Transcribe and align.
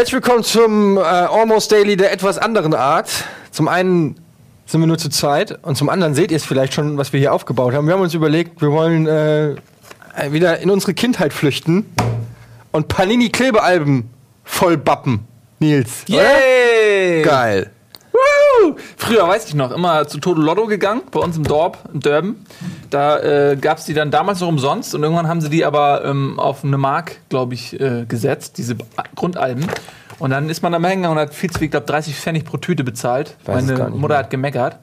Herzlich 0.00 0.14
willkommen 0.14 0.44
zum 0.44 0.96
äh, 0.96 1.00
Almost 1.00 1.70
Daily 1.70 1.94
der 1.94 2.10
etwas 2.10 2.38
anderen 2.38 2.72
Art. 2.72 3.10
Zum 3.50 3.68
einen 3.68 4.16
sind 4.64 4.80
wir 4.80 4.86
nur 4.86 4.96
zu 4.96 5.10
zweit 5.10 5.58
und 5.62 5.76
zum 5.76 5.90
anderen 5.90 6.14
seht 6.14 6.30
ihr 6.30 6.38
es 6.38 6.44
vielleicht 6.46 6.72
schon, 6.72 6.96
was 6.96 7.12
wir 7.12 7.20
hier 7.20 7.34
aufgebaut 7.34 7.74
haben. 7.74 7.86
Wir 7.86 7.92
haben 7.92 8.00
uns 8.00 8.14
überlegt, 8.14 8.62
wir 8.62 8.72
wollen 8.72 9.06
äh, 9.06 9.56
wieder 10.30 10.58
in 10.60 10.70
unsere 10.70 10.94
Kindheit 10.94 11.34
flüchten 11.34 11.84
und 12.72 12.88
Panini-Klebealben 12.88 14.08
vollbappen. 14.42 15.20
Nils. 15.58 16.04
Yay! 16.06 17.20
Oder? 17.20 17.30
Geil. 17.30 17.70
Woo! 18.12 18.76
Früher 18.96 19.28
weiß 19.28 19.48
ich 19.48 19.54
noch, 19.54 19.70
immer 19.70 20.06
zu 20.08 20.18
Total 20.18 20.42
Lotto 20.42 20.66
gegangen, 20.66 21.02
bei 21.10 21.20
uns 21.20 21.36
im 21.36 21.44
Dorf, 21.44 21.78
in 21.92 22.00
Durban. 22.00 22.36
Da 22.90 23.18
äh, 23.18 23.56
gab 23.56 23.78
es 23.78 23.84
die 23.84 23.94
dann 23.94 24.10
damals 24.10 24.40
noch 24.40 24.48
umsonst 24.48 24.94
und 24.94 25.02
irgendwann 25.02 25.28
haben 25.28 25.40
sie 25.40 25.50
die 25.50 25.64
aber 25.64 26.04
ähm, 26.04 26.38
auf 26.38 26.64
eine 26.64 26.78
Mark, 26.78 27.16
glaube 27.28 27.54
ich, 27.54 27.78
äh, 27.78 28.04
gesetzt, 28.06 28.58
diese 28.58 28.76
Grundalben. 29.14 29.66
Und 30.20 30.30
dann 30.30 30.48
ist 30.48 30.62
man 30.62 30.70
mal 30.80 30.88
hingegangen 30.88 31.16
und 31.18 31.22
hat 31.22 31.34
viel 31.34 31.50
zu 31.50 31.58
viel, 31.58 31.64
ich 31.66 31.70
glaube 31.72 31.86
30 31.86 32.14
Pfennig 32.14 32.44
pro 32.44 32.56
Tüte 32.58 32.84
bezahlt. 32.84 33.36
Weiß 33.44 33.64
Meine 33.66 33.88
Mutter 33.90 34.08
mehr. 34.14 34.18
hat 34.18 34.30
gemeckert. 34.30 34.78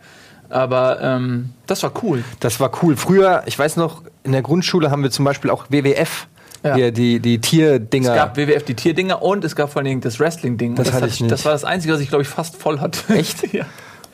Aber 0.50 1.02
ähm, 1.02 1.52
das 1.68 1.84
war 1.84 1.91
cool. 2.04 2.23
Das 2.40 2.60
war 2.60 2.72
cool. 2.82 2.96
Früher, 2.98 3.44
ich 3.46 3.58
weiß 3.58 3.76
noch, 3.77 4.04
in 4.23 4.32
der 4.32 4.41
Grundschule 4.41 4.91
haben 4.91 5.04
wir 5.04 5.12
zum 5.12 5.26
Beispiel 5.26 5.50
auch 5.52 5.66
WWF. 5.70 6.27
Ja. 6.63 6.76
Hier, 6.76 6.91
die, 6.91 7.20
die 7.20 7.40
Tierdinger. 7.40 8.10
Es 8.10 8.16
gab 8.16 8.36
WWF 8.38 8.63
die 8.63 8.73
Tierdinger 8.73 9.22
und 9.22 9.44
es 9.46 9.55
gab 9.55 9.72
vor 9.72 9.80
allen 9.82 9.86
Dingen 9.86 10.02
das 10.02 10.20
Wrestling-Ding. 10.20 10.76
Das 10.76 10.91
hatte 10.91 11.04
hat- 11.04 11.10
ich 11.12 11.22
nicht. 11.22 11.32
Das 11.32 11.46
war 11.46 11.52
das 11.52 11.63
Einzige, 11.63 11.94
was 11.94 12.02
ich, 12.02 12.10
glaube 12.10 12.24
ich, 12.24 12.27
fast 12.27 12.55
voll 12.55 12.80
hatte. 12.80 13.13
Echt? 13.13 13.54
ja. 13.54 13.66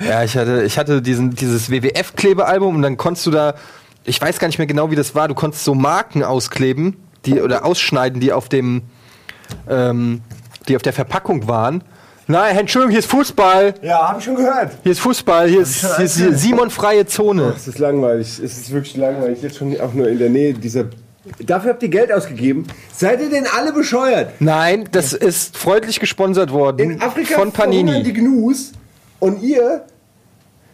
Ja, 0.05 0.24
ich 0.24 0.35
hatte, 0.35 0.63
ich 0.63 0.77
hatte 0.77 1.02
diesen, 1.02 1.35
dieses 1.35 1.70
WWF-Klebealbum 1.70 2.76
und 2.76 2.82
dann 2.82 2.98
konntest 2.98 3.26
du 3.27 3.32
da, 3.32 3.54
ich 4.04 4.20
weiß 4.20 4.40
gar 4.40 4.48
nicht 4.48 4.58
mehr 4.58 4.68
genau, 4.68 4.91
wie 4.91 4.96
das 4.96 5.16
war, 5.16 5.27
du 5.27 5.35
konntest 5.35 5.63
so 5.63 5.76
Marken 5.76 6.24
auskleben, 6.24 6.98
die 7.26 7.40
oder 7.41 7.63
ausschneiden, 7.63 8.20
die 8.20 8.34
auf 8.34 8.49
dem, 8.49 8.82
ähm, 9.70 10.21
die 10.68 10.76
auf 10.76 10.82
der 10.82 10.94
Verpackung 10.94 11.48
waren. 11.48 11.84
Nein, 12.28 12.58
Entschuldigung, 12.58 12.92
hier 12.92 13.00
ist 13.00 13.12
Fußball. 13.12 13.74
Ja, 13.82 14.08
habe 14.08 14.20
ich 14.20 14.26
schon 14.26 14.36
gehört. 14.36 14.72
Hier 14.84 14.94
ist 14.94 15.00
Fußball, 15.00 15.50
hier 15.50 15.62
ist, 15.62 15.86
hier 15.98 16.06
ist 16.06 16.40
Simon 16.40 16.70
freie 16.70 17.06
Zone. 17.06 17.54
Es 17.56 17.68
ist 17.68 17.80
langweilig. 17.80 18.40
Es 18.40 18.58
ist 18.58 18.72
wirklich 18.72 18.96
langweilig. 18.96 19.41
Jetzt 19.41 19.58
schon 19.58 19.80
auch 19.82 19.94
nur 19.94 20.08
in 20.08 20.20
der 20.20 20.30
Nähe 20.30 20.54
dieser. 20.54 20.86
Dafür 21.40 21.72
habt 21.72 21.84
ihr 21.84 21.90
Geld 21.90 22.12
ausgegeben. 22.12 22.66
Seid 22.94 23.22
ihr 23.22 23.30
denn 23.30 23.46
alle 23.58 23.74
bescheuert? 23.74 24.30
Nein, 24.40 24.88
das 24.91 25.14
ist 25.14 25.58
freundlich 25.58 26.00
gesponsert 26.00 26.52
worden 26.52 26.91
In 26.91 27.02
Afrika 27.02 27.36
von 27.36 27.52
verhungern 27.52 28.04
die 28.04 28.12
Panini. 28.12 28.14
Gnus 28.14 28.72
und 29.20 29.41
ihr. 29.41 29.86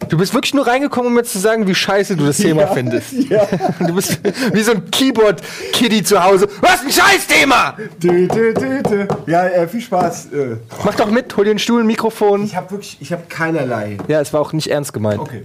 Du 0.08 0.16
bist 0.18 0.34
wirklich 0.34 0.54
nur 0.54 0.66
reingekommen, 0.66 1.08
um 1.08 1.14
mir 1.14 1.22
zu 1.22 1.38
sagen, 1.38 1.66
wie 1.66 1.74
scheiße 1.74 2.16
du 2.16 2.26
das 2.26 2.36
Thema 2.38 2.62
Ja, 2.62 2.66
findest. 2.74 3.12
Ja. 3.30 3.46
Du 3.86 3.94
bist 3.94 4.18
wie 4.52 4.62
so 4.62 4.72
ein 4.72 4.90
Keyboard-Kitty 4.90 6.02
zu 6.02 6.22
Hause. 6.22 6.48
Was 6.60 6.82
ein 6.82 6.90
Scheißthema! 6.90 7.76
Dö, 8.02 8.26
dö, 8.26 8.52
dö, 8.54 8.82
dö. 8.82 9.06
Ja, 9.26 9.46
äh, 9.46 9.68
viel 9.68 9.80
Spaß. 9.80 10.26
Äh, 10.32 10.56
Mach 10.84 10.94
doch 10.94 11.10
mit, 11.10 11.36
hol 11.36 11.44
dir 11.44 11.50
einen 11.50 11.58
Stuhl, 11.58 11.82
ein 11.82 11.86
Mikrofon. 11.86 12.44
Ich 12.44 12.56
habe 12.56 12.70
wirklich, 12.72 12.96
ich 13.00 13.12
habe 13.12 13.22
keinerlei. 13.28 13.98
Ja, 14.08 14.20
es 14.20 14.32
war 14.32 14.40
auch 14.40 14.52
nicht 14.52 14.68
ernst 14.68 14.92
gemeint. 14.92 15.20
Okay. 15.20 15.44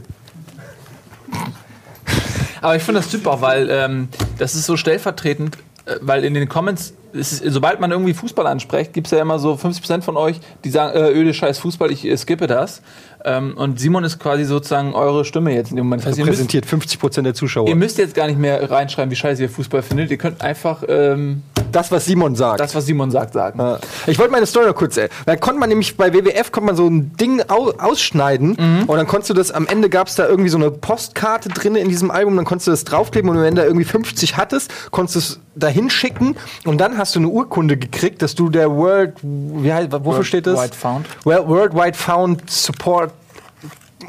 Aber 2.61 2.76
ich 2.76 2.83
finde 2.83 3.02
das 3.02 3.11
super, 3.11 3.42
weil 3.42 3.70
ähm, 3.70 4.08
das 4.38 4.56
ist 4.56 4.66
so 4.66 4.76
stellvertretend, 4.78 5.58
äh, 5.86 5.98
weil 6.02 6.23
in 6.23 6.33
den 6.33 6.50
Comments, 6.50 6.94
es 7.14 7.33
ist, 7.33 7.53
sobald 7.53 7.80
man 7.80 7.92
irgendwie 7.92 8.14
Fußball 8.14 8.48
anspricht, 8.48 8.94
gibt 8.94 9.08
es 9.08 9.11
ja 9.11 9.22
immer 9.22 9.38
so 9.38 9.53
50% 9.53 10.02
von 10.02 10.17
euch, 10.17 10.39
die 10.64 10.70
sagen, 10.72 10.98
äh, 10.98 11.11
öde 11.11 11.33
scheiß 11.33 11.59
Fußball, 11.59 11.92
ich 11.92 12.06
äh, 12.06 12.17
skippe 12.17 12.48
das. 12.48 12.81
Ähm, 13.26 13.58
und 13.58 13.80
Simon 13.80 14.04
ist 14.04 14.20
quasi 14.20 14.45
sozusagen 14.45 14.94
eure 14.94 15.26
Stimme 15.26 15.54
jetzt 15.54 15.72
in 15.72 15.78
dem 15.78 15.86
Moment. 15.88 16.04
Das 16.04 16.12
heißt, 16.12 16.20
Repräsentiert 16.20 16.66
50% 16.66 17.23
der 17.23 17.34
Zuschauer. 17.34 17.67
ihr 17.67 17.76
müsst 17.76 17.98
jetzt 17.98 18.14
gar 18.14 18.28
nicht 18.28 18.40
mehr 18.40 18.70
reinschreiben, 18.70 19.09
wie 19.12 19.16
scheiße 19.16 19.42
ihr 19.42 19.50
Fußball 19.50 19.82
findet. 19.82 20.12
Ihr 20.12 20.17
könnt 20.17 20.42
einfach 20.42 20.84
ähm, 20.88 21.42
das, 21.72 21.92
was 21.92 22.06
Simon 22.06 22.36
sagt. 22.36 22.59
das, 22.59 22.76
was 22.76 22.86
Simon 22.86 23.10
sagt, 23.11 23.33
sagen. 23.33 23.60
Ja. 23.60 23.80
Ich 24.08 24.20
wollte 24.20 24.32
meine 24.32 24.45
Story 24.45 24.67
noch 24.67 24.76
kurz. 24.76 24.95
Äh, 24.98 25.10
da 25.26 25.36
konnte 25.36 25.60
man 25.60 25.70
nämlich 25.70 25.98
bei 25.98 26.14
WWF 26.14 26.52
konnte 26.52 26.67
man 26.67 26.76
so 26.76 26.88
ein 26.88 27.14
Ding 27.17 27.42
au 27.48 27.72
ausschneiden 27.77 28.55
Mhm. 28.58 28.83
und 28.88 28.98
dann 28.98 29.08
konntest 29.08 29.30
du 29.32 29.33
das 29.33 29.52
am 29.52 29.66
Ende 29.67 29.89
gab 29.89 30.08
es 30.08 30.16
da 30.16 30.28
irgendwie 30.28 30.49
so 30.49 30.58
eine 30.58 30.70
Postkarte 30.72 31.49
drin 31.49 31.76
in 31.76 31.89
diesem 31.89 32.11
Album, 32.11 32.36
dann 32.36 32.45
konntest 32.45 32.67
du 32.67 32.72
das 32.72 32.83
draufkleben 32.83 33.30
und 33.30 33.42
wenn 33.42 33.55
du 33.55 33.61
da 33.61 33.67
irgendwie 33.67 33.86
50 33.86 34.38
hattest, 34.38 34.72
konntest 34.92 35.16
du 35.16 35.20
es 35.20 35.39
dahin 35.55 35.89
schicken 35.89 36.36
und 36.66 36.80
dann 36.80 36.98
hast 36.98 37.16
du 37.16 37.20
eine 37.20 37.30
Urkunde 37.30 37.78
gekriegt, 37.78 38.22
dass 38.22 38.36
du 38.36 38.49
der 38.49 38.70
World 38.72 39.14
wie 39.23 39.73
heißt, 39.73 39.92
wofür 39.92 40.05
World 40.05 40.26
steht 40.26 40.48
das? 40.48 40.61
Wide 40.64 40.76
Found. 40.76 41.05
Well, 41.26 41.48
Worldwide 41.48 41.98
Found 41.98 42.49
Support 42.49 43.11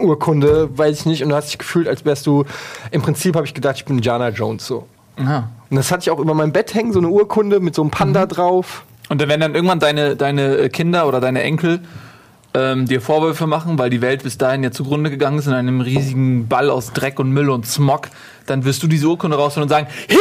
Urkunde, 0.01 0.69
weiß 0.77 1.01
ich 1.01 1.07
nicht 1.07 1.23
und 1.23 1.31
du 1.31 1.37
hast 1.37 1.49
dich 1.49 1.59
gefühlt, 1.59 1.89
als 1.89 2.05
wärst 2.05 2.27
du 2.27 2.45
im 2.91 3.03
Prinzip 3.03 3.37
habe 3.37 3.47
ich 3.47 3.55
gedacht, 3.55 3.77
ich 3.77 3.85
bin 3.85 3.97
Indiana 3.97 4.29
Jones 4.31 4.67
so. 4.67 4.87
Aha. 5.19 5.49
Und 5.71 5.77
das 5.77 5.91
hatte 5.91 6.03
ich 6.03 6.11
auch 6.11 6.19
über 6.19 6.35
meinem 6.35 6.53
Bett 6.53 6.75
hängen, 6.75 6.93
so 6.93 6.99
eine 6.99 7.09
Urkunde 7.09 7.61
mit 7.61 7.75
so 7.75 7.83
einem 7.83 7.91
Panda 7.91 8.25
Mhm. 8.25 8.29
drauf. 8.29 8.85
Und 9.09 9.21
dann, 9.21 9.29
wenn 9.29 9.41
dann 9.41 9.55
irgendwann 9.55 9.79
deine, 9.81 10.17
deine 10.17 10.57
äh, 10.57 10.69
Kinder 10.69 11.07
oder 11.07 11.21
deine 11.21 11.43
Enkel 11.43 11.81
ähm, 12.55 12.87
dir 12.87 13.01
Vorwürfe 13.01 13.47
machen, 13.47 13.79
weil 13.79 13.91
die 13.91 14.01
Welt 14.01 14.23
bis 14.23 14.39
dahin 14.39 14.63
ja 14.63 14.71
zugrunde 14.73 15.11
gegangen 15.11 15.39
ist 15.39 15.47
in 15.47 15.53
einem 15.53 15.81
riesigen 15.81 16.49
Ball 16.49 16.71
aus 16.71 16.93
Dreck 16.93 17.19
und 17.21 17.31
Müll 17.31 17.51
und 17.51 17.67
Smog, 17.67 18.09
dann 18.47 18.65
wirst 18.65 18.83
du 18.83 18.87
diese 18.87 19.07
Urkunde 19.09 19.37
rausholen 19.37 19.65
und 19.65 19.69
sagen, 19.69 19.87
hier, 20.09 20.19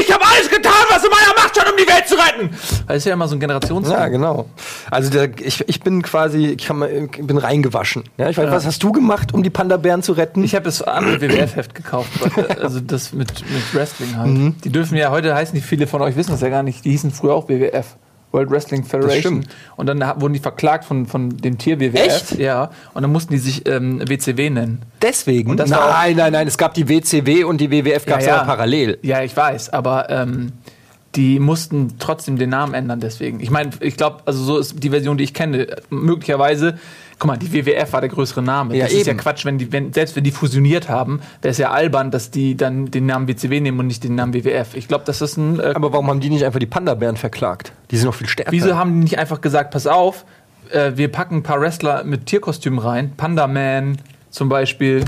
ich 0.00 0.12
habe 0.12 0.24
alles 0.26 0.48
getan, 0.50 0.72
was 0.90 1.04
in 1.04 1.10
stand, 1.58 1.72
um 1.72 1.76
die 1.76 1.88
Welt 1.88 2.08
zu 2.08 2.14
retten. 2.14 2.50
Das 2.86 2.98
ist 2.98 3.04
ja 3.06 3.12
immer 3.12 3.28
so 3.28 3.36
ein 3.36 3.40
Generationsding. 3.40 3.96
Ja, 3.96 4.08
genau. 4.08 4.46
Also 4.90 5.10
der, 5.10 5.30
ich, 5.40 5.68
ich 5.68 5.80
bin 5.80 6.02
quasi, 6.02 6.56
ich, 6.58 6.66
kann 6.66 6.80
bin 6.80 7.38
reingewaschen. 7.38 8.04
Ja, 8.16 8.28
ich 8.28 8.36
weiß, 8.36 8.50
was 8.50 8.66
hast 8.66 8.82
du 8.82 8.92
gemacht, 8.92 9.34
um 9.34 9.42
die 9.42 9.50
Panda-Bären 9.50 10.02
zu 10.02 10.12
retten? 10.12 10.44
Ich 10.44 10.54
habe 10.54 10.64
das 10.64 10.82
andere 10.82 11.20
WWF-Heft 11.20 11.74
gekauft, 11.74 12.10
also 12.60 12.80
das 12.80 13.12
mit, 13.12 13.28
mit 13.50 13.74
Wrestling 13.74 14.16
halt. 14.16 14.28
Mhm. 14.28 14.54
Die 14.64 14.70
dürfen 14.70 14.96
ja, 14.96 15.10
heute 15.10 15.34
heißen 15.34 15.54
die, 15.54 15.60
viele 15.60 15.86
von 15.86 16.02
euch 16.02 16.16
wissen 16.16 16.30
das 16.30 16.40
ja 16.40 16.48
gar 16.48 16.62
nicht, 16.62 16.84
die 16.84 16.90
hießen 16.90 17.10
früher 17.10 17.34
auch 17.34 17.48
WWF. 17.48 17.96
World 18.30 18.50
Wrestling 18.50 18.84
Federation. 18.84 19.46
Und 19.76 19.86
dann 19.86 20.00
wurden 20.20 20.34
die 20.34 20.38
verklagt 20.38 20.84
von, 20.84 21.06
von 21.06 21.30
dem 21.30 21.56
Tier 21.56 21.80
WWF. 21.80 22.06
Echt? 22.06 22.38
Ja. 22.38 22.70
Und 22.92 23.02
dann 23.02 23.10
mussten 23.10 23.32
die 23.32 23.38
sich 23.38 23.66
ähm, 23.66 24.06
WCW 24.06 24.50
nennen. 24.50 24.82
Deswegen? 25.00 25.50
Und 25.50 25.56
das 25.58 25.70
war 25.70 25.90
nein, 25.90 26.16
nein, 26.16 26.32
nein. 26.32 26.46
Es 26.46 26.58
gab 26.58 26.74
die 26.74 26.88
WCW 26.88 27.44
und 27.44 27.58
die 27.60 27.70
WWF 27.70 28.04
gab 28.04 28.20
es 28.20 28.26
Ja, 28.26 28.36
ja. 28.36 28.44
parallel. 28.44 28.98
Ja, 29.02 29.22
ich 29.22 29.34
weiß, 29.34 29.70
aber 29.70 30.10
ähm, 30.10 30.52
die 31.18 31.40
mussten 31.40 31.98
trotzdem 31.98 32.38
den 32.38 32.50
Namen 32.50 32.74
ändern 32.74 33.00
deswegen. 33.00 33.40
Ich 33.40 33.50
meine, 33.50 33.70
ich 33.80 33.96
glaube, 33.96 34.18
also 34.24 34.40
so 34.44 34.58
ist 34.58 34.82
die 34.82 34.90
Version, 34.90 35.18
die 35.18 35.24
ich 35.24 35.34
kenne. 35.34 35.66
Möglicherweise, 35.90 36.78
guck 37.18 37.26
mal, 37.26 37.36
die 37.36 37.52
WWF 37.52 37.92
war 37.92 38.00
der 38.00 38.08
größere 38.08 38.40
Name. 38.40 38.76
Ja, 38.76 38.84
das 38.84 38.92
ist 38.94 39.06
ja 39.08 39.14
eben. 39.14 39.18
Quatsch, 39.20 39.44
wenn 39.44 39.58
die, 39.58 39.72
wenn, 39.72 39.92
selbst 39.92 40.14
wenn 40.14 40.22
die 40.22 40.30
fusioniert 40.30 40.88
haben, 40.88 41.20
wäre 41.42 41.50
es 41.50 41.58
ja 41.58 41.72
albern, 41.72 42.12
dass 42.12 42.30
die 42.30 42.56
dann 42.56 42.86
den 42.92 43.06
Namen 43.06 43.26
WCW 43.26 43.58
nehmen 43.58 43.80
und 43.80 43.88
nicht 43.88 44.04
den 44.04 44.14
Namen 44.14 44.32
WWF. 44.32 44.76
Ich 44.76 44.86
glaube, 44.86 45.02
das 45.06 45.20
ist 45.20 45.36
ein. 45.36 45.58
Äh, 45.58 45.72
Aber 45.74 45.92
warum 45.92 46.06
haben 46.06 46.20
die 46.20 46.30
nicht 46.30 46.44
einfach 46.44 46.60
die 46.60 46.66
Panda-Bären 46.66 47.16
verklagt? 47.16 47.72
Die 47.90 47.96
sind 47.96 48.06
noch 48.06 48.14
viel 48.14 48.28
stärker. 48.28 48.52
wieso 48.52 48.76
haben 48.76 48.92
die 48.92 49.00
nicht 49.00 49.18
einfach 49.18 49.40
gesagt, 49.40 49.72
pass 49.72 49.88
auf, 49.88 50.24
äh, 50.70 50.92
wir 50.94 51.08
packen 51.08 51.38
ein 51.38 51.42
paar 51.42 51.60
Wrestler 51.60 52.04
mit 52.04 52.26
Tierkostümen 52.26 52.78
rein, 52.78 53.12
Panda 53.16 53.48
Man 53.48 53.98
zum 54.30 54.48
Beispiel, 54.48 55.04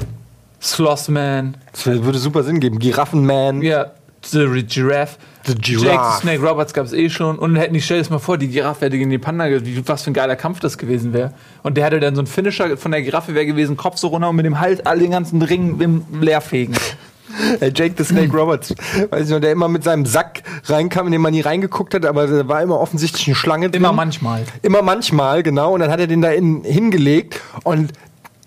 Slothman, 0.61 1.57
Das 1.73 1.87
würde 1.87 2.19
super 2.19 2.43
Sinn 2.43 2.61
geben. 2.61 2.79
Giraffenman. 2.79 3.63
Ja, 3.63 3.93
The 4.23 4.63
Giraffe. 4.63 5.19
The 5.47 5.55
Giraffe. 5.55 5.87
Jake 5.87 6.15
the 6.15 6.21
Snake 6.21 6.43
Roberts 6.43 6.75
gab 6.75 6.87
es 6.87 6.93
eh 6.93 7.09
schon. 7.09 7.39
Und 7.39 7.57
hätten 7.57 7.75
die, 7.75 7.81
stell 7.81 7.97
dir 7.97 8.03
das 8.03 8.11
mal 8.11 8.19
vor, 8.19 8.39
die 8.39 8.49
Giraffe 8.49 8.87
hätte 8.87 8.99
gegen 8.99 9.11
den 9.11 9.21
Panda, 9.21 9.47
wie, 9.65 9.87
was 9.89 10.03
für 10.03 10.11
ein 10.11 10.15
geiler 10.15 10.37
Kampf 10.37 10.61
das 10.61 10.79
gewesen 10.79 11.13
wäre. 11.13 11.33
Und 11.63 11.77
der 11.77 11.87
hätte 11.87 12.01
dann 12.01 12.15
so 12.15 12.23
ein 12.23 12.27
Finisher 12.27 12.77
von 12.77 12.93
der 12.93 13.03
Giraffe 13.03 13.35
wäre 13.35 13.47
gewesen, 13.47 13.77
Kopf 13.77 13.97
so 13.97 14.09
runter 14.09 14.29
und 14.29 14.37
mit 14.37 14.45
dem 14.45 14.61
Hals 14.61 14.85
all 14.85 14.99
den 14.99 15.13
ganzen 15.13 15.41
Ring 15.43 15.81
im 15.81 16.05
Leerfegen. 16.21 16.77
Jake 17.61 17.95
the 17.97 18.05
Snake 18.05 18.37
Roberts. 18.37 18.75
Weiß 19.11 19.27
ich 19.27 19.31
noch, 19.31 19.41
der 19.41 19.53
immer 19.53 19.69
mit 19.69 19.85
seinem 19.85 20.05
Sack 20.05 20.43
reinkam, 20.65 21.07
in 21.07 21.13
den 21.13 21.21
man 21.21 21.33
nie 21.33 21.41
reingeguckt 21.41 21.95
hat, 21.95 22.05
aber 22.05 22.27
da 22.27 22.49
war 22.49 22.63
immer 22.63 22.79
offensichtlich 22.81 23.27
eine 23.29 23.37
Schlange 23.37 23.71
drin. 23.71 23.83
Immer 23.83 23.93
manchmal. 23.93 24.45
Immer 24.63 24.83
manchmal, 24.83 25.43
genau. 25.43 25.75
Und 25.75 25.81
dann 25.81 25.91
hat 25.91 26.01
er 26.01 26.07
den 26.07 26.23
da 26.23 26.31
in, 26.31 26.65
hingelegt 26.65 27.41
und 27.63 27.93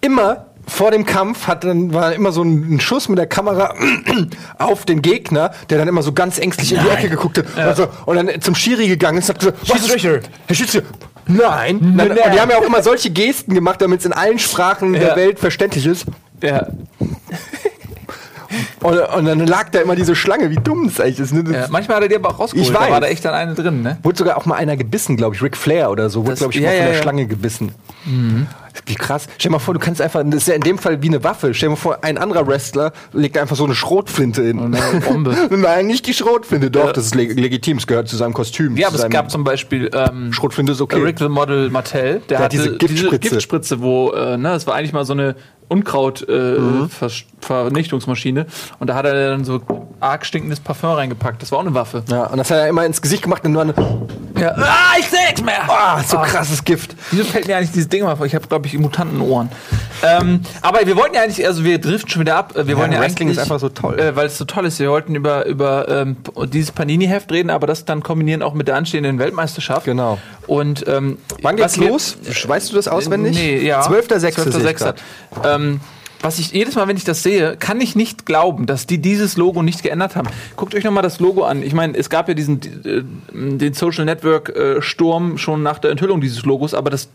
immer 0.01 0.47
vor 0.67 0.91
dem 0.91 1.05
Kampf 1.05 1.47
hat 1.47 1.63
dann 1.63 1.93
war 1.93 2.13
immer 2.13 2.31
so 2.31 2.43
ein, 2.43 2.79
Schuss 2.79 3.09
mit 3.09 3.17
der 3.19 3.27
Kamera 3.27 3.75
auf 4.57 4.85
den 4.85 5.01
Gegner, 5.01 5.51
der 5.69 5.77
dann 5.77 5.87
immer 5.87 6.03
so 6.03 6.13
ganz 6.13 6.39
ängstlich 6.39 6.73
in 6.73 6.79
die 6.81 6.89
Ecke 6.89 7.09
geguckt 7.09 7.37
hat 7.37 7.67
und, 7.67 7.75
so, 7.75 7.87
und 8.05 8.15
dann 8.15 8.41
zum 8.41 8.55
Schiri 8.55 8.87
gegangen 8.87 9.17
ist 9.19 9.29
und 9.29 9.35
hat 9.35 9.39
gesagt, 9.39 9.57
was 9.69 9.87
ist. 9.87 10.03
Herr 10.03 10.55
Schiedsrichter, 10.55 10.89
nein. 11.27 11.79
nein. 11.95 12.11
Und 12.11 12.17
die 12.33 12.39
haben 12.39 12.49
ja 12.49 12.57
auch 12.57 12.65
immer 12.65 12.81
solche 12.81 13.09
Gesten 13.11 13.53
gemacht, 13.53 13.81
damit 13.81 13.99
es 13.99 14.05
in 14.05 14.13
allen 14.13 14.39
Sprachen 14.39 14.93
der 14.93 15.09
Ja. 15.09 15.15
Welt 15.15 15.39
verständlich 15.39 15.85
ist. 15.85 16.05
Ja. 16.41 16.67
Und, 18.81 18.99
und 18.99 19.25
dann 19.25 19.39
lag 19.47 19.69
da 19.69 19.79
immer 19.79 19.95
diese 19.95 20.15
Schlange, 20.15 20.51
wie 20.51 20.57
dumm 20.57 20.87
das 20.87 20.99
eigentlich 20.99 21.19
ist. 21.19 21.33
Ne? 21.33 21.43
Ja. 21.51 21.67
Manchmal 21.69 21.97
hat 21.97 22.03
er 22.03 22.09
die 22.09 22.15
aber 22.15 22.29
auch 22.29 22.39
rausgeholt. 22.39 22.67
Ich 22.67 22.73
Da 22.73 22.81
weiß. 22.81 22.91
war 22.91 23.01
da 23.01 23.07
echt 23.07 23.25
dann 23.25 23.33
eine 23.33 23.55
drin, 23.55 23.81
ne? 23.81 23.97
Wurde 24.03 24.17
sogar 24.17 24.37
auch 24.37 24.45
mal 24.45 24.55
einer 24.55 24.77
gebissen, 24.77 25.17
glaube 25.17 25.35
ich. 25.35 25.41
Ric 25.41 25.57
Flair 25.57 25.89
oder 25.89 26.09
so. 26.09 26.25
Wurde, 26.25 26.35
glaube 26.35 26.53
ich, 26.53 26.59
ja, 26.59 26.67
mal 26.67 26.75
von 26.75 26.79
ja, 26.79 26.85
der 26.89 26.95
ja. 26.95 27.01
Schlange 27.01 27.25
gebissen. 27.25 27.71
Wie 28.85 28.95
krass. 28.95 29.27
Stell 29.37 29.49
dir 29.49 29.53
mal 29.53 29.59
vor, 29.59 29.73
du 29.73 29.79
kannst 29.79 30.01
einfach, 30.01 30.21
das 30.25 30.35
ist 30.35 30.47
ja 30.47 30.55
in 30.55 30.61
dem 30.61 30.77
Fall 30.77 31.01
wie 31.01 31.07
eine 31.07 31.23
Waffe. 31.23 31.53
Stell 31.53 31.67
dir 31.69 31.71
mal 31.71 31.75
vor, 31.77 31.99
ein 32.03 32.17
anderer 32.17 32.45
Wrestler 32.47 32.91
legt 33.13 33.37
einfach 33.37 33.55
so 33.55 33.63
eine 33.65 33.75
Schrotflinte 33.75 34.43
hin. 34.43 34.59
Und 34.59 34.75
eine 34.75 34.99
Bombe. 35.01 35.35
Nein, 35.49 35.87
nicht 35.87 36.05
die 36.07 36.13
Schrotflinte. 36.13 36.69
Doch, 36.71 36.91
das 36.91 37.05
ist 37.05 37.15
leg 37.15 37.37
legitim. 37.39 37.77
Es 37.77 37.87
gehört 37.87 38.07
zu 38.07 38.15
seinem 38.17 38.33
Kostüm. 38.33 38.75
Ja, 38.77 38.87
aber 38.87 38.97
es 38.97 39.09
gab 39.09 39.29
zum 39.31 39.43
Beispiel 39.43 39.89
ähm, 39.93 40.31
Schrotflinte 40.33 40.71
ist 40.73 40.81
okay. 40.81 41.01
Rick 41.01 41.19
the 41.19 41.29
Model 41.29 41.69
Martell, 41.69 42.21
der, 42.29 42.39
hat 42.39 42.45
hatte 42.45 42.57
diese 42.57 42.77
Giftspritze. 42.77 43.29
Giftspritze, 43.29 43.81
wo, 43.81 44.11
äh, 44.11 44.37
ne, 44.37 44.49
das 44.49 44.67
war 44.67 44.75
eigentlich 44.75 44.93
mal 44.93 45.05
so 45.05 45.13
eine 45.13 45.35
Mhm. 45.69 45.77
Unkraut-Vernichtungsmaschine. 45.79 48.45
und 48.79 48.89
da 48.89 48.95
hat 48.95 49.05
er 49.05 49.29
dann 49.31 49.43
so 49.45 49.61
arg 49.99 50.25
stinkendes 50.25 50.59
Parfum 50.59 50.91
reingepackt. 50.91 51.41
Das 51.41 51.51
war 51.51 51.59
auch 51.59 51.63
eine 51.63 51.73
Waffe. 51.73 52.03
Ja, 52.09 52.25
und 52.27 52.37
das 52.37 52.51
hat 52.51 52.57
er 52.57 52.67
immer 52.67 52.85
ins 52.85 53.01
Gesicht 53.01 53.23
gemacht 53.23 53.43
und 53.45 53.53
nur 53.53 53.61
eine, 53.63 53.73
Ja. 54.39 54.51
Ah, 54.57 54.95
ich 54.99 55.07
seh! 55.07 55.17
Nightmare! 55.25 55.69
Ah, 55.69 56.03
so 56.03 56.17
Ah. 56.17 56.25
krasses 56.25 56.63
Gift. 56.63 56.95
Wieso 57.11 57.23
fällt 57.23 57.47
mir 57.47 57.57
eigentlich 57.57 57.71
dieses 57.71 57.89
Ding 57.89 58.03
mal 58.03 58.15
vor? 58.15 58.25
Ich 58.25 58.35
habe, 58.35 58.47
glaube 58.47 58.62
ich, 58.67 58.77
Mutantenohren. 58.77 59.49
Ähm, 60.03 60.41
aber 60.61 60.85
wir 60.85 60.95
wollten 60.95 61.15
ja 61.15 61.21
eigentlich, 61.21 61.45
also 61.45 61.63
wir 61.63 61.79
driften 61.79 62.09
schon 62.09 62.21
wieder 62.21 62.35
ab. 62.35 62.55
Äh, 62.55 62.67
Wir 62.67 62.77
wollen 62.77 62.91
ja 62.91 62.99
Wrestling 62.99 63.27
eigentlich, 63.29 63.37
ist 63.37 63.43
einfach 63.43 63.59
so 63.59 63.69
toll. 63.69 63.99
Äh, 63.99 64.15
weil 64.15 64.27
es 64.27 64.37
so 64.37 64.45
toll 64.45 64.65
ist. 64.65 64.79
Wir 64.79 64.89
wollten 64.89 65.15
über, 65.15 65.45
über 65.45 65.87
ähm, 65.89 66.17
dieses 66.47 66.71
Panini-Heft 66.71 67.31
reden, 67.31 67.49
aber 67.49 67.67
das 67.67 67.85
dann 67.85 68.03
kombinieren 68.03 68.41
auch 68.41 68.53
mit 68.53 68.67
der 68.67 68.75
anstehenden 68.75 69.19
Weltmeisterschaft. 69.19 69.85
Genau. 69.85 70.17
Und 70.47 70.85
ähm, 70.87 71.17
Wann 71.41 71.55
geht's 71.55 71.79
wir- 71.79 71.89
los? 71.89 72.17
Weißt 72.45 72.71
du 72.71 72.75
das 72.75 72.87
auswendig? 72.87 73.35
Nee, 73.35 73.65
ja. 73.65 73.81
12.06. 73.81 74.19
sehe 74.19 74.29
ich 74.29 74.35
12.06. 74.37 74.73
grad. 74.75 75.01
Ähm, 75.45 75.79
was 76.23 76.39
ich 76.39 76.51
jedes 76.53 76.75
Mal, 76.75 76.87
wenn 76.87 76.97
ich 76.97 77.03
das 77.03 77.21
sehe, 77.21 77.57
kann 77.57 77.79
ich 77.81 77.95
nicht 77.95 78.25
glauben, 78.25 78.65
dass 78.65 78.87
die 78.87 78.97
dieses 78.97 79.37
Logo 79.37 79.61
nicht 79.61 79.83
geändert 79.83 80.15
haben. 80.15 80.29
Guckt 80.55 80.73
euch 80.73 80.83
noch 80.85 80.91
mal 80.91 81.01
das 81.01 81.19
Logo 81.19 81.43
an. 81.43 81.61
Ich 81.61 81.73
meine, 81.73 81.97
es 81.97 82.09
gab 82.09 82.27
ja 82.29 82.33
diesen 82.33 82.61
äh, 82.85 83.03
den 83.33 83.73
Social 83.73 84.05
Network 84.05 84.49
äh, 84.55 84.81
Sturm 84.81 85.37
schon 85.37 85.61
nach 85.61 85.79
der 85.79 85.91
Enthüllung 85.91 86.21
dieses 86.21 86.43
Logos, 86.43 86.73
aber 86.73 86.89
das 86.89 87.09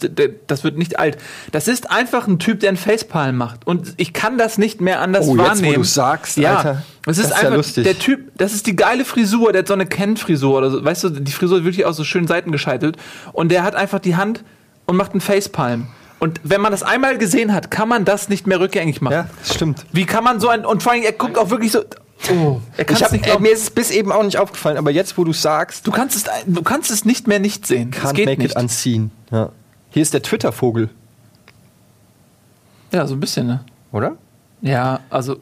das 0.46 0.62
wird 0.62 0.76
nicht 0.78 0.98
alt. 0.98 1.16
Das 1.52 1.68
ist 1.68 1.90
einfach 1.90 2.26
ein 2.28 2.38
Typ, 2.38 2.60
der 2.60 2.68
einen 2.68 2.76
Facepalm 2.76 3.36
macht 3.36 3.66
und 3.66 3.94
ich 3.96 4.12
kann 4.12 4.36
das 4.38 4.58
nicht 4.58 4.80
mehr 4.80 5.00
anders 5.00 5.26
Oh, 5.26 5.30
jetzt, 5.30 5.38
wo 5.38 5.42
wahrnehmen. 5.48 5.74
du's 5.76 5.94
sagst, 5.94 6.36
ja, 6.36 6.56
Alter, 6.58 6.82
es 7.06 7.16
ist 7.16 7.30
das 7.30 7.36
ist 7.38 7.42
ja 7.42 7.48
einfach 7.48 7.56
lustig. 7.56 7.84
der 7.84 7.98
Typ, 7.98 8.30
das 8.36 8.52
ist 8.52 8.66
die 8.66 8.76
geile 8.76 9.06
Frisur, 9.06 9.52
der 9.52 9.60
hat 9.60 9.68
so 9.68 9.74
eine 9.74 9.86
Ken-Frisur 9.86 10.58
oder 10.58 10.70
so, 10.70 10.84
weißt 10.84 11.04
du, 11.04 11.08
die 11.08 11.32
Frisur 11.32 11.58
ist 11.58 11.64
wirklich 11.64 11.86
aus 11.86 11.96
so 11.96 12.04
schönen 12.04 12.26
Seiten 12.26 12.52
gescheitelt 12.52 12.98
und 13.32 13.50
der 13.50 13.62
hat 13.64 13.74
einfach 13.74 14.00
die 14.00 14.16
Hand 14.16 14.44
und 14.84 14.96
macht 14.96 15.12
einen 15.12 15.20
Facepalm. 15.22 15.86
Und 16.18 16.40
wenn 16.42 16.60
man 16.60 16.72
das 16.72 16.82
einmal 16.82 17.16
gesehen 17.18 17.54
hat, 17.54 17.70
kann 17.70 17.88
man 17.88 18.04
das 18.04 18.28
nicht 18.28 18.46
mehr 18.46 18.58
rückgängig 18.60 19.00
machen. 19.00 19.12
Ja, 19.14 19.28
das 19.38 19.54
stimmt. 19.54 19.86
Wie 19.92 20.04
kann 20.04 20.24
man 20.24 20.40
so 20.40 20.48
ein 20.48 20.64
und 20.66 20.82
vor 20.82 20.92
allem 20.92 21.02
er 21.02 21.12
guckt 21.12 21.38
auch 21.38 21.50
wirklich 21.50 21.70
so 21.72 21.84
oh, 22.32 22.60
er 22.76 22.90
Ich 22.90 23.02
hab, 23.02 23.12
nicht 23.12 23.24
glauben. 23.24 23.42
mir 23.42 23.52
ist 23.52 23.62
es 23.62 23.70
bis 23.70 23.90
eben 23.90 24.10
auch 24.10 24.24
nicht 24.24 24.36
aufgefallen, 24.36 24.76
aber 24.78 24.90
jetzt, 24.90 25.16
wo 25.16 25.24
du 25.24 25.32
sagst, 25.32 25.86
du 25.86 25.92
kannst 25.92 26.16
es 26.16 26.24
du 26.46 26.62
kannst 26.62 26.90
es 26.90 27.04
nicht 27.04 27.28
mehr 27.28 27.38
nicht 27.38 27.66
sehen. 27.66 27.92
Can't 27.92 28.14
geht 28.14 28.26
make 28.26 28.42
nicht. 28.42 28.56
it 28.56 28.60
unseen. 28.60 29.10
Ja. 29.30 29.50
Hier 29.90 30.02
ist 30.02 30.12
der 30.12 30.22
Twitter-Vogel, 30.22 30.90
Ja, 32.92 33.06
so 33.06 33.14
ein 33.14 33.20
bisschen, 33.20 33.46
ne? 33.46 33.64
oder? 33.92 34.16
Ja, 34.60 35.00
also 35.10 35.36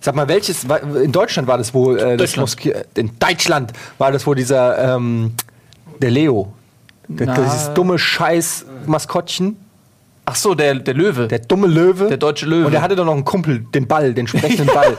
Sag 0.00 0.16
mal, 0.16 0.26
welches, 0.28 0.64
in 0.64 1.12
Deutschland 1.12 1.46
war 1.46 1.58
das 1.58 1.72
wohl, 1.72 1.96
äh, 1.96 2.16
das 2.16 2.34
in 2.94 3.10
Deutschland 3.20 3.72
war 3.98 4.10
das 4.10 4.26
wohl 4.26 4.34
dieser, 4.34 4.96
ähm, 4.96 5.34
der 6.00 6.10
Leo. 6.10 6.52
Der, 7.06 7.34
dieses 7.34 7.72
dumme 7.74 7.98
Scheiß-Maskottchen, 8.00 9.56
ach 10.24 10.36
so, 10.36 10.54
der 10.54 10.74
der 10.76 10.94
Löwe. 10.94 11.28
der 11.28 11.40
dumme 11.40 11.66
Löwe. 11.66 12.08
Der 12.08 12.16
deutsche 12.16 12.46
Löwe. 12.46 12.66
Und 12.66 12.72
der 12.72 12.82
hatte 12.82 12.96
doch 12.96 13.04
noch 13.04 13.14
einen 13.14 13.24
Kumpel, 13.24 13.60
den 13.60 13.86
Ball, 13.86 14.14
den 14.14 14.26
sprechenden 14.26 14.66
Ball. 14.66 14.96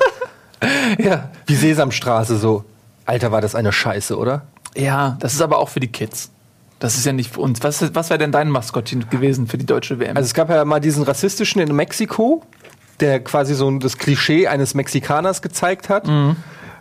ja. 0.97 1.29
Wie 1.45 1.55
Sesamstraße 1.55 2.37
so. 2.37 2.65
Alter, 3.05 3.31
war 3.31 3.41
das 3.41 3.55
eine 3.55 3.71
Scheiße, 3.71 4.17
oder? 4.17 4.43
Ja, 4.75 5.17
das 5.19 5.33
ist 5.33 5.41
aber 5.41 5.59
auch 5.59 5.69
für 5.69 5.79
die 5.79 5.91
Kids. 5.91 6.31
Das 6.79 6.95
ist 6.95 7.05
ja 7.05 7.13
nicht 7.13 7.33
für 7.33 7.41
uns. 7.41 7.63
Was, 7.63 7.95
was 7.95 8.09
wäre 8.09 8.17
denn 8.17 8.31
dein 8.31 8.49
Maskottchen 8.49 9.09
gewesen 9.09 9.47
für 9.47 9.57
die 9.57 9.65
deutsche 9.65 9.99
WM? 9.99 10.17
Also 10.17 10.27
es 10.27 10.33
gab 10.33 10.49
ja 10.49 10.65
mal 10.65 10.79
diesen 10.79 11.03
rassistischen 11.03 11.61
in 11.61 11.73
Mexiko, 11.73 12.43
der 12.99 13.23
quasi 13.23 13.53
so 13.55 13.71
das 13.77 13.97
Klischee 13.97 14.47
eines 14.47 14.73
Mexikaners 14.73 15.41
gezeigt 15.41 15.89
hat. 15.89 16.07
Mhm. 16.07 16.35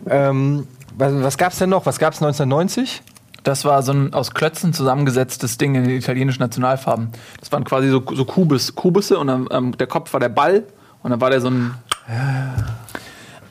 Ähm, 0.09 0.67
was 0.97 1.13
was 1.23 1.37
gab 1.37 1.53
es 1.53 1.59
denn 1.59 1.69
noch? 1.69 1.85
Was 1.85 1.99
gab 1.99 2.13
es 2.13 2.21
1990? 2.21 3.01
Das 3.43 3.65
war 3.65 3.83
so 3.83 3.91
ein 3.91 4.13
aus 4.13 4.33
Klötzen 4.33 4.73
zusammengesetztes 4.73 5.57
Ding 5.57 5.75
in 5.75 5.83
den 5.83 5.97
italienischen 5.97 6.41
Nationalfarben. 6.41 7.09
Das 7.39 7.51
waren 7.51 7.63
quasi 7.65 7.89
so, 7.89 8.01
so 8.13 8.25
Kubus, 8.25 8.75
Kubusse 8.75 9.19
und 9.19 9.27
dann, 9.27 9.47
ähm, 9.51 9.77
der 9.77 9.87
Kopf 9.87 10.13
war 10.13 10.19
der 10.19 10.29
Ball 10.29 10.63
und 11.01 11.11
dann 11.11 11.21
war 11.21 11.29
der 11.29 11.41
so 11.41 11.49
ein. 11.49 11.75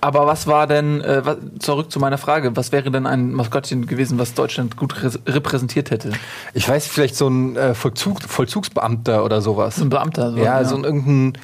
Aber 0.01 0.27
was 0.27 0.49
war 0.49 0.67
denn, 0.67 1.01
äh, 1.03 1.25
was, 1.25 1.37
zurück 1.61 1.93
zu 1.93 2.01
meiner 2.01 2.19
Frage, 2.19 2.57
was 2.57 2.73
wäre 2.73 2.91
denn 2.91 3.07
ein 3.07 3.33
Maskottchen 3.33 3.87
gewesen, 3.87 4.19
was 4.19 4.35
Deutschland 4.35 4.77
gut 4.77 4.97
repräsentiert 5.29 5.93
hätte? 5.93 6.11
Ich 6.55 6.69
weiß, 6.69 6.89
vielleicht 6.89 7.15
so 7.15 7.29
ein 7.29 7.57
äh, 7.57 7.75
Vollzug, 7.75 8.21
Vollzugsbeamter 8.23 9.25
oder 9.25 9.41
sowas. 9.41 9.77
So 9.77 9.85
ein 9.85 9.91
Beamter. 9.91 10.33
So, 10.33 10.39
ja, 10.39 10.65
so 10.65 10.75
ein 10.75 10.85
irgendein. 10.85 11.41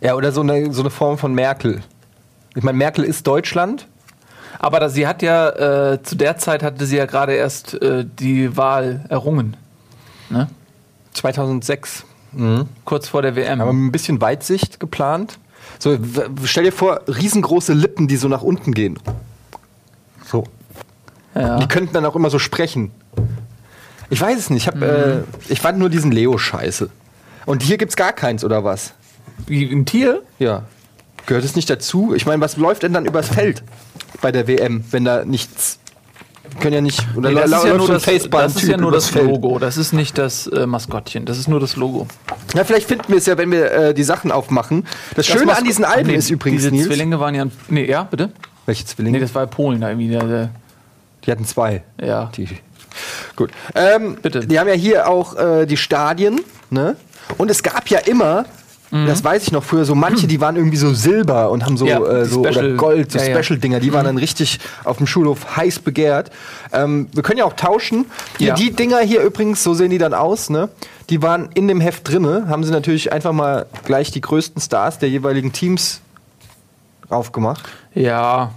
Ja, 0.00 0.14
oder 0.14 0.32
so 0.32 0.40
eine, 0.40 0.72
so 0.72 0.80
eine 0.80 0.90
Form 0.90 1.18
von 1.18 1.34
Merkel. 1.34 1.82
Ich 2.54 2.62
meine, 2.62 2.78
Merkel 2.78 3.04
ist 3.04 3.26
Deutschland. 3.26 3.86
Aber 4.58 4.80
da, 4.80 4.88
sie 4.88 5.06
hat 5.06 5.22
ja, 5.22 5.92
äh, 5.92 6.02
zu 6.02 6.16
der 6.16 6.36
Zeit 6.36 6.62
hatte 6.62 6.84
sie 6.86 6.96
ja 6.96 7.06
gerade 7.06 7.34
erst 7.34 7.80
äh, 7.80 8.04
die 8.04 8.56
Wahl 8.56 9.04
errungen. 9.08 9.56
Ne? 10.30 10.48
2006. 11.14 12.04
Kurz 12.84 13.08
vor 13.08 13.22
der 13.22 13.36
WM. 13.36 13.60
Aber 13.60 13.72
mit 13.72 13.88
ein 13.88 13.92
bisschen 13.92 14.20
Weitsicht 14.20 14.80
geplant. 14.80 15.38
So, 15.78 15.96
stell 16.44 16.64
dir 16.64 16.72
vor, 16.72 17.00
riesengroße 17.06 17.72
Lippen, 17.72 18.08
die 18.08 18.16
so 18.16 18.28
nach 18.28 18.42
unten 18.42 18.72
gehen. 18.72 18.98
So. 20.24 20.44
ja. 21.34 21.58
Die 21.58 21.68
könnten 21.68 21.94
dann 21.94 22.04
auch 22.04 22.16
immer 22.16 22.30
so 22.30 22.38
sprechen. 22.38 22.90
Ich 24.10 24.20
weiß 24.20 24.38
es 24.38 24.50
nicht. 24.50 24.66
Ich, 24.66 24.68
hab, 24.68 24.82
äh, 24.82 25.22
ich 25.48 25.60
fand 25.60 25.78
nur 25.78 25.88
diesen 25.88 26.12
Leo 26.12 26.36
scheiße. 26.36 26.90
Und 27.46 27.62
hier 27.62 27.78
gibt's 27.78 27.96
gar 27.96 28.12
keins, 28.12 28.44
oder 28.44 28.64
was? 28.64 28.92
Wie 29.46 29.70
ein 29.70 29.86
Tier? 29.86 30.22
Ja. 30.38 30.64
Gehört 31.28 31.44
es 31.44 31.54
nicht 31.56 31.68
dazu? 31.68 32.14
Ich 32.14 32.24
meine, 32.24 32.40
was 32.40 32.56
läuft 32.56 32.82
denn 32.84 32.94
dann 32.94 33.04
übers 33.04 33.28
Feld 33.28 33.62
bei 34.22 34.32
der 34.32 34.48
WM, 34.48 34.82
wenn 34.90 35.04
da 35.04 35.26
nichts. 35.26 35.78
Können 36.60 36.72
ja 36.72 36.80
nicht. 36.80 37.06
Oder 37.14 37.28
Nee, 37.28 37.34
das, 37.42 37.50
ist 37.52 37.64
ja 37.64 37.74
nur 37.76 37.86
das, 37.88 38.02
das 38.04 38.56
ist 38.56 38.62
ja 38.68 38.76
nur 38.78 38.90
das. 38.90 39.12
Logo. 39.14 39.58
Das 39.58 39.76
ist 39.76 39.92
nicht 39.92 40.16
das 40.16 40.46
äh, 40.46 40.66
Maskottchen. 40.66 41.26
Das 41.26 41.36
ist 41.36 41.46
nur 41.46 41.60
das 41.60 41.76
Logo. 41.76 42.06
Ja, 42.54 42.64
vielleicht 42.64 42.88
finden 42.88 43.04
wir 43.08 43.18
es 43.18 43.26
ja, 43.26 43.36
wenn 43.36 43.52
wir 43.52 43.70
äh, 43.70 43.94
die 43.94 44.02
Sachen 44.02 44.32
aufmachen. 44.32 44.86
Das, 45.14 45.26
Schöne 45.26 45.44
Masko- 45.44 45.58
an 45.58 45.64
diesen 45.64 45.84
Alben 45.84 46.08
Nee, 46.08 46.16
ist 46.16 46.30
übrigens, 46.30 46.62
Diese 46.62 46.70
Nils. 46.74 46.86
Zwillinge 46.86 47.20
waren 47.20 47.34
ja. 47.34 47.44
Nee, 47.68 47.84
ja, 47.90 48.04
bitte? 48.04 48.30
Welche 48.64 48.86
Zwillinge? 48.86 49.18
Nee, 49.18 49.22
das 49.22 49.34
war 49.34 49.42
ja 49.42 49.46
Polen 49.46 49.82
da 49.82 49.90
irgendwie. 49.90 50.08
Der, 50.08 50.24
der, 50.24 50.50
die 51.26 51.30
hatten 51.30 51.44
zwei. 51.44 51.82
ja. 52.02 52.30
Die. 52.34 52.48
Gut. 53.36 53.50
Ähm, 53.74 54.16
Bitte. 54.22 54.46
Die 54.46 54.58
haben 54.58 54.66
ja 54.68 54.74
hier 54.74 55.06
auch 55.08 55.36
äh, 55.36 55.66
die 55.66 55.76
Stadien, 55.76 56.40
ne? 56.70 56.96
Und 57.36 57.50
es 57.50 57.62
gab 57.62 57.88
ja 57.90 57.98
immer, 57.98 58.46
das 58.90 59.22
weiß 59.22 59.42
ich 59.42 59.52
noch 59.52 59.64
früher, 59.64 59.84
so 59.84 59.94
manche, 59.94 60.26
die 60.26 60.40
waren 60.40 60.56
irgendwie 60.56 60.76
so 60.78 60.94
silber 60.94 61.50
und 61.50 61.64
haben 61.66 61.76
so, 61.76 61.84
Mhm. 61.84 61.90
Ja, 61.90 62.00
äh, 62.06 62.24
so 62.24 62.40
oder 62.40 62.52
Special- 62.52 62.76
Gold, 62.76 63.12
so 63.12 63.18
ja, 63.18 63.24
Mhm. 63.24 63.30
ja. 63.30 63.42
Special-Dinger, 63.42 63.80
die 63.80 63.92
waren 63.92 64.06
dann 64.06 64.16
richtig 64.18 64.60
auf 64.84 64.96
dem 64.96 65.06
Schulhof 65.06 65.56
heiß 65.56 65.80
begehrt. 65.80 66.30
Ähm, 66.72 67.08
wir 67.12 67.22
können 67.22 67.38
ja 67.38 67.44
auch 67.44 67.52
tauschen. 67.52 68.06
Hier. 68.38 68.54
Die 68.54 68.70
Dinger 68.70 68.98
hier 69.00 69.22
übrigens, 69.22 69.62
so 69.62 69.74
sehen 69.74 69.90
die 69.90 69.98
dann 69.98 70.14
aus, 70.14 70.48
ne? 70.50 70.68
Die 71.10 71.20
waren 71.22 71.50
in 71.54 71.68
dem 71.68 71.80
Heft 71.80 72.08
drinne, 72.08 72.46
haben 72.48 72.64
sie 72.64 72.70
natürlich 72.70 73.12
einfach 73.12 73.32
mal 73.32 73.66
gleich 73.84 74.10
die 74.10 74.20
größten 74.20 74.60
Stars 74.62 74.98
der 74.98 75.08
jeweiligen 75.10 75.52
Teams 75.52 76.00
raufgemacht. 77.10 77.62
Ja. 77.94 78.52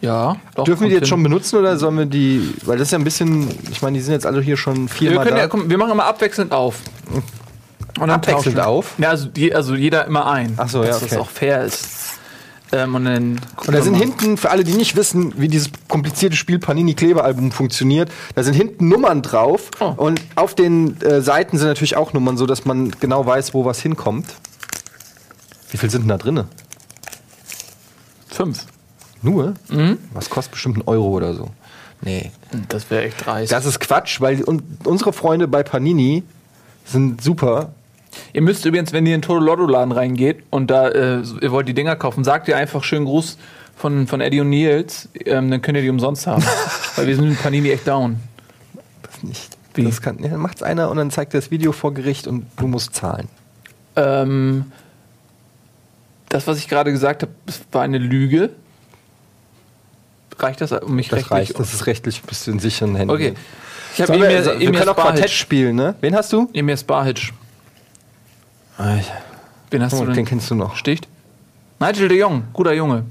Ja. 0.00 0.36
Doch, 0.56 0.64
Dürfen 0.64 0.82
wir 0.82 0.88
die 0.88 0.94
jetzt 0.96 1.08
schon 1.08 1.18
hin. 1.20 1.24
benutzen 1.30 1.58
oder 1.58 1.76
sollen 1.76 1.96
wir 1.96 2.06
die, 2.06 2.54
weil 2.64 2.76
das 2.76 2.88
ist 2.88 2.92
ja 2.92 2.98
ein 2.98 3.04
bisschen, 3.04 3.48
ich 3.70 3.82
meine, 3.82 3.96
die 3.96 4.02
sind 4.02 4.12
jetzt 4.14 4.26
alle 4.26 4.40
hier 4.40 4.56
schon 4.56 4.82
Wir, 4.82 4.88
viermal 4.88 5.24
können 5.24 5.36
da. 5.36 5.42
ja, 5.42 5.48
komm, 5.48 5.70
wir 5.70 5.78
machen 5.78 5.92
immer 5.92 6.04
abwechselnd 6.06 6.52
auf. 6.52 6.80
Und 8.00 8.10
Abwechselnd 8.10 8.56
tauschen 8.56 8.60
auf? 8.60 8.94
Ja, 8.98 9.10
also, 9.10 9.28
je, 9.36 9.52
also 9.52 9.74
jeder 9.74 10.06
immer 10.06 10.30
ein. 10.30 10.54
Ach 10.56 10.68
so, 10.68 10.82
ja, 10.82 10.88
Dass 10.88 11.02
okay. 11.02 11.10
das 11.10 11.18
auch 11.18 11.30
fair 11.30 11.62
ist. 11.64 11.88
Ähm, 12.72 12.94
und 12.94 13.04
dann 13.04 13.40
Und 13.66 13.74
da 13.74 13.82
sind 13.82 13.94
hinten, 13.94 14.38
für 14.38 14.50
alle, 14.50 14.64
die 14.64 14.72
nicht 14.72 14.96
wissen, 14.96 15.34
wie 15.36 15.48
dieses 15.48 15.70
komplizierte 15.88 16.36
Spiel 16.36 16.58
Panini 16.58 16.94
Klebealbum 16.94 17.52
funktioniert, 17.52 18.10
da 18.34 18.42
sind 18.42 18.54
hinten 18.54 18.88
Nummern 18.88 19.20
drauf. 19.20 19.70
Oh. 19.78 19.92
Und 19.96 20.22
auf 20.36 20.54
den 20.54 21.00
äh, 21.02 21.20
Seiten 21.20 21.58
sind 21.58 21.68
natürlich 21.68 21.96
auch 21.96 22.14
Nummern, 22.14 22.38
so 22.38 22.46
dass 22.46 22.64
man 22.64 22.90
genau 22.92 23.26
weiß, 23.26 23.52
wo 23.52 23.66
was 23.66 23.80
hinkommt. 23.80 24.26
Wie 25.70 25.76
viel 25.76 25.90
sind 25.90 26.02
denn 26.02 26.08
da 26.08 26.18
drinne? 26.18 26.46
Fünf. 28.28 28.64
Nur? 29.20 29.54
Mhm. 29.68 29.98
Was 30.14 30.30
kostet 30.30 30.52
bestimmt 30.52 30.78
ein 30.78 30.82
Euro 30.86 31.08
oder 31.08 31.34
so? 31.34 31.50
Nee. 32.00 32.32
Das 32.68 32.90
wäre 32.90 33.04
echt 33.04 33.24
dreist. 33.24 33.52
Das 33.52 33.66
ist 33.66 33.80
Quatsch, 33.80 34.20
weil 34.20 34.42
un 34.42 34.62
unsere 34.84 35.12
Freunde 35.12 35.46
bei 35.46 35.62
Panini 35.62 36.24
sind 36.84 37.22
super. 37.22 37.72
Ihr 38.32 38.42
müsst 38.42 38.64
übrigens, 38.64 38.92
wenn 38.92 39.06
ihr 39.06 39.14
in 39.14 39.20
den 39.20 39.26
Toto 39.26 39.40
Lotto 39.40 39.66
Laden 39.66 39.92
reingeht 39.92 40.42
und 40.50 40.70
da 40.70 40.88
äh, 40.88 41.22
ihr 41.40 41.50
wollt 41.52 41.68
die 41.68 41.74
Dinger 41.74 41.96
kaufen, 41.96 42.24
sagt 42.24 42.48
ihr 42.48 42.56
einfach 42.56 42.84
schönen 42.84 43.04
Gruß 43.06 43.38
von, 43.76 44.06
von 44.06 44.20
Eddie 44.20 44.40
und 44.40 44.50
Nils, 44.50 45.08
ähm, 45.24 45.50
dann 45.50 45.62
könnt 45.62 45.76
ihr 45.76 45.82
die 45.82 45.90
umsonst 45.90 46.26
haben. 46.26 46.42
Weil 46.96 47.06
wir 47.06 47.16
sind 47.16 47.28
mit 47.30 47.42
Panini 47.42 47.70
echt 47.70 47.86
down. 47.88 48.16
Das 49.02 49.22
nicht. 49.22 49.56
Wie? 49.74 49.84
Das 49.84 50.02
kann, 50.02 50.18
ja, 50.22 50.28
dann 50.28 50.40
macht's 50.40 50.62
einer 50.62 50.90
und 50.90 50.98
dann 50.98 51.10
zeigt 51.10 51.32
er 51.34 51.40
das 51.40 51.50
Video 51.50 51.72
vor 51.72 51.94
Gericht 51.94 52.26
und 52.26 52.44
du 52.58 52.66
musst 52.66 52.94
zahlen. 52.94 53.28
Ähm, 53.96 54.66
das, 56.28 56.46
was 56.46 56.58
ich 56.58 56.68
gerade 56.68 56.92
gesagt 56.92 57.22
habe, 57.22 57.32
war 57.72 57.82
eine 57.82 57.98
Lüge. 57.98 58.50
Reicht 60.38 60.60
das, 60.60 60.72
um 60.72 60.94
mich 60.96 61.08
Das 61.08 61.18
rechtlich- 61.18 61.32
reicht. 61.32 61.58
Das 61.58 61.72
ist 61.72 61.86
rechtlich 61.86 62.22
bist 62.22 62.46
du 62.46 62.50
in 62.52 62.58
sicheren 62.58 62.96
Händen. 62.96 63.14
Okay. 63.14 63.34
Ich 63.94 64.00
habe 64.00 64.14
Emir, 64.14 64.42
so, 64.42 64.50
wir 64.58 64.66
Emir 64.68 64.78
können 64.80 64.88
auch 64.90 64.96
Quartett 64.96 65.30
spielen, 65.30 65.76
ne? 65.76 65.94
Wen 66.00 66.14
hast 66.16 66.32
du? 66.32 66.48
Emir 66.54 66.76
Sparhic. 66.76 67.32
Wen 69.70 69.82
hast 69.82 69.94
Oh, 69.94 70.00
du 70.00 70.06
denn? 70.06 70.14
den 70.14 70.24
kennst 70.26 70.50
du 70.50 70.54
noch. 70.54 70.76
Sticht? 70.76 71.08
Nigel 71.80 72.08
de 72.08 72.18
Jong, 72.18 72.44
guter 72.52 72.72
Junge. 72.74 73.04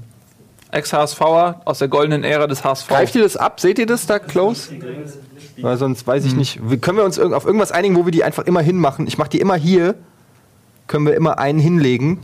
Ex-HSVer 0.70 1.60
aus 1.66 1.78
der 1.80 1.88
goldenen 1.88 2.24
Ära 2.24 2.46
des 2.46 2.64
HSV. 2.64 2.88
Greift 2.88 3.14
ihr 3.14 3.22
das 3.22 3.36
ab? 3.36 3.60
Seht 3.60 3.78
ihr 3.78 3.86
das 3.86 4.06
da 4.06 4.18
close? 4.18 4.70
Weil 5.60 5.76
sonst 5.76 6.06
weiß 6.06 6.24
ich 6.24 6.34
nicht. 6.34 6.60
Können 6.80 6.96
wir 6.96 7.04
uns 7.04 7.18
auf 7.18 7.44
irgendwas 7.44 7.72
einigen, 7.72 7.94
wo 7.96 8.06
wir 8.06 8.12
die 8.12 8.24
einfach 8.24 8.44
immer 8.44 8.62
hinmachen? 8.62 9.06
Ich 9.06 9.18
mache 9.18 9.28
die 9.28 9.40
immer 9.40 9.56
hier. 9.56 9.96
Können 10.86 11.04
wir 11.06 11.14
immer 11.14 11.38
einen 11.38 11.58
hinlegen. 11.58 12.20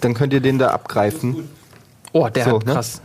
Dann 0.00 0.14
könnt 0.14 0.32
ihr 0.32 0.40
den 0.40 0.58
da 0.58 0.70
abgreifen. 0.70 1.48
Oh, 2.12 2.28
der 2.28 2.44
So, 2.44 2.56
hat 2.56 2.66
ne? 2.66 2.72
krass. 2.72 3.00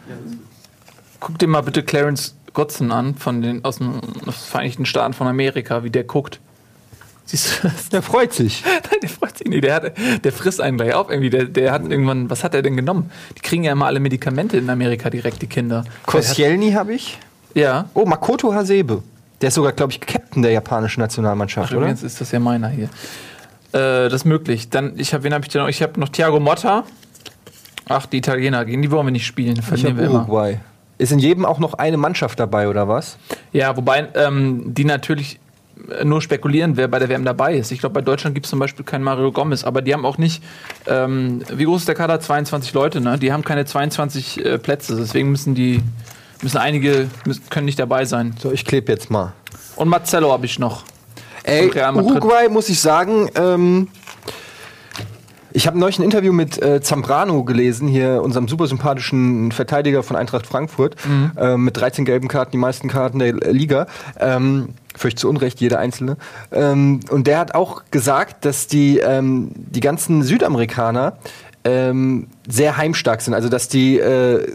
Guck 1.20 1.38
dir 1.38 1.48
mal 1.48 1.62
bitte 1.62 1.84
Clarence 1.84 2.36
Godson 2.54 2.92
an, 2.92 3.16
von 3.16 3.42
den, 3.42 3.64
aus 3.64 3.78
den 3.78 4.00
aus 4.00 4.02
den 4.26 4.32
Vereinigten 4.32 4.86
Staaten 4.86 5.14
von 5.14 5.28
Amerika, 5.28 5.84
wie 5.84 5.90
der 5.92 6.04
guckt. 6.04 6.40
Siehst 7.26 7.64
du 7.64 7.68
das? 7.70 7.90
Der 7.90 8.02
freut 8.02 8.34
sich. 8.34 8.64
Nein, 8.66 8.82
der 9.04 9.10
freut 9.10 9.33
nicht. 9.50 9.64
Der, 9.64 9.76
hat, 9.76 9.94
der 10.24 10.32
frisst 10.32 10.62
einen 10.62 10.78
gleich 10.78 10.94
auf 10.94 11.10
irgendwie. 11.10 11.30
Der, 11.30 11.46
der 11.46 11.72
hat 11.72 11.84
irgendwann, 11.90 12.30
was 12.30 12.44
hat 12.44 12.54
er 12.54 12.62
denn 12.62 12.76
genommen? 12.76 13.12
Die 13.38 13.42
kriegen 13.42 13.64
ja 13.64 13.72
immer 13.72 13.86
alle 13.86 14.00
Medikamente 14.00 14.58
in 14.58 14.70
Amerika 14.70 15.10
direkt, 15.10 15.42
die 15.42 15.48
Kinder. 15.48 15.84
Koscielny 16.06 16.72
habe 16.72 16.94
ich. 16.94 17.18
Ja. 17.54 17.90
Oh, 17.94 18.06
Makoto 18.06 18.54
Hasebe. 18.54 19.04
Der 19.42 19.50
ist 19.50 19.56
sogar, 19.56 19.74
glaube 19.74 19.92
ich, 19.92 20.00
Captain 20.00 20.42
der 20.42 20.52
japanischen 20.52 21.02
Nationalmannschaft, 21.02 21.68
Ach, 21.68 21.72
oder? 21.74 21.82
übrigens 21.82 22.04
ist 22.04 22.22
das 22.22 22.32
ja 22.32 22.40
meiner 22.40 22.70
hier. 22.70 22.86
Äh, 23.74 24.08
das 24.10 24.14
ist 24.14 24.26
möglich. 24.26 24.70
Dann, 24.70 24.94
ich 24.98 25.14
habe, 25.14 25.24
wen 25.24 25.34
habe 25.34 25.44
ich 25.44 25.52
denn 25.52 25.62
noch? 25.62 25.68
Ich 25.68 25.82
habe 25.82 26.00
noch 26.00 26.10
Thiago 26.10 26.40
Motta. 26.40 26.84
Ach, 27.90 28.06
die 28.06 28.18
Italiener, 28.18 28.64
gegen 28.66 28.82
die 28.82 28.92
wollen 28.92 29.08
wir 29.08 29.12
nicht 29.12 29.26
spielen. 29.26 29.58
Ich 29.60 29.66
Verlieren 29.66 29.98
wir 29.98 30.06
immer. 30.06 30.20
Uruguay. 30.20 30.60
Ist 30.98 31.12
in 31.12 31.20
jedem 31.20 31.46
auch 31.46 31.60
noch 31.60 31.74
eine 31.74 31.98
Mannschaft 31.98 32.40
dabei, 32.40 32.70
oder 32.70 32.88
was? 32.88 33.18
Ja, 33.52 33.76
wobei 33.76 34.08
ähm, 34.16 34.74
die 34.74 34.86
natürlich 34.86 35.40
nur 36.04 36.22
spekulieren, 36.22 36.78
wer 36.78 36.88
bei 36.88 37.00
der 37.00 37.10
WM 37.10 37.26
dabei 37.26 37.56
ist. 37.56 37.72
Ich 37.72 37.80
glaube, 37.80 37.94
bei 37.94 38.02
Deutschland 38.02 38.36
gibt 38.36 38.46
es 38.46 38.50
zum 38.50 38.60
Beispiel 38.60 38.86
keinen 38.86 39.04
Mario 39.04 39.32
Gomez, 39.32 39.64
aber 39.64 39.82
die 39.82 39.94
haben 39.94 40.06
auch 40.06 40.18
nicht, 40.18 40.44
ähm, 40.88 41.42
wie 41.52 41.66
groß 41.66 41.82
ist 41.82 41.88
der 41.88 41.96
Kader? 41.96 42.20
22 42.20 42.74
Leute, 42.74 43.02
ne? 43.02 43.18
Die 43.18 43.34
haben 43.34 43.44
keine 43.44 43.66
22 43.66 44.46
äh, 44.46 44.58
Plätze, 44.60 44.96
deswegen 44.96 45.32
müssen 45.32 45.56
die, 45.56 45.82
müssen 46.42 46.58
einige, 46.58 47.10
müssen, 47.26 47.50
können 47.50 47.66
nicht 47.66 47.80
dabei 47.80 48.06
sein. 48.06 48.36
So, 48.40 48.52
ich 48.52 48.66
klebe 48.66 48.92
jetzt 48.92 49.10
mal. 49.10 49.34
Und 49.76 49.90
Marcello 49.90 50.32
habe 50.32 50.46
ich 50.46 50.60
noch. 50.60 50.84
Ey. 51.44 51.70
Uruguay 51.70 52.48
muss 52.50 52.70
ich 52.70 52.80
sagen, 52.80 53.30
ähm, 53.36 53.90
ich 55.54 55.68
habe 55.68 55.80
neulich 55.80 56.00
ein 56.00 56.04
Interview 56.04 56.34
mit 56.34 56.62
äh, 56.62 56.82
Zambrano 56.82 57.44
gelesen, 57.44 57.88
hier 57.88 58.22
unserem 58.24 58.48
super 58.48 58.68
sympathischen 58.68 59.52
Verteidiger 59.52 60.04
von 60.04 60.16
Eintracht 60.16 60.48
Frankfurt, 60.48 60.96
äh, 61.38 61.58
mit 61.58 61.78
13 61.78 62.06
gelben 62.06 62.28
Karten, 62.28 62.52
die 62.52 62.58
meisten 62.58 62.90
Karten 62.90 63.20
der 63.20 63.34
Liga. 63.34 63.88
Ähm, 64.20 64.70
völlig 64.96 65.18
zu 65.18 65.30
Unrecht, 65.30 65.62
jeder 65.62 65.80
einzelne. 65.80 66.18
Ähm, 66.52 67.00
und 67.10 67.28
der 67.28 67.40
hat 67.40 67.56
auch 67.56 67.84
gesagt, 67.92 68.46
dass 68.46 68.68
die, 68.68 69.00
ähm, 69.00 69.52
die 69.56 69.80
ganzen 69.80 70.24
Südamerikaner 70.24 71.18
ähm, 71.64 72.28
sehr 72.48 72.78
heimstark 72.78 73.22
sind. 73.22 73.34
Also 73.34 73.50
dass 73.50 73.68
die 73.68 74.00
äh, 74.00 74.46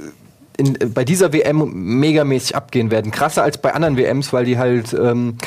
in, 0.57 0.77
bei 0.93 1.05
dieser 1.05 1.33
WM 1.33 1.71
megamäßig 2.01 2.57
abgehen 2.57 2.91
werden. 2.91 3.11
Krasser 3.11 3.43
als 3.43 3.59
bei 3.59 3.75
anderen 3.75 3.97
WMs, 3.97 4.33
weil 4.33 4.45
die 4.45 4.59
halt, 4.59 4.93
ähm, 4.93 5.39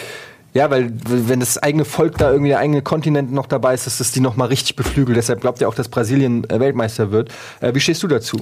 ja, 0.54 0.70
weil 0.70 0.92
wenn 1.06 1.40
das 1.40 1.58
eigene 1.58 1.86
Volk 1.86 2.18
da 2.18 2.32
irgendwie 2.32 2.50
der 2.50 2.60
eigene 2.60 2.82
Kontinent 2.82 3.32
noch 3.32 3.48
dabei 3.48 3.74
ist, 3.74 3.86
dass 3.86 4.00
das 4.00 4.12
die 4.12 4.20
noch 4.20 4.36
mal 4.36 4.46
richtig 4.46 4.76
beflügelt. 4.76 5.18
Deshalb 5.18 5.42
glaubt 5.42 5.62
ihr 5.62 5.70
auch, 5.70 5.76
dass 5.76 5.88
Brasilien 5.88 6.50
äh, 6.50 6.60
Weltmeister 6.60 7.12
wird. 7.12 7.30
Äh, 7.62 7.74
wie 7.74 7.80
stehst 7.80 8.04
du 8.04 8.08
dazu? 8.08 8.38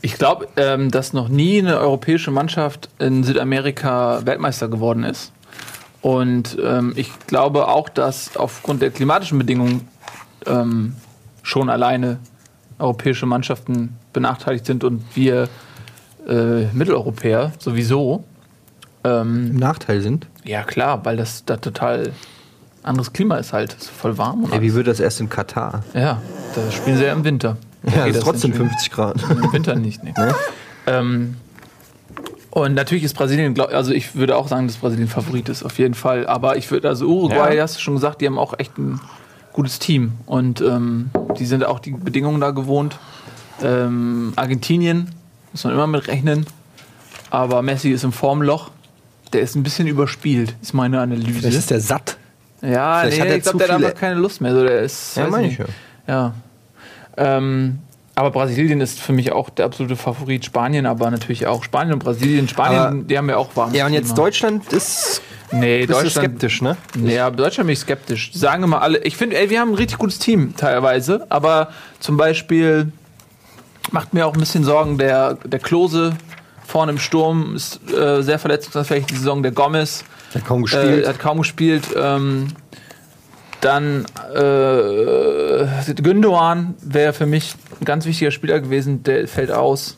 Ich 0.00 0.14
glaube, 0.14 0.48
ähm, 0.56 0.90
dass 0.90 1.12
noch 1.12 1.28
nie 1.28 1.58
eine 1.58 1.78
europäische 1.78 2.30
Mannschaft 2.30 2.88
in 2.98 3.24
Südamerika 3.24 4.22
Weltmeister 4.24 4.68
geworden 4.68 5.04
ist. 5.04 5.32
Und 6.00 6.58
ähm, 6.62 6.92
ich 6.96 7.10
glaube 7.26 7.68
auch, 7.68 7.88
dass 7.88 8.36
aufgrund 8.36 8.82
der 8.82 8.90
klimatischen 8.90 9.38
Bedingungen 9.38 9.88
ähm, 10.46 10.94
schon 11.42 11.70
alleine 11.70 12.18
europäische 12.78 13.26
Mannschaften 13.26 13.96
benachteiligt 14.12 14.66
sind 14.66 14.84
und 14.84 15.02
wir 15.14 15.48
äh, 16.28 16.66
Mitteleuropäer 16.72 17.52
sowieso. 17.58 18.24
Ähm, 19.04 19.52
Im 19.52 19.56
Nachteil 19.56 20.00
sind? 20.00 20.26
Ja 20.44 20.62
klar, 20.62 21.04
weil 21.04 21.16
das 21.16 21.44
da 21.44 21.56
total 21.56 22.12
anderes 22.82 23.12
Klima 23.12 23.36
ist 23.36 23.52
halt. 23.52 23.74
Es 23.78 23.84
ist 23.84 23.90
voll 23.90 24.18
warm. 24.18 24.46
Ey, 24.52 24.60
wie 24.60 24.74
wird 24.74 24.86
das 24.86 25.00
erst 25.00 25.20
in 25.20 25.28
Katar? 25.28 25.82
ja, 25.94 26.20
da 26.54 26.70
spielen 26.70 26.96
sie 26.98 27.04
ja 27.04 27.12
im 27.12 27.24
Winter. 27.24 27.56
Da 27.82 27.92
Ja, 27.92 28.06
ist 28.06 28.20
trotzdem 28.22 28.50
nicht 28.50 28.58
schön. 28.58 28.68
50 28.68 28.90
Grad. 28.92 29.16
Im 29.30 29.52
Winter 29.52 29.74
nicht, 29.74 30.02
nee. 30.04 30.14
Ähm, 30.86 31.36
und 32.50 32.74
natürlich 32.74 33.04
ist 33.04 33.14
Brasilien, 33.14 33.58
also 33.58 33.90
ich 33.92 34.14
würde 34.16 34.36
auch 34.36 34.48
sagen, 34.48 34.66
dass 34.66 34.76
Brasilien 34.76 35.08
Favorit 35.08 35.48
ist, 35.48 35.62
auf 35.64 35.78
jeden 35.78 35.94
Fall. 35.94 36.26
Aber 36.26 36.56
ich 36.58 36.70
würde, 36.70 36.88
also 36.88 37.06
Uruguay, 37.06 37.56
Ja. 37.56 37.62
hast 37.62 37.76
du 37.76 37.80
schon 37.80 37.94
gesagt, 37.94 38.20
die 38.20 38.26
haben 38.26 38.38
auch 38.38 38.52
echt 38.58 38.76
ein 38.78 39.00
gutes 39.54 39.78
Team. 39.78 40.12
Und 40.26 40.60
ähm, 40.60 41.10
die 41.38 41.46
sind 41.46 41.64
auch 41.64 41.80
die 41.80 41.92
Bedingungen 41.92 42.38
da 42.40 42.50
gewohnt. 42.50 42.98
Ähm, 43.62 44.34
Argentinien, 44.36 45.10
muss 45.52 45.64
man 45.64 45.72
immer 45.72 45.86
mit 45.86 46.06
rechnen. 46.06 46.44
Aber 47.30 47.62
Messi 47.62 47.90
ist 47.90 48.04
im 48.04 48.12
Formloch. 48.12 48.70
Der 49.34 49.42
ist 49.42 49.54
ein 49.56 49.62
bisschen 49.62 49.86
überspielt, 49.86 50.54
ist 50.62 50.72
meine 50.72 51.00
Analyse. 51.00 51.40
Vielleicht 51.40 51.58
ist 51.58 51.70
der 51.70 51.80
satt. 51.80 52.16
Ja, 52.62 53.00
Vielleicht 53.00 53.18
nee, 53.22 53.28
hat 53.30 53.36
ich 53.36 53.42
glaube, 53.42 53.58
der 53.58 53.68
hat 53.68 53.74
einfach 53.84 53.94
keine 54.00 54.14
Lust 54.14 54.40
mehr. 54.40 54.54
So, 54.54 54.62
der 54.64 54.80
ist, 54.80 55.16
Ja, 55.16 55.28
meine 55.28 55.48
ich 55.48 55.58
ja. 55.58 55.64
Ja. 56.06 56.34
Ähm, 57.16 57.78
aber 58.14 58.30
Brasilien 58.30 58.80
ist 58.80 59.00
für 59.00 59.12
mich 59.12 59.32
auch 59.32 59.50
der 59.50 59.66
absolute 59.66 59.96
Favorit. 59.96 60.44
Spanien 60.44 60.86
aber 60.86 61.10
natürlich 61.10 61.46
auch. 61.46 61.64
Spanien 61.64 61.94
und 61.94 61.98
Brasilien. 62.04 62.48
Spanien, 62.48 62.78
Aber- 62.80 63.02
die 63.02 63.18
haben 63.18 63.28
ja 63.28 63.36
auch 63.36 63.54
warm. 63.56 63.74
Ja, 63.74 63.86
und 63.86 63.92
jetzt 63.92 64.16
Deutschland 64.16 64.72
ist 64.72 65.20
Nee, 65.50 65.84
Deutschland. 65.86 66.12
skeptisch, 66.12 66.62
ne? 66.62 66.76
Nee, 66.96 67.18
aber 67.18 67.36
Deutschland 67.36 67.66
bin 67.66 67.72
ich 67.74 67.80
skeptisch. 67.80 68.32
Sagen 68.32 68.62
immer 68.62 68.82
alle. 68.82 68.98
Ich 69.04 69.16
finde, 69.16 69.36
ey, 69.36 69.50
wir 69.50 69.60
haben 69.60 69.70
ein 69.70 69.74
richtig 69.74 69.98
gutes 69.98 70.18
Team 70.18 70.54
teilweise. 70.56 71.26
Aber 71.28 71.68
zum 72.00 72.16
Beispiel 72.16 72.92
macht 73.90 74.14
mir 74.14 74.26
auch 74.26 74.34
ein 74.34 74.40
bisschen 74.40 74.64
Sorgen 74.64 74.96
der, 74.96 75.34
der 75.44 75.58
Klose 75.58 76.14
vorne 76.66 76.92
im 76.92 76.98
Sturm. 76.98 77.54
Ist 77.56 77.80
äh, 77.92 78.22
sehr 78.22 78.38
verletzungsanfällig 78.38 79.06
die 79.06 79.16
Saison. 79.16 79.42
Der 79.42 79.52
Gomez. 79.52 80.04
Hat 80.34 80.44
kaum 80.44 80.60
Äh, 80.60 80.62
gespielt. 80.64 81.06
hat 81.08 81.18
kaum 81.18 81.38
gespielt. 81.38 81.84
Ähm, 81.96 82.48
dann 83.60 84.04
äh, 84.34 85.94
Gündogan 86.02 86.74
wäre 86.82 87.12
für 87.12 87.26
mich 87.26 87.54
ein 87.80 87.84
ganz 87.84 88.04
wichtiger 88.04 88.30
Spieler 88.30 88.60
gewesen. 88.60 89.02
Der 89.04 89.26
fällt 89.28 89.50
aus. 89.50 89.96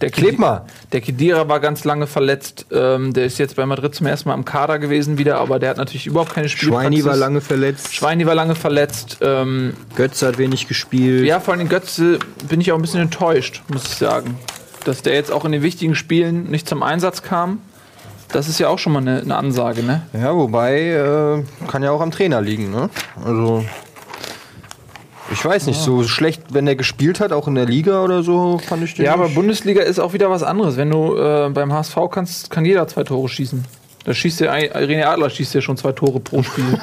Der 0.00 0.10
Kleb 0.10 0.36
Kedi- 0.36 0.40
mal. 0.40 0.64
Der 0.92 1.00
Kedira 1.00 1.48
war 1.48 1.58
ganz 1.58 1.82
lange 1.82 2.06
verletzt. 2.06 2.66
Ähm, 2.70 3.12
der 3.12 3.24
ist 3.24 3.38
jetzt 3.38 3.56
bei 3.56 3.66
Madrid 3.66 3.96
zum 3.96 4.06
ersten 4.06 4.28
Mal 4.28 4.36
im 4.36 4.44
Kader 4.44 4.78
gewesen 4.78 5.18
wieder, 5.18 5.38
aber 5.38 5.58
der 5.58 5.70
hat 5.70 5.76
natürlich 5.78 6.06
überhaupt 6.06 6.32
keine 6.34 6.48
Spielpraxis. 6.48 6.84
Schweini 6.90 7.04
war 7.04 7.16
lange 7.16 7.40
verletzt. 7.40 7.92
Schweini 7.96 8.24
war 8.24 8.36
lange 8.36 8.54
verletzt. 8.54 9.18
Ähm, 9.22 9.72
Götze 9.96 10.28
hat 10.28 10.38
wenig 10.38 10.68
gespielt. 10.68 11.26
ja, 11.26 11.40
vor 11.40 11.54
allem 11.54 11.68
Götze 11.68 12.20
bin 12.48 12.60
ich 12.60 12.70
auch 12.70 12.76
ein 12.76 12.82
bisschen 12.82 13.00
enttäuscht, 13.00 13.62
muss 13.66 13.82
ich 13.86 13.96
sagen. 13.96 14.38
Dass 14.88 15.02
der 15.02 15.12
jetzt 15.12 15.30
auch 15.30 15.44
in 15.44 15.52
den 15.52 15.60
wichtigen 15.62 15.94
Spielen 15.94 16.50
nicht 16.50 16.66
zum 16.66 16.82
Einsatz 16.82 17.22
kam. 17.22 17.60
Das 18.28 18.48
ist 18.48 18.58
ja 18.58 18.68
auch 18.68 18.78
schon 18.78 18.94
mal 18.94 19.00
eine, 19.00 19.20
eine 19.20 19.36
Ansage, 19.36 19.82
ne? 19.82 20.00
Ja, 20.14 20.34
wobei, 20.34 20.80
äh, 20.80 21.42
kann 21.66 21.82
ja 21.82 21.90
auch 21.90 22.00
am 22.00 22.10
Trainer 22.10 22.40
liegen, 22.40 22.70
ne? 22.70 22.88
Also. 23.22 23.66
Ich 25.30 25.44
weiß 25.44 25.66
nicht, 25.66 25.78
so 25.78 26.04
schlecht, 26.04 26.42
wenn 26.54 26.66
er 26.66 26.74
gespielt 26.74 27.20
hat, 27.20 27.32
auch 27.32 27.46
in 27.48 27.54
der 27.54 27.66
Liga 27.66 28.02
oder 28.02 28.22
so, 28.22 28.56
fand 28.66 28.82
ich 28.82 28.94
den 28.94 29.04
Ja, 29.04 29.12
aber 29.12 29.24
nicht. 29.24 29.34
Bundesliga 29.34 29.82
ist 29.82 29.98
auch 29.98 30.14
wieder 30.14 30.30
was 30.30 30.42
anderes. 30.42 30.78
Wenn 30.78 30.88
du 30.88 31.18
äh, 31.18 31.50
beim 31.50 31.70
HSV 31.70 31.96
kannst, 32.10 32.48
kann 32.50 32.64
jeder 32.64 32.88
zwei 32.88 33.04
Tore 33.04 33.28
schießen. 33.28 33.66
Da 34.04 34.14
schießt 34.14 34.40
der 34.40 34.54
René 34.74 35.04
Adler 35.04 35.28
schießt 35.28 35.52
ja 35.52 35.60
schon 35.60 35.76
zwei 35.76 35.92
Tore 35.92 36.18
pro 36.18 36.42
Spiel. 36.42 36.80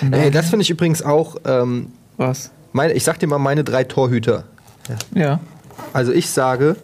Ey, 0.10 0.32
das 0.32 0.50
finde 0.50 0.64
ich 0.64 0.70
übrigens 0.70 1.02
auch, 1.02 1.36
ähm, 1.44 1.92
was? 2.16 2.50
meine, 2.72 2.94
ich 2.94 3.04
sag 3.04 3.20
dir 3.20 3.28
mal 3.28 3.38
meine 3.38 3.62
drei 3.62 3.84
Torhüter. 3.84 4.42
Ja. 5.14 5.40
Also 5.92 6.12
ich 6.12 6.30
sage, 6.30 6.76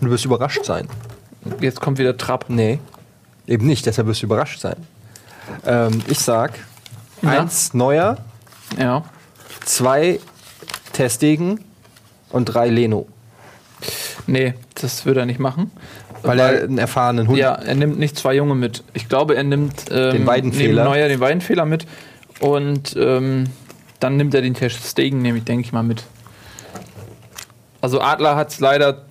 du 0.00 0.10
wirst 0.10 0.24
überrascht 0.24 0.64
sein. 0.64 0.88
Jetzt 1.60 1.80
kommt 1.80 1.98
wieder 1.98 2.16
Trapp. 2.16 2.46
Nee. 2.48 2.78
Eben 3.46 3.66
nicht, 3.66 3.84
deshalb 3.86 4.06
wirst 4.06 4.22
du 4.22 4.26
überrascht 4.26 4.60
sein. 4.60 4.76
Ähm, 5.66 6.00
ich 6.08 6.18
sag, 6.20 6.52
Ja. 7.22 7.40
eins 7.40 7.74
Neuer, 7.74 8.18
Ja. 8.78 9.04
zwei 9.64 10.20
Testegen 10.92 11.60
und 12.30 12.46
drei 12.46 12.68
Leno. 12.68 13.06
Nee, 14.26 14.54
das 14.80 15.04
würde 15.04 15.20
er 15.20 15.26
nicht 15.26 15.40
machen. 15.40 15.70
Weil 16.22 16.38
er 16.38 16.62
einen 16.62 16.78
erfahrenen 16.78 17.26
Hund 17.26 17.36
Ja, 17.38 17.54
er 17.54 17.74
nimmt 17.74 17.98
nicht 17.98 18.16
zwei 18.16 18.34
Junge 18.36 18.54
mit. 18.54 18.84
Ich 18.94 19.08
glaube, 19.08 19.34
er 19.34 19.42
nimmt 19.42 19.86
ähm, 19.90 20.12
Den 20.12 20.26
Weidenfehler. 20.26 20.84
Neuer 20.84 21.08
den 21.08 21.18
Weidenfehler 21.18 21.64
mit. 21.64 21.86
Und 22.38 22.94
ähm, 22.96 23.46
dann 23.98 24.16
nimmt 24.16 24.32
er 24.34 24.42
den 24.42 24.54
Ter 24.54 24.70
Stegen, 24.70 25.20
nehme 25.22 25.38
ich, 25.38 25.44
denke 25.44 25.64
ich 25.66 25.72
mal, 25.72 25.82
mit. 25.82 26.04
Also 27.82 28.00
Adler 28.00 28.36
hat 28.36 28.48
es 28.50 28.60
leider 28.60 29.02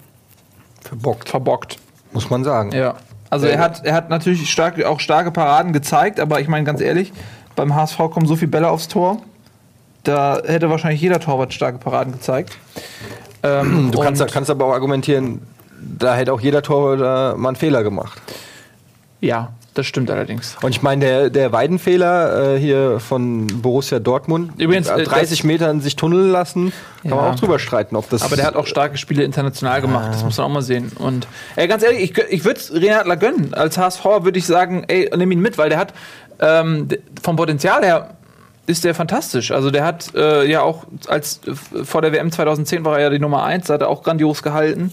verbockt, 0.82 1.30
verbockt. 1.30 1.78
muss 2.14 2.30
man 2.32 2.44
sagen. 2.44 2.72
Ja. 2.72 2.96
Also 3.30 3.46
er 3.46 3.60
hat, 3.60 3.86
er 3.86 3.94
hat 3.94 4.10
natürlich 4.10 4.50
stark, 4.50 4.84
auch 4.84 5.00
starke 5.00 5.32
Paraden 5.32 5.72
gezeigt, 5.72 6.20
aber 6.20 6.42
ich 6.42 6.48
meine 6.48 6.66
ganz 6.66 6.82
ehrlich, 6.82 7.14
beim 7.56 7.76
HSV 7.76 7.98
kommen 8.12 8.26
so 8.26 8.36
viele 8.36 8.52
Bälle 8.52 8.70
aufs 8.70 8.88
Tor. 8.88 9.22
Da 10.04 10.42
hätte 10.46 10.70
wahrscheinlich 10.70 11.00
jeder 11.02 11.20
Torwart 11.20 11.54
starke 11.54 11.78
Paraden 11.78 12.12
gezeigt. 12.12 12.58
Ähm, 13.44 13.92
Du 13.92 14.00
kannst, 14.00 14.26
kannst 14.32 14.50
aber 14.50 14.66
auch 14.66 14.74
argumentieren, 14.74 15.42
da 15.80 16.16
hätte 16.16 16.34
auch 16.34 16.42
jeder 16.42 16.62
Torhüter 16.62 17.36
mal 17.38 17.50
einen 17.50 17.56
Fehler 17.56 17.84
gemacht. 17.84 18.22
Ja, 19.22 19.54
das 19.74 19.86
stimmt 19.86 20.12
allerdings. 20.12 20.58
Und 20.62 20.72
ich 20.72 20.82
meine, 20.82 21.06
der, 21.06 21.30
der 21.30 21.52
Weidenfehler 21.54 22.56
äh, 22.56 22.60
hier 22.60 23.00
von 23.00 23.48
Borussia 23.48 24.00
Dortmund, 24.00 24.52
Übrigens, 24.60 24.88
äh, 24.90 25.02
äh, 25.02 25.04
30 25.06 25.40
das- 25.40 25.44
Metern 25.46 25.80
sich 25.82 25.96
tunneln 25.96 26.30
lassen, 26.32 26.74
kann 27.02 27.12
Ja. 27.12 27.16
man 27.16 27.34
auch 27.34 27.40
drüber 27.40 27.58
streiten, 27.58 27.96
ob 27.96 28.10
das. 28.10 28.22
Aber 28.22 28.36
der 28.36 28.46
hat 28.46 28.56
auch 28.56 28.68
starke 28.68 28.98
Spiele 28.98 29.24
international 29.24 29.82
gemacht, 29.82 30.10
das 30.12 30.24
muss 30.24 30.38
man 30.38 30.48
auch 30.48 30.52
mal 30.52 30.62
sehen. 30.62 30.92
Und 31.00 31.26
ey, 31.56 31.68
ganz 31.68 31.84
ehrlich, 31.84 32.02
ich, 32.12 32.18
ich 32.30 32.44
würde 32.46 32.60
es 32.60 32.74
Renat 32.74 33.20
gönnen. 33.20 33.54
Als 33.54 33.78
HSV 33.78 34.04
würde 34.24 34.38
ich 34.40 34.46
sagen, 34.46 34.84
ey, 34.88 35.10
nimm 35.16 35.32
ihn 35.32 35.42
mit, 35.42 35.58
weil 35.58 35.70
der 35.70 35.78
hat 35.80 35.94
ähm, 36.40 36.88
vom 37.22 37.36
Potenzial 37.36 37.84
her 37.84 38.16
ist 38.68 38.84
der 38.84 38.94
fantastisch. 38.94 39.52
Also 39.52 39.72
der 39.72 39.84
hat 39.86 40.14
äh, 40.16 40.46
ja 40.50 40.62
auch 40.62 40.86
als 41.08 41.40
äh, 41.48 41.84
vor 41.86 42.02
der 42.02 42.12
WM 42.14 42.32
2010 42.32 42.84
war 42.86 42.98
er 42.98 43.04
ja 43.06 43.10
die 43.10 43.20
Nummer 43.20 43.44
1, 43.44 43.68
da 43.68 43.76
hat 43.76 43.82
er 43.82 43.90
auch 43.90 44.04
grandios 44.04 44.44
gehalten. 44.44 44.92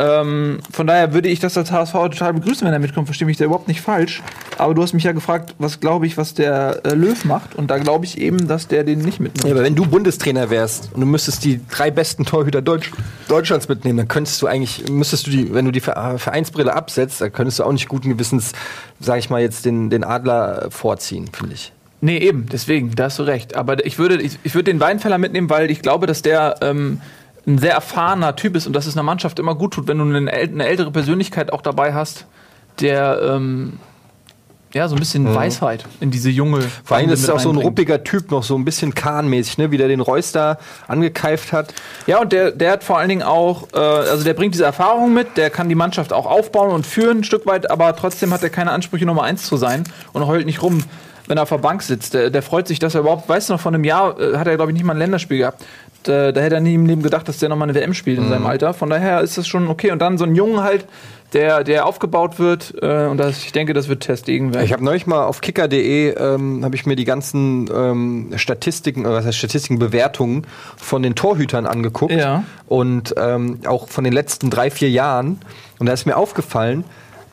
Ähm, 0.00 0.58
von 0.70 0.86
daher 0.86 1.12
würde 1.12 1.28
ich 1.28 1.40
das 1.40 1.58
als 1.58 1.72
HSV 1.72 1.92
total 1.92 2.32
begrüßen, 2.34 2.64
wenn 2.64 2.72
er 2.72 2.78
mitkommt. 2.78 3.08
Verstehe 3.08 3.26
mich 3.26 3.36
da 3.36 3.44
überhaupt 3.44 3.66
nicht 3.66 3.80
falsch. 3.80 4.22
Aber 4.56 4.72
du 4.74 4.82
hast 4.82 4.92
mich 4.92 5.02
ja 5.02 5.10
gefragt, 5.12 5.54
was 5.58 5.80
glaube 5.80 6.06
ich, 6.06 6.16
was 6.16 6.34
der 6.34 6.80
äh, 6.84 6.94
Löw 6.94 7.24
macht. 7.24 7.56
Und 7.56 7.68
da 7.70 7.78
glaube 7.78 8.04
ich 8.04 8.16
eben, 8.18 8.46
dass 8.46 8.68
der 8.68 8.84
den 8.84 9.00
nicht 9.00 9.18
mitnimmt. 9.18 9.44
Ja, 9.44 9.50
aber 9.52 9.64
wenn 9.64 9.74
du 9.74 9.84
Bundestrainer 9.86 10.50
wärst 10.50 10.90
und 10.94 11.00
du 11.00 11.06
müsstest 11.06 11.44
die 11.44 11.60
drei 11.68 11.90
besten 11.90 12.24
Torhüter 12.24 12.62
Deutsch, 12.62 12.92
Deutschlands 13.26 13.68
mitnehmen, 13.68 13.96
dann 13.98 14.08
könntest 14.08 14.40
du 14.40 14.46
eigentlich, 14.46 14.88
müsstest 14.88 15.26
du 15.26 15.30
die, 15.32 15.52
wenn 15.52 15.64
du 15.64 15.72
die 15.72 15.80
Ver- 15.80 16.18
Vereinsbrille 16.18 16.72
absetzt, 16.72 17.20
dann 17.20 17.32
könntest 17.32 17.58
du 17.58 17.64
auch 17.64 17.72
nicht 17.72 17.88
guten 17.88 18.08
Gewissens, 18.10 18.52
sag 19.00 19.18
ich 19.18 19.30
mal, 19.30 19.40
jetzt 19.40 19.64
den, 19.64 19.90
den 19.90 20.04
Adler 20.04 20.66
äh, 20.66 20.70
vorziehen, 20.70 21.28
finde 21.32 21.54
ich. 21.54 21.72
Nee, 22.00 22.18
eben, 22.18 22.46
deswegen, 22.52 22.94
da 22.94 23.04
hast 23.06 23.18
du 23.18 23.24
recht. 23.24 23.56
Aber 23.56 23.84
ich 23.84 23.98
würde, 23.98 24.22
ich, 24.22 24.38
ich 24.44 24.54
würde 24.54 24.70
den 24.70 24.78
Weinfeller 24.78 25.18
mitnehmen, 25.18 25.50
weil 25.50 25.68
ich 25.72 25.82
glaube, 25.82 26.06
dass 26.06 26.22
der 26.22 26.54
ähm, 26.60 27.00
ein 27.48 27.58
sehr 27.58 27.72
erfahrener 27.72 28.36
Typ 28.36 28.54
ist 28.54 28.66
und 28.66 28.74
dass 28.74 28.86
es 28.86 28.96
einer 28.96 29.02
Mannschaft 29.02 29.38
immer 29.38 29.54
gut 29.54 29.72
tut, 29.72 29.88
wenn 29.88 29.98
du 29.98 30.04
eine, 30.04 30.30
eine 30.30 30.66
ältere 30.66 30.90
Persönlichkeit 30.90 31.52
auch 31.52 31.62
dabei 31.62 31.94
hast, 31.94 32.26
der 32.78 33.20
ähm, 33.22 33.78
ja 34.74 34.86
so 34.86 34.96
ein 34.96 34.98
bisschen 34.98 35.34
Weisheit 35.34 35.86
in 36.00 36.10
diese 36.10 36.28
junge. 36.28 36.58
Mhm. 36.58 36.70
Vor 36.84 36.96
allem, 36.96 37.08
das 37.08 37.20
ist 37.20 37.26
mit 37.26 37.36
auch 37.36 37.40
so 37.40 37.50
ein 37.50 37.56
ruppiger 37.56 38.04
Typ, 38.04 38.30
noch 38.30 38.42
so 38.42 38.54
ein 38.54 38.64
bisschen 38.64 38.94
Kahn-mäßig, 38.94 39.58
ne? 39.58 39.70
wie 39.70 39.78
der 39.78 39.88
den 39.88 40.00
Reus 40.00 40.32
da 40.32 40.58
angekeift 40.86 41.52
hat. 41.52 41.72
Ja, 42.06 42.20
und 42.20 42.32
der, 42.32 42.50
der 42.52 42.72
hat 42.72 42.84
vor 42.84 42.98
allen 42.98 43.08
Dingen 43.08 43.22
auch, 43.22 43.68
äh, 43.72 43.78
also 43.78 44.24
der 44.24 44.34
bringt 44.34 44.54
diese 44.54 44.64
Erfahrung 44.64 45.14
mit, 45.14 45.36
der 45.36 45.48
kann 45.48 45.68
die 45.70 45.74
Mannschaft 45.74 46.12
auch 46.12 46.26
aufbauen 46.26 46.70
und 46.70 46.86
führen 46.86 47.18
ein 47.18 47.24
Stück 47.24 47.46
weit, 47.46 47.70
aber 47.70 47.96
trotzdem 47.96 48.32
hat 48.32 48.42
er 48.42 48.50
keine 48.50 48.72
Ansprüche, 48.72 49.06
Nummer 49.06 49.22
eins 49.22 49.44
zu 49.44 49.56
sein 49.56 49.84
und 50.12 50.26
heult 50.26 50.44
nicht 50.44 50.62
rum, 50.62 50.84
wenn 51.28 51.38
er 51.38 51.42
auf 51.44 51.48
der 51.50 51.58
Bank 51.58 51.82
sitzt. 51.82 52.14
Der, 52.14 52.30
der 52.30 52.42
freut 52.42 52.66
sich, 52.66 52.78
dass 52.78 52.94
er 52.94 53.02
überhaupt, 53.02 53.28
weißt 53.28 53.48
du 53.48 53.52
noch, 53.54 53.60
vor 53.60 53.72
einem 53.72 53.84
Jahr 53.84 54.18
äh, 54.18 54.36
hat 54.36 54.46
er, 54.46 54.56
glaube 54.56 54.72
ich, 54.72 54.74
nicht 54.76 54.84
mal 54.84 54.92
ein 54.94 54.98
Länderspiel 54.98 55.38
gehabt. 55.38 55.64
Da, 56.04 56.32
da 56.32 56.40
hätte 56.40 56.54
er 56.56 56.60
nie 56.60 56.74
im 56.74 56.86
Leben 56.86 57.02
gedacht, 57.02 57.28
dass 57.28 57.38
der 57.38 57.48
nochmal 57.48 57.68
eine 57.68 57.78
WM 57.78 57.92
spielt 57.92 58.18
in 58.18 58.28
seinem 58.28 58.46
Alter. 58.46 58.72
Von 58.72 58.88
daher 58.88 59.20
ist 59.20 59.36
das 59.36 59.46
schon 59.46 59.68
okay. 59.68 59.90
Und 59.90 60.00
dann 60.00 60.16
so 60.16 60.24
ein 60.24 60.34
Jungen 60.34 60.62
halt, 60.62 60.86
der, 61.34 61.64
der 61.64 61.84
aufgebaut 61.86 62.38
wird, 62.38 62.72
äh, 62.80 63.06
und 63.06 63.18
das, 63.18 63.44
ich 63.44 63.52
denke, 63.52 63.74
das 63.74 63.88
wird 63.88 64.00
Testegen 64.04 64.54
werden. 64.54 64.64
Ich 64.64 64.72
habe 64.72 64.82
neulich 64.82 65.06
mal 65.06 65.24
auf 65.24 65.40
kicker.de 65.42 66.14
ähm, 66.16 66.64
habe 66.64 66.74
ich 66.76 66.86
mir 66.86 66.96
die 66.96 67.04
ganzen 67.04 67.68
ähm, 67.74 68.32
Statistiken, 68.36 69.04
oder 69.04 69.16
was 69.16 69.26
heißt 69.26 69.36
Statistiken, 69.36 69.78
Bewertungen 69.78 70.46
von 70.76 71.02
den 71.02 71.14
Torhütern 71.16 71.66
angeguckt 71.66 72.12
Ja. 72.14 72.44
und 72.66 73.14
ähm, 73.18 73.58
auch 73.66 73.88
von 73.88 74.04
den 74.04 74.12
letzten 74.14 74.48
drei, 74.50 74.70
vier 74.70 74.88
Jahren. 74.90 75.40
Und 75.78 75.86
da 75.86 75.92
ist 75.92 76.06
mir 76.06 76.16
aufgefallen, 76.16 76.84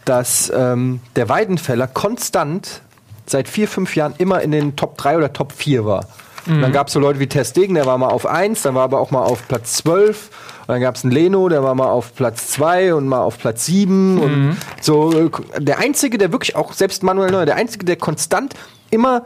dass 0.03 0.51
ähm, 0.53 0.99
der 1.15 1.29
Weidenfeller 1.29 1.87
konstant 1.87 2.81
seit 3.25 3.47
vier, 3.47 3.67
fünf 3.67 3.95
Jahren 3.95 4.13
immer 4.17 4.41
in 4.41 4.51
den 4.51 4.75
Top 4.75 4.97
3 4.97 5.17
oder 5.17 5.33
Top 5.33 5.51
4 5.51 5.85
war. 5.85 6.07
Und 6.47 6.61
dann 6.61 6.71
gab 6.71 6.87
es 6.87 6.93
so 6.93 6.99
Leute 6.99 7.19
wie 7.19 7.27
Ter 7.27 7.43
Stegen, 7.43 7.73
der 7.73 7.87
war 7.87 7.97
mal 7.97 8.09
auf 8.09 8.27
1, 8.27 8.61
dann 8.61 8.75
war 8.75 8.83
aber 8.83 8.99
auch 8.99 9.09
mal 9.09 9.23
auf 9.23 9.47
Platz 9.47 9.77
12. 9.77 10.29
Und 10.61 10.73
dann 10.73 10.81
gab 10.81 10.95
es 10.95 11.03
einen 11.03 11.11
Leno, 11.11 11.49
der 11.49 11.63
war 11.63 11.73
mal 11.73 11.87
auf 11.87 12.13
Platz 12.15 12.49
2 12.51 12.93
und 12.93 13.07
mal 13.07 13.21
auf 13.21 13.39
Platz 13.39 13.65
7. 13.65 14.19
Und 14.19 14.57
so 14.79 15.11
äh, 15.11 15.29
der 15.59 15.79
Einzige, 15.79 16.17
der 16.17 16.31
wirklich 16.31 16.55
auch, 16.55 16.73
selbst 16.73 17.01
Manuel 17.03 17.31
Neuer, 17.31 17.45
der 17.45 17.55
Einzige, 17.55 17.85
der 17.85 17.95
konstant 17.95 18.53
immer 18.91 19.25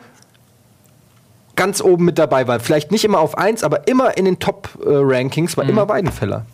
ganz 1.58 1.82
oben 1.82 2.06
mit 2.06 2.18
dabei 2.18 2.48
war. 2.48 2.62
Vielleicht 2.62 2.92
nicht 2.92 3.04
immer 3.04 3.20
auf 3.20 3.38
1, 3.38 3.66
aber 3.66 3.88
immer 3.90 4.18
in 4.18 4.24
den 4.24 4.40
Top-Rankings 4.40 5.58
war 5.58 5.68
immer 5.68 5.90
Weidenfeller. 5.90 6.46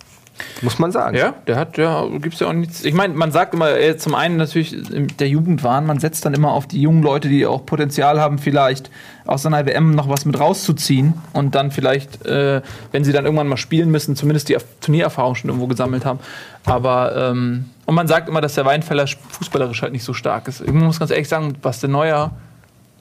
Muss 0.62 0.80
man 0.80 0.92
sagen. 0.92 1.15
Ja, 1.15 1.34
der 1.48 1.56
hat, 1.56 1.77
ja, 1.77 2.06
gibt's 2.20 2.39
ja 2.39 2.48
auch 2.48 2.54
nichts. 2.54 2.84
Ich 2.84 2.94
meine, 2.94 3.13
man 3.13 3.32
sagt 3.32 3.54
immer, 3.54 3.72
äh, 3.72 3.96
zum 3.98 4.15
einen 4.15 4.38
natürlich 4.38 4.75
der 5.18 5.30
Jugendwahn, 5.30 5.86
man 5.86 6.00
setzt 6.00 6.25
dann 6.25 6.34
immer 6.34 6.51
auf 6.51 6.68
die 6.68 6.82
jungen 6.82 7.01
Leute, 7.04 7.30
die 7.30 7.46
auch 7.46 7.65
Potenzial 7.65 8.20
haben, 8.20 8.38
vielleicht 8.38 8.92
aus 9.25 9.46
einer 9.46 9.65
WM 9.65 9.92
noch 9.92 10.10
was 10.10 10.25
mit 10.25 10.39
rauszuziehen 10.39 11.13
und 11.34 11.56
dann 11.56 11.72
vielleicht, 11.72 12.25
äh, 12.25 12.62
wenn 12.92 13.04
sie 13.04 13.12
dann 13.13 13.25
irgendwann 13.25 13.48
mal 13.48 13.58
spielen 13.58 13.89
müssen, 13.92 14.15
zumindest 14.15 14.50
die 14.50 14.58
Erf- 14.58 14.65
Turniererfahrung 14.82 15.36
schon 15.36 15.50
irgendwo 15.50 15.68
gesammelt 15.68 16.05
haben. 16.05 16.20
Aber, 16.66 17.16
ähm, 17.16 17.66
und 17.86 17.96
man 17.96 18.07
sagt 18.07 18.27
immer, 18.27 18.42
dass 18.42 18.55
der 18.55 18.66
Weinfeller 18.66 19.07
fußballerisch 19.07 19.81
halt 19.81 19.94
nicht 19.94 20.03
so 20.03 20.14
stark 20.14 20.48
ist. 20.48 20.62
Ich 20.62 20.72
muss 20.74 21.00
ganz 21.00 21.12
ehrlich 21.12 21.29
sagen, 21.29 21.55
was 21.62 21.79
der 21.79 21.90
Neuer 21.90 22.31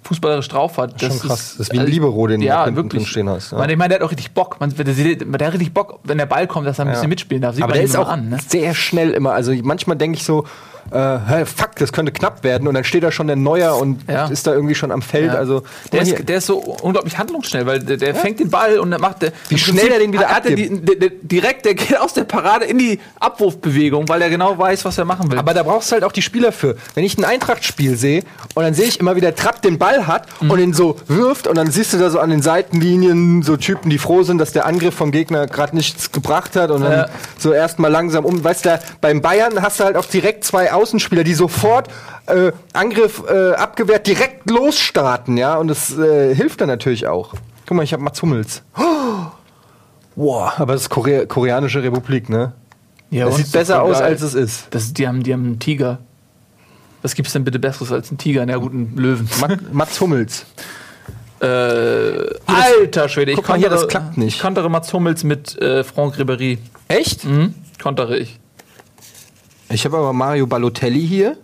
fußballerisch 0.05 0.49
drauf 0.49 0.79
hat. 0.79 1.01
Schon 1.01 1.19
krass. 1.19 1.55
Das 1.57 1.69
ist 1.69 1.73
wie 1.73 1.79
ein 1.79 1.87
Libero, 1.87 2.27
den 2.27 2.41
du 2.41 2.47
ja, 2.47 2.65
hinten 2.65 2.77
wirklich. 2.77 3.03
drin 3.03 3.11
stehen 3.11 3.29
hast, 3.29 3.53
ja. 3.53 3.59
Man, 3.59 3.71
ich 3.71 3.77
meine, 3.77 3.89
der 3.89 3.99
hat 3.99 4.07
auch 4.07 4.11
richtig 4.11 4.33
Bock. 4.33 4.61
Man, 4.61 4.75
der, 4.75 4.85
der, 4.85 5.47
hat 5.47 5.55
richtig 5.55 5.73
Bock, 5.73 6.01
wenn 6.05 6.19
der 6.19 6.27
Ball 6.27 6.47
kommt, 6.47 6.67
dass 6.67 6.79
er 6.79 6.87
ein 6.87 6.93
bisschen 6.93 7.09
mitspielen 7.09 7.43
darf. 7.43 7.55
Sieht 7.55 7.65
Aber 7.65 7.73
der 7.73 7.83
ist 7.83 7.97
auch 7.97 8.09
an, 8.09 8.29
ne? 8.29 8.39
sehr 8.47 8.75
schnell 8.75 9.11
immer. 9.11 9.33
Also 9.33 9.53
manchmal 9.63 9.97
denke 9.97 10.19
ich 10.19 10.25
so, 10.25 10.45
äh, 10.91 11.45
fuck, 11.47 11.77
das 11.79 11.93
könnte 11.93 12.13
knapp 12.13 12.45
werden. 12.45 12.69
Und 12.69 12.75
dann 12.75 12.85
steht 12.85 13.03
da 13.03 13.11
schon 13.13 13.27
der 13.27 13.37
Neuer 13.37 13.77
und 13.77 14.09
Ja. 14.11 14.27
ist 14.27 14.47
da 14.47 14.53
irgendwie 14.53 14.75
schon 14.75 14.91
am 14.93 15.03
Feld. 15.03 15.27
Ja. 15.33 15.35
Also 15.35 15.63
Der 15.93 16.03
ist, 16.03 16.29
der 16.29 16.37
ist 16.39 16.47
so 16.47 16.59
unglaublich 16.59 17.19
handlungsschnell, 17.19 17.67
weil 17.67 17.81
der, 17.81 17.97
der 17.97 18.15
fängt 18.15 18.41
den 18.41 18.51
Ball 18.51 18.79
und 18.79 18.91
der 18.91 19.01
macht 19.01 19.23
der, 19.23 19.33
Wie 19.49 19.59
schnell 19.59 19.89
er 19.89 19.99
den 19.99 20.13
wieder 20.13 20.29
hat 20.29 20.45
die, 20.45 20.51
abgibt. 20.53 20.89
der, 20.89 20.97
der, 20.97 21.11
direkt, 21.23 21.65
der 21.65 21.75
geht 21.75 21.99
aus 21.99 22.13
der 22.15 22.25
Parade 22.25 22.65
in 22.65 22.79
die 22.79 23.01
Abwurfbewegung, 23.21 24.09
weil 24.09 24.23
er 24.23 24.31
genau 24.31 24.57
weiß, 24.59 24.85
was 24.85 24.99
er 24.99 25.05
machen 25.05 25.31
will. 25.31 25.39
aber 25.39 25.55
da 25.55 25.63
brauchst 25.63 25.91
du 25.91 25.95
halt 25.95 26.05
auch 26.05 26.13
die 26.13 26.23
Spieler 26.23 26.53
für. 26.53 26.77
Wenn 26.95 27.05
ich 27.05 27.19
ein 27.19 27.25
Eintracht-Spiel 27.25 27.97
sehe 27.97 28.23
und 28.55 28.63
dann 28.63 28.75
sehe 28.75 28.87
ich 28.87 29.01
immer, 29.01 29.17
wie 29.17 29.21
der 29.21 29.35
Trapp 29.35 29.63
den 29.63 29.79
Ball 29.79 30.07
hat 30.07 30.27
Mhm. 30.41 30.51
und 30.51 30.59
ihn 30.61 30.73
so 30.75 30.97
wirft 31.09 31.47
und 31.47 31.57
dann 31.57 31.71
siehst 31.71 31.93
du 31.93 31.99
da 31.99 32.11
so 32.11 32.19
an 32.21 32.31
den 32.31 32.43
Seitenlinien 32.43 33.43
so 33.43 33.57
Typen, 33.57 33.91
die 33.91 33.99
froh 33.99 34.23
sind, 34.23 34.39
dass 34.39 34.53
der 34.53 34.67
Angriff 34.67 34.95
vom 34.95 35.11
Gegner 35.13 35.47
gerade 35.47 35.75
nichts 35.77 36.13
gebracht 36.13 36.57
hat 36.57 36.71
und 36.71 36.83
dann 36.83 36.93
Ja. 36.93 37.09
so 37.39 37.53
erstmal 37.53 37.91
langsam 37.91 38.25
um. 38.25 38.43
Weißt 38.43 38.65
du, 38.67 38.81
beim 39.01 39.21
Bayern 39.23 39.61
hast 39.63 39.81
du 39.81 39.85
halt 39.85 39.97
auch 39.97 40.05
direkt 40.07 40.45
zwei 40.45 40.73
Außenspieler, 40.75 41.25
die 41.25 41.35
sofort 41.35 41.89
äh, 42.27 42.53
Angriff 42.73 43.23
äh, 43.29 43.53
abgewehrt 43.53 44.07
direkt 44.07 44.51
losstarten, 44.51 45.37
ja, 45.37 45.57
und 45.57 45.69
das 45.69 45.97
äh, 45.99 46.35
hilft 46.35 46.61
dann 46.61 46.69
natürlich 46.69 47.07
auch. 47.07 47.35
Guck 47.67 47.77
mal, 47.77 47.83
ich 47.83 47.93
habe 47.93 48.03
Mats 48.03 48.21
Hummels. 48.23 48.63
Wow, 50.17 50.53
aber 50.61 50.75
das 50.75 50.83
ist 50.83 50.91
Korea 50.91 51.27
Koreanische 51.27 51.83
Republik, 51.83 52.29
ne? 52.29 52.53
ja, 53.11 53.27
das 53.27 53.37
sieht 53.37 53.51
besser 53.53 53.83
aus, 53.83 54.01
als 54.01 54.23
es 54.23 54.35
ist. 54.35 54.67
Das, 54.71 54.93
die, 54.95 55.09
haben, 55.09 55.25
die 55.25 55.33
haben 55.33 55.45
einen 55.45 55.59
Tiger. 55.59 55.99
Was 57.03 57.15
gibt's 57.17 57.33
denn 57.33 57.43
bitte 57.43 57.59
Besseres 57.59 57.91
als 57.91 58.11
einen 58.11 58.19
Tiger? 58.19 58.47
Na 58.47 58.57
gut, 58.59 58.73
einen 58.73 58.97
Löwen. 58.97 59.29
Mat- 59.41 59.73
Mats 59.73 60.01
Hummels. 60.01 60.47
Äh, 61.41 61.47
alter 62.47 63.09
Schwede, 63.09 63.33
ich 63.33 63.37
Guck 63.37 63.49
mal 63.49 63.59
hier, 63.59 63.69
kontere- 63.69 63.81
das 63.81 63.89
klappt 63.89 64.17
nicht. 64.17 64.37
Ich 64.37 64.41
kontere 64.41 64.71
Mats 64.71 64.93
Hummels 64.93 65.25
mit 65.25 65.61
äh, 65.61 65.83
Franck 65.83 66.15
Ribéry. 66.17 66.59
Echt? 66.89 67.25
Mhm. 67.25 67.55
Kontere 67.83 68.17
ich. 68.17 68.39
Ich 69.75 69.85
habe 69.85 69.97
aber 69.97 70.13
Mario 70.13 70.47
Balotelli 70.47 71.05
hier. 71.05 71.37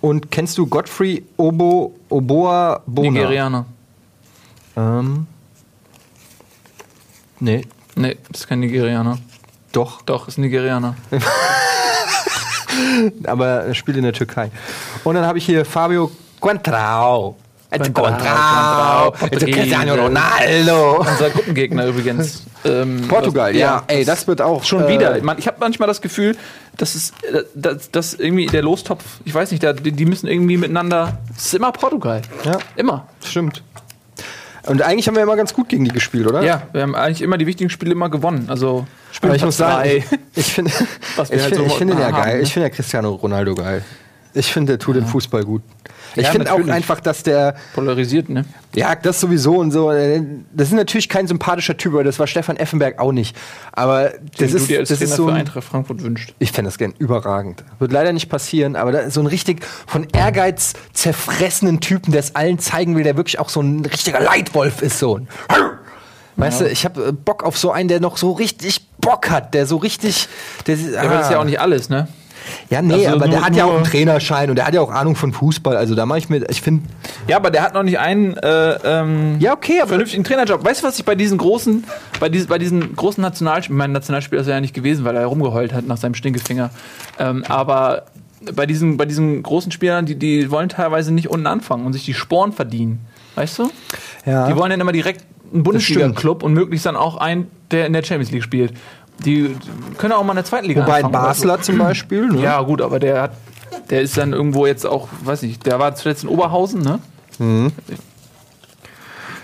Und 0.00 0.30
kennst 0.30 0.56
du 0.56 0.66
Godfrey 0.66 1.22
Obo 1.36 1.94
Oboa 2.08 2.80
Bona? 2.86 3.10
Nigerianer. 3.10 3.66
Ähm, 4.76 5.26
nee, 7.38 7.66
Nee, 7.94 8.16
das 8.30 8.40
ist 8.40 8.48
kein 8.48 8.60
Nigerianer. 8.60 9.18
doch. 9.72 10.00
Doch, 10.02 10.26
ist 10.26 10.38
ein 10.38 10.40
Nigerianer. 10.40 10.96
Aber 13.24 13.46
er 13.46 13.74
spielt 13.74 13.98
in 13.98 14.04
der 14.04 14.14
Türkei. 14.14 14.50
Und 15.04 15.14
dann 15.14 15.26
habe 15.26 15.36
ich 15.36 15.44
hier 15.44 15.66
Fabio 15.66 16.10
Quantrao. 16.40 17.36
Quantrao, 17.78 19.10
Also 19.12 19.46
Cristiano 19.46 19.94
Portugiese. 19.96 20.00
Ronaldo. 20.00 21.00
Unser 21.10 21.30
Gruppengegner 21.30 21.86
übrigens. 21.86 22.42
Ähm, 22.64 23.08
Portugal, 23.08 23.50
was- 23.50 23.58
ja. 23.58 23.82
Ey, 23.88 24.04
das 24.04 24.28
wird 24.28 24.40
auch 24.40 24.62
Schon 24.62 24.84
äh, 24.84 24.88
wieder. 24.90 25.20
Man, 25.20 25.36
ich 25.36 25.48
habe 25.48 25.56
manchmal 25.58 25.88
das 25.88 26.00
Gefühl, 26.00 26.36
dass 26.76 26.94
es, 26.94 27.10
äh, 27.22 27.42
dass, 27.56 27.90
dass 27.90 28.14
irgendwie 28.14 28.46
der 28.46 28.62
Lostopf, 28.62 29.02
ich 29.24 29.34
weiß 29.34 29.50
nicht, 29.50 29.64
da, 29.64 29.72
die, 29.72 29.90
die 29.90 30.04
müssen 30.06 30.28
irgendwie 30.28 30.56
miteinander. 30.56 31.18
Es 31.36 31.46
ist 31.46 31.54
immer 31.54 31.72
Portugal. 31.72 32.22
Ja. 32.44 32.58
Immer. 32.76 33.08
Stimmt. 33.24 33.64
Und 34.66 34.80
eigentlich 34.82 35.08
haben 35.08 35.16
wir 35.16 35.24
immer 35.24 35.34
ganz 35.34 35.54
gut 35.54 35.68
gegen 35.68 35.84
die 35.84 35.90
gespielt, 35.90 36.28
oder? 36.28 36.44
Ja, 36.44 36.62
wir 36.72 36.82
haben 36.82 36.94
eigentlich 36.94 37.20
immer 37.22 37.36
die 37.36 37.48
wichtigen 37.48 37.68
Spiele 37.68 37.90
immer 37.90 38.08
gewonnen. 38.10 38.46
Also 38.48 38.86
Aber 39.20 39.34
ich 39.34 39.44
muss 39.44 39.56
sagen, 39.56 39.82
drei. 39.82 40.04
ich 40.36 40.46
finde 40.46 40.70
ich 40.70 41.16
halt 41.18 41.28
finde 41.28 41.54
so 41.56 41.64
ich 41.66 41.72
finde 41.74 41.94
den 41.94 42.00
ja 42.00 42.06
haben, 42.12 42.22
geil. 42.22 42.36
ne? 42.36 42.42
Ich 42.42 42.52
finde 42.52 42.68
ja 42.68 42.74
Cristiano 42.74 43.10
Ronaldo 43.10 43.56
geil. 43.56 43.82
Ich 44.34 44.52
finde, 44.52 44.74
der 44.74 44.78
tut 44.78 44.94
dem 44.94 45.06
Fußball 45.06 45.42
gut. 45.44 45.62
Ich 46.16 46.24
Ja, 46.26 46.30
finde 46.32 46.52
auch 46.52 46.66
einfach, 46.68 47.00
dass 47.00 47.22
der, 47.22 47.54
polarisiert, 47.74 48.28
ne? 48.28 48.44
ja, 48.74 48.94
das 48.94 49.20
sowieso 49.20 49.56
und 49.56 49.70
so, 49.70 49.90
äh, 49.90 50.22
das 50.52 50.68
ist 50.68 50.74
natürlich 50.74 51.08
kein 51.08 51.26
sympathischer 51.26 51.76
Typ, 51.76 51.94
aber 51.94 52.04
das 52.04 52.18
war 52.18 52.26
Stefan 52.26 52.56
Effenberg 52.56 52.98
auch 52.98 53.12
nicht. 53.12 53.36
Aber 53.72 54.10
das 54.10 54.20
Den 54.38 54.48
ist, 54.48 54.54
du 54.62 54.66
dir 54.66 54.78
als 54.80 54.88
das 54.90 54.98
Trainer 54.98 55.10
ist 55.10 55.16
so 55.16 55.26
für 55.26 55.32
ein, 55.32 55.38
Eintracht 55.40 55.64
Frankfurt 55.64 56.02
wünscht. 56.02 56.34
ich 56.38 56.52
fände 56.52 56.68
das 56.68 56.78
gern 56.78 56.92
überragend. 56.98 57.64
Wird 57.78 57.92
leider 57.92 58.12
nicht 58.12 58.28
passieren, 58.28 58.76
aber 58.76 59.10
so 59.10 59.20
ein 59.20 59.26
richtig 59.26 59.64
von 59.86 60.06
Ehrgeiz 60.12 60.74
zerfressenen 60.92 61.80
Typen, 61.80 62.12
der 62.12 62.20
es 62.20 62.34
allen 62.36 62.58
zeigen 62.58 62.96
will, 62.96 63.04
der 63.04 63.16
wirklich 63.16 63.38
auch 63.38 63.48
so 63.48 63.60
ein 63.60 63.84
richtiger 63.84 64.20
Leitwolf 64.20 64.82
ist, 64.82 64.98
so 64.98 65.18
ein. 65.18 65.28
Weißt 66.36 66.62
du, 66.62 66.68
ich 66.68 66.84
habe 66.86 67.12
Bock 67.12 67.44
auf 67.44 67.58
so 67.58 67.70
einen, 67.72 67.88
der 67.88 68.00
noch 68.00 68.16
so 68.16 68.32
richtig 68.32 68.88
Bock 68.98 69.28
hat, 69.30 69.52
der 69.52 69.66
so 69.66 69.76
richtig. 69.76 70.28
Der, 70.66 70.76
Ja, 70.76 71.02
aber 71.02 71.10
das 71.16 71.26
ist 71.26 71.32
ja 71.32 71.38
auch 71.40 71.44
nicht 71.44 71.60
alles, 71.60 71.88
ne? 71.90 72.08
Ja, 72.70 72.80
nee, 72.82 72.94
Also 73.06 73.16
aber 73.16 73.28
der 73.28 73.38
nur- 73.38 73.46
hat 73.46 73.56
ja 73.56 73.64
auch 73.64 73.74
einen 73.74 73.84
Trainerschein 73.84 74.50
und 74.50 74.56
der 74.56 74.66
hat 74.66 74.74
ja 74.74 74.80
auch 74.80 74.90
Ahnung 74.90 75.16
von 75.16 75.32
Fußball. 75.32 75.76
Also 75.76 75.94
da 75.94 76.06
mache 76.06 76.18
ich 76.18 76.28
mir, 76.28 76.48
ich 76.50 76.62
finde, 76.62 76.84
Ja, 77.28 77.36
aber 77.36 77.50
der 77.50 77.62
hat 77.62 77.74
noch 77.74 77.82
nicht 77.82 77.98
einen 77.98 78.36
äh, 78.36 78.74
ähm, 78.84 79.36
ja 79.40 79.52
okay, 79.52 79.78
aber 79.80 79.88
vernünftigen 79.88 80.24
Trainerjob. 80.24 80.64
Weißt 80.64 80.82
du, 80.82 80.86
was 80.86 80.98
ich 80.98 81.04
bei 81.04 81.14
diesen 81.14 81.38
großen, 81.38 81.84
bei 82.20 82.28
diesen, 82.28 82.48
bei 82.48 82.58
diesen 82.58 82.94
großen 82.96 83.20
Nationalspielern, 83.22 83.78
mein 83.78 83.92
Nationalspieler 83.92 84.40
ist 84.42 84.48
er 84.48 84.54
ja 84.54 84.60
nicht 84.60 84.74
gewesen, 84.74 85.04
weil 85.04 85.16
er 85.16 85.26
rumgeheult 85.26 85.72
hat 85.72 85.86
nach 85.86 85.96
seinem 85.96 86.14
Stinkefinger. 86.14 86.70
Ähm, 87.18 87.44
aber 87.48 88.04
bei 88.54 88.66
diesen, 88.66 88.96
bei 88.96 89.04
diesen 89.06 89.42
großen 89.42 89.70
Spielern, 89.70 90.04
die, 90.06 90.16
die 90.18 90.50
wollen 90.50 90.68
teilweise 90.68 91.12
nicht 91.12 91.30
unten 91.30 91.46
anfangen 91.46 91.86
und 91.86 91.92
sich 91.92 92.04
die 92.04 92.14
Sporen 92.14 92.52
verdienen. 92.52 93.00
Weißt 93.34 93.58
du? 93.60 93.70
Ja. 94.26 94.48
Die 94.48 94.56
wollen 94.56 94.70
dann 94.70 94.80
immer 94.80 94.92
direkt 94.92 95.24
einen 95.52 95.62
Bundesliga-Club 95.62 96.42
und 96.42 96.52
möglichst 96.54 96.86
dann 96.86 96.96
auch 96.96 97.16
einen, 97.18 97.50
der 97.70 97.86
in 97.86 97.92
der 97.92 98.02
Champions 98.02 98.30
League 98.30 98.42
spielt. 98.42 98.72
Die, 99.24 99.54
können 99.98 100.12
auch 100.12 100.24
mal 100.24 100.32
in 100.32 100.36
der 100.36 100.44
zweiten 100.44 100.66
Liga 100.66 100.82
Wobei 100.82 100.96
anfangen 100.96 101.12
Basler 101.12 101.60
zum 101.60 101.78
Beispiel. 101.78 102.28
So. 102.30 102.36
Ne? 102.36 102.42
Ja, 102.42 102.60
gut, 102.62 102.80
aber 102.82 102.98
der 102.98 103.22
hat, 103.22 103.32
der 103.90 104.02
ist 104.02 104.16
dann 104.16 104.32
irgendwo 104.32 104.66
jetzt 104.66 104.84
auch, 104.84 105.08
weiß 105.24 105.42
nicht, 105.42 105.64
der 105.66 105.78
war 105.78 105.94
zuletzt 105.94 106.24
in 106.24 106.28
Oberhausen, 106.28 106.82
ne? 106.82 106.98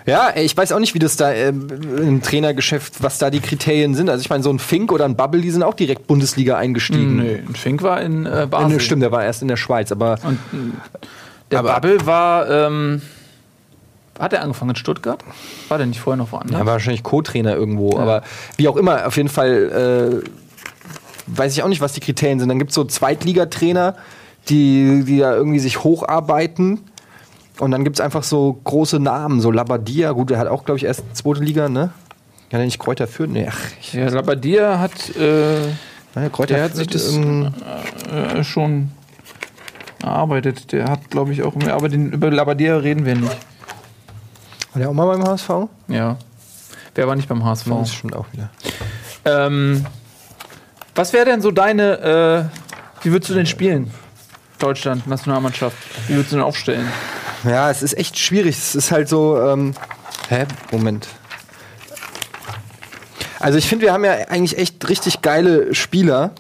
Ja, 0.07 0.29
ey, 0.31 0.45
ich 0.45 0.57
weiß 0.57 0.73
auch 0.73 0.79
nicht, 0.79 0.95
wie 0.95 0.99
das 0.99 1.17
da 1.17 1.31
äh, 1.33 1.49
im 1.49 2.23
Trainergeschäft, 2.23 3.03
was 3.03 3.19
da 3.19 3.29
die 3.29 3.41
Kriterien 3.41 3.95
sind. 3.95 4.09
Also 4.09 4.23
ich 4.23 4.31
meine, 4.31 4.43
so 4.43 4.51
ein 4.51 4.59
Fink 4.59 4.91
oder 4.91 5.05
ein 5.05 5.17
Bubble, 5.17 5.43
die 5.43 5.51
sind 5.51 5.63
auch 5.63 5.75
direkt 5.75 6.07
Bundesliga 6.07 6.57
eingestiegen. 6.57 7.17
Nee, 7.17 7.43
ein 7.47 7.55
Fink 7.55 7.83
war 7.83 8.01
in 8.01 8.25
äh, 8.25 8.45
Äh, 8.45 8.47
Basel. 8.47 8.69
nee, 8.69 8.81
stimmt, 8.81 9.03
der 9.03 9.13
war 9.13 9.23
erst 9.25 9.43
in 9.43 9.49
der 9.49 9.57
Schweiz, 9.59 9.93
aber 9.93 10.19
Und 10.23 10.39
der 11.51 11.59
Aber- 11.59 11.75
Bubble 11.75 12.07
war, 12.07 12.49
ähm, 12.49 13.03
hat 14.19 14.33
er 14.33 14.43
angefangen 14.43 14.71
in 14.71 14.77
Stuttgart? 14.77 15.23
War 15.69 15.79
der 15.79 15.87
nicht 15.87 16.01
vorher 16.01 16.17
noch 16.17 16.33
woanders? 16.33 16.55
er 16.59 16.67
war 16.67 16.73
wahrscheinlich 16.75 17.03
Co-Trainer 17.03 17.55
irgendwo. 17.55 17.99
Aber 17.99 18.23
wie 18.57 18.69
auch 18.69 18.77
immer, 18.77 19.07
auf 19.07 19.17
jeden 19.17 19.29
Fall 19.29 20.23
äh, 20.25 20.29
weiß 21.39 21.53
ich 21.53 21.63
auch 21.63 21.69
nicht, 21.69 21.81
was 21.81 21.93
die 21.93 22.01
Kriterien 22.01 22.39
sind. 22.41 22.49
Dann 22.49 22.59
gibt 22.59 22.71
es 22.71 22.75
so 22.75 22.85
Zweitligatrainer, 22.85 23.95
die, 24.49 25.05
die 25.05 25.19
da 25.19 25.35
irgendwie 25.35 25.59
sich 25.59 25.85
hocharbeiten. 25.85 26.81
Und 27.61 27.71
dann 27.73 27.85
gibt 27.85 27.97
es 27.97 28.01
einfach 28.01 28.23
so 28.23 28.59
große 28.65 29.01
Namen, 29.01 29.41
so 29.41 29.51
Labadia, 29.51 30.13
gut, 30.13 30.31
der 30.31 30.39
hat 30.39 30.47
auch, 30.47 30.65
glaube 30.65 30.79
ich, 30.79 30.85
erst 30.85 31.03
zweite 31.15 31.43
Liga, 31.43 31.69
ne? 31.69 31.91
Kann 32.51 32.61
er 32.61 32.67
nicht 32.67 32.79
Kräuter 32.79 33.07
führen? 33.09 33.33
Nee, 33.33 33.47
ach, 33.51 33.59
ich, 33.81 33.93
Ja, 33.95 34.09
Labadia 34.09 34.79
hat 34.79 34.93
äh, 35.17 35.59
naja, 36.15 36.29
Kräuter 36.31 36.55
Der 36.55 36.65
hat 36.65 36.77
sich 36.77 36.87
das- 36.87 37.13
ähm, 37.13 37.53
äh, 38.13 38.43
schon 38.45 38.91
erarbeitet. 40.03 40.73
Der 40.73 40.85
hat, 40.89 41.11
glaube 41.11 41.33
ich, 41.33 41.43
auch 41.43 41.55
mehr, 41.57 41.75
aber 41.75 41.89
den, 41.89 42.13
über 42.13 42.31
Labadia 42.31 42.77
reden 42.77 43.05
wir 43.05 43.17
nicht. 43.17 43.37
War 44.73 44.81
der 44.81 44.91
auch 44.91 44.95
mal 44.95 45.07
beim 45.07 45.25
HSV? 45.25 45.51
Ja. 45.89 46.17
Wer 46.95 47.07
war 47.07 47.17
nicht 47.17 47.29
beim 47.29 47.45
HSV? 47.45 47.67
Das 47.69 47.95
stimmt 47.95 48.17
auch 48.17 48.27
wieder. 48.33 48.51
Ähm, 49.25 49.87
was 50.95 51.13
wäre 51.13 51.27
denn 51.27 51.41
so 51.41 51.51
deine, 51.51 52.51
äh, 52.51 53.05
wie 53.05 53.13
würdest 53.13 53.31
du 53.31 53.35
denn 53.35 53.47
spielen? 53.47 53.93
Deutschland, 54.59 55.07
Nationalmannschaft. 55.07 55.77
Wie 56.09 56.15
würdest 56.15 56.33
du 56.33 56.37
denn 56.37 56.45
aufstellen? 56.45 56.89
Ja, 57.45 57.71
es 57.71 57.83
ist 57.83 57.97
echt 57.97 58.19
schwierig. 58.19 58.57
Es 58.57 58.75
ist 58.75 58.91
halt 58.91 59.09
so. 59.09 59.41
Ähm, 59.41 59.75
hä? 60.29 60.47
Moment. 60.73 61.07
Also 63.39 63.59
ich 63.59 63.69
finde, 63.69 63.87
wir 63.87 63.93
haben 63.93 64.05
ja 64.05 64.13
eigentlich 64.29 64.59
echt 64.59 64.89
richtig 64.89 65.23
geile 65.23 65.75
Spieler. 65.75 66.33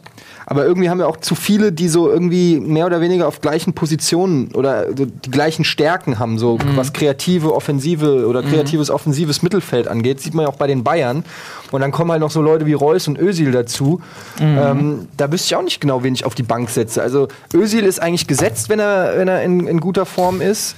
Aber 0.50 0.64
irgendwie 0.64 0.88
haben 0.88 0.96
wir 0.96 1.08
auch 1.08 1.18
zu 1.18 1.34
viele, 1.34 1.72
die 1.72 1.88
so 1.88 2.08
irgendwie 2.08 2.58
mehr 2.58 2.86
oder 2.86 3.02
weniger 3.02 3.28
auf 3.28 3.42
gleichen 3.42 3.74
Positionen 3.74 4.50
oder 4.54 4.86
so 4.96 5.04
die 5.04 5.30
gleichen 5.30 5.62
Stärken 5.62 6.18
haben, 6.18 6.38
so 6.38 6.58
was 6.74 6.94
kreative, 6.94 7.54
offensive 7.54 8.26
oder 8.26 8.42
kreatives, 8.42 8.88
offensives 8.88 9.42
Mittelfeld 9.42 9.88
angeht. 9.88 10.20
Sieht 10.20 10.32
man 10.32 10.44
ja 10.44 10.48
auch 10.48 10.56
bei 10.56 10.66
den 10.66 10.84
Bayern. 10.84 11.22
Und 11.70 11.82
dann 11.82 11.92
kommen 11.92 12.10
halt 12.10 12.22
noch 12.22 12.30
so 12.30 12.40
Leute 12.40 12.64
wie 12.64 12.72
Reus 12.72 13.08
und 13.08 13.18
Özil 13.18 13.52
dazu. 13.52 14.00
Ähm, 14.40 15.08
da 15.18 15.30
wüsste 15.30 15.48
ich 15.48 15.56
auch 15.56 15.62
nicht 15.62 15.82
genau, 15.82 16.02
wen 16.02 16.14
ich 16.14 16.24
auf 16.24 16.34
die 16.34 16.44
Bank 16.44 16.70
setze. 16.70 17.02
Also 17.02 17.28
Özil 17.52 17.84
ist 17.84 18.00
eigentlich 18.00 18.26
gesetzt, 18.26 18.70
wenn 18.70 18.80
er, 18.80 19.18
wenn 19.18 19.28
er 19.28 19.42
in, 19.42 19.66
in 19.66 19.80
guter 19.80 20.06
Form 20.06 20.40
ist. 20.40 20.76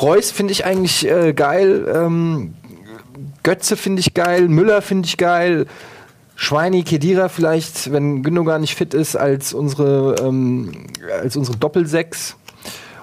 Reus 0.00 0.30
finde 0.30 0.52
ich 0.52 0.64
eigentlich 0.64 1.06
äh, 1.06 1.34
geil. 1.34 1.86
Ähm, 1.94 2.54
Götze 3.42 3.76
finde 3.76 4.00
ich 4.00 4.14
geil. 4.14 4.48
Müller 4.48 4.80
finde 4.80 5.06
ich 5.06 5.18
geil. 5.18 5.66
Schweini, 6.36 6.82
Kedira 6.82 7.28
vielleicht, 7.28 7.92
wenn 7.92 8.22
Gündogan 8.22 8.60
nicht 8.60 8.74
fit 8.74 8.92
ist, 8.94 9.16
als 9.16 9.54
unsere, 9.54 10.16
ähm, 10.20 10.86
als 11.22 11.36
unsere 11.36 11.56
Doppelsechs. 11.56 12.36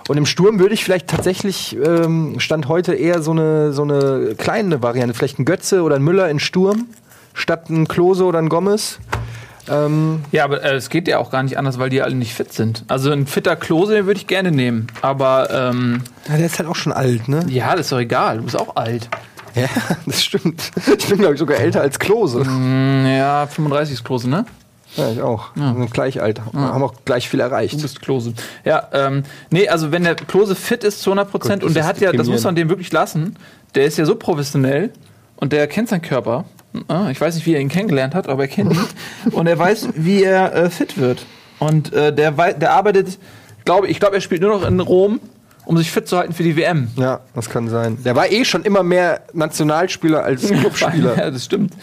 Und 0.10 0.18
im 0.18 0.26
Sturm 0.26 0.60
würde 0.60 0.74
ich 0.74 0.84
vielleicht 0.84 1.08
tatsächlich, 1.08 1.78
ähm, 1.78 2.40
Stand 2.40 2.68
heute 2.68 2.94
eher 2.94 3.22
so 3.22 3.32
eine, 3.32 3.72
so 3.72 3.84
eine 3.84 4.36
kleine 4.38 4.82
Variante, 4.84 5.14
vielleicht 5.14 5.40
ein 5.40 5.46
Götze 5.46 5.84
oder 5.84 5.96
ein 5.96 6.04
Müller 6.04 6.30
in 6.30 6.40
Sturm, 6.40 6.88
statt 7.34 7.70
ein 7.70 7.88
Klose 7.88 8.26
oder 8.26 8.40
ein 8.40 8.50
Gomez. 8.50 9.00
Ähm, 9.70 10.24
Ja, 10.32 10.44
aber 10.44 10.64
äh, 10.64 10.76
es 10.76 10.90
geht 10.90 11.08
ja 11.08 11.20
auch 11.20 11.32
gar 11.32 11.44
nicht 11.44 11.58
anders, 11.58 11.80
weil 11.80 11.90
die 11.90 12.02
alle 12.02 12.16
nicht 12.16 12.34
fit 12.34 12.52
sind. 12.52 12.84
Also 12.88 13.12
ein 13.12 13.28
fitter 13.28 13.56
Klose, 13.56 13.94
den 13.94 14.06
würde 14.06 14.20
ich 14.20 14.28
gerne 14.28 14.52
nehmen. 14.52 14.88
Aber 15.02 15.50
ähm, 15.52 16.02
ja, 16.28 16.38
der 16.38 16.48
ist 16.48 16.60
halt 16.60 16.68
auch 16.68 16.76
schon 16.76 16.92
alt, 16.92 17.28
ne? 17.28 17.46
ja, 17.48 17.72
das 17.72 17.82
ist 17.86 17.92
doch 17.92 18.00
egal. 18.00 18.38
Du 18.38 18.44
bist 18.44 18.60
auch 18.60 18.76
alt. 18.76 19.08
Ja, 19.56 19.68
das 20.06 20.24
stimmt. 20.24 20.72
Ich 20.98 21.08
bin, 21.08 21.18
glaube 21.20 21.34
ich, 21.34 21.40
sogar 21.40 21.58
älter 21.58 21.82
als 21.82 22.00
Klose. 22.00 22.40
Mm, 22.44 23.06
Ja, 23.06 23.48
35 23.48 23.94
ist 23.96 24.04
Klose, 24.04 24.30
ne? 24.30 24.46
Ja, 24.98 25.10
ich 25.10 25.22
auch. 25.22 25.52
Wir 25.56 25.74
sind 25.74 25.94
gleich 25.94 26.22
alt. 26.22 26.42
Haben 26.54 26.84
auch 26.84 26.94
gleich 27.06 27.30
viel 27.30 27.40
erreicht. 27.40 27.76
Du 27.76 27.82
bist 27.82 28.02
Klose. 28.02 28.34
Ja, 28.66 28.90
ähm, 28.92 29.24
nee, 29.50 29.70
also 29.70 29.92
wenn 29.94 30.04
der 30.04 30.16
Klose 30.16 30.54
fit 30.56 30.84
ist 30.84 31.02
zu 31.02 31.12
100 31.12 31.32
Prozent 31.32 31.64
und 31.64 31.76
der 31.76 31.86
hat 31.86 32.02
ja, 32.02 32.12
das 32.12 32.28
muss 32.28 32.44
man 32.44 32.56
dem 32.56 32.68
wirklich 32.68 32.92
lassen, 32.92 33.38
der 33.76 33.86
ist 33.86 33.98
ja 33.98 34.04
so 34.06 34.16
professionell 34.16 34.92
und 35.38 35.54
der 35.54 35.68
kennt 35.68 35.88
seinen 35.88 36.02
Körper. 36.02 36.44
Ah, 36.90 37.10
Ich 37.10 37.20
weiß 37.22 37.36
nicht, 37.36 37.46
wie 37.46 37.54
er 37.54 37.62
ihn 37.62 37.70
kennengelernt 37.70 38.14
hat, 38.16 38.28
aber 38.28 38.44
er 38.44 38.48
kennt 38.50 38.74
ihn. 38.74 38.84
und 39.32 39.48
er 39.48 39.58
weiß, 39.58 39.90
wie 39.96 40.24
er 40.24 40.54
äh, 40.56 40.70
fit 40.70 40.98
wird. 40.98 41.26
Und 41.60 41.94
äh, 41.94 42.14
der, 42.14 42.32
der 42.32 42.72
arbeitet, 42.74 43.18
glaube 43.64 43.88
ich, 43.88 44.00
glaube, 44.00 44.16
er 44.16 44.22
spielt 44.22 44.42
nur 44.42 44.52
noch 44.52 44.68
in 44.68 44.80
Rom, 44.82 45.20
um 45.66 45.78
sich 45.78 45.92
fit 45.92 46.08
zu 46.08 46.18
halten 46.18 46.34
für 46.34 46.44
die 46.44 46.56
WM. 46.56 46.88
Ja, 46.96 47.20
das 47.36 47.50
kann 47.50 47.70
sein. 47.70 47.98
Der 48.04 48.16
war 48.16 48.32
eh 48.32 48.44
schon 48.46 48.64
immer 48.64 48.84
mehr 48.84 49.22
Nationalspieler 49.34 50.24
als 50.24 50.48
Clubspieler. 50.48 51.18
Ja, 51.18 51.32
das 51.32 51.46
stimmt. 51.46 51.74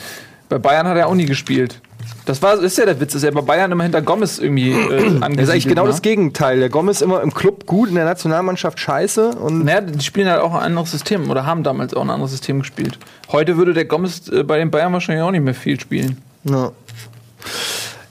Bei 0.48 0.58
Bayern 0.58 0.86
hat 0.86 0.96
er 0.96 1.06
auch 1.08 1.14
nie 1.14 1.26
gespielt. 1.26 1.80
Das 2.24 2.42
war, 2.42 2.60
ist 2.60 2.76
ja 2.76 2.84
der 2.84 3.00
Witz, 3.00 3.12
dass 3.14 3.22
er 3.22 3.32
bei 3.32 3.40
Bayern 3.40 3.72
immer 3.72 3.84
hinter 3.84 4.02
Gomez 4.02 4.38
irgendwie 4.38 4.72
äh, 4.72 5.18
Das 5.20 5.30
ist 5.44 5.50
eigentlich 5.50 5.68
genau 5.68 5.82
war. 5.82 5.88
das 5.88 6.02
Gegenteil. 6.02 6.58
Der 6.58 6.68
Gomez 6.68 7.00
immer 7.00 7.22
im 7.22 7.32
Club 7.32 7.64
gut, 7.66 7.88
in 7.88 7.94
der 7.94 8.04
Nationalmannschaft 8.04 8.78
scheiße. 8.80 9.30
Und 9.30 9.64
Naja, 9.64 9.80
die 9.80 10.04
spielen 10.04 10.28
halt 10.28 10.40
auch 10.40 10.54
ein 10.54 10.60
anderes 10.62 10.90
System 10.90 11.30
oder 11.30 11.46
haben 11.46 11.62
damals 11.62 11.94
auch 11.94 12.02
ein 12.02 12.10
anderes 12.10 12.32
System 12.32 12.60
gespielt. 12.60 12.98
Heute 13.32 13.56
würde 13.56 13.72
der 13.72 13.84
Gomez 13.86 14.28
äh, 14.28 14.42
bei 14.42 14.58
den 14.58 14.70
Bayern 14.70 14.92
wahrscheinlich 14.92 15.22
auch 15.22 15.30
nicht 15.30 15.44
mehr 15.44 15.54
viel 15.54 15.78
spielen. 15.80 16.20
Ja, 16.44 16.72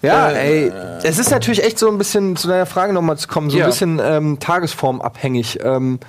ja 0.08 0.30
Äh, 0.32 0.64
ey, 0.66 0.72
es 1.04 1.20
ist 1.20 1.30
natürlich 1.32 1.64
echt 1.64 1.78
so 1.80 1.90
ein 1.90 1.98
bisschen 1.98 2.36
zu 2.36 2.48
deiner 2.48 2.66
Frage 2.66 2.94
nochmal 2.94 3.18
zu 3.18 3.28
kommen, 3.28 3.50
so 3.50 3.58
Ja. 3.58 3.66
ein 3.66 3.70
bisschen 3.70 4.02
ähm, 4.04 4.40
tagesformabhängig. 4.40 5.60
Ähm, 5.64 6.00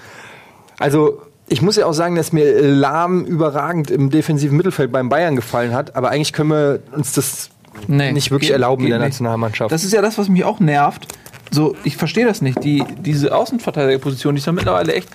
also, 0.79 1.23
ich 1.49 1.63
muss 1.63 1.77
ja 1.77 1.87
auch 1.87 1.93
sagen, 1.93 2.15
dass 2.15 2.33
mir 2.33 2.61
Lahm 2.63 3.25
überragend 3.25 3.91
im 3.91 4.11
defensiven 4.11 4.57
Mittelfeld 4.57 4.93
beim 4.93 5.09
Bayern 5.09 5.35
gefallen 5.37 5.75
hat, 5.75 5.97
aber 5.97 6.11
eigentlich 6.11 6.33
können 6.33 6.51
wir 6.51 6.81
uns 6.95 7.13
das 7.13 7.51
nicht 7.87 8.31
wirklich 8.31 8.49
geht- 8.49 8.53
erlauben 8.55 8.83
in 8.83 8.87
geht 8.87 8.93
der 8.93 8.99
nicht. 9.01 9.15
Nationalmannschaft. 9.15 9.73
Das 9.73 9.85
ist 9.85 9.93
ja 9.93 10.03
das, 10.03 10.19
was 10.19 10.29
mich 10.29 10.45
auch 10.45 10.61
nervt. 10.61 11.07
So, 11.51 11.75
ich 11.85 11.97
verstehe 11.97 12.27
das 12.27 12.43
nicht. 12.43 12.63
Die, 12.65 12.85
diese 13.01 13.35
Außenverteidigerposition, 13.35 14.35
die 14.35 14.41
ist 14.41 14.47
ja 14.47 14.53
mittlerweile 14.53 14.93
echt 14.93 15.09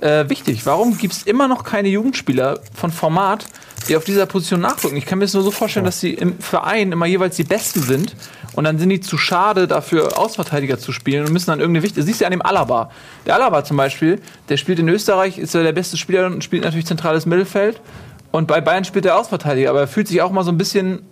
äh, 0.00 0.28
wichtig. 0.28 0.66
Warum 0.66 0.98
gibt 0.98 1.14
es 1.14 1.22
immer 1.22 1.48
noch 1.48 1.64
keine 1.64 1.88
Jugendspieler 1.88 2.60
von 2.74 2.90
Format, 2.90 3.46
die 3.88 3.96
auf 3.96 4.04
dieser 4.04 4.26
Position 4.26 4.60
nachrücken? 4.60 4.96
Ich 4.96 5.06
kann 5.06 5.18
mir 5.18 5.24
das 5.24 5.34
nur 5.34 5.42
so 5.42 5.50
vorstellen, 5.50 5.86
dass 5.86 6.00
sie 6.00 6.14
im 6.14 6.38
Verein 6.38 6.92
immer 6.92 7.06
jeweils 7.06 7.36
die 7.36 7.44
Besten 7.44 7.82
sind 7.82 8.14
und 8.54 8.64
dann 8.64 8.78
sind 8.78 8.88
die 8.88 9.00
zu 9.00 9.18
schade 9.18 9.66
dafür, 9.66 10.18
Außenverteidiger 10.18 10.78
zu 10.78 10.92
spielen 10.92 11.26
und 11.26 11.32
müssen 11.32 11.50
dann 11.50 11.60
irgendeine 11.60 11.84
wichtige. 11.84 12.04
Siehst 12.04 12.20
du 12.20 12.24
an 12.24 12.30
dem 12.30 12.42
Alaba. 12.42 12.90
Der 13.26 13.34
Alaba 13.34 13.64
zum 13.64 13.76
Beispiel, 13.76 14.20
der 14.48 14.56
spielt 14.56 14.78
in 14.78 14.88
Österreich, 14.88 15.38
ist 15.38 15.54
ja 15.54 15.62
der 15.62 15.72
beste 15.72 15.96
Spieler 15.96 16.26
und 16.26 16.42
spielt 16.42 16.64
natürlich 16.64 16.86
zentrales 16.86 17.26
Mittelfeld. 17.26 17.80
Und 18.32 18.48
bei 18.48 18.60
Bayern 18.60 18.84
spielt 18.84 19.06
er 19.06 19.18
Außenverteidiger, 19.18 19.70
aber 19.70 19.80
er 19.80 19.88
fühlt 19.88 20.08
sich 20.08 20.20
auch 20.20 20.30
mal 20.30 20.44
so 20.44 20.50
ein 20.50 20.58
bisschen 20.58 21.06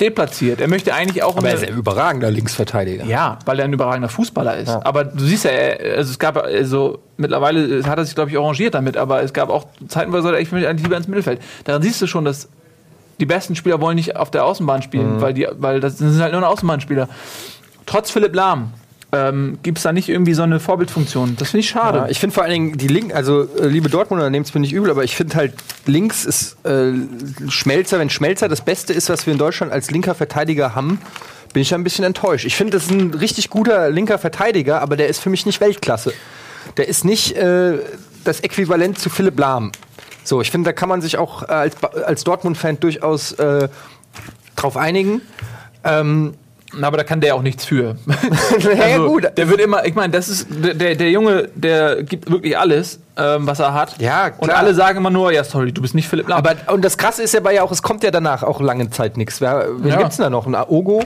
deplatziert. 0.00 0.60
Er 0.60 0.68
möchte 0.68 0.94
eigentlich 0.94 1.22
auch 1.22 1.36
aber 1.36 1.48
er 1.48 1.54
ist 1.54 1.64
ein 1.64 1.74
überragender 1.76 2.30
Linksverteidiger. 2.30 3.04
ja, 3.04 3.38
weil 3.44 3.58
er 3.58 3.64
ein 3.66 3.72
überragender 3.72 4.08
Fußballer 4.08 4.56
ist. 4.56 4.68
Aber 4.70 5.04
du 5.04 5.24
siehst 5.24 5.44
ja, 5.44 5.50
er- 5.50 5.98
also 5.98 6.10
es 6.10 6.18
gab 6.18 6.36
also 6.36 7.00
mittlerweile 7.16 7.82
hat 7.84 7.98
er 7.98 8.04
sich 8.04 8.14
glaube 8.14 8.30
ich 8.30 8.38
arrangiert 8.38 8.74
damit, 8.74 8.96
aber 8.96 9.22
es 9.22 9.32
gab 9.32 9.50
auch 9.50 9.66
Zeiten, 9.88 10.12
wo 10.12 10.16
er 10.16 10.22
sagte, 10.22 10.38
ich 10.40 10.50
will 10.52 10.66
eigentlich 10.66 10.84
lieber 10.84 10.96
ins 10.96 11.08
Mittelfeld. 11.08 11.40
Daran 11.64 11.82
siehst 11.82 12.00
du 12.00 12.06
schon, 12.06 12.24
dass 12.24 12.48
die 13.20 13.26
besten 13.26 13.54
Spieler 13.54 13.80
wollen 13.80 13.96
nicht 13.96 14.16
auf 14.16 14.30
der 14.30 14.44
Außenbahn 14.46 14.80
spielen, 14.82 15.20
weil 15.20 15.34
die, 15.34 15.46
weil 15.58 15.80
das 15.80 15.98
sind 15.98 16.18
halt 16.22 16.32
nur 16.32 16.48
Außenbahnspieler. 16.48 17.08
Trotz 17.84 18.10
Philipp 18.10 18.34
Lahm 18.34 18.72
ähm, 19.12 19.58
gibt 19.62 19.78
es 19.78 19.84
da 19.84 19.92
nicht 19.92 20.08
irgendwie 20.08 20.34
so 20.34 20.42
eine 20.42 20.60
Vorbildfunktion. 20.60 21.36
Das 21.36 21.50
finde 21.50 21.60
ich 21.60 21.70
schade. 21.70 21.98
Ja, 21.98 22.08
ich 22.08 22.20
finde 22.20 22.34
vor 22.34 22.44
allen 22.44 22.52
Dingen 22.52 22.78
die 22.78 22.88
Link, 22.88 23.14
also 23.14 23.48
äh, 23.58 23.66
liebe 23.66 23.88
Dortmunder, 23.88 24.30
nehmt 24.30 24.46
es 24.46 24.54
mir 24.54 24.60
nicht 24.60 24.72
übel, 24.72 24.90
aber 24.90 25.04
ich 25.04 25.16
finde 25.16 25.34
halt 25.34 25.54
links 25.86 26.24
ist 26.24 26.64
äh, 26.64 26.92
Schmelzer, 27.48 27.98
wenn 27.98 28.10
Schmelzer 28.10 28.48
das 28.48 28.64
Beste 28.64 28.92
ist, 28.92 29.08
was 29.08 29.26
wir 29.26 29.32
in 29.32 29.38
Deutschland 29.38 29.72
als 29.72 29.90
linker 29.90 30.14
Verteidiger 30.14 30.74
haben, 30.74 31.00
bin 31.52 31.62
ich 31.62 31.74
ein 31.74 31.82
bisschen 31.82 32.04
enttäuscht. 32.04 32.44
Ich 32.44 32.56
finde, 32.56 32.72
das 32.72 32.84
ist 32.84 32.92
ein 32.92 33.12
richtig 33.14 33.50
guter 33.50 33.90
linker 33.90 34.18
Verteidiger, 34.18 34.80
aber 34.80 34.96
der 34.96 35.08
ist 35.08 35.20
für 35.20 35.30
mich 35.30 35.46
nicht 35.46 35.60
Weltklasse. 35.60 36.12
Der 36.76 36.86
ist 36.86 37.04
nicht 37.04 37.36
äh, 37.36 37.78
das 38.24 38.40
Äquivalent 38.40 38.98
zu 38.98 39.10
Philipp 39.10 39.38
Lahm. 39.38 39.72
So, 40.22 40.40
ich 40.40 40.50
finde, 40.50 40.68
da 40.68 40.72
kann 40.72 40.88
man 40.88 41.00
sich 41.00 41.18
auch 41.18 41.42
äh, 41.42 41.46
als, 41.46 41.82
als 41.82 42.22
Dortmund-Fan 42.24 42.78
durchaus 42.78 43.32
äh, 43.32 43.68
drauf 44.54 44.76
einigen. 44.76 45.22
Ähm, 45.82 46.34
aber 46.80 46.96
da 46.96 47.04
kann 47.04 47.20
der 47.20 47.34
auch 47.34 47.42
nichts 47.42 47.64
für. 47.64 47.96
ja, 48.76 48.98
gut. 48.98 49.26
Der 49.36 49.48
wird 49.48 49.60
immer, 49.60 49.84
ich 49.86 49.94
meine, 49.94 50.12
das 50.12 50.28
ist 50.28 50.46
der, 50.50 50.94
der, 50.94 51.10
Junge, 51.10 51.48
der 51.54 52.02
gibt 52.02 52.30
wirklich 52.30 52.56
alles, 52.58 53.00
ähm, 53.16 53.46
was 53.46 53.58
er 53.60 53.74
hat. 53.74 54.00
Ja, 54.00 54.26
Und 54.38 54.48
klar. 54.48 54.58
alle 54.58 54.74
sagen 54.74 54.98
immer 54.98 55.10
nur, 55.10 55.32
ja, 55.32 55.44
sorry, 55.44 55.72
du 55.72 55.82
bist 55.82 55.94
nicht 55.94 56.08
Philipp 56.08 56.28
Lahm. 56.28 56.38
Aber 56.38 56.54
und 56.72 56.84
das 56.84 56.96
Krasse 56.98 57.22
ist 57.22 57.34
ja 57.34 57.40
bei 57.40 57.54
ja 57.54 57.62
auch, 57.62 57.72
es 57.72 57.82
kommt 57.82 58.02
ja 58.04 58.10
danach 58.10 58.42
auch 58.42 58.60
lange 58.60 58.88
Zeit 58.90 59.16
nichts. 59.16 59.40
Wer, 59.40 59.66
wen 59.78 59.88
Ja. 59.90 59.98
gibt's 59.98 60.16
denn 60.16 60.24
da 60.24 60.30
noch? 60.30 60.46
Ein 60.46 60.54
Aogo? 60.54 61.02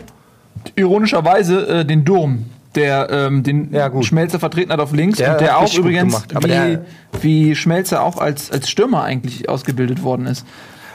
ironischerweise 0.77 1.66
äh, 1.81 1.85
den 1.85 2.05
Durm, 2.05 2.46
der 2.74 3.09
ähm, 3.11 3.42
den 3.42 3.72
Ja. 3.72 3.90
Schmelzer 4.03 4.38
vertreten 4.38 4.72
hat 4.72 4.81
auf 4.81 4.92
links 4.92 5.18
Der 5.18 5.33
und 5.33 5.40
der 5.40 5.59
auch 5.59 5.72
übrigens 5.74 6.22
wie, 6.40 6.48
der- 6.48 6.85
wie 7.20 7.55
Schmelzer 7.55 8.03
auch 8.03 8.16
als, 8.18 8.50
als 8.50 8.68
Stürmer 8.70 9.05
eigentlich 9.05 9.48
ausgebildet 9.48 10.03
worden 10.03 10.27
ist. 10.27 10.44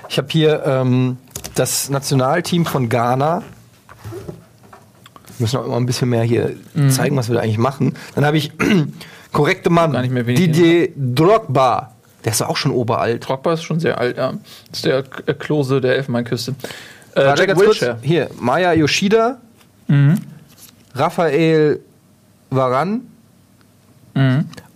Ich 0.09 0.17
habe 0.17 0.27
hier 0.31 0.63
ähm, 0.65 1.17
das 1.55 1.89
Nationalteam 1.89 2.65
von 2.65 2.89
Ghana. 2.89 3.43
Wir 5.39 5.45
müssen 5.45 5.57
auch 5.57 5.65
immer 5.65 5.77
ein 5.77 5.85
bisschen 5.85 6.09
mehr 6.09 6.23
hier 6.23 6.51
zeigen, 6.89 7.15
was 7.15 7.29
wir 7.29 7.35
da 7.35 7.41
eigentlich 7.41 7.57
machen. 7.57 7.95
Dann 8.13 8.25
habe 8.25 8.35
ich 8.37 8.51
korrekte 9.31 9.69
Mann, 9.69 9.93
Didier 10.25 10.89
Drogba. 10.97 11.93
Der 12.25 12.33
ist 12.33 12.41
auch 12.41 12.57
schon 12.57 12.71
oberalt. 12.71 13.25
Drogba 13.25 13.53
ist 13.53 13.63
schon 13.63 13.79
sehr 13.79 13.97
alt, 13.97 14.17
ja. 14.17 14.33
Das 14.69 14.79
ist 14.79 14.85
der 14.85 15.03
äh, 15.25 15.33
Klose 15.33 15.79
der 15.79 15.95
Elfenbeinküste. 15.95 16.55
Äh, 17.15 17.25
Warte, 17.25 17.45
Jack. 17.47 17.57
Wilshere. 17.57 17.97
Hier, 18.01 18.29
Maya 18.37 18.73
Yoshida, 18.73 19.37
Raphael 20.93 21.79
Varan 22.49 23.01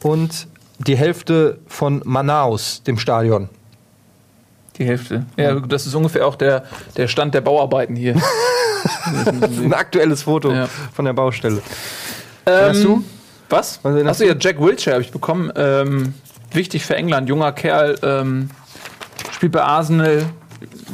und 0.02 0.47
die 0.80 0.95
Hälfte 0.95 1.60
von 1.67 2.02
Manaus, 2.06 2.84
dem 2.84 2.97
Stadion. 2.97 3.49
Die 4.78 4.86
Hälfte. 4.86 5.26
Ja, 5.38 5.60
das 5.60 5.86
ist 5.86 5.93
ungefähr 5.93 6.26
auch 6.26 6.36
der, 6.36 6.63
der 6.95 7.10
Stand 7.10 7.34
der 7.34 7.41
Bauarbeiten 7.41 7.97
hier. 7.97 8.15
Ein 9.41 9.74
aktuelles 9.74 10.24
Foto 10.24 10.52
Ja. 10.52 10.67
von 10.93 11.06
der 11.06 11.13
Baustelle. 11.13 11.62
ähm, 12.46 12.69
hast 12.69 12.84
du? 12.84 13.04
Was? 13.50 13.80
Was 13.84 14.06
Achso, 14.06 14.24
ja, 14.26 14.34
Jack 14.39 14.60
Wilshere 14.60 14.93
habe 14.96 15.04
ich 15.04 15.12
bekommen. 15.12 15.52
Ähm, 15.56 16.13
wichtig 16.52 16.86
für 16.86 16.96
England, 16.96 17.30
junger 17.30 17.52
Kerl, 17.52 17.98
ähm, 18.02 18.50
spielt 19.32 19.52
bei 19.52 19.62
Arsenal. 19.63 20.26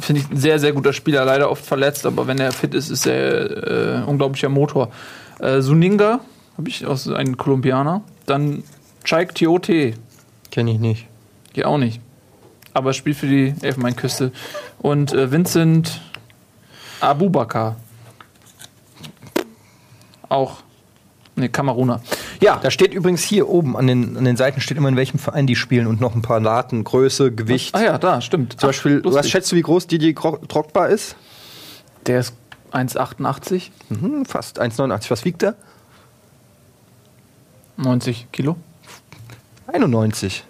Finde 0.00 0.20
ich 0.22 0.30
ein 0.30 0.36
sehr, 0.36 0.58
sehr 0.58 0.72
guter 0.72 0.92
Spieler, 0.92 1.24
leider 1.24 1.50
oft 1.50 1.64
verletzt, 1.64 2.04
aber 2.06 2.26
wenn 2.26 2.38
er 2.38 2.52
fit 2.52 2.74
ist, 2.74 2.90
ist 2.90 3.06
er 3.06 4.00
äh, 4.00 4.02
unglaublicher 4.04 4.48
Motor. 4.48 4.90
Äh, 5.38 5.60
Suninga, 5.60 6.20
habe 6.58 6.68
ich 6.68 6.84
aus 6.86 7.08
einem 7.08 7.36
Kolumbianer. 7.36 8.02
Dann 8.26 8.62
Chaik 9.04 9.34
Tiote, 9.34 9.94
Kenne 10.50 10.72
ich 10.72 10.78
nicht. 10.80 11.06
Geht 11.52 11.64
auch 11.64 11.78
nicht. 11.78 12.00
Aber 12.74 12.92
spielt 12.92 13.16
für 13.16 13.26
die 13.26 13.54
Elfenbeinküste. 13.62 14.32
Und 14.80 15.12
äh, 15.12 15.30
Vincent 15.30 16.00
Abubakar. 17.00 17.76
Auch. 20.28 20.58
Ne, 21.36 21.48
Kameruner. 21.48 22.00
Ja, 22.40 22.56
Da 22.56 22.70
steht 22.70 22.92
übrigens 22.92 23.22
hier 23.22 23.48
oben 23.48 23.76
an 23.76 23.86
den, 23.86 24.16
an 24.16 24.24
den 24.24 24.36
Seiten 24.36 24.60
steht 24.60 24.76
immer, 24.76 24.88
in 24.88 24.96
welchem 24.96 25.18
Verein 25.18 25.46
die 25.46 25.56
spielen 25.56 25.86
und 25.86 26.00
noch 26.00 26.14
ein 26.14 26.22
paar 26.22 26.40
Daten, 26.40 26.84
Größe, 26.84 27.32
Gewicht. 27.32 27.74
ah 27.74 27.82
ja, 27.82 27.98
da, 27.98 28.20
stimmt. 28.20 28.58
Zum 28.60 28.68
Beispiel, 28.68 29.00
was 29.04 29.28
schätzt 29.28 29.50
du, 29.52 29.56
wie 29.56 29.62
groß 29.62 29.86
Didier 29.86 30.12
Drogba 30.14 30.86
ist? 30.86 31.16
Der 32.06 32.20
ist 32.20 32.34
1,88, 32.72 33.70
Mhm, 33.88 34.24
fast 34.26 34.60
1,89. 34.60 35.10
Was 35.10 35.24
wiegt 35.24 35.42
er? 35.42 35.54
90 37.76 38.28
Kilo. 38.32 38.56
91. 39.72 40.44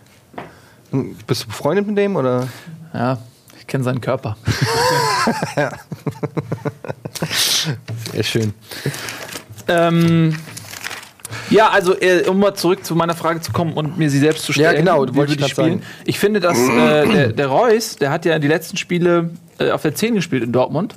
Hm, 0.90 1.16
Bist 1.26 1.44
du 1.44 1.46
befreundet 1.48 1.86
mit 1.86 1.96
dem 1.98 2.16
oder? 2.16 2.48
Ja, 2.92 3.18
kenne 3.70 3.82
seinen 3.84 4.00
Körper. 4.02 4.36
Sehr 8.12 8.22
schön. 8.22 8.54
ähm, 9.68 10.36
ja, 11.48 11.68
also 11.70 11.94
äh, 12.00 12.26
um 12.28 12.38
mal 12.38 12.54
zurück 12.54 12.84
zu 12.84 12.94
meiner 12.94 13.14
Frage 13.14 13.40
zu 13.40 13.52
kommen 13.52 13.72
und 13.74 13.98
mir 13.98 14.10
sie 14.10 14.18
selbst 14.18 14.44
zu 14.44 14.52
stellen. 14.52 14.74
Ja, 14.74 14.78
genau, 14.80 15.06
wie 15.06 15.14
wollte 15.16 15.32
ich 15.34 15.40
würde 15.40 15.54
grad 15.54 15.54
sagen. 15.54 15.82
Ich 16.04 16.18
finde, 16.18 16.40
dass 16.40 16.58
äh, 16.58 17.06
der, 17.08 17.28
der 17.32 17.46
Reus, 17.46 17.96
der 17.96 18.10
hat 18.10 18.24
ja 18.24 18.38
die 18.38 18.48
letzten 18.48 18.76
Spiele 18.76 19.30
äh, 19.58 19.70
auf 19.70 19.82
der 19.82 19.94
10 19.94 20.14
gespielt 20.16 20.42
in 20.42 20.52
Dortmund, 20.52 20.96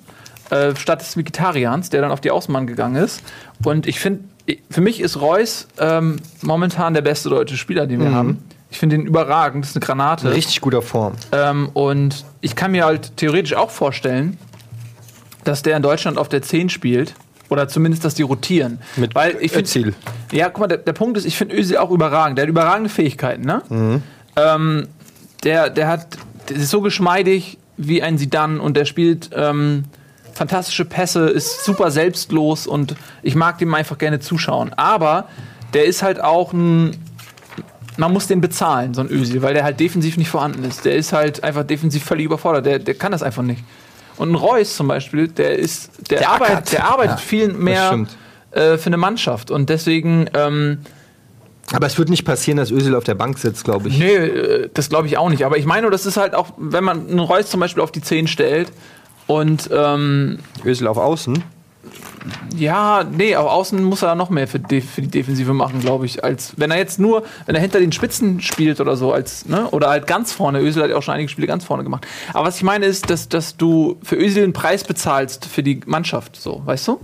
äh, 0.50 0.76
statt 0.76 1.02
des 1.02 1.16
Mikitarians, 1.16 1.90
der 1.90 2.02
dann 2.02 2.12
auf 2.12 2.22
die 2.22 2.32
Außenbahn 2.32 2.66
gegangen 2.68 2.96
ist. 2.96 3.22
Und 3.64 3.86
ich 3.88 4.00
finde, 4.00 4.24
für 4.70 4.82
mich 4.82 5.00
ist 5.02 5.22
Reus 5.22 5.68
ähm, 5.80 6.18
momentan 6.42 6.94
der 6.94 7.02
beste 7.02 7.30
deutsche 7.30 7.58
Spieler, 7.58 7.86
den 7.86 8.00
wir 8.00 8.10
Mhm. 8.10 8.16
haben. 8.16 8.44
Ich 8.74 8.80
finde 8.80 8.96
ihn 8.96 9.06
überragend, 9.06 9.64
das 9.64 9.70
ist 9.70 9.76
eine 9.76 9.86
Granate. 9.86 10.28
In 10.28 10.34
richtig 10.34 10.60
guter 10.60 10.82
Form. 10.82 11.14
Ähm, 11.32 11.70
und 11.74 12.26
ich 12.42 12.56
kann 12.56 12.72
mir 12.72 12.86
halt 12.86 13.16
theoretisch 13.18 13.54
auch 13.54 13.70
vorstellen, 13.70 14.40
dass 15.44 15.62
der 15.62 15.78
in 15.78 15.84
Deutschland 15.84 16.18
auf 16.18 16.28
der 16.28 16.42
10 16.42 16.70
spielt. 16.70 17.14
Oder 17.50 17.68
zumindest, 17.68 18.04
dass 18.04 18.16
die 18.16 18.24
rotieren. 18.24 18.80
Mit 18.96 19.14
Weil 19.14 19.38
ich 19.42 19.52
finde, 19.52 19.66
Özil. 19.66 19.94
ja, 20.32 20.50
guck 20.50 20.62
mal, 20.62 20.68
der, 20.68 20.80
der 20.80 20.94
Punkt 20.94 21.18
ist, 21.20 21.26
ich 21.26 21.38
finde 21.38 21.56
Özil 21.56 21.78
auch 21.78 21.92
überragend. 21.92 22.40
Der 22.40 22.44
hat 22.44 22.50
überragende 22.50 22.90
Fähigkeiten, 22.90 23.44
ne? 23.44 24.02
Ähm, 24.36 24.88
der, 25.44 25.70
der 25.70 25.88
hat, 25.88 26.18
der 26.50 26.56
ist 26.56 26.72
so 26.72 26.82
geschmeidig 26.82 27.60
wie 27.78 28.02
ein 28.02 28.18
Sidan 28.18 28.60
und 28.60 28.76
der 28.76 28.86
spielt 28.86 29.30
ähm, 29.36 29.84
fantastische 30.34 30.86
Pässe, 30.86 31.28
ist 31.30 31.64
super 31.64 31.92
selbstlos 31.92 32.66
und 32.66 32.96
ich 33.22 33.36
mag 33.36 33.60
dem 33.60 33.72
einfach 33.76 34.00
gerne 34.00 34.20
zuschauen. 34.20 34.74
Aber 34.74 35.28
der 35.76 35.86
ist 35.86 36.02
halt 36.02 36.20
auch 36.20 36.54
ein, 36.54 36.98
man 37.98 38.12
muss 38.14 38.28
den 38.28 38.42
bezahlen, 38.42 38.94
so 38.94 39.02
ein 39.02 39.10
Özil, 39.12 39.42
weil 39.42 39.54
der 39.54 39.64
halt 39.64 39.80
defensiv 39.80 40.18
nicht 40.18 40.30
vorhanden 40.30 40.64
ist. 40.64 40.86
Der 40.86 40.96
ist 40.96 41.14
halt 41.14 41.44
einfach 41.44 41.64
defensiv 41.64 42.04
völlig 42.04 42.26
überfordert. 42.26 42.66
Der, 42.66 42.80
der 42.80 42.96
kann 42.96 43.12
das 43.12 43.24
einfach 43.24 43.44
nicht. 43.44 43.64
Und 44.18 44.32
ein 44.32 44.36
Reus 44.36 44.76
zum 44.76 44.88
Beispiel, 44.88 45.28
der 45.28 45.58
ist, 45.58 45.90
der, 46.12 46.20
Der 46.20 46.30
arbeitet, 46.30 46.56
ackert. 46.58 46.72
der 46.74 46.86
arbeitet 46.86 47.12
Ja, 47.12 47.18
viel 47.18 47.48
mehr 47.54 48.06
äh, 48.52 48.78
für 48.78 48.88
eine 48.88 48.98
Mannschaft. 48.98 49.50
Und 49.52 49.70
deswegen, 49.70 50.30
ähm, 50.36 50.80
Aber 51.72 51.88
es 51.88 51.98
wird 51.98 52.10
nicht 52.10 52.24
passieren, 52.26 52.58
dass 52.58 52.70
Özil 52.72 52.94
auf 52.96 53.04
der 53.04 53.16
Bank 53.16 53.38
sitzt, 53.40 53.64
glaube 53.64 53.90
ich. 53.90 53.98
nee, 53.98 54.14
äh, 54.16 54.70
das 54.74 54.90
glaube 54.90 55.08
ich 55.08 55.18
auch 55.18 55.30
nicht. 55.30 55.46
Aber 55.46 55.58
ich 55.58 55.66
meine, 55.66 55.90
das 55.90 56.06
ist 56.06 56.18
halt 56.18 56.36
auch, 56.36 56.54
wenn 56.58 56.84
man 56.84 57.10
einen 57.10 57.20
Reus 57.20 57.50
zum 57.50 57.60
Beispiel 57.60 57.82
auf 57.82 57.92
die 57.92 58.02
10 58.02 58.28
stellt 58.28 58.72
und 59.28 59.70
ähm, 59.74 60.40
Özil 60.66 60.88
auf 60.88 60.98
Außen. 60.98 61.44
Ja, 62.56 63.04
nee, 63.04 63.36
auf 63.36 63.50
außen 63.50 63.84
muss 63.84 64.02
er 64.02 64.16
noch 64.16 64.30
mehr 64.30 64.48
für, 64.48 64.60
die- 64.60 64.82
für 64.82 65.02
die 65.02 65.08
Defensive 65.10 65.54
machen, 65.54 65.80
glaube 65.82 66.06
ich, 66.06 66.24
als 66.24 66.54
wenn 66.58 66.72
er 66.72 66.78
jetzt 66.78 67.00
nur, 67.00 67.24
wenn 67.46 67.56
er 67.56 67.62
hinter 67.62 67.80
den 67.80 67.92
Spitzen 67.92 68.40
spielt 68.42 68.80
oder 68.80 68.96
so, 68.96 69.12
als, 69.12 69.46
ne, 69.46 69.68
oder 69.72 69.90
halt 69.90 70.08
ganz 70.08 70.32
vorne. 70.32 70.60
Özil 70.62 70.84
hat 70.84 70.90
ja 70.90 70.96
auch 70.96 71.04
schon 71.04 71.14
einige 71.16 71.30
Spiele 71.30 71.48
ganz 71.48 71.64
vorne 71.66 71.84
gemacht. 71.84 72.06
Aber 72.34 72.48
was 72.48 72.58
ich 72.58 72.64
meine 72.64 72.86
ist, 72.86 73.10
dass, 73.10 73.28
dass 73.30 73.58
du 73.58 73.98
für 74.04 74.16
Özil 74.16 74.44
einen 74.44 74.54
Preis 74.54 74.84
bezahlst 74.84 75.46
für 75.46 75.64
die 75.64 75.82
Mannschaft, 75.86 76.36
so, 76.36 76.62
weißt 76.66 76.88
du? 76.88 77.00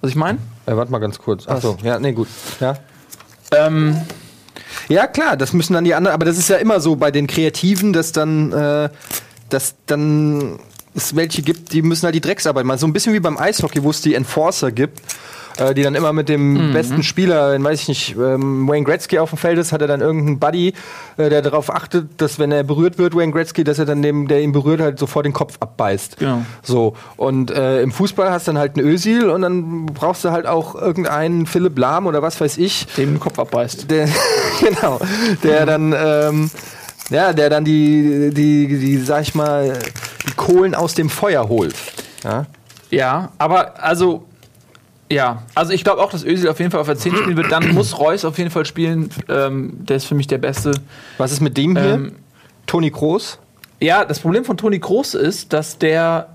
Was 0.00 0.10
ich 0.10 0.16
meine? 0.16 0.38
Äh, 0.66 0.76
warte 0.76 0.92
mal 0.92 0.98
ganz 0.98 1.18
kurz. 1.18 1.48
Achso, 1.48 1.76
ja, 1.82 1.98
nee, 1.98 2.12
gut. 2.12 2.28
Ja. 2.60 2.76
Ähm, 3.56 3.96
Ja, 4.88 5.06
klar, 5.06 5.36
das 5.36 5.52
müssen 5.52 5.74
dann 5.74 5.84
die 5.84 5.94
anderen, 5.94 6.14
aber 6.14 6.24
das 6.24 6.38
ist 6.38 6.48
ja 6.48 6.56
immer 6.56 6.80
so 6.80 6.96
bei 6.96 7.10
den 7.10 7.26
Kreativen, 7.26 7.92
dass 7.92 8.12
dann, 8.12 8.52
äh, 8.52 8.88
dass 9.48 9.74
dann 9.86 10.58
es 10.94 11.16
welche 11.16 11.42
gibt, 11.42 11.72
die 11.72 11.82
müssen 11.82 12.04
halt 12.04 12.14
die 12.14 12.20
Drecksarbeit 12.20 12.64
machen. 12.64 12.78
So 12.78 12.86
ein 12.86 12.92
bisschen 12.92 13.14
wie 13.14 13.20
beim 13.20 13.38
Eishockey, 13.38 13.82
wo 13.82 13.90
es 13.90 14.00
die 14.00 14.14
Enforcer 14.14 14.72
gibt, 14.72 15.00
äh, 15.56 15.74
die 15.74 15.82
dann 15.82 15.94
immer 15.94 16.12
mit 16.12 16.28
dem 16.28 16.72
besten 16.72 17.02
Spieler, 17.02 17.52
den 17.52 17.64
weiß 17.64 17.82
ich 17.82 17.88
nicht, 17.88 18.16
ähm, 18.16 18.68
Wayne 18.68 18.84
Gretzky 18.84 19.18
auf 19.18 19.30
dem 19.30 19.38
Feld 19.38 19.58
ist, 19.58 19.72
hat 19.72 19.82
er 19.82 19.88
dann 19.88 20.00
irgendeinen 20.00 20.38
Buddy, 20.38 20.74
äh, 21.16 21.28
der 21.30 21.42
darauf 21.42 21.72
achtet, 21.72 22.20
dass 22.20 22.38
wenn 22.38 22.52
er 22.52 22.62
berührt 22.62 22.98
wird, 22.98 23.14
Wayne 23.14 23.32
Gretzky, 23.32 23.64
dass 23.64 23.78
er 23.78 23.84
dann 23.84 24.02
dem, 24.02 24.28
der 24.28 24.42
ihn 24.42 24.52
berührt, 24.52 24.80
halt 24.80 24.98
sofort 24.98 25.26
den 25.26 25.32
Kopf 25.32 25.56
abbeißt. 25.60 26.18
Genau. 26.18 26.42
So, 26.62 26.94
und 27.16 27.50
äh, 27.50 27.82
im 27.82 27.92
Fußball 27.92 28.30
hast 28.30 28.48
du 28.48 28.52
dann 28.52 28.58
halt 28.58 28.76
einen 28.76 28.86
Ösil 28.86 29.28
und 29.30 29.42
dann 29.42 29.86
brauchst 29.86 30.24
du 30.24 30.30
halt 30.30 30.46
auch 30.46 30.74
irgendeinen 30.74 31.46
Philipp 31.46 31.78
Lahm 31.78 32.06
oder 32.06 32.22
was 32.22 32.40
weiß 32.40 32.58
ich, 32.58 32.86
dem 32.96 33.14
den 33.14 33.20
Kopf 33.20 33.38
abbeißt. 33.38 33.90
der, 33.90 34.08
genau, 34.60 35.00
der 35.42 35.66
dann, 35.66 35.94
ähm, 35.96 36.50
ja, 37.10 37.32
der 37.32 37.50
dann 37.50 37.64
die, 37.64 38.30
die, 38.32 38.66
die, 38.66 38.98
sag 38.98 39.22
ich 39.22 39.34
mal, 39.34 39.78
die 40.26 40.32
Kohlen 40.32 40.74
aus 40.74 40.94
dem 40.94 41.10
Feuer 41.10 41.48
holt. 41.48 41.74
Ja? 42.24 42.46
Ja, 42.90 43.32
aber 43.38 43.82
also, 43.82 44.26
ja, 45.10 45.42
also 45.54 45.72
ich 45.72 45.84
glaube 45.84 46.02
auch, 46.02 46.10
dass 46.10 46.24
Özil 46.24 46.48
auf 46.48 46.58
jeden 46.58 46.70
Fall 46.70 46.80
auf 46.80 46.86
der 46.86 46.96
10 46.96 47.16
spielen 47.16 47.36
wird. 47.36 47.50
Dann 47.50 47.74
muss 47.74 47.98
Reus 47.98 48.24
auf 48.24 48.38
jeden 48.38 48.50
Fall 48.50 48.66
spielen. 48.66 49.10
Ähm, 49.28 49.72
der 49.84 49.96
ist 49.96 50.04
für 50.04 50.14
mich 50.14 50.26
der 50.26 50.38
Beste. 50.38 50.72
Was 51.18 51.32
ist 51.32 51.40
mit 51.40 51.56
dem 51.56 51.76
hier? 51.76 51.94
Ähm, 51.94 52.16
Toni 52.66 52.90
Kroos? 52.90 53.38
Ja, 53.80 54.04
das 54.04 54.20
Problem 54.20 54.44
von 54.44 54.56
Toni 54.56 54.78
Kroos 54.78 55.14
ist, 55.14 55.52
dass 55.52 55.78
der, 55.78 56.28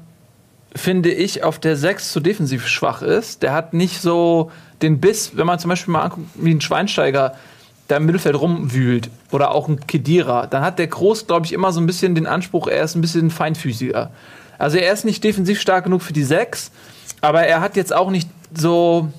finde 0.75 1.11
ich, 1.11 1.43
auf 1.43 1.59
der 1.59 1.77
6 1.77 2.11
zu 2.11 2.19
defensiv 2.19 2.67
schwach 2.67 3.01
ist. 3.01 3.41
Der 3.41 3.53
hat 3.53 3.73
nicht 3.73 4.01
so 4.01 4.51
den 4.81 4.99
Biss, 4.99 5.31
wenn 5.35 5.47
man 5.47 5.57
zum 5.57 5.69
Beispiel 5.69 5.91
mal 5.91 6.03
anguckt, 6.03 6.27
wie 6.35 6.53
ein 6.53 6.61
Schweinsteiger 6.61 7.35
da 7.87 7.97
im 7.97 8.05
Mittelfeld 8.05 8.39
rumwühlt 8.39 9.09
oder 9.31 9.51
auch 9.51 9.67
ein 9.67 9.85
Kedira, 9.87 10.47
dann 10.47 10.63
hat 10.63 10.79
der 10.79 10.87
Kroos, 10.87 11.27
glaube 11.27 11.45
ich, 11.45 11.53
immer 11.53 11.71
so 11.71 11.79
ein 11.79 11.85
bisschen 11.85 12.15
den 12.15 12.27
Anspruch, 12.27 12.67
er 12.67 12.83
ist 12.83 12.95
ein 12.95 13.01
bisschen 13.01 13.29
feinfüßiger. 13.31 14.11
Also 14.57 14.77
er 14.77 14.91
ist 14.91 15.05
nicht 15.05 15.23
defensiv 15.23 15.61
stark 15.61 15.85
genug 15.85 16.01
für 16.01 16.13
die 16.13 16.23
6, 16.23 16.71
aber 17.21 17.43
er 17.43 17.61
hat 17.61 17.75
jetzt 17.75 17.93
auch 17.93 18.09
nicht 18.09 18.29
so 18.53 19.09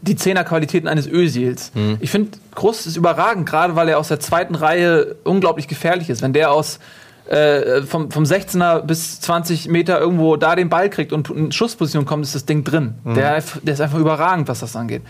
die 0.00 0.16
Zehnerqualitäten 0.16 0.88
eines 0.88 1.06
Özils. 1.06 1.70
Ich 2.00 2.10
finde, 2.10 2.38
Kroos 2.54 2.86
ist 2.86 2.96
überragend, 2.96 3.48
gerade 3.48 3.76
weil 3.76 3.88
er 3.88 3.98
aus 3.98 4.08
der 4.08 4.18
zweiten 4.18 4.54
Reihe 4.54 5.16
unglaublich 5.24 5.68
gefährlich 5.68 6.10
ist. 6.10 6.22
Wenn 6.22 6.32
der 6.32 6.50
aus 6.50 6.80
äh, 7.28 7.82
vom, 7.82 8.10
vom 8.10 8.24
16er 8.24 8.80
bis 8.80 9.20
20 9.20 9.68
Meter 9.68 10.00
irgendwo 10.00 10.36
da 10.36 10.56
den 10.56 10.68
Ball 10.68 10.90
kriegt 10.90 11.12
und 11.12 11.30
in 11.30 11.52
Schussposition 11.52 12.04
kommt, 12.04 12.24
ist 12.24 12.34
das 12.34 12.46
Ding 12.46 12.64
drin. 12.64 12.94
Der, 13.14 13.42
der 13.62 13.74
ist 13.74 13.80
einfach 13.80 13.98
überragend, 13.98 14.48
was 14.48 14.60
das 14.60 14.74
angeht. 14.74 15.02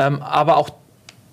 Ähm, 0.00 0.20
aber 0.20 0.56
auch 0.56 0.70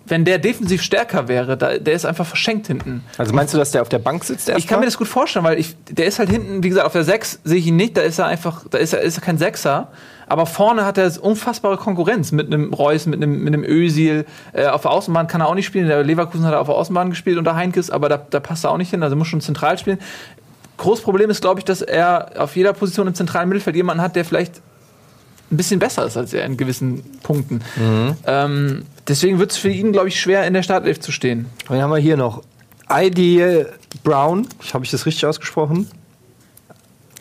wenn 0.06 0.26
der 0.26 0.40
defensiv 0.40 0.82
stärker 0.82 1.28
wäre, 1.28 1.58
da, 1.58 1.78
der 1.78 1.94
ist 1.94 2.06
einfach 2.06 2.26
verschenkt 2.26 2.68
hinten. 2.68 3.04
Also 3.18 3.34
meinst 3.34 3.54
du, 3.54 3.58
dass 3.58 3.72
der 3.72 3.82
auf 3.82 3.90
der 3.90 4.00
Bank 4.00 4.24
sitzt 4.24 4.50
Ich 4.50 4.68
kann 4.68 4.80
mir 4.80 4.86
das 4.86 4.98
gut 4.98 5.08
vorstellen, 5.08 5.46
weil 5.46 5.60
ich, 5.60 5.76
der 5.90 6.06
ist 6.06 6.20
halt 6.20 6.30
hinten, 6.30 6.64
wie 6.64 6.70
gesagt, 6.70 6.86
auf 6.86 6.94
der 6.94 7.04
6 7.04 7.42
sehe 7.44 7.58
ich 7.58 7.68
ihn 7.68 7.76
nicht, 7.76 7.98
da 7.98 8.02
ist 8.02 8.20
er 8.20 8.26
einfach, 8.26 8.66
da 8.70 8.78
ist 8.78 8.94
er, 8.94 9.02
ist 9.02 9.18
er 9.18 9.22
kein 9.22 9.38
Sechser. 9.38 9.90
Aber 10.28 10.46
vorne 10.46 10.86
hat 10.86 10.98
er 10.98 11.12
unfassbare 11.22 11.76
Konkurrenz 11.78 12.32
mit 12.32 12.48
einem 12.48 12.74
Reus, 12.74 13.06
mit 13.06 13.22
einem, 13.22 13.44
mit 13.44 13.54
einem 13.54 13.66
Özil. 13.66 14.26
Äh, 14.54 14.68
auf 14.68 14.82
der 14.82 14.92
Außenbahn 14.92 15.28
kann 15.28 15.42
er 15.42 15.48
auch 15.48 15.56
nicht 15.56 15.66
spielen. 15.66 15.88
Der 15.88 16.04
Leverkusen 16.04 16.46
hat 16.46 16.54
er 16.54 16.62
auf 16.62 16.68
der 16.68 16.76
Außenbahn 16.76 17.10
gespielt 17.10 17.38
unter 17.38 17.56
Heinkes, 17.56 17.90
aber 17.90 18.08
da, 18.08 18.18
da 18.18 18.40
passt 18.40 18.64
er 18.64 18.72
auch 18.72 18.78
nicht 18.78 18.92
hin, 18.92 19.04
also 19.04 19.16
muss 19.16 19.28
schon 19.28 19.42
zentral 19.42 19.78
spielen. 19.78 20.00
große 20.78 21.04
Problem 21.04 21.30
ist, 21.30 21.42
glaube 21.42 21.60
ich, 21.60 21.66
dass 21.66 21.82
er 21.82 22.32
auf 22.38 22.56
jeder 22.56 22.74
Position 22.74 23.08
im 23.08 23.14
zentralen 23.14 23.50
Mittelfeld 23.50 23.76
jemanden 23.76 24.02
hat, 24.02 24.16
der 24.16 24.24
vielleicht 24.24 24.62
ein 25.52 25.58
bisschen 25.58 25.80
besser 25.80 26.06
ist 26.06 26.18
als 26.18 26.34
er 26.34 26.46
in 26.46 26.58
gewissen 26.58 27.04
Punkten. 27.24 27.62
Ähm, 28.26 28.86
deswegen 29.08 29.40
wird 29.40 29.52
es 29.52 29.58
für 29.58 29.70
ihn, 29.70 29.92
glaube 29.92 30.08
ich, 30.08 30.20
schwer, 30.20 30.46
in 30.48 30.54
der 30.54 30.64
Startelf 30.64 31.00
zu 31.00 31.12
stehen. 31.12 31.46
Dann 31.68 31.82
haben 31.82 31.92
wir 31.92 31.98
hier 31.98 32.18
noch 32.18 32.44
Ida 32.90 33.66
Brown. 34.04 34.48
Habe 34.74 34.86
ich 34.86 34.92
das 34.92 35.06
richtig 35.06 35.26
ausgesprochen? 35.26 35.88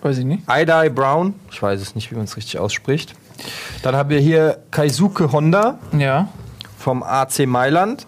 Weiß 0.02 0.18
ich 0.18 0.24
nicht. 0.24 0.42
Ida 0.48 0.88
Brown. 0.88 1.34
Ich 1.50 1.60
weiß 1.62 1.80
es 1.80 1.94
nicht, 1.94 2.10
wie 2.10 2.14
man 2.16 2.24
es 2.24 2.36
richtig 2.36 2.58
ausspricht. 2.58 3.14
Dann 3.82 3.94
haben 3.96 4.10
wir 4.10 4.20
hier 4.20 4.58
Kaisuke 4.70 5.32
Honda 5.32 5.78
Ja. 5.96 6.28
vom 6.78 7.02
AC 7.02 7.46
Mailand. 7.46 8.06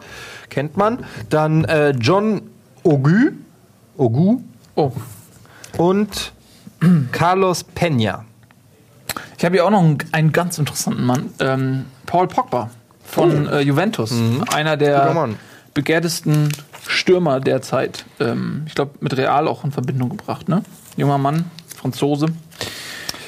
Kennt 0.51 0.77
man. 0.77 1.05
Dann 1.31 1.65
äh, 1.65 1.91
John 1.91 2.43
Ogu. 2.83 3.33
Ogu. 3.97 4.41
Oh. 4.75 4.93
Und 5.79 6.33
Carlos 7.13 7.65
Peña. 7.75 8.21
Ich 9.39 9.45
habe 9.45 9.55
hier 9.57 9.65
auch 9.65 9.71
noch 9.71 9.81
einen, 9.81 9.99
einen 10.13 10.33
ganz 10.33 10.59
interessanten 10.59 11.05
Mann. 11.05 11.31
Ähm, 11.41 11.87
Paul 12.07 12.29
Pogba 12.29 12.71
von 13.05 13.49
äh, 13.49 13.61
Juventus. 13.61 14.13
Einer 14.53 14.77
Guter 14.77 14.77
der 14.77 15.29
begehrtesten 15.75 16.51
Stürmer 16.87 17.41
derzeit. 17.41 18.05
Ähm, 18.21 18.65
ich 18.67 18.75
glaube, 18.75 18.93
mit 19.01 19.17
Real 19.17 19.49
auch 19.49 19.65
in 19.65 19.73
Verbindung 19.73 20.11
gebracht, 20.11 20.49
ne? 20.49 20.63
Junger 20.97 21.19
Mann, 21.19 21.51
Franzose. 21.77 22.27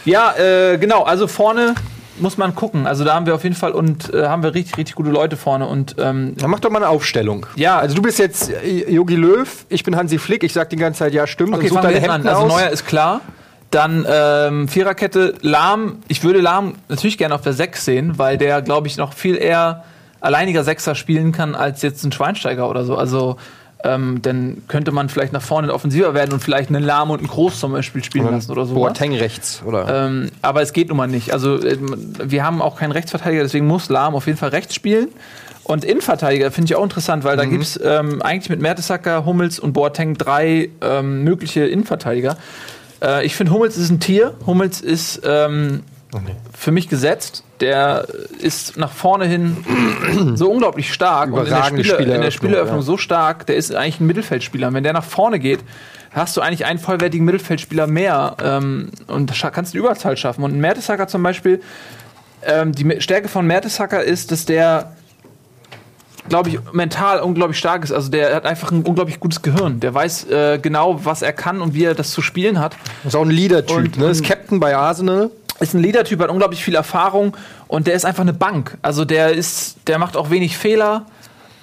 Ja, 0.04 0.34
äh, 0.36 0.76
genau, 0.78 1.02
also 1.04 1.26
vorne 1.26 1.74
muss 2.18 2.36
man 2.36 2.54
gucken. 2.54 2.86
Also 2.86 3.04
da 3.04 3.14
haben 3.14 3.26
wir 3.26 3.34
auf 3.34 3.42
jeden 3.42 3.56
Fall 3.56 3.72
und 3.72 4.12
äh, 4.12 4.26
haben 4.26 4.42
wir 4.42 4.54
richtig, 4.54 4.76
richtig 4.76 4.94
gute 4.94 5.10
Leute 5.10 5.36
vorne. 5.36 5.66
Und 5.66 5.96
ähm, 5.98 6.34
Dann 6.36 6.50
mach 6.50 6.60
doch 6.60 6.70
mal 6.70 6.78
eine 6.78 6.88
Aufstellung. 6.88 7.46
Ja. 7.56 7.78
also 7.78 7.96
du 7.96 8.02
bist 8.02 8.18
jetzt 8.18 8.50
äh, 8.50 8.90
Jogi 8.90 9.16
Löw, 9.16 9.66
ich 9.68 9.82
bin 9.82 9.96
Hansi 9.96 10.18
Flick, 10.18 10.44
ich 10.44 10.52
sag 10.52 10.70
die 10.70 10.76
ganze 10.76 11.00
Zeit, 11.00 11.12
ja, 11.14 11.26
stimmt. 11.26 11.54
Okay, 11.54 11.64
und 11.64 11.68
such 11.70 11.80
deine 11.80 11.94
hinten 11.94 12.10
an. 12.10 12.22
Hemden 12.22 12.28
Also. 12.28 12.46
Neuer 12.46 12.68
ist 12.70 12.86
klar. 12.86 13.20
Dann 13.74 14.06
ähm, 14.08 14.68
Viererkette, 14.68 15.34
Lahm. 15.40 15.98
Ich 16.06 16.22
würde 16.22 16.40
Lahm 16.40 16.74
natürlich 16.88 17.18
gerne 17.18 17.34
auf 17.34 17.40
der 17.40 17.54
6 17.54 17.84
sehen, 17.84 18.18
weil 18.18 18.38
der, 18.38 18.62
glaube 18.62 18.86
ich, 18.86 18.96
noch 18.96 19.12
viel 19.12 19.36
eher 19.36 19.82
alleiniger 20.20 20.62
Sechser 20.62 20.94
spielen 20.94 21.32
kann 21.32 21.56
als 21.56 21.82
jetzt 21.82 22.04
ein 22.04 22.12
Schweinsteiger 22.12 22.70
oder 22.70 22.84
so. 22.84 22.96
Also 22.96 23.36
ähm, 23.82 24.22
dann 24.22 24.62
könnte 24.68 24.92
man 24.92 25.08
vielleicht 25.08 25.32
nach 25.32 25.42
vorne 25.42 25.74
offensiver 25.74 26.14
werden 26.14 26.32
und 26.32 26.40
vielleicht 26.40 26.68
einen 26.70 26.84
Lahm 26.84 27.10
und 27.10 27.18
einen 27.18 27.26
Groß 27.26 27.58
zum 27.58 27.72
Beispiel 27.72 28.04
spielen 28.04 28.30
lassen 28.30 28.52
oder 28.52 28.64
so. 28.64 28.74
Boateng 28.74 29.14
rechts, 29.16 29.60
oder? 29.66 30.06
Ähm, 30.06 30.30
aber 30.40 30.62
es 30.62 30.72
geht 30.72 30.88
nun 30.88 30.96
mal 30.96 31.08
nicht. 31.08 31.32
Also 31.32 31.60
ähm, 31.62 31.96
wir 32.22 32.44
haben 32.44 32.62
auch 32.62 32.76
keinen 32.76 32.92
Rechtsverteidiger, 32.92 33.42
deswegen 33.42 33.66
muss 33.66 33.88
Lahm 33.88 34.14
auf 34.14 34.26
jeden 34.26 34.38
Fall 34.38 34.50
rechts 34.50 34.76
spielen. 34.76 35.08
Und 35.64 35.84
Innenverteidiger 35.84 36.50
finde 36.50 36.70
ich 36.70 36.76
auch 36.76 36.84
interessant, 36.84 37.24
weil 37.24 37.38
da 37.38 37.46
gibt 37.46 37.64
es 37.64 37.80
ähm, 37.82 38.20
eigentlich 38.22 38.50
mit 38.50 38.60
Mertesacker, 38.60 39.24
Hummels 39.24 39.58
und 39.58 39.72
Boateng 39.72 40.14
drei 40.14 40.68
ähm, 40.82 41.24
mögliche 41.24 41.64
Innenverteidiger. 41.64 42.36
Äh, 43.04 43.26
ich 43.26 43.36
finde, 43.36 43.52
Hummels 43.52 43.76
ist 43.76 43.90
ein 43.90 44.00
Tier. 44.00 44.34
Hummels 44.46 44.80
ist 44.80 45.20
ähm, 45.24 45.82
für 46.52 46.72
mich 46.72 46.88
gesetzt. 46.88 47.44
Der 47.60 48.06
ist 48.40 48.76
nach 48.76 48.90
vorne 48.90 49.26
hin 49.26 49.64
so 50.34 50.50
unglaublich 50.50 50.92
stark 50.92 51.32
und 51.32 51.44
in 51.44 51.50
der, 51.50 51.84
Spiele, 51.84 52.14
in 52.14 52.20
der 52.20 52.30
Spieleröffnung, 52.30 52.80
ja. 52.80 52.82
so 52.82 52.96
stark. 52.96 53.46
Der 53.46 53.56
ist 53.56 53.74
eigentlich 53.74 54.00
ein 54.00 54.06
Mittelfeldspieler. 54.06 54.68
Und 54.68 54.74
wenn 54.74 54.84
der 54.84 54.92
nach 54.92 55.04
vorne 55.04 55.38
geht, 55.38 55.60
hast 56.10 56.36
du 56.36 56.40
eigentlich 56.40 56.64
einen 56.64 56.78
vollwertigen 56.78 57.24
Mittelfeldspieler 57.24 57.86
mehr 57.86 58.36
ähm, 58.42 58.90
und 59.06 59.32
kannst 59.52 59.74
eine 59.74 59.84
Überzahl 59.84 60.16
schaffen. 60.16 60.44
Und 60.44 60.52
ein 60.52 60.60
Mertesacker 60.60 61.08
zum 61.08 61.22
Beispiel, 61.22 61.60
ähm, 62.46 62.72
die 62.72 63.00
Stärke 63.00 63.28
von 63.28 63.46
Mertesacker 63.46 64.02
ist, 64.02 64.30
dass 64.30 64.44
der 64.44 64.92
glaube 66.28 66.48
ich, 66.48 66.58
mental 66.72 67.20
unglaublich 67.20 67.58
stark 67.58 67.84
ist. 67.84 67.92
Also 67.92 68.10
der 68.10 68.34
hat 68.34 68.46
einfach 68.46 68.70
ein 68.70 68.82
unglaublich 68.82 69.20
gutes 69.20 69.42
Gehirn. 69.42 69.80
Der 69.80 69.94
weiß 69.94 70.30
äh, 70.30 70.58
genau, 70.60 71.04
was 71.04 71.22
er 71.22 71.32
kann 71.32 71.60
und 71.60 71.74
wie 71.74 71.84
er 71.84 71.94
das 71.94 72.10
zu 72.10 72.22
spielen 72.22 72.60
hat. 72.60 72.76
ist 73.04 73.14
auch 73.14 73.22
ein 73.22 73.30
Leader-Typ, 73.30 73.96
ne? 73.98 74.06
Ist 74.06 74.24
Captain 74.24 74.60
bei 74.60 74.76
Arsenal. 74.76 75.30
Ist 75.60 75.74
ein 75.74 75.82
Leader-Typ, 75.82 76.20
hat 76.20 76.30
unglaublich 76.30 76.64
viel 76.64 76.74
Erfahrung 76.74 77.36
und 77.68 77.86
der 77.86 77.94
ist 77.94 78.04
einfach 78.04 78.22
eine 78.22 78.32
Bank. 78.32 78.76
Also 78.82 79.04
der 79.04 79.32
ist, 79.32 79.76
der 79.86 79.98
macht 79.98 80.16
auch 80.16 80.30
wenig 80.30 80.56
Fehler. 80.56 81.06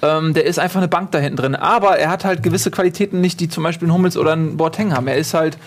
Ähm, 0.00 0.34
der 0.34 0.46
ist 0.46 0.58
einfach 0.58 0.78
eine 0.78 0.88
Bank 0.88 1.12
da 1.12 1.18
hinten 1.18 1.36
drin. 1.36 1.54
Aber 1.54 1.98
er 1.98 2.10
hat 2.10 2.24
halt 2.24 2.42
gewisse 2.42 2.70
Qualitäten 2.70 3.20
nicht, 3.20 3.38
die 3.40 3.48
zum 3.48 3.62
Beispiel 3.62 3.88
ein 3.88 3.92
Hummels 3.92 4.16
oder 4.16 4.32
ein 4.34 4.56
Boateng 4.56 4.94
haben. 4.94 5.06
Er 5.08 5.16
ist 5.16 5.34
halt 5.34 5.58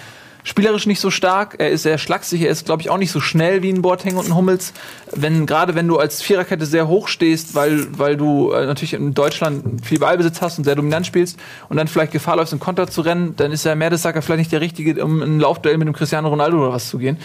spielerisch 0.45 0.86
nicht 0.86 1.01
so 1.01 1.12
stark, 1.12 1.55
er 1.58 1.71
ist 1.71 1.84
sehr 1.84 1.97
schlaksig, 1.97 2.41
er 2.43 2.51
ist, 2.51 2.65
glaube 2.65 2.81
ich, 2.81 2.89
auch 2.89 2.97
nicht 2.97 3.12
so 3.12 3.19
schnell 3.19 3.63
wie 3.63 3.69
ein 3.71 3.81
Boateng 3.81 4.15
und 4.15 4.27
ein 4.27 4.36
Hummels. 4.36 4.73
Wenn, 5.12 5.45
gerade 5.45 5.75
wenn 5.75 5.88
du 5.88 5.97
als 5.97 6.21
Viererkette 6.21 6.65
sehr 6.65 6.88
hoch 6.88 7.08
stehst, 7.08 7.55
weil, 7.55 7.88
weil 7.97 8.15
du 8.15 8.51
äh, 8.51 8.65
natürlich 8.65 8.93
in 8.93 9.13
Deutschland 9.13 9.84
viel 9.84 9.99
Ballbesitz 9.99 10.41
hast 10.41 10.60
und 10.60 10.63
sehr 10.63 10.75
dominant 10.75 11.08
spielst 11.08 11.38
und 11.67 11.77
dann 11.77 11.88
vielleicht 11.88 12.13
Gefahr 12.13 12.38
läufst, 12.38 12.53
in 12.53 12.60
Konter 12.60 12.88
zu 12.88 13.01
rennen, 13.01 13.36
dann 13.36 13.51
ist 13.51 13.65
der 13.65 13.75
Mertesacker 13.75 14.21
vielleicht 14.21 14.39
nicht 14.39 14.51
der 14.51 14.62
Richtige, 14.62 15.03
um 15.03 15.21
in 15.21 15.38
ein 15.38 15.39
Laufduell 15.39 15.77
mit 15.77 15.88
dem 15.88 15.95
Cristiano 15.95 16.29
Ronaldo 16.29 16.60
oder 16.60 16.73
was 16.73 16.89
zu 16.89 16.99
gehen. 16.99 17.17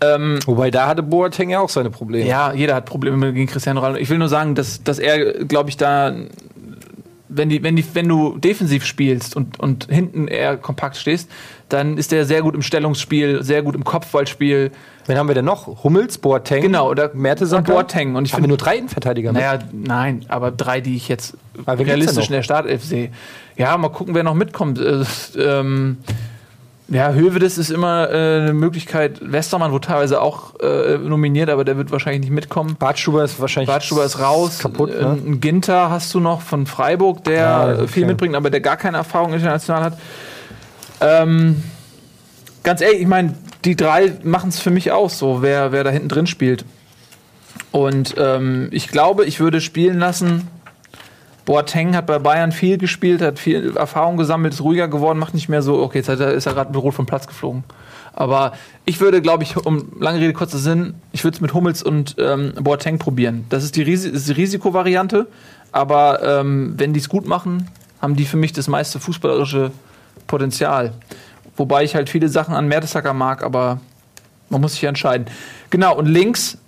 Ähm, 0.00 0.38
Wobei 0.44 0.70
da 0.70 0.86
hatte 0.86 1.02
Boateng 1.02 1.50
ja 1.50 1.60
auch 1.60 1.70
seine 1.70 1.90
Probleme. 1.90 2.28
ja, 2.28 2.52
jeder 2.52 2.74
hat 2.74 2.84
Probleme 2.84 3.32
gegen 3.32 3.46
Cristiano 3.48 3.80
Ronaldo. 3.80 3.98
Ich 3.98 4.10
will 4.10 4.18
nur 4.18 4.28
sagen, 4.28 4.54
dass, 4.54 4.84
dass 4.84 4.98
er, 4.98 5.44
glaube 5.44 5.70
ich, 5.70 5.78
da, 5.78 6.14
wenn, 7.28 7.48
die, 7.48 7.62
wenn, 7.62 7.76
die, 7.76 7.84
wenn 7.94 8.08
du 8.08 8.38
defensiv 8.38 8.84
spielst 8.84 9.36
und, 9.36 9.60
und 9.60 9.86
hinten 9.90 10.28
eher 10.28 10.56
kompakt 10.56 10.96
stehst, 10.96 11.30
dann 11.68 11.98
ist 11.98 12.12
er 12.12 12.24
sehr 12.24 12.42
gut 12.42 12.54
im 12.54 12.62
Stellungsspiel, 12.62 13.42
sehr 13.42 13.62
gut 13.62 13.74
im 13.74 13.84
Kopfballspiel. 13.84 14.70
Wen 15.06 15.18
haben 15.18 15.28
wir 15.28 15.34
denn 15.34 15.44
noch? 15.44 15.84
Hummels, 15.84 16.18
Boateng, 16.18 16.62
Genau, 16.62 16.88
oder 16.90 17.10
Mertesacker? 17.14 17.72
Boateng. 17.72 18.16
Und 18.16 18.24
ich 18.24 18.32
finde, 18.32 18.48
nur 18.48 18.56
drei 18.56 18.76
Innenverteidiger 18.76 19.32
mit? 19.32 19.42
naja, 19.42 19.58
nein, 19.72 20.24
aber 20.28 20.50
drei, 20.50 20.80
die 20.80 20.96
ich 20.96 21.08
jetzt 21.08 21.36
Aber 21.66 21.84
realistisch 21.84 22.26
in 22.26 22.32
der 22.32 22.42
Startelf 22.42 22.84
sehe. 22.84 23.10
Ja, 23.56 23.76
mal 23.76 23.88
gucken, 23.88 24.14
wer 24.14 24.22
noch 24.22 24.34
mitkommt. 24.34 24.78
Äh, 24.78 25.04
ähm, 25.38 25.98
ja, 26.88 27.12
Hövedes 27.12 27.58
ist 27.58 27.70
immer 27.70 28.10
äh, 28.10 28.40
eine 28.40 28.54
Möglichkeit. 28.54 29.20
Westermann 29.20 29.72
wurde 29.72 29.88
teilweise 29.88 30.20
auch 30.22 30.58
äh, 30.60 30.96
nominiert, 30.98 31.50
aber 31.50 31.64
der 31.64 31.76
wird 31.76 31.90
wahrscheinlich 31.90 32.22
nicht 32.22 32.30
mitkommen. 32.32 32.76
Bartstuber 32.78 33.24
ist 33.24 33.38
wahrscheinlich 33.40 33.68
Bartstuber 33.68 34.04
ist 34.04 34.18
raus. 34.18 34.58
kaputt, 34.58 34.90
Äh, 34.94 35.02
ne? 35.02 35.18
Ein 35.26 35.40
Ginter 35.40 35.90
hast 35.90 36.14
du 36.14 36.20
noch 36.20 36.40
von 36.40 36.66
Freiburg, 36.66 37.24
der 37.24 37.34
Ja, 37.34 37.72
okay. 37.74 37.88
viel 37.88 38.06
mitbringt, 38.06 38.34
aber 38.34 38.48
der 38.50 38.60
gar 38.60 38.76
keine 38.78 38.96
Erfahrung 38.96 39.34
international 39.34 39.82
hat. 39.82 39.98
Ähm, 41.00 41.62
ganz 42.62 42.80
ehrlich, 42.80 43.02
ich 43.02 43.06
meine, 43.06 43.34
die 43.64 43.76
drei 43.76 44.12
machen 44.22 44.48
es 44.48 44.58
für 44.58 44.70
mich 44.70 44.90
aus, 44.90 45.18
so 45.18 45.42
wer, 45.42 45.72
wer 45.72 45.84
da 45.84 45.90
hinten 45.90 46.08
drin 46.08 46.26
spielt. 46.26 46.64
Und 47.70 48.14
ähm, 48.18 48.68
ich 48.70 48.88
glaube, 48.88 49.24
ich 49.26 49.40
würde 49.40 49.60
spielen 49.60 49.98
lassen. 49.98 50.48
Boateng 51.48 51.96
hat 51.96 52.04
bei 52.04 52.18
Bayern 52.18 52.52
viel 52.52 52.76
gespielt, 52.76 53.22
hat 53.22 53.38
viel 53.38 53.74
Erfahrung 53.74 54.18
gesammelt, 54.18 54.52
ist 54.52 54.60
ruhiger 54.60 54.86
geworden, 54.86 55.18
macht 55.18 55.32
nicht 55.32 55.48
mehr 55.48 55.62
so, 55.62 55.80
okay, 55.80 55.96
jetzt 55.96 56.10
ist 56.10 56.44
er 56.44 56.52
gerade 56.52 56.70
mit 56.70 56.82
Rot 56.82 56.92
vom 56.92 57.06
Platz 57.06 57.26
geflogen. 57.26 57.64
Aber 58.12 58.52
ich 58.84 59.00
würde, 59.00 59.22
glaube 59.22 59.44
ich, 59.44 59.56
um 59.56 59.90
lange 59.98 60.20
Rede, 60.20 60.34
kurzer 60.34 60.58
Sinn, 60.58 60.92
ich 61.10 61.24
würde 61.24 61.36
es 61.36 61.40
mit 61.40 61.54
Hummels 61.54 61.82
und 61.82 62.16
ähm, 62.18 62.52
Boateng 62.60 62.98
probieren. 62.98 63.46
Das 63.48 63.64
ist 63.64 63.76
die, 63.76 63.82
Risi 63.82 64.10
ist 64.10 64.28
die 64.28 64.32
Risikovariante, 64.32 65.26
aber 65.72 66.22
ähm, 66.22 66.74
wenn 66.76 66.92
die 66.92 67.00
es 67.00 67.08
gut 67.08 67.26
machen, 67.26 67.70
haben 68.02 68.14
die 68.14 68.26
für 68.26 68.36
mich 68.36 68.52
das 68.52 68.68
meiste 68.68 69.00
fußballerische 69.00 69.70
Potenzial. 70.26 70.92
Wobei 71.56 71.82
ich 71.82 71.94
halt 71.94 72.10
viele 72.10 72.28
Sachen 72.28 72.54
an 72.54 72.68
Mertesacker 72.68 73.14
mag, 73.14 73.42
aber 73.42 73.80
man 74.50 74.60
muss 74.60 74.74
sich 74.74 74.84
entscheiden. 74.84 75.26
Genau, 75.70 75.96
und 75.96 76.04
links 76.04 76.58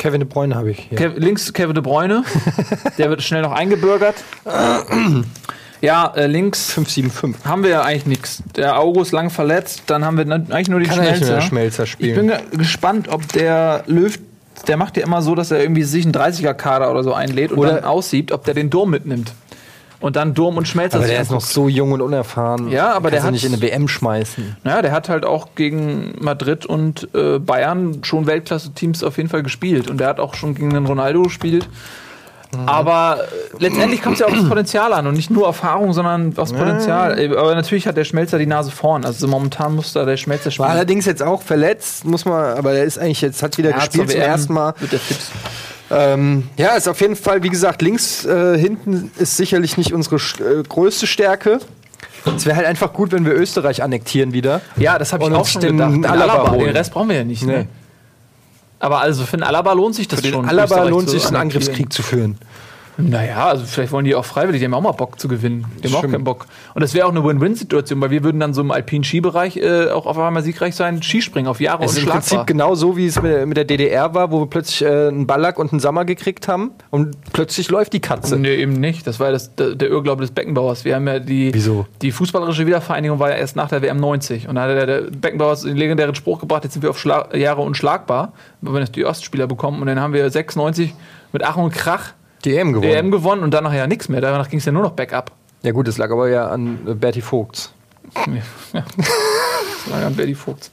Kevin 0.00 0.20
De 0.20 0.28
Bruyne 0.28 0.54
habe 0.54 0.70
ich 0.70 0.78
hier. 0.88 0.96
Kev 0.96 1.14
links 1.18 1.52
Kevin 1.52 1.74
De 1.74 1.82
Bruyne. 1.82 2.24
Der 2.98 3.10
wird 3.10 3.22
schnell 3.22 3.42
noch 3.42 3.52
eingebürgert. 3.52 4.14
Ja, 5.82 6.12
äh, 6.14 6.26
links 6.26 6.72
575. 6.72 7.44
haben 7.46 7.62
wir 7.62 7.70
ja 7.70 7.82
eigentlich 7.82 8.06
nichts. 8.06 8.42
Der 8.56 8.78
Augo 8.78 9.00
ist 9.02 9.12
lang 9.12 9.30
verletzt. 9.30 9.84
Dann 9.86 10.04
haben 10.04 10.16
wir 10.18 10.24
eigentlich 10.30 10.68
nur 10.68 10.80
den 10.80 10.88
Kann 10.88 10.98
er 11.00 11.14
Schmelzer. 11.14 11.32
mehr 11.34 11.40
Schmelzer 11.42 11.82
Ich 11.84 11.90
spielen. 11.90 12.16
bin 12.16 12.26
ge- 12.28 12.38
gespannt, 12.58 13.08
ob 13.08 13.26
der 13.32 13.84
Löw, 13.86 14.18
der 14.68 14.76
macht 14.76 14.96
ja 14.98 15.04
immer 15.04 15.22
so, 15.22 15.34
dass 15.34 15.50
er 15.50 15.60
irgendwie 15.60 15.82
sich 15.84 16.04
einen 16.04 16.12
30er-Kader 16.12 16.90
oder 16.90 17.02
so 17.02 17.14
einlädt 17.14 17.52
und 17.52 17.58
Oder- 17.58 17.74
dann 17.76 17.84
aussieht, 17.84 18.30
ob 18.32 18.44
der 18.44 18.54
den 18.54 18.68
Durm 18.68 18.90
mitnimmt. 18.90 19.32
Und 20.00 20.16
dann 20.16 20.32
Durm 20.32 20.56
und 20.56 20.66
Schmelzer 20.66 20.96
aber 20.98 21.06
der 21.06 21.20
ist 21.20 21.30
noch 21.30 21.42
so 21.42 21.68
jung 21.68 21.92
und 21.92 22.00
unerfahren. 22.00 22.70
Ja, 22.70 22.92
aber 22.94 23.10
der 23.10 23.22
hat- 23.22 23.32
nicht 23.32 23.44
in 23.44 23.52
eine 23.52 23.60
WM 23.60 23.86
schmeißen. 23.86 24.56
Naja, 24.64 24.80
der 24.82 24.92
hat 24.92 25.08
halt 25.10 25.26
auch 25.26 25.48
gegen 25.54 26.14
Madrid 26.20 26.64
und 26.64 27.08
äh, 27.14 27.38
Bayern 27.38 27.98
schon 28.02 28.26
Weltklasse-Teams 28.26 29.04
auf 29.04 29.18
jeden 29.18 29.28
Fall 29.28 29.42
gespielt. 29.42 29.90
Und 29.90 29.98
der 29.98 30.08
hat 30.08 30.18
auch 30.18 30.34
schon 30.34 30.54
gegen 30.54 30.70
den 30.70 30.86
Ronaldo 30.86 31.22
gespielt. 31.24 31.68
Mhm. 32.52 32.66
Aber 32.66 33.18
äh, 33.20 33.62
letztendlich 33.62 34.02
kommt 34.02 34.14
es 34.14 34.20
ja 34.20 34.26
auf 34.26 34.32
das 34.32 34.48
Potenzial 34.48 34.92
an 34.94 35.06
und 35.06 35.14
nicht 35.14 35.30
nur 35.30 35.46
Erfahrung, 35.46 35.92
sondern 35.92 36.32
aufs 36.38 36.52
Potenzial. 36.52 37.18
Äh, 37.18 37.36
Aber 37.36 37.54
natürlich 37.54 37.86
hat 37.86 37.96
der 37.98 38.04
Schmelzer 38.04 38.38
die 38.38 38.46
Nase 38.46 38.70
vorn. 38.70 39.04
Also 39.04 39.28
momentan 39.28 39.76
muss 39.76 39.92
da 39.92 40.04
der 40.06 40.16
Schmelzer 40.16 40.46
War 40.46 40.50
spielen. 40.52 40.68
allerdings 40.68 41.04
jetzt 41.04 41.22
auch 41.22 41.42
verletzt, 41.42 42.06
muss 42.06 42.24
man, 42.24 42.56
aber 42.56 42.72
der 42.72 42.84
ist 42.84 42.98
eigentlich 42.98 43.20
jetzt, 43.20 43.42
hat 43.42 43.56
wieder 43.58 43.70
Ja, 43.70 43.76
gespielt 43.76 44.10
zum 44.10 44.20
ersten 44.20 44.54
Mal. 44.54 44.72
Wird 44.78 44.92
der 44.92 44.98
fit. 44.98 45.18
Ähm, 45.90 46.48
ja, 46.56 46.76
ist 46.76 46.88
auf 46.88 47.00
jeden 47.00 47.16
Fall, 47.16 47.42
wie 47.42 47.48
gesagt, 47.48 47.82
links 47.82 48.24
äh, 48.24 48.56
hinten 48.56 49.10
ist 49.18 49.36
sicherlich 49.36 49.76
nicht 49.76 49.92
unsere 49.92 50.16
äh, 50.16 50.62
größte 50.62 51.06
Stärke. 51.06 51.58
Es 52.36 52.46
wäre 52.46 52.56
halt 52.56 52.66
einfach 52.66 52.92
gut, 52.92 53.12
wenn 53.12 53.24
wir 53.24 53.32
Österreich 53.32 53.82
annektieren 53.82 54.32
wieder. 54.32 54.60
Ja, 54.76 54.98
das 54.98 55.12
habe 55.12 55.24
ich 55.24 55.32
auch 55.32 55.46
schon 55.46 55.62
den 55.62 55.78
gedacht. 55.78 55.92
Den, 55.94 56.04
Alaba 56.04 56.42
Alaba, 56.44 56.56
den 56.56 56.76
Rest 56.76 56.92
brauchen 56.92 57.08
wir 57.08 57.16
ja 57.16 57.24
nicht. 57.24 57.42
Nee. 57.44 57.52
Ne? 57.52 57.68
Aber 58.78 59.00
also 59.00 59.24
für 59.24 59.36
den 59.36 59.42
Alaba 59.42 59.72
lohnt 59.72 59.94
sich 59.94 60.06
das 60.06 60.20
Für 60.20 60.22
den 60.22 60.34
schon. 60.34 60.48
Alaba 60.48 60.64
Österreich 60.64 60.90
lohnt 60.90 61.10
sich, 61.10 61.26
einen. 61.26 61.36
Angriffskrieg 61.36 61.92
zu 61.92 62.02
führen. 62.02 62.38
Naja, 62.96 63.46
also 63.46 63.64
vielleicht 63.64 63.92
wollen 63.92 64.04
die 64.04 64.14
auch 64.14 64.24
freiwillig, 64.24 64.60
die 64.60 64.64
haben 64.66 64.74
auch 64.74 64.80
mal 64.80 64.92
Bock 64.92 65.18
zu 65.18 65.28
gewinnen. 65.28 65.66
Die 65.82 65.88
haben 65.88 65.94
auch 65.94 66.02
keinen 66.02 66.24
Bock. 66.24 66.46
Und 66.74 66.82
das 66.82 66.94
wäre 66.94 67.06
auch 67.06 67.10
eine 67.10 67.24
Win-Win-Situation, 67.24 68.00
weil 68.00 68.10
wir 68.10 68.24
würden 68.24 68.40
dann 68.40 68.54
so 68.54 68.60
im 68.60 68.70
alpinen 68.70 69.04
Skibereich 69.04 69.56
äh, 69.56 69.90
auch 69.90 70.06
auf 70.06 70.18
einmal 70.18 70.42
siegreich 70.42 70.74
sein, 70.74 71.02
Skispringen 71.02 71.48
auf 71.48 71.60
Jahre 71.60 71.84
Es 71.84 71.92
ist 71.92 72.02
im. 72.02 72.10
Prinzip 72.10 72.46
genau 72.46 72.74
so, 72.74 72.96
wie 72.96 73.06
es 73.06 73.20
mit, 73.22 73.46
mit 73.46 73.56
der 73.56 73.64
DDR 73.64 74.14
war, 74.14 74.30
wo 74.32 74.40
wir 74.40 74.46
plötzlich 74.46 74.82
äh, 74.82 75.08
einen 75.08 75.26
Ballack 75.26 75.58
und 75.58 75.72
einen 75.72 75.80
Sammer 75.80 76.04
gekriegt 76.04 76.48
haben 76.48 76.72
und 76.90 77.16
plötzlich 77.32 77.70
läuft 77.70 77.92
die 77.92 78.00
Katze. 78.00 78.36
Nee, 78.36 78.56
eben 78.56 78.74
nicht. 78.74 79.06
Das 79.06 79.20
war 79.20 79.28
ja 79.28 79.32
das, 79.32 79.54
der, 79.54 79.74
der 79.74 79.88
Irrglaube 79.88 80.22
des 80.22 80.32
Beckenbauers. 80.32 80.84
Wir 80.84 80.96
haben 80.96 81.06
ja 81.06 81.18
die, 81.18 81.54
Wieso? 81.54 81.86
die 82.02 82.12
fußballerische 82.12 82.66
Wiedervereinigung 82.66 83.18
war 83.18 83.30
ja 83.30 83.36
erst 83.36 83.56
nach 83.56 83.68
der 83.68 83.82
WM 83.82 83.98
90. 83.98 84.48
Und 84.48 84.56
da 84.56 84.62
hat 84.62 84.70
der, 84.70 84.86
der 84.86 85.00
Beckenbauer 85.10 85.56
den 85.56 85.76
legendären 85.76 86.14
Spruch 86.14 86.40
gebracht, 86.40 86.64
jetzt 86.64 86.74
sind 86.74 86.82
wir 86.82 86.90
auf 86.90 86.98
Schla 86.98 87.34
Jahre 87.34 87.62
unschlagbar, 87.62 88.32
wenn 88.60 88.74
wir 88.74 88.84
die 88.84 89.04
Ostspieler 89.04 89.46
bekommen. 89.46 89.80
Und 89.80 89.86
dann 89.86 90.00
haben 90.00 90.12
wir 90.12 90.28
96 90.28 90.94
mit 91.32 91.44
Ach 91.44 91.56
und 91.56 91.72
Krach 91.72 92.12
Die 92.44 92.56
EM 92.56 92.72
gewonnen. 92.72 92.90
WM 92.92 93.10
gewonnen 93.10 93.42
und 93.42 93.52
danach 93.52 93.72
ja 93.74 93.86
nichts 93.86 94.08
mehr. 94.08 94.20
Danach 94.20 94.48
ging 94.48 94.58
es 94.58 94.64
ja 94.64 94.72
nur 94.72 94.82
noch 94.82 94.92
Backup. 94.92 95.32
Ja 95.62 95.72
gut, 95.72 95.88
das 95.88 95.98
lag 95.98 96.10
aber 96.10 96.28
ja 96.28 96.48
an 96.48 96.78
äh, 96.86 96.94
Bertie 96.94 97.20
Vogts. 97.20 97.72
Ja. 98.72 98.82
Das 99.84 99.92
war 99.94 100.02
ja 100.02 100.08
Berti 100.10 100.34
Vogt. 100.34 100.70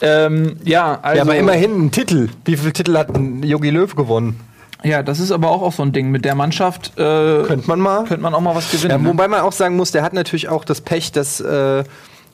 Ähm, 0.00 0.56
ja, 0.64 0.98
also. 1.02 1.16
ja, 1.16 1.22
aber 1.22 1.36
immerhin 1.36 1.86
ein 1.86 1.90
Titel. 1.90 2.28
Wie 2.46 2.56
viele 2.56 2.72
Titel 2.72 2.96
hat 2.96 3.08
Yogi 3.42 3.68
Löw 3.70 3.94
gewonnen? 3.94 4.40
Ja, 4.82 5.02
das 5.02 5.20
ist 5.20 5.30
aber 5.30 5.50
auch, 5.50 5.60
auch 5.60 5.72
so 5.74 5.82
ein 5.82 5.92
Ding. 5.92 6.10
Mit 6.10 6.24
der 6.24 6.34
Mannschaft 6.34 6.92
äh, 6.96 7.42
Könnte 7.44 7.66
man 7.66 7.80
mal. 7.80 8.04
könnte 8.04 8.22
man 8.22 8.32
auch 8.34 8.40
mal 8.40 8.54
was 8.54 8.72
Ja, 8.72 8.78
gewinnen. 8.78 9.02
ne? 9.02 9.08
wobei 9.10 9.28
man 9.28 9.40
auch 9.40 9.52
sagen 9.52 9.76
muss, 9.76 9.92
der 9.92 10.02
hat 10.02 10.14
natürlich 10.14 10.48
auch 10.48 10.64
das 10.64 10.80
Pech, 10.80 11.12
dass 11.12 11.40
äh, 11.40 11.84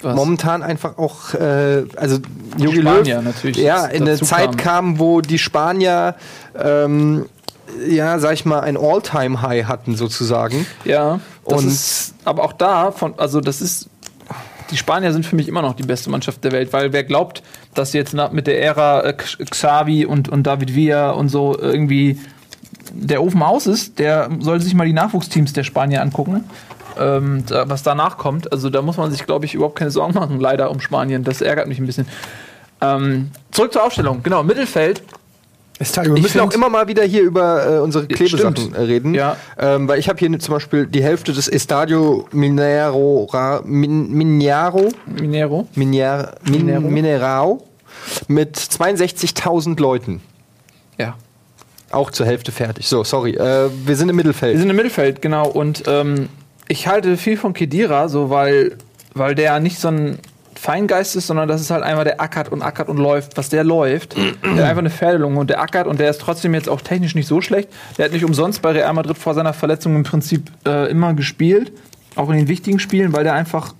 momentan 0.02 0.62
einfach 0.62 0.98
auch, 0.98 1.34
äh, 1.34 1.84
also 1.96 2.18
Jogi 2.58 2.80
Löw 2.82 3.04
natürlich 3.24 3.56
ja, 3.56 3.86
in 3.86 4.02
eine 4.04 4.20
Zeit 4.20 4.56
kam, 4.58 5.00
wo 5.00 5.20
die 5.20 5.38
Spanier, 5.38 6.14
ähm, 6.56 7.26
ja, 7.88 8.18
sag 8.18 8.32
ich 8.34 8.44
mal, 8.44 8.60
ein 8.60 8.76
All-Time-High 8.76 9.66
hatten 9.66 9.96
sozusagen. 9.96 10.66
Ja, 10.84 11.20
Und- 11.44 11.66
ist, 11.66 12.14
aber 12.24 12.44
auch 12.44 12.52
da, 12.52 12.92
von, 12.92 13.14
also 13.18 13.40
das 13.40 13.60
ist, 13.60 13.88
die 14.70 14.76
Spanier 14.76 15.12
sind 15.12 15.24
für 15.24 15.36
mich 15.36 15.48
immer 15.48 15.62
noch 15.62 15.74
die 15.74 15.84
beste 15.84 16.10
Mannschaft 16.10 16.42
der 16.44 16.52
Welt, 16.52 16.72
weil 16.72 16.92
wer 16.92 17.04
glaubt, 17.04 17.42
dass 17.74 17.92
jetzt 17.92 18.14
mit 18.32 18.46
der 18.46 18.60
Ära 18.62 19.02
äh, 19.04 19.12
Xavi 19.12 20.04
und, 20.06 20.28
und 20.28 20.44
David 20.44 20.74
Villa 20.74 21.10
und 21.10 21.28
so 21.28 21.56
irgendwie 21.58 22.18
der 22.92 23.22
Ofen 23.22 23.42
aus 23.42 23.66
ist, 23.66 23.98
der 23.98 24.28
soll 24.40 24.60
sich 24.60 24.74
mal 24.74 24.86
die 24.86 24.92
Nachwuchsteams 24.92 25.52
der 25.52 25.64
Spanier 25.64 26.02
angucken. 26.02 26.44
Ähm, 26.98 27.44
da, 27.46 27.68
was 27.68 27.82
danach 27.82 28.16
kommt, 28.16 28.50
also 28.52 28.70
da 28.70 28.80
muss 28.80 28.96
man 28.96 29.10
sich, 29.10 29.26
glaube 29.26 29.44
ich, 29.44 29.54
überhaupt 29.54 29.78
keine 29.78 29.90
Sorgen 29.90 30.14
machen, 30.14 30.40
leider 30.40 30.70
um 30.70 30.80
Spanien. 30.80 31.24
Das 31.24 31.42
ärgert 31.42 31.68
mich 31.68 31.78
ein 31.78 31.86
bisschen. 31.86 32.08
Ähm, 32.80 33.30
zurück 33.52 33.72
zur 33.72 33.84
Aufstellung. 33.84 34.22
Genau, 34.22 34.42
Mittelfeld. 34.42 35.02
Wir 35.78 36.14
Ich 36.16 36.22
müssen 36.22 36.40
auch 36.40 36.52
immer 36.52 36.70
mal 36.70 36.88
wieder 36.88 37.04
hier 37.04 37.22
über 37.22 37.76
äh, 37.76 37.78
unsere 37.80 38.06
Klebesachen 38.06 38.56
Stimmt. 38.56 38.76
äh, 38.76 38.80
reden. 38.80 39.14
Ja. 39.14 39.36
Ähm, 39.58 39.86
weil 39.88 39.98
ich 39.98 40.08
habe 40.08 40.18
hier 40.18 40.38
zum 40.38 40.54
Beispiel 40.54 40.86
die 40.86 41.02
Hälfte 41.02 41.32
des 41.34 41.48
Estadio 41.48 42.26
Minero, 42.32 43.24
Ra, 43.24 43.60
Min, 43.64 44.10
Minero, 44.10 44.88
Minero. 45.04 45.68
Miner, 45.74 46.32
Min, 46.44 46.64
Minero. 46.66 46.80
Minerao 46.80 47.64
mit 48.28 48.56
62.000 48.56 49.78
Leuten. 49.80 50.22
Ja. 50.98 51.14
Auch 51.90 52.10
zur 52.10 52.24
Hälfte 52.26 52.52
fertig. 52.52 52.88
So, 52.88 53.04
sorry. 53.04 53.32
Äh, 53.34 53.68
wir 53.84 53.96
sind 53.96 54.08
im 54.08 54.16
Wir 54.16 54.24
Mittelfeld. 54.24 54.58
sind 54.58 54.70
im 54.70 54.76
Mittelfeld, 54.76 55.20
genau. 55.20 55.46
Und 55.48 55.84
ähm, 55.86 56.28
ich 56.68 56.88
halte 56.88 57.16
viel 57.18 57.36
von 57.36 57.52
Kedira, 57.52 58.08
so 58.08 58.30
weil, 58.30 58.76
weil 59.14 59.34
der 59.34 59.60
nicht 59.60 59.78
so 59.78 59.88
ein 59.88 60.18
Feingeist 60.66 61.14
ist, 61.14 61.28
sondern 61.28 61.46
das 61.46 61.60
ist 61.60 61.70
halt 61.70 61.84
einmal 61.84 62.02
der 62.02 62.20
ackert 62.20 62.50
und 62.50 62.60
ackert 62.60 62.88
und 62.88 62.96
läuft. 62.96 63.36
Was 63.36 63.48
der 63.50 63.62
läuft, 63.62 64.16
der 64.16 64.24
hat 64.24 64.64
einfach 64.64 64.78
eine 64.78 64.90
Pferdelunge 64.90 65.38
und 65.38 65.48
der 65.48 65.60
ackert 65.60 65.86
und 65.86 66.00
der 66.00 66.10
ist 66.10 66.20
trotzdem 66.20 66.54
jetzt 66.54 66.68
auch 66.68 66.80
technisch 66.80 67.14
nicht 67.14 67.28
so 67.28 67.40
schlecht. 67.40 67.68
Der 67.96 68.06
hat 68.06 68.12
nicht 68.12 68.24
umsonst 68.24 68.62
bei 68.62 68.72
Real 68.72 68.92
Madrid 68.92 69.16
vor 69.16 69.34
seiner 69.34 69.52
Verletzung 69.52 69.94
im 69.94 70.02
Prinzip 70.02 70.50
äh, 70.66 70.90
immer 70.90 71.14
gespielt, 71.14 71.70
auch 72.16 72.28
in 72.30 72.36
den 72.36 72.48
wichtigen 72.48 72.80
Spielen, 72.80 73.12
weil 73.12 73.22
der 73.22 73.34
einfach 73.34 73.74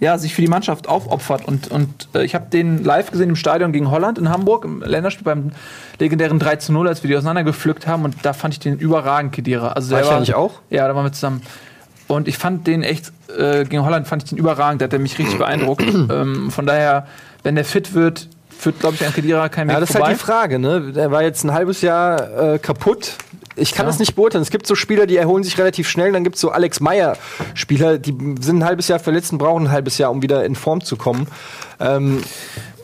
ja, 0.00 0.16
sich 0.16 0.34
für 0.34 0.40
die 0.40 0.48
Mannschaft 0.48 0.88
aufopfert. 0.88 1.44
Und, 1.44 1.70
und 1.70 2.08
äh, 2.14 2.24
ich 2.24 2.34
habe 2.34 2.46
den 2.48 2.84
live 2.84 3.10
gesehen 3.10 3.28
im 3.28 3.36
Stadion 3.36 3.72
gegen 3.72 3.90
Holland 3.90 4.16
in 4.16 4.30
Hamburg, 4.30 4.64
im 4.64 4.80
Länderspiel 4.80 5.24
beim 5.24 5.50
legendären 5.98 6.38
3 6.38 6.56
zu 6.56 6.72
0, 6.72 6.88
als 6.88 7.02
wir 7.02 7.08
die 7.08 7.16
auseinandergepflückt 7.16 7.86
haben. 7.86 8.04
Und 8.04 8.16
da 8.22 8.32
fand 8.32 8.54
ich 8.54 8.60
den 8.60 8.78
überragend, 8.78 9.32
Kedira. 9.32 9.72
Also 9.72 9.94
War 9.94 10.00
ich 10.00 10.20
nicht 10.20 10.34
auch? 10.34 10.60
Ja, 10.70 10.88
da 10.88 10.94
waren 10.94 11.04
wir 11.04 11.12
zusammen. 11.12 11.42
Und 12.08 12.26
ich 12.26 12.38
fand 12.38 12.66
den 12.66 12.82
echt, 12.82 13.12
äh, 13.38 13.64
gegen 13.64 13.84
Holland 13.84 14.08
fand 14.08 14.22
ich 14.24 14.28
den 14.30 14.38
überragend, 14.38 14.80
da 14.80 14.84
hat 14.86 14.92
er 14.92 14.98
mich 14.98 15.18
richtig 15.18 15.38
beeindruckt. 15.38 15.82
ähm, 16.10 16.50
von 16.50 16.66
daher, 16.66 17.06
wenn 17.42 17.54
der 17.54 17.64
fit 17.64 17.94
wird, 17.94 18.28
führt, 18.58 18.80
glaube 18.80 18.96
ich, 18.96 19.06
an 19.06 19.12
Kedira 19.12 19.48
kein 19.48 19.68
Weg 19.68 19.74
Ja, 19.74 19.80
das 19.80 19.90
ist 19.90 19.96
vorbei. 19.96 20.08
halt 20.08 20.18
die 20.18 20.24
Frage, 20.24 20.58
ne? 20.58 20.92
Der 20.92 21.10
war 21.12 21.22
jetzt 21.22 21.44
ein 21.44 21.52
halbes 21.52 21.80
Jahr 21.82 22.54
äh, 22.54 22.58
kaputt. 22.58 23.12
Ich 23.54 23.72
kann 23.72 23.86
Ja. 23.86 23.90
das 23.90 23.98
nicht 23.98 24.14
beurteilen. 24.16 24.42
Es 24.42 24.50
gibt 24.50 24.66
so 24.66 24.74
Spieler, 24.74 25.06
die 25.06 25.16
erholen 25.16 25.44
sich 25.44 25.58
relativ 25.58 25.88
schnell. 25.88 26.12
Dann 26.12 26.24
gibt 26.24 26.36
es 26.36 26.40
so 26.40 26.50
Alex 26.50 26.80
Meyer-Spieler, 26.80 27.98
die 27.98 28.16
sind 28.40 28.58
ein 28.58 28.64
halbes 28.64 28.88
Jahr 28.88 28.98
verletzt 29.00 29.32
und 29.32 29.38
brauchen 29.38 29.66
ein 29.66 29.70
halbes 29.72 29.98
Jahr, 29.98 30.10
um 30.10 30.22
wieder 30.22 30.44
in 30.44 30.54
Form 30.54 30.82
zu 30.82 30.96
kommen. 30.96 31.26
Ähm, 31.80 32.22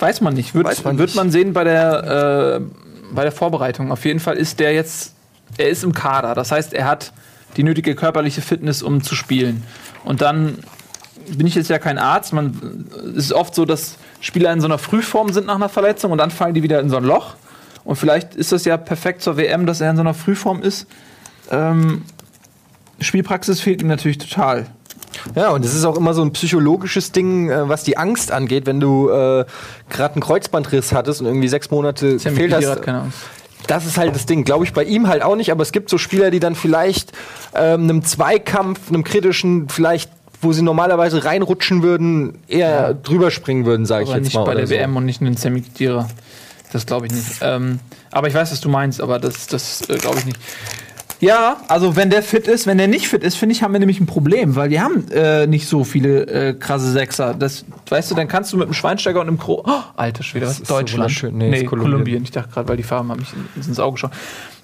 Weiß 0.01 0.21
man 0.21 0.35
nicht. 0.35 0.55
Wird, 0.55 0.67
Weiß 0.67 0.85
man 0.85 0.99
wird 0.99 1.11
nicht. 1.11 1.17
man 1.17 1.31
sehen 1.31 1.53
bei 1.53 1.65
der, 1.65 2.61
äh, 2.61 3.15
bei 3.15 3.23
der 3.23 3.33
Vorbereitung. 3.33 3.91
Auf 3.93 4.05
jeden 4.05 4.21
Fall 4.21 4.37
ist 4.37 4.59
der 4.61 4.73
jetzt, 4.75 5.15
er 5.57 5.69
ist 5.71 5.83
im 5.85 5.93
Kader. 5.93 6.35
Das 6.35 6.51
heißt, 6.53 6.73
er 6.75 6.87
hat 6.87 7.13
die 7.57 7.63
nötige 7.63 7.95
körperliche 7.95 8.43
Fitness, 8.43 8.83
um 8.83 9.03
zu 9.03 9.15
spielen. 9.15 9.63
Und 10.05 10.23
dann 10.23 10.59
bin 11.37 11.47
ich 11.47 11.55
jetzt 11.55 11.71
ja 11.71 11.79
kein 11.79 11.99
Arzt. 11.99 12.33
Man, 12.33 12.87
es 13.17 13.27
ist 13.27 13.33
oft 13.33 13.55
so, 13.55 13.65
dass 13.65 13.97
Spieler 14.21 14.53
in 14.53 14.61
so 14.61 14.67
einer 14.67 14.79
Frühform 14.79 15.33
sind 15.33 15.47
nach 15.47 15.57
einer 15.57 15.69
Verletzung 15.69 16.13
und 16.13 16.19
dann 16.19 16.31
fallen 16.31 16.55
die 16.55 16.63
wieder 16.63 16.81
in 16.81 16.91
so 16.91 16.97
ein 16.97 17.05
Loch. 17.05 17.35
Und 17.85 17.97
vielleicht 17.97 18.35
ist 18.35 18.53
das 18.53 18.65
ja 18.65 18.77
perfekt 18.77 19.23
zur 19.23 19.37
WM, 19.37 19.67
dass 19.67 19.81
er 19.81 19.91
in 19.91 19.97
so 19.97 20.03
einer 20.03 20.15
Frühform 20.15 20.63
ist. 20.63 20.87
Ähm, 21.51 22.03
Spielpraxis 23.01 23.61
fehlt 23.61 23.83
ihm 23.83 23.89
natürlich 23.89 24.19
total. 24.19 24.67
ja, 25.35 25.51
und 25.51 25.65
es 25.65 25.75
ist 25.75 25.85
auch 25.85 25.97
immer 25.97 26.15
so 26.15 26.23
ein 26.23 26.33
psychologisches 26.33 27.13
Ding, 27.13 27.51
äh, 27.51 27.69
was 27.69 27.85
die 27.85 27.99
Angst 27.99 28.33
angeht, 28.33 28.67
wenn 28.67 28.81
du 28.81 29.11
äh, 29.11 29.45
gerade 29.91 30.15
einen 30.15 30.23
Kreuzbandriss 30.23 30.93
hattest 30.93 31.21
und 31.21 31.27
irgendwie 31.27 31.49
sechs 31.49 31.71
Monate 31.71 32.17
gefehlt 32.17 32.55
hast. 32.55 32.67
hat 32.67 32.83
keine 32.83 33.03
Angst. 33.03 33.19
Das 33.67 33.87
ist 33.87 33.97
halt 33.99 34.15
das 34.15 34.27
Ding. 34.27 34.45
Glaube 34.45 34.65
ich 34.65 34.73
bei 34.73 34.85
ihm 34.85 35.09
halt 35.09 35.23
auch 35.23 35.37
nicht, 35.37 35.51
aber 35.51 35.63
es 35.63 35.73
gibt 35.73 35.91
so 35.91 35.99
Spieler, 35.99 36.31
die 36.31 36.41
dann 36.41 36.55
vielleicht 36.55 37.13
ähm, 37.55 37.85
einem 37.85 38.05
Zweikampf, 38.05 38.89
einem 38.89 39.05
kritischen, 39.05 39.69
vielleicht, 39.69 40.11
wo 40.43 40.53
sie 40.53 40.63
normalerweise 40.63 41.25
reinrutschen 41.25 41.83
würden, 41.83 42.39
eher 42.49 42.95
drüber 42.95 43.31
springen 43.31 43.65
würden, 43.65 43.87
sage 43.87 44.05
ich 44.05 44.11
jetzt 44.11 44.25
nicht 44.25 44.35
mal. 44.35 44.45
bei 44.45 44.53
oder 44.53 44.61
der 44.61 44.67
so. 44.67 44.75
WM 44.75 44.97
und 44.97 45.05
nicht 45.07 45.21
in 45.21 45.27
den 45.27 45.37
Sammy. 45.37 45.63
Das 46.73 46.87
glaube 46.87 47.07
ich 47.07 47.13
nicht. 47.13 47.39
Ähm, 47.41 47.79
aber 48.11 48.29
ich 48.29 48.35
weiß, 48.35 48.51
was 48.53 48.61
du 48.61 48.69
meinst, 48.69 49.01
aber 49.01 49.19
das, 49.19 49.47
das 49.47 49.89
äh, 49.89 49.97
glaube 49.97 50.19
ich 50.19 50.27
nicht. 50.27 50.39
Ja, 51.25 51.57
also 51.69 51.97
wenn 51.97 52.11
der 52.11 52.23
fit 52.23 52.47
ist, 52.49 52.67
wenn 52.67 52.77
der 52.77 52.87
nicht 52.89 53.09
fit 53.09 53.23
ist, 53.23 53.37
finde 53.37 53.55
ich, 53.55 53.63
haben 53.63 53.73
wir 53.73 53.81
nämlich 53.81 53.99
ein 53.99 54.07
Problem, 54.07 54.57
weil 54.57 54.69
die 54.69 54.81
haben 54.81 55.11
äh, 55.11 55.47
nicht 55.47 55.67
so 55.67 55.83
viele 55.85 56.27
äh, 56.27 56.53
krasse 56.55 56.91
Sechser. 56.93 57.33
Das, 57.33 57.65
weißt 57.89 58.11
du, 58.11 58.15
dann 58.15 58.29
kannst 58.29 58.53
du 58.53 58.59
mit 58.59 58.67
einem 58.67 58.75
Schweinsteiger 58.75 59.21
und 59.21 59.29
einem 59.29 59.39
Kro... 59.39 59.63
Oh, 59.67 59.81
alter 59.97 60.23
Schwede, 60.23 60.47
was 60.47 60.59
so 60.59 60.65
Deutschland? 60.65 60.93
wunderschön. 61.05 61.39
Nee, 61.39 61.61
ist 61.63 61.67
Kolumbien. 61.67 61.93
Kolumbien. 61.93 62.23
Ich 62.25 62.31
dachte 62.31 62.51
gerade, 62.53 62.69
weil 62.69 62.77
die 62.77 62.83
Farben 62.83 63.11
haben 63.11 63.21
mich 63.21 63.33
in- 63.57 63.63
ins 63.63 63.81
Auge 63.81 63.95
geschaut. 63.95 64.11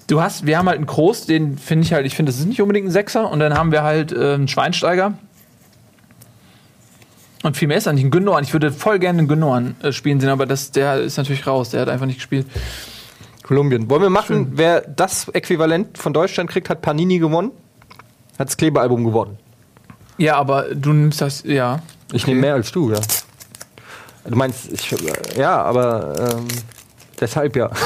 Du 0.07 0.21
hast, 0.21 0.45
wir 0.45 0.57
haben 0.57 0.67
halt 0.67 0.77
einen 0.77 0.85
Kroos, 0.87 1.25
den 1.25 1.57
finde 1.57 1.85
ich 1.85 1.93
halt, 1.93 2.05
ich 2.05 2.15
finde, 2.15 2.31
das 2.31 2.39
ist 2.39 2.45
nicht 2.45 2.61
unbedingt 2.61 2.87
ein 2.87 2.91
Sechser. 2.91 3.31
Und 3.31 3.39
dann 3.39 3.55
haben 3.55 3.71
wir 3.71 3.81
halt 3.81 4.11
äh, 4.11 4.33
einen 4.35 4.47
Schweinsteiger. 4.47 5.13
Und 7.43 7.57
viel 7.57 7.67
mehr 7.67 7.77
ist 7.77 7.91
nicht. 7.91 8.03
Ein 8.03 8.11
Gündogan. 8.11 8.43
Ich 8.43 8.53
würde 8.53 8.71
voll 8.71 8.99
gerne 8.99 9.17
einen 9.19 9.27
Gündogan 9.27 9.75
äh, 9.81 9.91
spielen 9.91 10.19
sehen, 10.19 10.29
aber 10.29 10.45
das, 10.45 10.69
der 10.69 10.97
ist 11.01 11.17
natürlich 11.17 11.47
raus. 11.47 11.71
Der 11.71 11.81
hat 11.81 11.89
einfach 11.89 12.05
nicht 12.05 12.17
gespielt. 12.17 12.45
Kolumbien. 13.43 13.89
Wollen 13.89 14.01
wir 14.01 14.09
machen, 14.09 14.51
wer 14.53 14.81
das 14.81 15.27
Äquivalent 15.29 15.97
von 15.97 16.13
Deutschland 16.13 16.49
kriegt, 16.49 16.69
hat 16.69 16.81
Panini 16.81 17.19
gewonnen? 17.19 17.51
Hat 18.37 18.49
das 18.49 18.57
Klebealbum 18.57 19.03
gewonnen. 19.03 19.37
Ja, 20.17 20.35
aber 20.35 20.75
du 20.75 20.93
nimmst 20.93 21.21
das, 21.21 21.43
ja. 21.43 21.81
Ich 22.13 22.27
nehme 22.27 22.41
mehr 22.41 22.53
als 22.53 22.71
du, 22.71 22.91
ja. 22.91 22.99
Du 24.25 24.35
meinst, 24.35 24.71
ich, 24.71 24.95
ja, 25.35 25.61
aber 25.63 26.35
ähm, 26.37 26.47
deshalb 27.19 27.55
ja. 27.55 27.69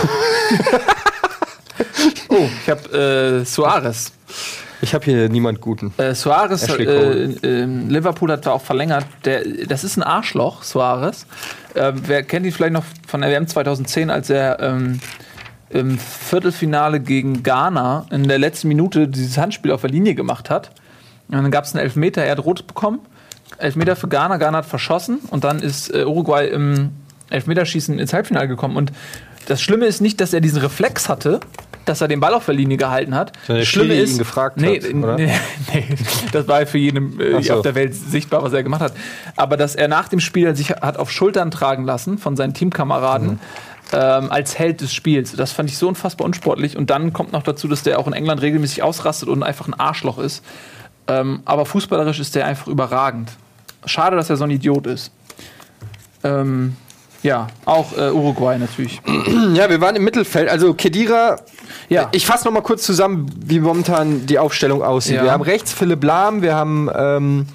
Oh, 2.30 2.50
ich 2.62 2.70
habe 2.70 3.42
äh, 3.42 3.46
Suarez. 3.46 4.12
Ich 4.82 4.94
habe 4.94 5.06
hier 5.06 5.30
niemand 5.30 5.62
Guten. 5.62 5.94
Äh, 5.98 6.14
Suarez, 6.14 6.68
äh, 6.68 6.84
äh, 6.84 7.66
Liverpool 7.66 8.32
hat 8.32 8.46
da 8.46 8.52
auch 8.52 8.62
verlängert. 8.62 9.06
Der, 9.24 9.44
das 9.68 9.84
ist 9.84 9.98
ein 9.98 10.04
Arschloch, 10.04 10.64
Suarez. 10.64 11.26
Äh, 11.74 11.94
wer 11.96 12.24
kennt 12.24 12.46
ihn 12.46 12.52
vielleicht 12.52 12.74
noch 12.74 12.84
von 13.08 13.22
der 13.22 13.32
WM 13.32 13.48
2010, 13.48 14.10
als 14.10 14.30
er 14.30 14.60
ähm, 14.60 15.00
im 15.70 15.98
Viertelfinale 15.98 17.00
gegen 17.00 17.44
Ghana 17.44 18.06
in 18.12 18.28
der 18.28 18.38
letzten 18.38 18.68
Minute 18.68 19.08
dieses 19.08 19.38
Handspiel 19.38 19.72
auf 19.72 19.82
der 19.82 19.90
Linie 19.90 20.16
gemacht 20.16 20.50
hat. 20.50 20.72
Und 21.28 21.36
dann 21.36 21.52
gab 21.52 21.66
es 21.66 21.74
einen 21.74 21.84
Elfmeter, 21.84 22.24
er 22.24 22.32
hat 22.32 22.46
rot 22.46 22.68
bekommen. 22.68 23.00
Elfmeter 23.58 23.96
für 23.96 24.08
Ghana, 24.08 24.38
Ghana 24.38 24.60
hat 24.60 24.66
verschossen 24.66 25.20
und 25.32 25.44
dann 25.44 25.60
ist 25.60 25.94
äh, 25.94 26.06
Uruguay 26.06 26.48
im 26.48 26.92
Elfmeterschießen 27.30 27.98
ins 27.98 28.14
Halbfinale 28.14 28.48
gekommen. 28.48 28.76
Und 28.78 28.92
das 29.48 29.62
Schlimme 29.62 29.86
ist 29.86 30.02
nicht, 30.02 30.22
dass 30.22 30.34
er 30.34 30.42
diesen 30.42 30.62
Reflex 30.62 31.10
hatte, 31.10 31.40
dass 31.86 32.02
er 32.02 32.08
den 32.08 32.20
Ball 32.20 32.34
auf 32.34 32.46
der 32.46 32.56
Linie 32.56 32.78
gehalten 32.78 33.16
hat. 33.16 33.32
Der 33.48 33.60
Das 33.60 33.68
Schlimme 33.68 33.94
Schiri 33.94 34.04
ist, 34.04 34.12
ihn 34.14 34.18
gefragt 34.18 34.58
nee, 34.58 34.82
hat, 34.82 34.94
oder? 34.94 35.16
nee, 35.16 35.32
nee, 35.74 35.88
das 36.32 36.48
war 36.48 36.66
für 36.66 36.80
jeden 36.80 37.20
äh, 37.20 37.42
so. 37.42 37.56
auf 37.56 37.62
der 37.62 37.76
Welt 37.76 37.96
sichtbar, 37.96 38.44
was 38.44 38.54
er 38.54 38.64
gemacht 38.64 38.82
hat. 38.82 38.94
Aber 39.36 39.58
dass 39.58 39.76
er 39.76 39.88
nach 39.88 40.08
dem 40.10 40.20
Spiel 40.20 40.56
sich 40.56 40.72
hat 40.72 40.98
auf 40.98 41.12
Schultern 41.12 41.52
tragen 41.52 41.86
lassen 41.86 42.18
von 42.18 42.36
seinen 42.36 42.54
Teamkameraden, 42.54 43.28
Mhm. 43.28 43.40
Ähm, 43.96 44.32
als 44.32 44.60
Held 44.60 44.82
des 44.82 44.94
Spiels. 44.94 45.32
Das 45.36 45.52
fand 45.52 45.70
ich 45.70 45.78
so 45.78 45.88
unfassbar 45.88 46.26
unsportlich. 46.26 46.78
Und 46.78 46.90
dann 46.90 47.14
kommt 47.14 47.32
noch 47.32 47.44
dazu, 47.44 47.68
dass 47.68 47.84
der 47.84 48.00
auch 48.00 48.08
in 48.08 48.14
England 48.14 48.42
regelmäßig 48.42 48.84
ausrastet 48.84 49.30
und 49.30 49.44
einfach 49.44 49.68
ein 49.68 49.74
Arschloch 49.74 50.18
ist. 50.18 50.44
Ähm, 51.08 51.42
aber 51.46 51.66
fußballerisch 51.66 52.20
ist 52.20 52.36
der 52.36 52.46
einfach 52.46 52.68
überragend. 52.68 53.32
Schade, 53.86 54.16
dass 54.16 54.30
er 54.30 54.38
so 54.38 54.44
ein 54.44 54.52
Idiot 54.52 54.88
ist. 54.88 55.12
Ähm, 56.24 56.76
ja, 57.22 57.48
auch 57.66 57.98
äh, 57.98 58.12
Uruguay 58.12 58.58
natürlich. 58.60 59.02
Ja, 59.54 59.70
wir 59.70 59.82
waren 59.82 59.96
im 59.96 60.04
Mittelfeld. 60.04 60.50
Also 60.50 60.74
Kedira, 60.74 61.38
Ja. 61.90 62.10
ich 62.12 62.26
fasse 62.26 62.46
noch 62.46 62.52
mal 62.52 62.62
kurz 62.62 62.84
zusammen, 62.84 63.30
wie 63.44 63.60
momentan 63.60 64.26
die 64.26 64.38
Aufstellung 64.38 64.84
aussieht. 64.84 65.16
Ja. 65.16 65.24
Wir 65.24 65.32
haben 65.32 65.42
rechts 65.44 65.74
Philipp 65.74 66.04
Lahm, 66.04 66.42
wir 66.42 66.54
haben 66.56 66.90
ähm, 66.96 67.48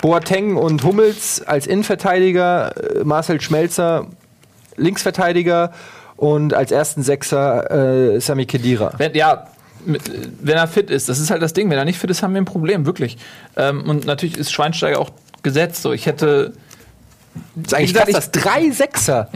Boateng 0.00 0.56
und 0.56 0.82
Hummels 0.84 1.42
als 1.44 1.66
Innenverteidiger, 1.66 3.00
äh, 3.00 3.04
Marcel 3.04 3.40
Schmelzer 3.40 4.06
Linksverteidiger 4.76 5.72
und 6.16 6.54
als 6.54 6.70
ersten 6.70 7.02
Sechser 7.02 8.14
äh, 8.14 8.20
Sami 8.20 8.46
Kedira. 8.46 8.92
Wenn, 8.98 9.14
ja, 9.14 9.46
wenn 9.84 10.56
er 10.56 10.68
fit 10.68 10.90
ist, 10.90 11.08
das 11.08 11.18
ist 11.18 11.30
halt 11.30 11.42
das 11.42 11.52
Ding. 11.52 11.70
Wenn 11.70 11.78
er 11.78 11.84
nicht 11.84 11.98
fit 11.98 12.10
ist, 12.10 12.22
haben 12.22 12.34
wir 12.34 12.40
ein 12.40 12.46
Problem, 12.46 12.86
wirklich. 12.86 13.16
Ähm, 13.56 13.88
und 13.88 14.04
natürlich 14.04 14.36
ist 14.36 14.52
Schweinsteiger 14.52 14.98
auch 14.98 15.10
gesetzt. 15.42 15.82
So, 15.82 15.92
ich 15.92 16.06
hätte, 16.06 16.52
Das 17.54 17.72
ist 17.72 17.74
eigentlich 17.74 17.90
Wie 17.90 17.92
gesagt, 17.94 18.12
krass, 18.12 18.30
dass 18.30 18.42
drei 18.42 18.70
Sechser 18.70 19.30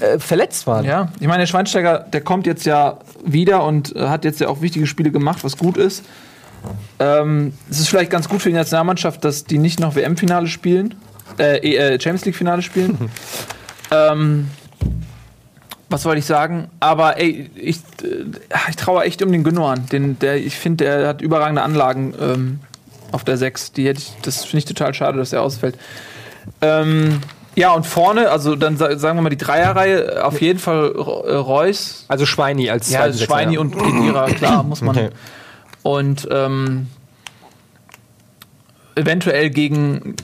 äh, 0.00 0.18
verletzt 0.18 0.66
waren. 0.66 0.84
ja, 0.84 1.08
ich 1.20 1.26
meine, 1.26 1.40
der 1.40 1.46
Schweinsteiger, 1.46 1.98
der 1.98 2.22
kommt 2.22 2.46
jetzt 2.46 2.64
ja 2.64 2.98
wieder 3.24 3.64
und 3.64 3.94
äh, 3.94 4.08
hat 4.08 4.24
jetzt 4.24 4.40
ja 4.40 4.48
auch 4.48 4.62
wichtige 4.62 4.86
Spiele 4.86 5.10
gemacht, 5.10 5.44
was 5.44 5.56
gut 5.58 5.76
ist. 5.76 6.04
Ähm, 6.98 7.52
es 7.70 7.80
ist 7.80 7.88
vielleicht 7.88 8.10
ganz 8.10 8.28
gut 8.28 8.42
für 8.42 8.50
die 8.50 8.54
Nationalmannschaft, 8.54 9.24
dass 9.24 9.44
die 9.44 9.58
nicht 9.58 9.80
noch 9.80 9.94
WM-Finale 9.94 10.46
spielen, 10.46 10.94
äh, 11.38 11.58
äh, 11.58 12.00
Champions 12.00 12.24
League-Finale 12.24 12.62
spielen. 12.62 13.10
ähm, 13.90 14.48
was 15.88 16.04
wollte 16.04 16.20
ich 16.20 16.26
sagen? 16.26 16.68
Aber 16.78 17.18
ey, 17.18 17.50
ich, 17.56 17.78
äh, 18.02 18.24
ich 18.68 18.76
traue 18.76 19.02
echt 19.04 19.22
um 19.22 19.32
den 19.32 19.42
Gündogan. 19.44 19.86
Den, 19.86 20.18
der, 20.20 20.36
ich 20.36 20.54
finde, 20.56 20.84
der 20.84 21.08
hat 21.08 21.20
überragende 21.20 21.62
Anlagen 21.62 22.14
ähm, 22.20 22.60
auf 23.12 23.24
der 23.24 23.36
6. 23.36 23.72
Die 23.72 23.88
hätte 23.88 23.98
ich, 24.00 24.12
das 24.22 24.44
finde 24.44 24.58
ich 24.58 24.64
total 24.66 24.94
schade, 24.94 25.18
dass 25.18 25.32
er 25.32 25.42
ausfällt. 25.42 25.76
Ähm, 26.60 27.20
ja, 27.56 27.72
und 27.72 27.86
vorne, 27.86 28.30
also 28.30 28.54
dann 28.54 28.76
sa- 28.76 28.96
sagen 28.96 29.18
wir 29.18 29.22
mal 29.22 29.30
die 29.30 29.36
Dreierreihe, 29.36 30.24
auf 30.24 30.40
jeden 30.40 30.60
Fall 30.60 30.92
äh, 30.94 31.32
Reus, 31.34 32.04
Also 32.06 32.24
Schweini 32.24 32.70
als 32.70 32.88
ja, 32.90 33.10
Sechser, 33.10 33.24
Schweini 33.26 33.58
und 33.58 33.76
Kedira, 33.76 34.26
klar, 34.26 34.62
muss 34.62 34.80
man. 34.82 34.96
Okay. 34.96 35.10
Und 35.82 36.28
ähm, 36.30 36.86
eventuell 38.94 39.50
gegen 39.50 40.14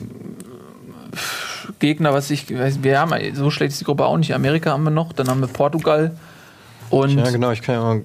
Gegner, 1.79 2.13
was 2.13 2.29
ich 2.29 2.53
weiß, 2.55 2.83
wir 2.83 2.99
haben 2.99 3.13
so 3.33 3.49
schlecht 3.51 3.73
ist 3.73 3.81
die 3.81 3.85
Gruppe 3.85 4.05
auch 4.05 4.17
nicht. 4.17 4.33
Amerika 4.33 4.71
haben 4.71 4.83
wir 4.83 4.91
noch, 4.91 5.13
dann 5.13 5.27
haben 5.29 5.41
wir 5.41 5.47
Portugal 5.47 6.15
und 6.89 7.17
Ja, 7.17 7.29
genau, 7.29 7.51
ich 7.51 7.61
kann 7.61 7.75
ja 7.75 7.81
mal 7.81 7.97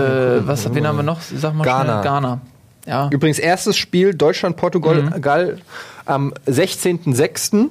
äh, 0.00 0.46
was, 0.46 0.72
wen 0.74 0.86
haben 0.86 0.96
wir 0.96 1.02
noch? 1.02 1.20
Sag 1.20 1.54
mal 1.54 1.64
Ghana. 1.64 1.92
schnell. 1.92 2.02
Ghana. 2.02 2.40
Ja. 2.86 3.08
Übrigens 3.10 3.38
erstes 3.38 3.76
Spiel 3.76 4.14
Deutschland-Portugal 4.14 5.58
am 6.06 6.32
16.06. 6.46 7.68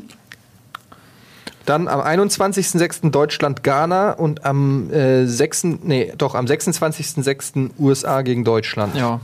Dann 1.65 1.87
am 1.87 1.99
21.06. 1.99 3.11
Deutschland-Ghana 3.11 4.13
und 4.13 4.45
am 4.45 4.91
äh, 4.91 5.25
6. 5.25 5.63
Nee, 5.83 6.13
doch 6.17 6.35
am 6.35 6.45
26.06. 6.45 7.71
USA 7.79 8.21
gegen 8.21 8.43
Deutschland. 8.43 8.95
ja. 8.95 9.19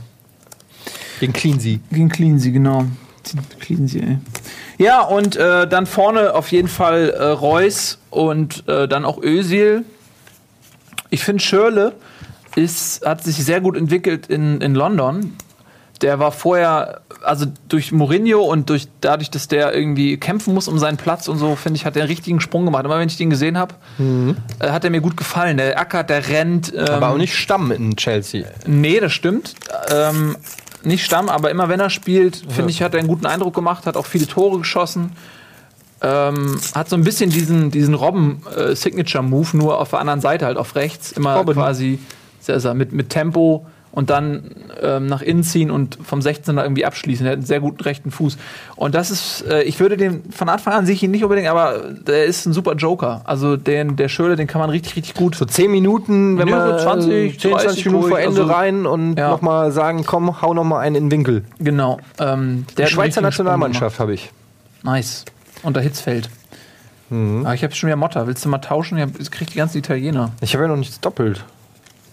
Gegen 1.18 1.32
Cleansea. 1.32 1.78
Gegen 1.90 2.10
Cleansea, 2.10 2.52
genau. 2.52 2.84
Cleansea, 3.60 4.02
ey. 4.02 4.18
Ja, 4.78 5.00
und 5.00 5.36
äh, 5.36 5.66
dann 5.66 5.86
vorne 5.86 6.34
auf 6.34 6.52
jeden 6.52 6.68
Fall 6.68 7.10
äh, 7.10 7.24
Reus 7.24 7.98
und 8.10 8.68
äh, 8.68 8.86
dann 8.86 9.04
auch 9.04 9.22
Özil. 9.22 9.84
Ich 11.10 11.24
finde, 11.24 11.42
Schörle 11.42 11.92
ist, 12.56 13.04
hat 13.06 13.22
sich 13.22 13.36
sehr 13.36 13.60
gut 13.60 13.76
entwickelt 13.76 14.26
in, 14.26 14.60
in 14.60 14.74
London. 14.74 15.34
Der 16.02 16.18
war 16.18 16.30
vorher, 16.30 17.00
also 17.22 17.46
durch 17.68 17.90
Mourinho 17.90 18.42
und 18.42 18.68
durch 18.68 18.88
dadurch, 19.00 19.30
dass 19.30 19.48
der 19.48 19.74
irgendwie 19.74 20.18
kämpfen 20.18 20.52
muss 20.52 20.68
um 20.68 20.78
seinen 20.78 20.98
Platz 20.98 21.26
und 21.26 21.38
so, 21.38 21.56
finde 21.56 21.78
ich, 21.78 21.86
hat 21.86 21.96
er 21.96 22.02
einen 22.02 22.10
richtigen 22.10 22.40
Sprung 22.40 22.66
gemacht. 22.66 22.84
Immer 22.84 22.98
wenn 22.98 23.08
ich 23.08 23.16
den 23.16 23.30
gesehen 23.30 23.56
habe, 23.56 23.74
äh, 24.58 24.68
hat 24.68 24.84
er 24.84 24.90
mir 24.90 25.00
gut 25.00 25.16
gefallen. 25.16 25.56
Der 25.56 25.78
ackert, 25.80 26.10
der 26.10 26.28
rennt. 26.28 26.70
Ähm, 26.74 26.86
Aber 26.86 27.10
auch 27.10 27.16
nicht 27.16 27.34
Stamm 27.34 27.72
in 27.72 27.96
Chelsea. 27.96 28.44
Nee, 28.66 29.00
das 29.00 29.12
stimmt. 29.12 29.54
Ähm, 29.90 30.36
nicht 30.86 31.04
Stamm, 31.04 31.28
aber 31.28 31.50
immer 31.50 31.68
wenn 31.68 31.80
er 31.80 31.90
spielt, 31.90 32.42
finde 32.48 32.70
ich, 32.70 32.82
hat 32.82 32.94
er 32.94 33.00
einen 33.00 33.08
guten 33.08 33.26
Eindruck 33.26 33.54
gemacht, 33.54 33.86
hat 33.86 33.96
auch 33.96 34.06
viele 34.06 34.26
Tore 34.26 34.58
geschossen. 34.58 35.12
Ähm, 36.02 36.60
hat 36.74 36.88
so 36.88 36.96
ein 36.96 37.04
bisschen 37.04 37.30
diesen, 37.30 37.70
diesen 37.70 37.94
Robben-Signature-Move, 37.94 39.56
nur 39.56 39.80
auf 39.80 39.90
der 39.90 39.98
anderen 39.98 40.20
Seite, 40.20 40.46
halt 40.46 40.58
auf 40.58 40.76
rechts. 40.76 41.12
Immer 41.12 41.36
Robben. 41.36 41.54
quasi 41.54 41.98
sehr, 42.40 42.60
sehr 42.60 42.74
mit, 42.74 42.92
mit 42.92 43.10
Tempo 43.10 43.66
und 43.96 44.10
dann 44.10 44.50
ähm, 44.82 45.06
nach 45.06 45.22
innen 45.22 45.42
ziehen 45.42 45.70
und 45.70 45.96
vom 46.04 46.20
16er 46.20 46.62
irgendwie 46.62 46.84
abschließen. 46.84 47.24
Er 47.24 47.32
hat 47.32 47.38
einen 47.38 47.46
sehr 47.46 47.60
guten 47.60 47.82
rechten 47.82 48.10
Fuß. 48.10 48.36
Und 48.76 48.94
das 48.94 49.10
ist, 49.10 49.40
äh, 49.48 49.62
ich 49.62 49.80
würde 49.80 49.96
den 49.96 50.30
von 50.30 50.50
Anfang 50.50 50.74
an 50.74 50.84
sehe 50.84 50.94
ich 50.94 51.02
ihn 51.02 51.10
nicht 51.12 51.24
unbedingt, 51.24 51.48
aber 51.48 51.80
der 52.06 52.26
ist 52.26 52.44
ein 52.44 52.52
super 52.52 52.74
Joker. 52.74 53.22
Also 53.24 53.56
den, 53.56 53.96
der 53.96 54.08
Schöle, 54.08 54.36
den 54.36 54.46
kann 54.46 54.60
man 54.60 54.68
richtig, 54.68 54.96
richtig 54.96 55.14
gut. 55.14 55.34
So 55.34 55.46
10 55.46 55.70
Minuten, 55.70 56.36
wenn 56.36 56.50
man 56.50 56.72
so 56.78 56.84
20, 56.84 57.40
10, 57.40 57.50
20 57.52 57.86
Minuten 57.86 58.08
vor 58.08 58.18
ruhig, 58.18 58.26
Ende 58.26 58.42
also- 58.42 58.52
rein 58.52 58.84
und 58.84 59.16
Ja. 59.16 59.30
nochmal 59.30 59.72
sagen, 59.72 60.04
komm, 60.04 60.42
hau 60.42 60.52
nochmal 60.52 60.84
einen 60.86 60.96
in 60.96 61.04
den 61.04 61.10
Winkel. 61.12 61.44
Genau. 61.58 61.98
Ähm, 62.20 62.66
der 62.76 62.86
Die 62.86 62.92
Schweizer 62.92 63.22
Nationalmannschaft 63.22 63.98
habe 63.98 64.12
ich. 64.12 64.30
Nice. 64.82 65.24
Unter 65.62 65.80
Hitzfeld. 65.80 66.28
Aber 67.08 67.54
ich 67.54 67.62
habe 67.62 67.74
schon 67.74 67.86
wieder 67.86 67.96
Motta. 67.96 68.26
Willst 68.26 68.44
du 68.44 68.50
mal 68.50 68.58
tauschen? 68.58 68.98
Ich 69.18 69.30
krieg 69.30 69.48
die 69.50 69.56
ganzen 69.56 69.78
Italiener. 69.78 70.32
Ich 70.42 70.52
habe 70.54 70.64
ja 70.64 70.68
noch 70.68 70.76
nichts 70.76 71.00
doppelt. 71.00 71.44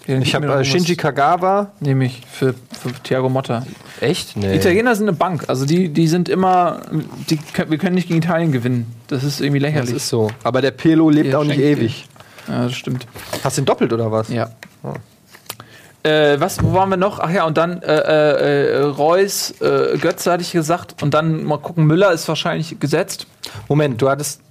Ja, 0.07 0.17
Ich 0.19 0.35
habe 0.35 0.47
äh, 0.47 0.63
Shinji 0.65 0.95
Kagawa. 0.95 1.71
Nehme 1.79 2.05
ich 2.05 2.21
für, 2.29 2.53
für 2.53 2.91
Thiago 3.03 3.29
Motta. 3.29 3.65
Echt? 4.01 4.35
Nee. 4.35 4.55
Italiener 4.55 4.95
sind 4.95 5.07
eine 5.07 5.15
Bank. 5.17 5.45
Also 5.47 5.65
die, 5.65 5.89
die 5.89 6.07
sind 6.07 6.27
immer. 6.29 6.81
Die, 7.29 7.39
wir 7.69 7.77
können 7.77 7.95
nicht 7.95 8.07
gegen 8.09 8.19
Italien 8.19 8.51
gewinnen. 8.51 8.93
Das 9.07 9.23
ist 9.23 9.39
irgendwie 9.39 9.59
Das 9.61 9.69
lächerlich. 9.69 9.95
ist 9.95 10.09
so. 10.09 10.29
Aber 10.43 10.61
der 10.61 10.71
Pirlo 10.71 11.09
lebt 11.09 11.27
Ihr 11.29 11.39
auch 11.39 11.43
nicht 11.45 11.59
ewig. 11.59 12.05
ja, 12.49 12.63
das 12.65 12.73
stimmt. 12.73 13.07
Hast 13.43 13.57
du 13.57 13.61
ihn 13.61 13.65
doppelt 13.65 13.93
oder 13.93 14.11
was? 14.11 14.27
Ja. 14.29 14.49
Äh, 16.03 16.37
was, 16.41 16.61
wo 16.61 16.73
waren 16.73 16.89
wir 16.89 16.97
noch? 16.97 17.19
Ach 17.19 17.29
ja, 17.31 17.45
und 17.45 17.57
dann 17.57 17.81
äh, 17.81 17.95
äh, 17.95 18.71
äh, 18.73 18.81
Reus, 18.83 19.51
äh, 19.61 19.97
Götze 19.97 20.33
hatte 20.33 20.41
ich 20.43 20.51
gesagt. 20.51 21.01
Und 21.01 21.13
dann 21.13 21.45
mal 21.45 21.59
gucken, 21.59 21.85
Müller 21.85 22.11
ist 22.11 22.27
wahrscheinlich 22.27 22.77
gesetzt. 22.79 23.25
Moment, 23.69 24.01
du 24.01 24.09
hattest. 24.09 24.41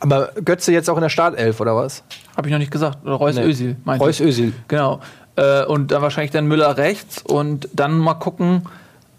Aber 0.00 0.30
Götze 0.44 0.72
jetzt 0.72 0.88
auch 0.88 0.96
in 0.96 1.02
der 1.02 1.08
Startelf 1.08 1.60
oder 1.60 1.74
was? 1.74 2.02
Habe 2.36 2.48
ich 2.48 2.52
noch 2.52 2.58
nicht 2.60 2.70
gesagt. 2.70 2.98
Oder 3.04 3.14
Reus 3.14 3.34
Nee. 3.34 3.42
Özil, 3.44 3.76
meinte 3.84 4.04
Reus. 4.04 4.20
Özil. 4.20 4.52
Genau. 4.68 5.00
Äh, 5.36 5.64
und 5.64 5.90
dann 5.90 6.02
wahrscheinlich 6.02 6.30
dann 6.30 6.46
Müller 6.46 6.76
rechts 6.76 7.22
und 7.22 7.68
dann 7.72 7.98
mal 7.98 8.14
gucken. 8.14 8.62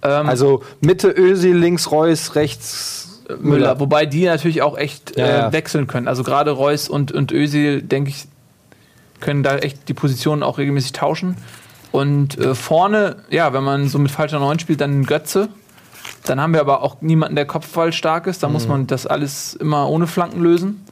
Ähm, 0.01 0.27
Also 0.27 0.63
Mitte 0.81 1.13
Özil, 1.15 1.55
links 1.57 1.91
Reus, 1.91 2.35
rechts 2.35 3.21
Müller. 3.27 3.41
Müller. 3.41 3.79
Wobei 3.79 4.05
die 4.05 4.25
natürlich 4.25 4.61
auch 4.61 4.77
echt 4.77 5.17
Ja, 5.17 5.25
äh, 5.25 5.37
ja. 5.39 5.51
wechseln 5.53 5.87
können. 5.87 6.07
Also 6.07 6.23
gerade 6.23 6.51
Reus 6.51 6.87
und, 6.89 7.11
und 7.11 7.31
Özil, 7.31 7.81
denke 7.81 8.09
ich, 8.11 8.27
können 9.19 9.43
da 9.43 9.57
echt 9.57 9.89
die 9.89 9.93
Positionen 9.93 10.43
auch 10.43 10.57
regelmäßig 10.57 10.93
tauschen. 10.93 11.35
Und 11.91 12.37
äh, 12.37 12.55
vorne, 12.55 13.17
ja, 13.29 13.51
wenn 13.53 13.63
man 13.63 13.87
so 13.89 13.99
mit 13.99 14.11
falscher 14.11 14.39
Neun 14.39 14.59
spielt, 14.59 14.79
dann 14.81 15.03
Götze. 15.05 15.49
Dann 16.29 16.39
haben 16.39 16.53
wir 16.53 16.61
aber 16.61 16.83
auch 16.83 17.01
niemanden, 17.01 17.35
der 17.35 17.45
Kopfball 17.45 17.91
stark 17.91 18.27
ist. 18.27 18.43
Da 18.43 18.49
muss 18.49 18.63
Mhm. 18.65 18.69
man 18.71 18.87
das 18.87 19.07
alles 19.07 19.53
immer 19.55 19.89
ohne 19.89 20.05
Flanken 20.07 20.41
lösen. 20.41 20.85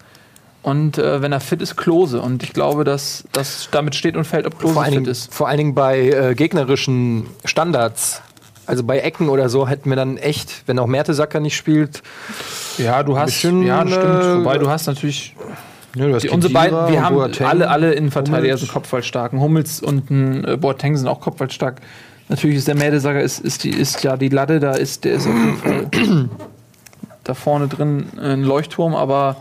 Und 0.63 0.97
äh, 0.97 1.21
wenn 1.21 1.31
er 1.31 1.39
fit 1.39 1.61
ist, 1.61 1.77
Klose. 1.77 2.21
Und 2.21 2.43
ich 2.43 2.51
glaube, 2.53 2.83
dass 2.83 3.23
das 3.31 3.69
damit 3.71 3.95
steht 3.95 4.17
und 4.17 4.25
fällt, 4.25 4.45
ob 4.45 4.57
Klose 4.59 4.73
Vor 4.73 4.83
fit 4.83 4.93
Dingen, 4.95 5.05
ist. 5.05 5.33
vor 5.33 5.47
allen 5.47 5.57
Dingen 5.57 5.75
bei 5.75 5.99
äh, 6.09 6.35
gegnerischen 6.35 7.27
Standards. 7.45 8.21
Also 8.65 8.83
bei 8.83 8.99
Ecken 8.99 9.29
oder 9.29 9.47
so 9.47 9.65
hätten 9.67 9.89
wir 9.89 9.95
dann 9.95 10.17
echt, 10.17 10.63
wenn 10.65 10.77
auch 10.79 10.87
Mertesacker 10.87 11.39
nicht 11.39 11.55
spielt. 11.55 12.01
Ja, 12.77 13.01
du 13.03 13.17
hast. 13.17 13.27
bisschen, 13.27 13.61
ja, 13.63 13.87
stimmt. 13.87 14.03
äh, 14.03 14.37
Wobei 14.39 14.57
du 14.57 14.69
hast 14.69 14.87
natürlich 14.87 15.35
Ja, 15.95 16.05
du 16.07 16.13
hast 16.15 16.23
Die, 16.23 16.29
unsere 16.29 16.51
beiden, 16.51 16.89
wir 16.89 17.01
haben 17.01 17.15
Boateng. 17.15 17.47
alle, 17.47 17.69
alle 17.69 17.93
Innenverteidiger 17.93 18.57
sind 18.57 18.69
kopfballstark. 18.69 19.31
Ein 19.31 19.39
Hummels 19.39 19.81
und 19.81 20.09
ein 20.11 20.43
äh, 20.43 20.57
Boateng 20.57 20.97
sind 20.97 21.07
auch 21.07 21.21
kopfballstark. 21.21 21.79
Natürlich 22.29 22.57
ist 22.57 22.67
der 22.67 22.75
Mädesager 22.75 23.21
ist, 23.21 23.39
ist, 23.39 23.63
die, 23.63 23.69
ist 23.69 24.03
ja 24.03 24.17
die 24.17 24.29
Latte, 24.29 24.59
da 24.59 24.73
ist 24.73 25.05
der 25.05 25.13
ist 25.13 25.27
auf 25.27 25.33
jeden 25.33 25.57
Fall 25.57 26.29
da 27.23 27.33
vorne 27.33 27.67
drin 27.67 28.07
ein 28.19 28.43
Leuchtturm, 28.43 28.95
aber 28.95 29.37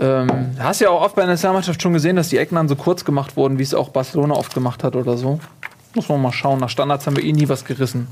ähm, 0.00 0.28
hast 0.58 0.80
ja 0.80 0.90
auch 0.90 1.02
oft 1.02 1.16
bei 1.16 1.22
der 1.22 1.30
Nationalmannschaft 1.30 1.82
schon 1.82 1.92
gesehen, 1.92 2.16
dass 2.16 2.28
die 2.28 2.38
Ecken 2.38 2.56
dann 2.56 2.68
so 2.68 2.76
kurz 2.76 3.04
gemacht 3.04 3.36
wurden, 3.36 3.58
wie 3.58 3.62
es 3.62 3.74
auch 3.74 3.88
Barcelona 3.88 4.34
oft 4.34 4.54
gemacht 4.54 4.84
hat 4.84 4.94
oder 4.94 5.16
so. 5.16 5.40
Muss 5.94 6.08
man 6.08 6.20
mal 6.20 6.32
schauen. 6.32 6.60
Nach 6.60 6.68
Standards 6.68 7.06
haben 7.06 7.16
wir 7.16 7.24
eh 7.24 7.32
nie 7.32 7.48
was 7.48 7.64
gerissen. 7.64 8.06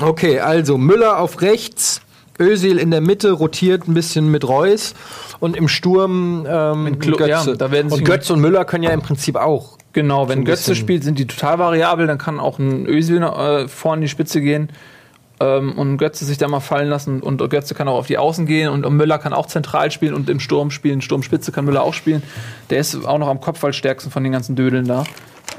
Okay, 0.00 0.40
also 0.40 0.78
Müller 0.78 1.18
auf 1.18 1.40
rechts, 1.40 2.02
Özil 2.38 2.78
in 2.78 2.90
der 2.90 3.00
Mitte, 3.00 3.32
rotiert 3.32 3.88
ein 3.88 3.94
bisschen 3.94 4.30
mit 4.30 4.46
Reus 4.46 4.94
und 5.40 5.56
im 5.56 5.68
Sturm 5.68 6.46
ähm, 6.48 6.98
Götze. 6.98 7.26
ja, 7.26 7.44
da 7.44 7.70
werden 7.70 7.90
sich- 7.90 8.00
und 8.00 8.04
Götze 8.04 8.32
und 8.32 8.40
Müller 8.40 8.64
können 8.64 8.84
ja 8.84 8.90
im 8.90 9.02
Prinzip 9.02 9.36
auch. 9.36 9.78
Genau, 9.94 10.28
wenn 10.28 10.44
Götze 10.44 10.74
spielt, 10.74 11.04
sind 11.04 11.18
die 11.18 11.26
total 11.26 11.58
variabel, 11.58 12.06
dann 12.06 12.18
kann 12.18 12.38
auch 12.38 12.58
ein 12.58 12.86
Özil 12.86 13.22
äh, 13.22 13.68
vorne 13.68 14.00
in 14.00 14.02
die 14.02 14.08
Spitze 14.08 14.40
gehen. 14.40 14.68
ähm, 15.40 15.72
und 15.72 15.98
Götze 15.98 16.24
sich 16.24 16.38
da 16.38 16.48
mal 16.48 16.60
fallen 16.60 16.88
lassen 16.88 17.20
und 17.20 17.38
Götze 17.50 17.74
kann 17.74 17.88
auch 17.88 17.98
auf 17.98 18.06
die 18.06 18.18
Außen 18.18 18.46
gehen 18.46 18.68
und, 18.68 18.88
Müller 18.90 19.18
kann 19.18 19.32
auch 19.32 19.46
zentral 19.46 19.90
spielen 19.90 20.14
und 20.14 20.30
im 20.30 20.40
Sturm 20.40 20.70
spielen. 20.70 21.00
Sturmspitze 21.00 21.52
kann 21.52 21.64
Müller 21.64 21.82
auch 21.82 21.94
spielen. 21.94 22.22
Der 22.70 22.78
ist 22.78 23.04
auch 23.04 23.18
noch 23.18 23.28
am 23.28 23.40
Kopfballstärksten 23.40 24.12
von 24.12 24.22
den 24.22 24.32
ganzen 24.32 24.56
Dödeln 24.56 24.86
da. 24.86 25.04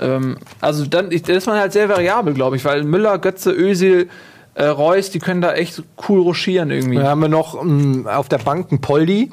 Ähm, 0.02 0.38
also 0.62 0.86
dann 0.86 1.12
ich, 1.12 1.28
ist 1.28 1.48
man 1.48 1.58
halt 1.58 1.74
sehr 1.74 1.90
variabel, 1.90 2.34
glaube 2.34 2.56
ich, 2.56 2.66
weil 2.66 2.84
Müller, 2.84 3.18
Götze, 3.20 3.52
Özil, 3.52 4.10
äh, 4.56 4.66
Reus, 4.66 5.12
die 5.12 5.20
können 5.20 5.42
da 5.42 5.54
echt 5.54 5.84
cool 6.08 6.22
ruschieren 6.22 6.72
irgendwie. 6.72 6.98
Da 6.98 7.10
haben 7.10 7.22
wir 7.22 7.30
noch 7.30 7.62
ähm, 7.62 8.08
auf 8.08 8.30
der 8.30 8.40
Bank 8.40 8.72
einen 8.72 8.82
Poldi. 8.82 9.32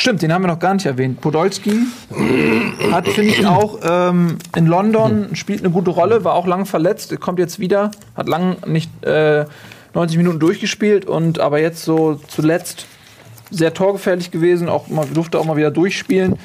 Stimmt, 0.00 0.22
den 0.22 0.32
haben 0.32 0.44
wir 0.44 0.48
noch 0.48 0.58
gar 0.58 0.72
nicht 0.72 0.86
erwähnt. 0.86 1.20
Podolski 1.20 1.80
hat, 2.90 3.06
finde 3.06 3.32
ich, 3.32 3.44
auch 3.44 3.80
ähm, 3.82 4.38
in 4.56 4.64
London 4.64 5.36
spielt 5.36 5.60
eine 5.60 5.68
gute 5.68 5.90
Rolle, 5.90 6.24
war 6.24 6.32
auch 6.32 6.46
lang 6.46 6.64
verletzt, 6.64 7.20
kommt 7.20 7.38
jetzt 7.38 7.58
wieder, 7.58 7.90
hat 8.16 8.26
lang 8.26 8.56
nicht 8.66 8.90
äh, 9.04 9.44
90 9.92 10.16
Minuten 10.16 10.40
durchgespielt 10.40 11.04
und 11.04 11.38
aber 11.38 11.60
jetzt 11.60 11.84
so 11.84 12.18
zuletzt 12.28 12.86
sehr 13.50 13.74
torgefährlich 13.74 14.30
gewesen, 14.30 14.70
auch 14.70 14.88
mal, 14.88 15.04
durfte 15.04 15.38
auch 15.38 15.44
mal 15.44 15.58
wieder 15.58 15.70
durchspielen. 15.70 16.38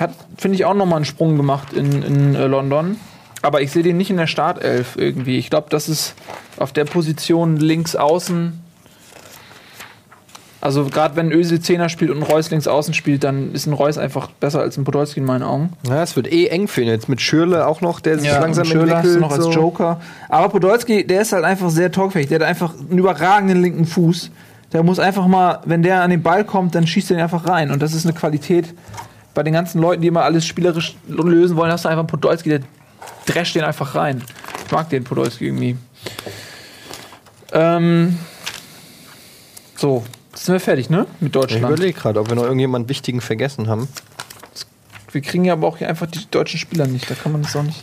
Hat, 0.00 0.10
finde 0.36 0.56
ich, 0.56 0.64
auch 0.64 0.74
nochmal 0.74 0.96
einen 0.96 1.04
Sprung 1.04 1.36
gemacht 1.36 1.74
in, 1.74 2.02
in 2.02 2.34
äh, 2.34 2.48
London. 2.48 2.96
Aber 3.42 3.62
ich 3.62 3.70
sehe 3.70 3.84
den 3.84 3.96
nicht 3.96 4.10
in 4.10 4.16
der 4.16 4.26
Startelf 4.26 4.96
irgendwie. 4.96 5.38
Ich 5.38 5.50
glaube, 5.50 5.68
das 5.70 5.88
ist 5.88 6.16
auf 6.56 6.72
der 6.72 6.84
Position 6.84 7.58
links 7.58 7.94
außen 7.94 8.58
also 10.60 10.84
gerade 10.86 11.14
wenn 11.16 11.30
Özil 11.30 11.60
Zehner 11.60 11.88
spielt 11.88 12.10
und 12.10 12.18
ein 12.18 12.22
Reus 12.24 12.50
links 12.50 12.66
außen 12.66 12.92
spielt, 12.94 13.22
dann 13.22 13.52
ist 13.52 13.66
ein 13.66 13.72
Reus 13.72 13.96
einfach 13.96 14.28
besser 14.40 14.60
als 14.60 14.76
ein 14.76 14.84
Podolski 14.84 15.20
in 15.20 15.26
meinen 15.26 15.42
Augen. 15.44 15.72
Ja, 15.88 16.02
es 16.02 16.16
wird 16.16 16.32
eh 16.32 16.48
eng 16.48 16.66
für 16.66 16.82
ihn 16.82 16.88
jetzt 16.88 17.08
mit 17.08 17.20
Schürle 17.20 17.66
auch 17.66 17.80
noch, 17.80 18.00
der 18.00 18.18
sich 18.18 18.28
Ja, 18.28 18.40
langsam 18.40 18.68
du 18.68 18.80
entwickelt. 18.80 19.20
noch 19.20 19.30
als 19.32 19.44
so. 19.44 19.52
Joker. 19.52 20.00
Aber 20.28 20.48
Podolski, 20.48 21.06
der 21.06 21.22
ist 21.22 21.32
halt 21.32 21.44
einfach 21.44 21.70
sehr 21.70 21.92
torgefähig. 21.92 22.26
Der 22.28 22.40
hat 22.40 22.46
einfach 22.46 22.74
einen 22.74 22.98
überragenden 22.98 23.62
linken 23.62 23.84
Fuß. 23.86 24.30
Der 24.72 24.82
muss 24.82 24.98
einfach 24.98 25.26
mal, 25.28 25.60
wenn 25.64 25.82
der 25.82 26.02
an 26.02 26.10
den 26.10 26.22
Ball 26.22 26.44
kommt, 26.44 26.74
dann 26.74 26.86
schießt 26.86 27.10
er 27.12 27.16
ihn 27.18 27.22
einfach 27.22 27.46
rein. 27.46 27.70
Und 27.70 27.80
das 27.80 27.94
ist 27.94 28.04
eine 28.04 28.12
Qualität 28.14 28.74
bei 29.34 29.42
den 29.42 29.52
ganzen 29.52 29.80
Leuten, 29.80 30.02
die 30.02 30.08
immer 30.08 30.24
alles 30.24 30.44
spielerisch 30.44 30.96
lösen 31.06 31.56
wollen. 31.56 31.70
Hast 31.70 31.84
du 31.84 31.88
einfach 31.88 32.00
einen 32.00 32.08
Podolski, 32.08 32.48
der 32.48 32.60
drescht 33.26 33.54
den 33.54 33.62
einfach 33.64 33.94
rein. 33.94 34.22
Ich 34.66 34.72
mag 34.72 34.90
den 34.90 35.04
Podolski 35.04 35.46
irgendwie. 35.46 35.76
Ähm, 37.52 38.18
so, 39.76 40.04
sind 40.34 40.52
wir 40.54 40.60
fertig, 40.60 40.90
ne? 40.90 41.06
Mit 41.20 41.28
Ich 41.28 41.32
Deutschland. 41.32 41.64
überlege 41.64 41.98
gerade, 41.98 42.20
ob 42.20 42.28
wir 42.28 42.34
noch 42.36 42.42
irgendjemanden 42.44 42.88
Wichtigen 42.88 43.20
vergessen 43.20 43.68
haben. 43.68 43.88
Wir 45.10 45.20
kriegen 45.22 45.44
ja 45.44 45.54
aber 45.54 45.66
auch 45.66 45.78
hier 45.78 45.88
einfach 45.88 46.06
die 46.06 46.20
deutschen 46.30 46.58
Spieler 46.58 46.86
nicht. 46.86 47.10
Da 47.10 47.14
kann 47.14 47.32
man 47.32 47.42
das 47.42 47.56
auch 47.56 47.62
nicht. 47.62 47.82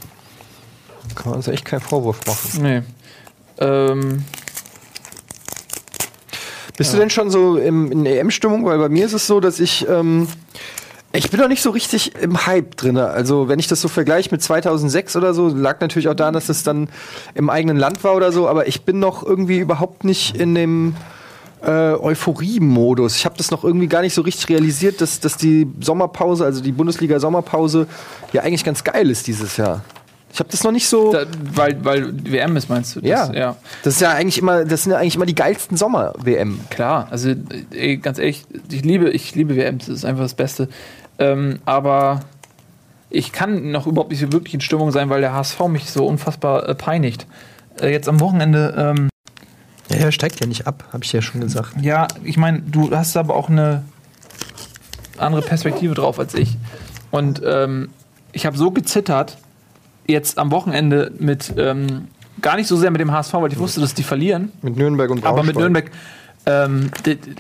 Kann 1.16 1.30
man 1.30 1.36
uns 1.36 1.48
echt 1.48 1.66
keinen 1.66 1.82
Vorwurf 1.82 2.20
machen. 2.26 2.62
Nee. 2.62 2.82
Ähm, 3.60 4.24
Bist 6.78 6.94
du 6.94 6.98
denn 6.98 7.10
schon 7.10 7.30
so 7.32 7.58
im, 7.58 7.92
in 7.92 8.06
EM-Stimmung? 8.06 8.66
Weil 8.66 8.78
bei 8.78 8.90
mir 8.90 9.06
ist 9.06 9.14
es 9.14 9.28
so, 9.28 9.40
dass 9.40 9.60
ich. 9.60 9.88
Ähm, 9.88 10.28
ich 11.14 11.30
bin 11.32 11.40
noch 11.40 11.48
nicht 11.48 11.62
so 11.62 11.70
richtig 11.70 12.14
im 12.16 12.46
Hype 12.46 12.76
drin. 12.76 12.98
Also, 12.98 13.48
wenn 13.48 13.58
ich 13.58 13.68
das 13.68 13.80
so 13.80 13.88
vergleiche 13.88 14.30
mit 14.32 14.44
2006 14.44 15.16
oder 15.16 15.34
so, 15.34 15.48
lag 15.48 15.80
natürlich 15.80 16.10
auch 16.10 16.14
daran, 16.14 16.34
dass 16.34 16.50
es 16.50 16.64
dann 16.64 16.90
im 17.36 17.50
eigenen 17.50 17.78
Land 17.78 18.04
war 18.04 18.16
oder 18.16 18.34
so, 18.34 18.50
aber 18.50 18.68
ich 18.68 18.82
bin 18.84 19.00
noch 19.00 19.24
irgendwie 19.24 19.60
überhaupt 19.60 20.04
nicht 20.04 20.36
in 20.36 20.54
dem 20.54 20.96
äh, 21.66 21.96
Euphorie-Modus. 21.96 23.16
Ich 23.18 23.26
habe 23.26 23.36
das 23.38 23.52
noch 23.52 23.64
irgendwie 23.64 23.88
gar 23.88 24.02
nicht 24.02 24.14
so 24.14 24.22
richtig 24.22 24.50
realisiert, 24.50 25.02
dass, 25.02 25.20
dass 25.20 25.38
die 25.38 25.68
Sommerpause, 25.82 26.46
also 26.46 26.62
die 26.62 26.72
Bundesliga-Sommerpause, 26.72 27.88
ja 28.34 28.44
eigentlich 28.44 28.64
ganz 28.64 28.84
geil 28.84 29.10
ist 29.10 29.28
dieses 29.28 29.58
Jahr. 29.58 29.82
Ich 30.32 30.40
habe 30.40 30.50
das 30.50 30.64
noch 30.66 30.72
nicht 30.72 30.88
so. 30.88 31.14
da, 31.14 31.24
weil, 31.54 31.84
weil 31.86 32.14
WM 32.30 32.58
ist, 32.58 32.70
meinst 32.70 32.96
du? 32.96 33.00
Das, 33.00 33.10
ja. 33.10 33.34
ja. 33.34 33.56
Das 33.84 33.96
ist 33.96 34.02
ja 34.02 34.12
eigentlich 34.12 34.38
immer, 34.38 34.66
das 34.66 34.84
sind 34.84 34.92
ja 34.92 34.98
eigentlich 34.98 35.16
immer 35.16 35.26
die 35.26 35.36
geilsten 35.36 35.78
Sommer-WM. 35.78 36.60
Klar, 36.70 37.08
also 37.10 37.34
ey, 37.72 37.98
ganz 37.98 38.20
ehrlich, 38.20 38.44
ich 38.70 38.84
liebe, 38.84 39.10
ich 39.10 39.34
liebe 39.34 39.56
WM, 39.56 39.78
das 39.78 39.88
ist 39.88 40.04
einfach 40.04 40.24
das 40.24 40.34
Beste. 40.34 40.68
Ähm, 41.20 41.60
aber 41.64 42.20
ich 43.10 43.32
kann 43.32 43.72
noch 43.72 43.88
überhaupt 43.88 44.12
nicht 44.12 44.20
so 44.20 44.34
wirklich 44.34 44.54
in 44.54 44.62
Stimmung 44.62 44.92
sein, 44.92 45.10
weil 45.10 45.22
der 45.22 45.34
HSV 45.34 45.68
mich 45.70 45.90
so 45.90 46.06
unfassbar 46.06 46.68
äh, 46.68 46.76
peinigt. 46.76 47.28
Äh, 47.80 47.92
jetzt 47.92 48.10
am 48.10 48.20
Wochenende, 48.20 48.74
ähm, 48.78 49.10
Ja, 49.90 49.98
er 49.98 50.12
steigt 50.12 50.40
ja 50.40 50.48
nicht 50.48 50.68
ab, 50.68 50.86
habe 50.92 51.04
ich 51.04 51.14
ja 51.14 51.22
schon 51.22 51.42
gesagt. 51.42 51.74
ja, 51.82 52.08
ich 52.24 52.38
meine, 52.38 52.62
du 52.62 52.96
hast 52.96 53.16
aber 53.18 53.36
auch 53.36 53.50
eine 53.50 53.84
andere 55.18 55.42
Perspektive 55.42 55.94
drauf 55.94 56.20
als 56.20 56.34
ich. 56.34 56.58
Und 57.12 57.42
ähm, 57.46 57.90
ich 58.32 58.46
habe 58.46 58.58
so 58.58 58.72
gezittert, 58.72 59.38
jetzt 60.08 60.38
am 60.38 60.52
Wochenende 60.52 61.12
mit, 61.20 61.54
ähm, 61.58 62.08
gar 62.42 62.56
nicht 62.58 62.68
so 62.68 62.76
sehr 62.76 62.92
mit 62.92 63.02
dem 63.02 63.12
HSV, 63.12 63.34
weil 63.36 63.52
ich 63.52 63.60
wusste, 63.60 63.82
dass 63.82 63.94
die 63.94 64.04
verlieren. 64.04 64.52
Mit 64.62 64.76
Nürnberg 64.76 65.10
und 65.10 65.22
Braunschweig. 65.22 65.40
Aber 65.40 65.44
mit 65.46 65.56
Nürnberg, 65.56 65.92
ähm, 66.46 66.92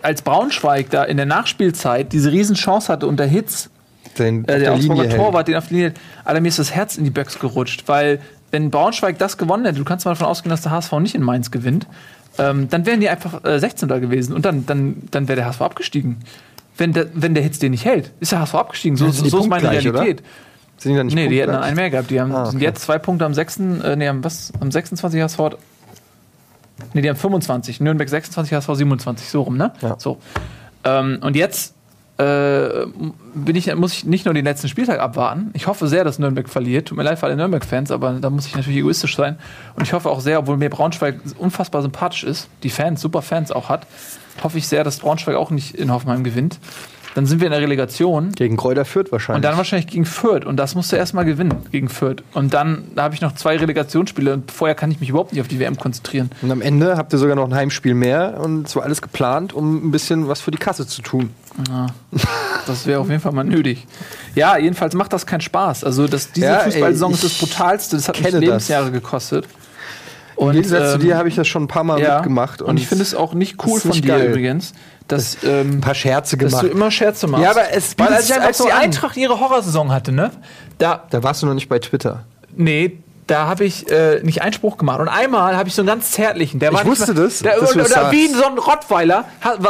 als 0.01 0.21
Braunschweig 0.21 0.89
da 0.89 1.03
in 1.03 1.17
der 1.17 1.25
Nachspielzeit 1.25 2.13
diese 2.13 2.31
Riesenchance 2.31 2.91
hatte 2.91 3.07
unter 3.07 3.25
Hitz, 3.25 3.69
Den, 4.17 4.47
äh, 4.47 4.59
der 4.59 4.73
Augsburger. 4.73 5.09
Torwart, 5.09 5.47
den 5.47 5.55
auf 5.55 5.67
die 5.67 5.75
Linie, 5.75 5.93
Alter, 6.23 6.41
mir 6.41 6.47
ist 6.47 6.59
das 6.59 6.71
Herz 6.73 6.97
in 6.97 7.03
die 7.03 7.11
Böcks 7.11 7.37
gerutscht, 7.37 7.83
weil 7.87 8.19
wenn 8.51 8.71
Braunschweig 8.71 9.17
das 9.19 9.37
gewonnen 9.37 9.65
hätte, 9.65 9.77
du 9.77 9.83
kannst 9.83 10.05
mal 10.05 10.11
davon 10.13 10.27
ausgehen, 10.27 10.49
dass 10.49 10.61
der 10.61 10.71
HSV 10.71 10.93
nicht 10.93 11.13
in 11.15 11.21
Mainz 11.21 11.51
gewinnt, 11.51 11.87
ähm, 12.38 12.69
dann 12.69 12.86
wären 12.86 12.99
die 12.99 13.09
einfach 13.09 13.43
äh, 13.43 13.59
16. 13.59 13.88
gewesen 13.88 14.33
und 14.33 14.45
dann, 14.45 14.65
dann, 14.65 15.03
dann 15.11 15.27
wäre 15.27 15.38
der 15.38 15.45
HSV 15.47 15.61
abgestiegen. 15.61 16.17
Wenn 16.77 16.91
der, 16.93 17.07
wenn 17.13 17.33
der 17.33 17.43
Hitz 17.43 17.59
den 17.59 17.71
nicht 17.71 17.86
hält, 17.86 18.11
ist 18.19 18.31
der 18.31 18.39
HSV 18.41 18.55
abgestiegen. 18.55 18.97
So, 18.97 19.05
Ja, 19.05 19.11
sind 19.11 19.25
so, 19.29 19.38
so 19.38 19.43
ist 19.43 19.49
meine 19.49 19.61
punktgleich, 19.63 19.88
oder? 19.89 19.99
Realität. 20.01 20.25
Sind 20.77 20.91
die 20.91 20.97
dann 20.97 21.05
nicht 21.05 21.15
Nee, 21.15 21.29
die 21.29 21.39
hätten 21.39 21.53
dann 21.53 21.63
einen 21.63 21.75
mehr 21.77 21.89
gehabt. 21.89 22.09
Die 22.11 22.19
haben, 22.19 22.33
Ah, 22.36 22.45
sind 22.47 22.57
okay. 22.57 22.65
jetzt 22.65 22.81
zwei 22.83 22.97
Punkte 22.97 23.25
am 23.25 23.33
6. 23.33 23.59
Äh, 23.59 23.95
nee, 23.95 24.07
am, 24.09 24.23
was, 24.23 24.51
am 24.59 24.71
26 24.71 25.21
HSV. 25.21 25.39
Nee, 26.93 27.01
die 27.01 27.09
haben 27.09 27.15
25. 27.15 27.79
Nürnberg 27.79 28.09
26, 28.09 28.53
HSV 28.53 28.69
27. 28.75 29.29
So 29.29 29.43
rum, 29.43 29.55
ne? 29.55 29.71
Ja. 29.81 29.95
So. 29.97 30.17
Ähm, 30.83 31.19
und 31.21 31.38
jetzt 31.38 31.74
äh, 32.18 32.86
bin 33.34 33.55
ich, 33.55 33.74
muss 33.76 33.93
ich 33.93 34.05
nicht 34.05 34.26
nur 34.26 34.34
den 34.34 34.45
letzten 34.45 34.70
Spieltag 34.70 34.99
abwarten. 34.99 35.49
Ich 35.53 35.68
hoffe 35.68 35.88
sehr, 35.88 36.03
dass 36.03 36.18
Nürnberg 36.18 36.47
verliert. 36.47 36.88
Tut 36.88 36.97
mir 36.97 37.03
leid 37.03 37.20
für 37.20 37.26
alle 37.26 37.36
Nürnberg-Fans, 37.36 37.91
aber 37.91 38.13
da 38.13 38.30
muss 38.30 38.45
ich 38.47 38.55
natürlich 38.55 38.80
egoistisch 38.80 39.16
sein. 39.18 39.38
Und 39.76 39.84
ich 39.84 39.91
hoffe 39.91 40.09
auch 40.09 40.22
sehr, 40.22 40.39
obwohl 40.39 40.55
mir 40.55 40.70
Braunschweig 40.70 41.20
unfassbar 41.38 41.82
sympathisch 41.82 42.24
ist, 42.24 42.47
die 42.63 42.70
Fans, 42.70 43.01
super 43.01 43.22
Fans 43.22 43.51
auch 43.51 43.68
hat, 43.68 43.86
hoffe 44.43 44.57
ich 44.57 44.68
sehr, 44.68 44.84
dass 44.84 44.99
Braunschweig 44.99 45.36
auch 45.36 45.51
nicht 45.51 45.76
in 45.76 45.91
Hoffenheim 45.91 46.24
gewinnt. 46.24 46.59
Dann 47.16 47.26
sind 47.26 47.39
wir 47.39 47.47
in 47.47 47.53
der 47.53 47.61
Relegation. 47.61 48.34
Gegen 48.34 48.57
Kräuter 48.57 48.84
Fürth 48.84 49.09
wahrscheinlich. 49.11 49.38
Und 49.38 49.45
dann 49.45 49.57
wahrscheinlich 49.57 49.88
gegen 49.88 50.05
Fürth. 50.05 50.45
Und 50.45 50.57
das 50.57 50.76
musst 50.76 50.91
du 50.91 50.97
erstmal 50.97 51.24
gewinnen 51.24 51.53
gegen 51.72 51.88
Fürth. 51.88 52.18
Und 52.34 52.53
dann 52.53 52.84
da 52.93 53.03
habe 53.03 53.16
ich 53.16 53.22
noch 53.22 53.34
zwei 53.36 53.55
Relegationsspiele 53.55 54.34
und 54.34 54.51
vorher 54.51 54.76
kann 54.76 54.91
ich 54.91 54.99
mich 54.99 55.09
überhaupt 55.09 55.32
nicht 55.32 55.41
auf 55.41 55.47
die 55.47 55.59
WM 55.59 55.78
konzentrieren. 55.78 56.30
Und 56.41 56.51
am 56.51 56.61
Ende 56.61 56.97
habt 56.97 57.13
ihr 57.13 57.18
sogar 57.18 57.38
noch 57.38 57.45
ein 57.45 57.55
Heimspiel 57.55 57.93
mehr 57.93 58.39
und 58.41 58.68
es 58.68 58.76
war 58.76 58.84
alles 58.84 59.01
geplant, 59.01 59.53
um 59.53 59.88
ein 59.88 59.91
bisschen 59.91 60.28
was 60.28 60.41
für 60.41 60.51
die 60.51 60.57
Kasse 60.57 60.86
zu 60.86 61.01
tun. 61.01 61.30
Das 62.68 62.86
wäre 62.86 62.99
auf 62.99 63.09
jeden 63.09 63.22
Fall 63.22 63.32
mal 63.32 63.45
nötig. 63.45 63.88
Ja, 64.36 64.57
jedenfalls 64.57 64.93
macht 64.93 65.13
das 65.13 65.26
keinen 65.26 65.39
Spaß. 65.41 65.86
Also 65.86 66.07
das, 66.07 66.34
diese 66.34 66.47
Ja, 66.47 66.59
Fußballsaison 66.59 67.13
ist 67.13 67.24
das 67.24 67.38
brutalste. 67.38 67.95
Das 67.95 68.09
hat 68.09 68.22
mich 68.22 68.32
Lebensjahre 68.34 68.91
gekostet. 68.91 69.47
Im 70.38 70.47
Und, 70.47 70.53
Gegensatz 70.53 70.91
zu 70.91 70.95
ähm, 70.95 71.01
dir 71.01 71.17
habe 71.17 71.29
ich 71.29 71.36
das 71.36 71.47
schon 71.47 71.63
ein 71.63 71.67
paar 71.67 71.83
Mal 71.83 71.99
ja, 71.99 72.15
mitgemacht. 72.15 72.61
Und, 72.61 72.77
ich 72.77 72.88
finde 72.88 73.03
es 73.03 73.15
auch 73.15 73.33
nicht 73.33 73.65
cool 73.65 73.79
von 73.79 73.91
dir 73.91 74.01
geil. 74.01 74.29
übrigens, 74.29 74.73
dass, 75.07 75.38
ähm, 75.43 75.77
ein 75.77 75.81
paar 75.81 75.95
Scherze 75.95 76.38
dass 76.38 76.51
gemacht. 76.51 76.63
du 76.63 76.67
immer 76.67 76.91
Scherze 76.91 77.27
machst. 77.27 77.43
Ja, 77.43 77.51
aber 77.51 77.71
es 77.71 77.97
Weil 77.97 78.09
als, 78.09 78.31
einfach 78.31 78.47
als 78.47 78.57
die. 78.57 78.71
Eintracht 78.71 79.17
ihre 79.17 79.39
Horrorsaison 79.39 79.91
hatte, 79.91 80.11
ne? 80.11 80.31
Da, 80.77 81.03
da 81.09 81.23
warst 81.23 81.41
du 81.41 81.45
noch 81.45 81.53
nicht 81.53 81.69
bei 81.69 81.79
Twitter. 81.79 82.25
Nee, 82.55 82.99
da 83.28 83.47
habe 83.47 83.65
ich 83.65 83.89
äh, 83.91 84.19
nicht 84.21 84.41
Einspruch 84.43 84.78
gemacht. 84.78 84.99
Und 84.99 85.07
einmal 85.07 85.57
habe 85.57 85.67
ich 85.67 85.73
so 85.73 85.82
einen 85.82 85.88
ganz 85.88 86.11
zärtlichen. 86.11 86.59
Der 86.59 86.71
war 86.71 86.82
Ich 86.82 86.86
wusste 86.88 87.13
mal, 87.13 87.23
das, 87.23 87.39
Der, 87.39 87.57
oder, 87.59 87.71
oder 87.86 88.11
wie 88.11 88.28
so 88.28 88.45
ein 88.45 88.57
Rottweiler. 88.59 89.26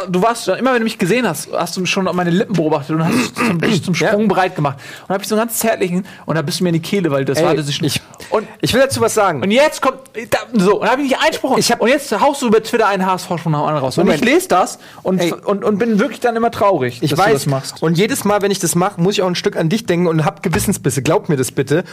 Du 0.10 0.22
warst 0.22 0.46
schon, 0.46 0.58
immer 0.58 0.72
wenn 0.74 0.80
du 0.80 0.84
mich 0.84 0.98
gesehen 0.98 1.26
hast, 1.28 1.48
hast 1.54 1.78
du 1.78 1.86
schon 1.86 2.04
meine 2.14 2.32
Lippen 2.32 2.54
beobachtet 2.54 2.98
und 2.98 3.06
hast 3.06 3.36
zum, 3.38 3.62
dich 3.62 3.82
zum 3.84 3.94
Ja. 4.00 4.10
Sprung 4.10 4.28
bereit 4.28 4.56
gemacht. 4.58 4.78
Und 5.08 5.14
habe 5.14 5.24
ich 5.24 5.30
so 5.30 5.36
einen 5.36 5.42
ganz 5.48 5.58
zärtlichen 5.60 6.06
und 6.26 6.36
da 6.36 6.42
bist 6.42 6.60
du 6.60 6.64
mir 6.64 6.70
in 6.72 6.74
die 6.74 6.82
Kehle, 6.82 7.12
weil 7.12 7.24
das 7.24 7.38
Ey, 7.38 7.46
war 7.46 7.56
das 7.56 7.68
ist 7.70 7.76
schon. 7.76 7.86
ich- 7.88 8.02
und, 8.30 8.46
Ich 8.60 8.74
will 8.74 8.82
dazu 8.82 9.00
was 9.00 9.14
sagen. 9.14 9.42
und 9.42 9.52
jetzt 9.52 9.82
kommt 9.82 10.00
da, 10.32 10.40
so 10.54 10.82
und 10.82 10.90
habe 10.90 11.02
ich 11.04 11.10
nicht 11.12 11.22
Einspruch. 11.24 11.58
Ich 11.58 11.72
hab- 11.72 11.80
und 11.80 11.88
jetzt 11.88 12.12
haust 12.20 12.42
du 12.42 12.48
über 12.48 12.62
Twitter 12.62 12.88
einen 12.88 13.06
HSV-Sprung 13.06 13.52
nach 13.54 13.60
dem 13.60 13.68
anderen 13.68 13.78
raus. 13.78 13.96
Moment. 13.96 14.22
Und 14.22 14.28
ich 14.28 14.34
lese 14.34 14.48
das 14.50 14.80
und, 15.04 15.20
Ey. 15.20 15.32
und, 15.34 15.64
und 15.64 15.78
bin 15.78 15.98
wirklich 16.00 16.20
dann 16.20 16.36
immer 16.36 16.52
traurig, 16.52 17.00
Ich 17.02 17.12
dass 17.12 17.20
weiß, 17.20 17.28
du 17.28 17.34
das 17.34 17.46
machst. 17.46 17.82
und 17.82 17.98
jedes 17.98 18.26
Mal, 18.26 18.42
wenn 18.42 18.52
ich 18.52 18.60
das 18.60 18.76
mache, 18.76 19.00
muss 19.00 19.14
ich 19.14 19.22
auch 19.22 19.28
ein 19.28 19.36
Stück 19.36 19.56
an 19.56 19.70
dich 19.70 19.86
denken 19.86 20.08
und 20.08 20.26
hab 20.26 20.44
Gewissensbisse. 20.44 21.02
Glaub 21.02 21.30
mir 21.30 21.38
das 21.38 21.52
bitte. 21.54 21.86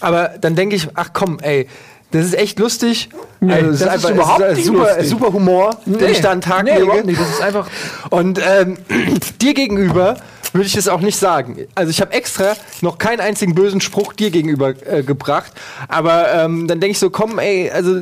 Aber 0.00 0.32
dann 0.40 0.54
denke 0.54 0.76
ich, 0.76 0.88
ach 0.94 1.10
komm, 1.12 1.38
ey, 1.40 1.68
das 2.10 2.24
ist 2.24 2.34
echt 2.34 2.58
lustig. 2.58 3.10
Also, 3.46 3.70
es 3.70 3.78
das 3.80 3.96
ist 3.96 4.04
es 4.04 4.10
überhaupt 4.10 4.42
ein 4.42 4.54
nicht 4.54 4.64
super, 4.64 4.86
lustig. 4.88 5.08
super 5.08 5.32
Humor, 5.32 5.70
den 5.84 6.08
ich 6.10 6.20
da 6.20 6.30
an 6.30 6.40
den 6.40 6.50
Tag 6.50 6.64
nee, 6.64 6.78
lege. 6.78 7.06
nicht. 7.06 7.20
Das 7.20 7.28
ist 7.28 7.42
einfach 7.42 7.68
Und 8.10 8.40
ähm, 8.42 8.78
dir 9.40 9.54
gegenüber 9.54 10.16
würde 10.54 10.66
ich 10.66 10.72
das 10.74 10.88
auch 10.88 11.00
nicht 11.00 11.18
sagen. 11.18 11.66
Also 11.74 11.90
ich 11.90 12.00
habe 12.00 12.12
extra 12.12 12.54
noch 12.80 12.98
keinen 12.98 13.20
einzigen 13.20 13.54
bösen 13.54 13.80
Spruch 13.80 14.12
dir 14.12 14.30
gegenüber 14.30 14.74
äh, 14.86 15.02
gebracht, 15.02 15.52
aber 15.88 16.32
ähm, 16.32 16.66
dann 16.68 16.80
denke 16.80 16.92
ich 16.92 16.98
so, 16.98 17.10
komm, 17.10 17.38
ey, 17.38 17.70
also 17.70 17.96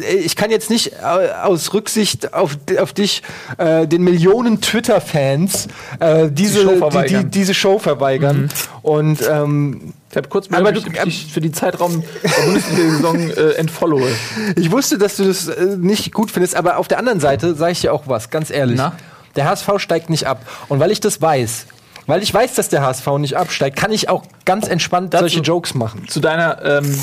ey, 0.00 0.16
ich 0.16 0.34
kann 0.36 0.50
jetzt 0.50 0.68
nicht 0.70 0.92
äh, 0.94 1.30
aus 1.42 1.72
Rücksicht 1.74 2.34
auf, 2.34 2.56
auf 2.80 2.92
dich 2.92 3.22
äh, 3.58 3.86
den 3.86 4.02
Millionen 4.02 4.60
Twitter-Fans 4.60 5.68
äh, 6.00 6.28
diese, 6.30 6.62
Show 6.62 6.68
die, 6.68 6.74
die, 6.74 6.78
verweigern. 6.78 7.30
diese 7.30 7.54
Show 7.54 7.78
verweigern. 7.78 8.50
Und 8.82 9.18
ähm, 9.28 9.92
Ich 10.10 10.16
habe 10.16 10.28
kurz 10.28 10.48
aber 10.50 10.72
du- 10.72 10.80
für 10.80 11.40
die 11.40 11.52
Zeitraum 11.52 12.02
der 12.22 12.42
Bundesliga-Saison 12.46 13.30
äh, 13.30 13.50
entfollowe. 13.54 14.08
ich 14.56 14.70
wusste, 14.72 14.98
dass 14.98 15.16
du 15.16 15.24
das 15.24 15.48
äh, 15.48 15.76
nicht 15.78 16.12
gut 16.12 16.30
findest, 16.30 16.56
aber 16.56 16.78
auf 16.78 16.88
der 16.88 16.98
anderen 16.98 17.20
Seite 17.20 17.54
sage 17.54 17.72
ich 17.72 17.80
dir 17.82 17.92
auch 17.92 18.04
was, 18.06 18.30
ganz 18.30 18.50
ehrlich. 18.50 18.76
Na? 18.76 18.96
Der 19.36 19.46
HSV 19.46 19.70
steigt 19.78 20.10
nicht 20.10 20.26
ab. 20.26 20.44
Und 20.68 20.78
weil 20.80 20.90
ich 20.90 21.00
das 21.00 21.22
weiß, 21.22 21.66
weil 22.06 22.22
ich 22.22 22.32
weiß, 22.32 22.54
dass 22.54 22.68
der 22.68 22.82
HSV 22.82 23.06
nicht 23.18 23.36
absteigt, 23.36 23.76
kann 23.76 23.92
ich 23.92 24.08
auch 24.08 24.24
ganz 24.44 24.68
entspannt 24.68 25.14
solche 25.16 25.40
Jokes 25.40 25.74
machen. 25.74 26.06
Zu 26.08 26.20
deiner 26.20 26.62
ähm, 26.64 26.98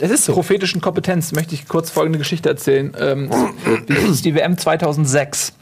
Es 0.00 0.10
ist 0.10 0.24
so. 0.24 0.32
prophetischen 0.32 0.80
Kompetenz 0.80 1.32
möchte 1.32 1.54
ich 1.54 1.68
kurz 1.68 1.90
folgende 1.90 2.18
Geschichte 2.18 2.48
erzählen. 2.48 2.94
Ähm, 2.98 3.30
das 3.88 3.98
ist 4.04 4.24
die 4.24 4.34
WM 4.34 4.58
2006. 4.58 5.52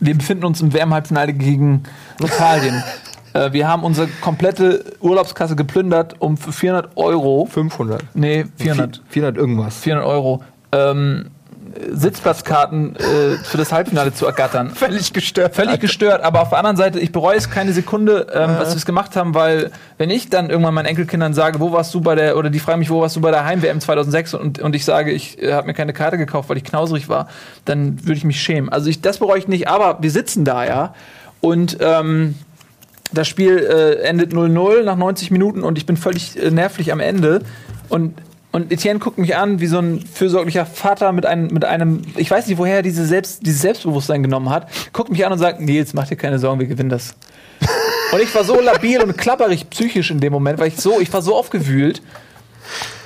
Wir 0.00 0.16
befinden 0.16 0.44
uns 0.44 0.60
im 0.60 0.72
WM-Halbfinale 0.72 1.32
gegen 1.32 1.82
Italien. 2.20 2.82
äh, 3.34 3.52
wir 3.52 3.68
haben 3.68 3.84
unsere 3.84 4.08
komplette 4.20 4.96
Urlaubskasse 5.00 5.56
geplündert 5.56 6.16
um 6.20 6.36
für 6.36 6.52
400 6.52 6.96
Euro. 6.96 7.46
500. 7.46 8.02
Nee, 8.14 8.46
400. 8.56 9.02
400 9.08 9.36
irgendwas. 9.36 9.76
400 9.78 10.06
Euro. 10.06 10.42
Ähm, 10.72 11.30
Sitzplatzkarten 11.90 12.96
äh, 12.96 13.36
für 13.44 13.58
das 13.58 13.72
Halbfinale 13.72 14.12
zu 14.12 14.26
ergattern. 14.26 14.70
Völlig 14.74 15.12
gestört. 15.12 15.54
Völlig 15.54 15.80
gestört, 15.80 16.22
aber 16.22 16.42
auf 16.42 16.50
der 16.50 16.58
anderen 16.58 16.76
Seite, 16.76 16.98
ich 17.00 17.12
bereue 17.12 17.36
es 17.36 17.50
keine 17.50 17.72
Sekunde, 17.72 18.26
ähm, 18.32 18.50
was 18.58 18.70
wir 18.70 18.76
es 18.76 18.86
gemacht 18.86 19.16
haben, 19.16 19.34
weil 19.34 19.70
wenn 19.98 20.10
ich 20.10 20.30
dann 20.30 20.50
irgendwann 20.50 20.74
meinen 20.74 20.86
Enkelkindern 20.86 21.34
sage, 21.34 21.60
wo 21.60 21.72
warst 21.72 21.94
du 21.94 22.00
bei 22.00 22.14
der, 22.14 22.36
oder 22.36 22.50
die 22.50 22.58
fragen 22.58 22.80
mich, 22.80 22.90
wo 22.90 23.00
warst 23.00 23.16
du 23.16 23.20
bei 23.20 23.30
der 23.30 23.44
Heim-WM 23.44 23.80
2006 23.80 24.34
und, 24.34 24.58
und 24.60 24.74
ich 24.74 24.84
sage, 24.84 25.10
ich 25.12 25.42
äh, 25.42 25.52
habe 25.52 25.66
mir 25.66 25.74
keine 25.74 25.92
Karte 25.92 26.18
gekauft, 26.18 26.48
weil 26.48 26.56
ich 26.56 26.64
knausrig 26.64 27.08
war, 27.08 27.28
dann 27.64 27.98
würde 28.02 28.14
ich 28.14 28.24
mich 28.24 28.40
schämen. 28.40 28.68
Also 28.68 28.90
ich, 28.90 29.00
das 29.00 29.18
bereue 29.18 29.38
ich 29.38 29.48
nicht, 29.48 29.68
aber 29.68 29.98
wir 30.00 30.10
sitzen 30.10 30.44
da 30.44 30.64
ja 30.64 30.94
und 31.40 31.78
ähm, 31.80 32.34
das 33.12 33.28
Spiel 33.28 33.58
äh, 33.58 34.02
endet 34.02 34.32
0-0 34.32 34.82
nach 34.84 34.96
90 34.96 35.30
Minuten 35.30 35.62
und 35.62 35.78
ich 35.78 35.86
bin 35.86 35.96
völlig 35.96 36.40
äh, 36.40 36.50
nervlich 36.50 36.92
am 36.92 37.00
Ende. 37.00 37.42
Und, 37.88 38.14
und 38.52 38.72
Etienne 38.72 38.98
guckt 38.98 39.18
mich 39.18 39.36
an 39.36 39.60
wie 39.60 39.66
so 39.66 39.78
ein 39.78 40.00
fürsorglicher 40.00 40.66
Vater 40.66 41.12
mit 41.12 41.24
einem, 41.24 41.48
mit 41.48 41.64
einem 41.64 42.02
ich 42.16 42.30
weiß 42.30 42.48
nicht, 42.48 42.58
woher 42.58 42.76
er 42.76 42.82
diese 42.82 43.06
Selbst, 43.06 43.46
dieses 43.46 43.62
Selbstbewusstsein 43.62 44.22
genommen 44.22 44.50
hat, 44.50 44.68
guckt 44.92 45.10
mich 45.10 45.24
an 45.24 45.32
und 45.32 45.38
sagt, 45.38 45.60
Nils, 45.60 45.94
mach 45.94 46.08
dir 46.08 46.16
keine 46.16 46.38
Sorgen, 46.38 46.58
wir 46.58 46.66
gewinnen 46.66 46.90
das. 46.90 47.14
Und 48.12 48.20
ich 48.20 48.34
war 48.34 48.42
so 48.42 48.60
labil 48.60 49.00
und 49.00 49.16
klapperig 49.16 49.70
psychisch 49.70 50.10
in 50.10 50.18
dem 50.18 50.32
Moment, 50.32 50.58
weil 50.58 50.66
ich 50.66 50.76
so, 50.76 50.98
ich 50.98 51.12
war 51.12 51.22
so 51.22 51.36
aufgewühlt. 51.36 52.02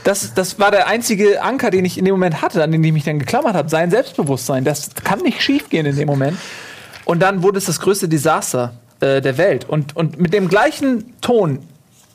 Das, 0.03 0.32
das 0.32 0.59
war 0.59 0.70
der 0.70 0.86
einzige 0.86 1.42
Anker, 1.42 1.70
den 1.70 1.84
ich 1.84 1.99
in 1.99 2.07
dem 2.07 2.14
Moment 2.14 2.40
hatte, 2.40 2.62
an 2.62 2.72
den 2.72 2.82
ich 2.82 2.92
mich 2.92 3.05
dann 3.05 3.18
geklammert 3.18 3.55
habe, 3.55 3.68
sein 3.68 3.90
Selbstbewusstsein. 3.90 4.64
Das 4.64 4.95
kann 5.05 5.20
nicht 5.20 5.42
schiefgehen 5.42 5.84
in 5.84 5.97
dem 5.97 6.07
Moment. 6.07 6.38
Und 7.05 7.20
dann 7.20 7.42
wurde 7.42 7.59
es 7.59 7.66
das 7.66 7.80
größte 7.80 8.09
Desaster 8.09 8.72
äh, 9.01 9.20
der 9.20 9.36
Welt. 9.36 9.68
Und, 9.68 9.95
und 9.95 10.18
mit 10.18 10.32
dem 10.32 10.49
gleichen 10.49 11.12
Ton, 11.20 11.59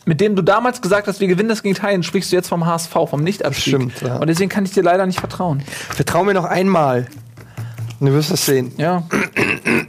mit 0.10 0.20
dem 0.22 0.36
du 0.36 0.42
damals 0.42 0.82
gesagt 0.82 1.08
hast, 1.08 1.20
wir 1.20 1.28
gewinnen 1.28 1.50
das 1.50 1.62
gegen 1.62 1.76
Italien, 1.76 2.02
sprichst 2.02 2.32
du 2.32 2.36
jetzt 2.36 2.50
vom 2.50 2.66
HSV, 2.66 2.92
vom 3.08 3.24
Nichtabstieg. 3.24 3.76
Stimmt, 3.76 4.02
ja. 4.02 4.16
Und 4.16 4.26
deswegen 4.26 4.50
kann 4.50 4.66
ich 4.66 4.72
dir 4.72 4.82
leider 4.82 5.06
nicht 5.06 5.20
vertrauen. 5.20 5.62
Vertrau 5.92 6.24
mir 6.24 6.34
noch 6.34 6.46
einmal. 6.46 7.06
Du 8.00 8.12
wirst 8.12 8.32
es 8.32 8.44
sehen. 8.44 8.72
Ja. 8.78 9.04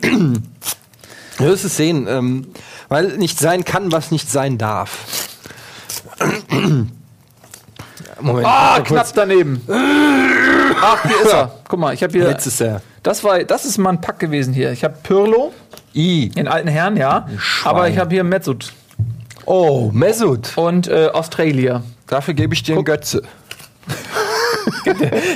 Du 0.02 0.42
wirst 1.38 1.64
es 1.64 1.74
sehen. 1.74 2.06
Ähm, 2.06 2.48
weil 2.90 3.16
nicht 3.16 3.38
sein 3.38 3.64
kann, 3.64 3.92
was 3.92 4.10
nicht 4.10 4.30
sein 4.30 4.58
darf. 4.58 5.38
Moment. 8.20 8.46
Ah, 8.46 8.72
mal 8.76 8.82
knapp 8.82 9.06
daneben. 9.14 9.62
Ach, 10.82 11.02
hier 11.02 11.20
ist 11.22 11.32
er. 11.32 11.50
Guck 11.66 11.80
mal, 11.80 11.94
ich 11.94 12.02
habe 12.02 12.12
hier. 12.12 12.28
Jetzt 12.28 12.44
ist 12.46 12.60
er. 12.60 12.82
Das 13.02 13.24
war, 13.24 13.42
das 13.44 13.64
ist 13.64 13.78
mal 13.78 13.88
ein 13.88 14.02
Pack 14.02 14.18
gewesen 14.18 14.52
hier. 14.52 14.70
Ich 14.70 14.84
habe 14.84 14.96
Pirlo, 15.02 15.54
I. 15.94 16.28
den 16.28 16.46
alten 16.46 16.68
Herrn, 16.68 16.98
ja. 16.98 17.26
Aber 17.64 17.88
ich 17.88 17.96
habe 17.96 18.10
hier 18.10 18.22
Metzut 18.22 18.74
Oh, 19.52 19.90
Mesut. 19.92 20.56
und 20.56 20.86
äh, 20.86 21.08
Australia. 21.12 21.82
Dafür 22.06 22.34
gebe 22.34 22.54
ich 22.54 22.62
dir 22.62 22.76
einen 22.76 22.84
Götze. 22.84 23.22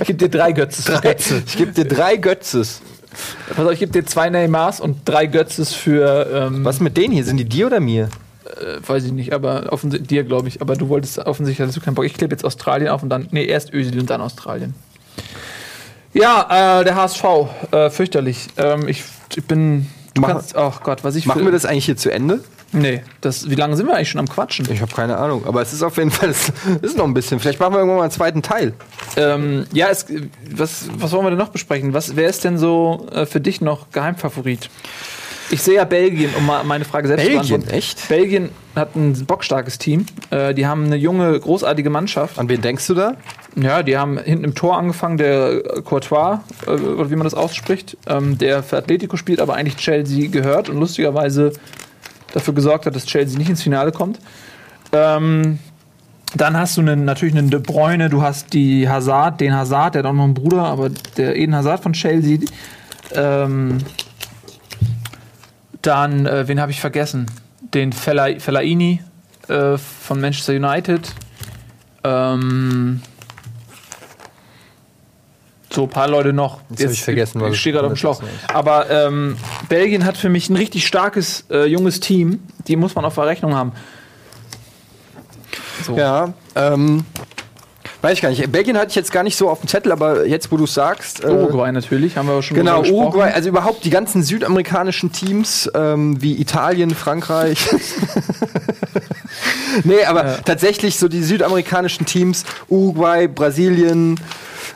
Ich 0.00 0.06
gebe 0.06 0.14
dir 0.14 0.28
drei 0.28 0.52
Götzes. 0.52 0.86
Götze. 1.02 1.42
Ich 1.46 1.56
gebe 1.56 1.72
dir 1.72 1.84
drei 1.84 2.16
Götzes. 2.16 2.80
Pass 3.56 3.66
auf, 3.66 3.72
ich 3.72 3.78
gebe 3.80 3.92
dir 3.92 4.04
zwei 4.06 4.30
Neymars 4.30 4.80
und 4.80 4.98
drei 5.04 5.26
Götzes 5.26 5.74
für, 5.74 6.26
ähm, 6.32 6.64
Was 6.64 6.80
mit 6.80 6.96
denen 6.96 7.12
hier? 7.12 7.24
Sind 7.24 7.36
die 7.38 7.44
dir 7.44 7.66
oder 7.66 7.80
mir? 7.80 8.08
äh, 8.46 8.76
weiß 8.86 9.04
ich 9.04 9.12
nicht, 9.12 9.32
aber 9.32 9.66
offensichtlich 9.72 10.08
dir, 10.08 10.24
glaube 10.24 10.48
ich. 10.48 10.60
Aber 10.60 10.76
du 10.76 10.88
wolltest 10.88 11.18
offensichtlich, 11.18 11.72
du 11.74 11.80
keinen 11.80 11.94
Bock. 11.94 12.04
Ich 12.04 12.14
klebe 12.14 12.32
jetzt 12.34 12.44
Australien 12.44 12.88
auf 12.90 13.02
und 13.02 13.08
dann, 13.08 13.26
nee, 13.32 13.44
erst 13.44 13.72
Özil 13.74 13.98
und 13.98 14.08
dann 14.10 14.20
Australien. 14.20 14.74
Ja, 16.12 16.80
äh, 16.80 16.84
der 16.84 16.94
HSV, 16.94 17.24
äh, 17.72 17.90
fürchterlich. 17.90 18.48
Ähm, 18.56 18.86
ich, 18.88 19.02
ich 19.34 19.44
bin, 19.44 19.90
du 20.14 20.20
Mach- 20.20 20.28
kannst, 20.28 20.56
ach 20.56 20.82
Gott, 20.82 21.02
was 21.04 21.16
ich 21.16 21.26
Machen 21.26 21.44
wir 21.44 21.52
das 21.52 21.64
eigentlich 21.64 21.86
hier 21.86 21.96
zu 21.96 22.10
Ende? 22.12 22.40
Nee, 22.74 23.02
das, 23.20 23.48
wie 23.48 23.54
lange 23.54 23.76
sind 23.76 23.86
wir 23.86 23.94
eigentlich 23.94 24.10
schon 24.10 24.20
am 24.20 24.28
Quatschen? 24.28 24.66
Ich 24.70 24.80
habe 24.80 24.92
keine 24.92 25.16
Ahnung. 25.16 25.46
Aber 25.46 25.62
es 25.62 25.72
ist 25.72 25.82
auf 25.82 25.96
jeden 25.96 26.10
Fall, 26.10 26.28
es 26.30 26.50
ist 26.82 26.96
noch 26.96 27.04
ein 27.04 27.14
bisschen. 27.14 27.40
Vielleicht 27.40 27.60
machen 27.60 27.72
wir 27.72 27.78
irgendwann 27.78 27.98
mal 27.98 28.04
einen 28.04 28.10
zweiten 28.10 28.42
Teil. 28.42 28.74
Ähm, 29.16 29.66
ja, 29.72 29.88
es, 29.88 30.06
was, 30.50 30.88
was 30.98 31.12
wollen 31.12 31.24
wir 31.24 31.30
denn 31.30 31.38
noch 31.38 31.50
besprechen? 31.50 31.94
Was, 31.94 32.16
wer 32.16 32.28
ist 32.28 32.44
denn 32.44 32.58
so 32.58 33.06
äh, 33.12 33.26
für 33.26 33.40
dich 33.40 33.60
noch 33.60 33.90
Geheimfavorit? 33.90 34.68
Ich 35.50 35.62
sehe 35.62 35.74
ja 35.74 35.84
Belgien, 35.84 36.30
um 36.36 36.46
mal 36.46 36.64
meine 36.64 36.84
Frage 36.84 37.06
selbst 37.06 37.22
Belgien, 37.22 37.42
zu 37.42 37.48
beantworten. 37.50 37.76
echt? 37.76 38.08
Belgien 38.08 38.48
hat 38.74 38.96
ein 38.96 39.26
bockstarkes 39.26 39.78
Team. 39.78 40.06
Äh, 40.30 40.54
die 40.54 40.66
haben 40.66 40.84
eine 40.86 40.96
junge, 40.96 41.38
großartige 41.38 41.90
Mannschaft. 41.90 42.38
An 42.38 42.48
wen 42.48 42.60
denkst 42.60 42.86
du 42.86 42.94
da? 42.94 43.14
Ja, 43.54 43.82
die 43.82 43.96
haben 43.96 44.18
hinten 44.18 44.44
im 44.44 44.54
Tor 44.54 44.78
angefangen, 44.78 45.16
der 45.18 45.64
äh, 45.64 45.82
Courtois, 45.82 46.40
äh, 46.66 46.70
oder 46.70 47.10
wie 47.10 47.16
man 47.16 47.24
das 47.24 47.34
ausspricht, 47.34 47.96
ähm, 48.06 48.38
der 48.38 48.62
für 48.62 48.78
Atletico 48.78 49.16
spielt, 49.16 49.40
aber 49.40 49.54
eigentlich 49.54 49.76
Chelsea 49.76 50.28
gehört 50.28 50.68
und 50.68 50.78
lustigerweise 50.80 51.52
dafür 52.34 52.52
gesorgt 52.52 52.86
hat, 52.86 52.94
dass 52.94 53.06
Chelsea 53.06 53.38
nicht 53.38 53.48
ins 53.48 53.62
Finale 53.62 53.92
kommt. 53.92 54.18
Ähm, 54.92 55.58
dann 56.36 56.56
hast 56.56 56.76
du 56.76 56.80
einen, 56.80 57.04
natürlich 57.04 57.36
einen 57.36 57.50
De 57.50 57.60
Bruyne, 57.60 58.10
du 58.10 58.22
hast 58.22 58.52
die 58.52 58.88
Hazard, 58.88 59.40
den 59.40 59.54
Hazard, 59.54 59.94
der 59.94 60.00
hat 60.00 60.10
auch 60.10 60.12
noch 60.14 60.24
einen 60.24 60.34
Bruder, 60.34 60.64
aber 60.64 60.90
der 61.16 61.36
Eden 61.36 61.54
Hazard 61.54 61.82
von 61.82 61.92
Chelsea. 61.92 62.40
Ähm, 63.12 63.78
dann, 65.80 66.26
äh, 66.26 66.48
wen 66.48 66.60
habe 66.60 66.72
ich 66.72 66.80
vergessen? 66.80 67.26
Den 67.72 67.92
Fella, 67.92 68.38
Fellaini 68.38 69.00
äh, 69.48 69.78
von 69.78 70.20
Manchester 70.20 70.54
United. 70.54 71.12
Ähm, 72.02 73.00
so 75.74 75.84
ein 75.84 75.88
paar 75.88 76.08
Leute 76.08 76.32
noch. 76.32 76.60
Jetzt 76.70 76.84
hab 76.84 76.92
ich 76.92 77.02
vergessen, 77.02 77.40
was 77.40 77.52
ich 77.52 77.60
stehe 77.60 77.72
gerade 77.72 77.86
auf 77.86 77.92
dem 77.92 77.96
Schlauch. 77.96 78.22
Aber 78.52 78.90
ähm, 78.90 79.36
Belgien 79.68 80.04
hat 80.04 80.16
für 80.16 80.28
mich 80.28 80.48
ein 80.48 80.56
richtig 80.56 80.86
starkes 80.86 81.44
äh, 81.50 81.66
junges 81.66 82.00
Team. 82.00 82.40
Die 82.66 82.76
muss 82.76 82.94
man 82.94 83.04
auf 83.04 83.14
der 83.14 83.26
Rechnung 83.26 83.54
haben. 83.54 83.72
So. 85.84 85.96
Ja, 85.96 86.32
ähm, 86.54 87.04
weiß 88.00 88.14
ich 88.14 88.22
gar 88.22 88.30
nicht. 88.30 88.50
Belgien 88.50 88.78
hatte 88.78 88.90
ich 88.90 88.94
jetzt 88.94 89.12
gar 89.12 89.22
nicht 89.22 89.36
so 89.36 89.50
auf 89.50 89.60
dem 89.60 89.68
Zettel, 89.68 89.92
aber 89.92 90.26
jetzt, 90.26 90.50
wo 90.50 90.56
du 90.56 90.64
es 90.64 90.74
sagst. 90.74 91.24
Äh, 91.24 91.28
Uruguay 91.28 91.72
natürlich, 91.72 92.16
haben 92.16 92.28
wir 92.28 92.34
auch 92.34 92.42
schon 92.42 92.56
Genau. 92.56 92.82
Uruguay, 92.82 93.32
also 93.34 93.48
überhaupt 93.48 93.84
die 93.84 93.90
ganzen 93.90 94.22
südamerikanischen 94.22 95.12
Teams 95.12 95.70
ähm, 95.74 96.20
wie 96.22 96.40
Italien, 96.40 96.90
Frankreich. 96.90 97.58
nee, 99.84 100.04
aber 100.04 100.42
tatsächlich 100.44 100.98
so 100.98 101.08
die 101.08 101.22
südamerikanischen 101.22 102.06
Teams, 102.06 102.44
Uruguay, 102.68 103.26
Brasilien, 103.26 104.18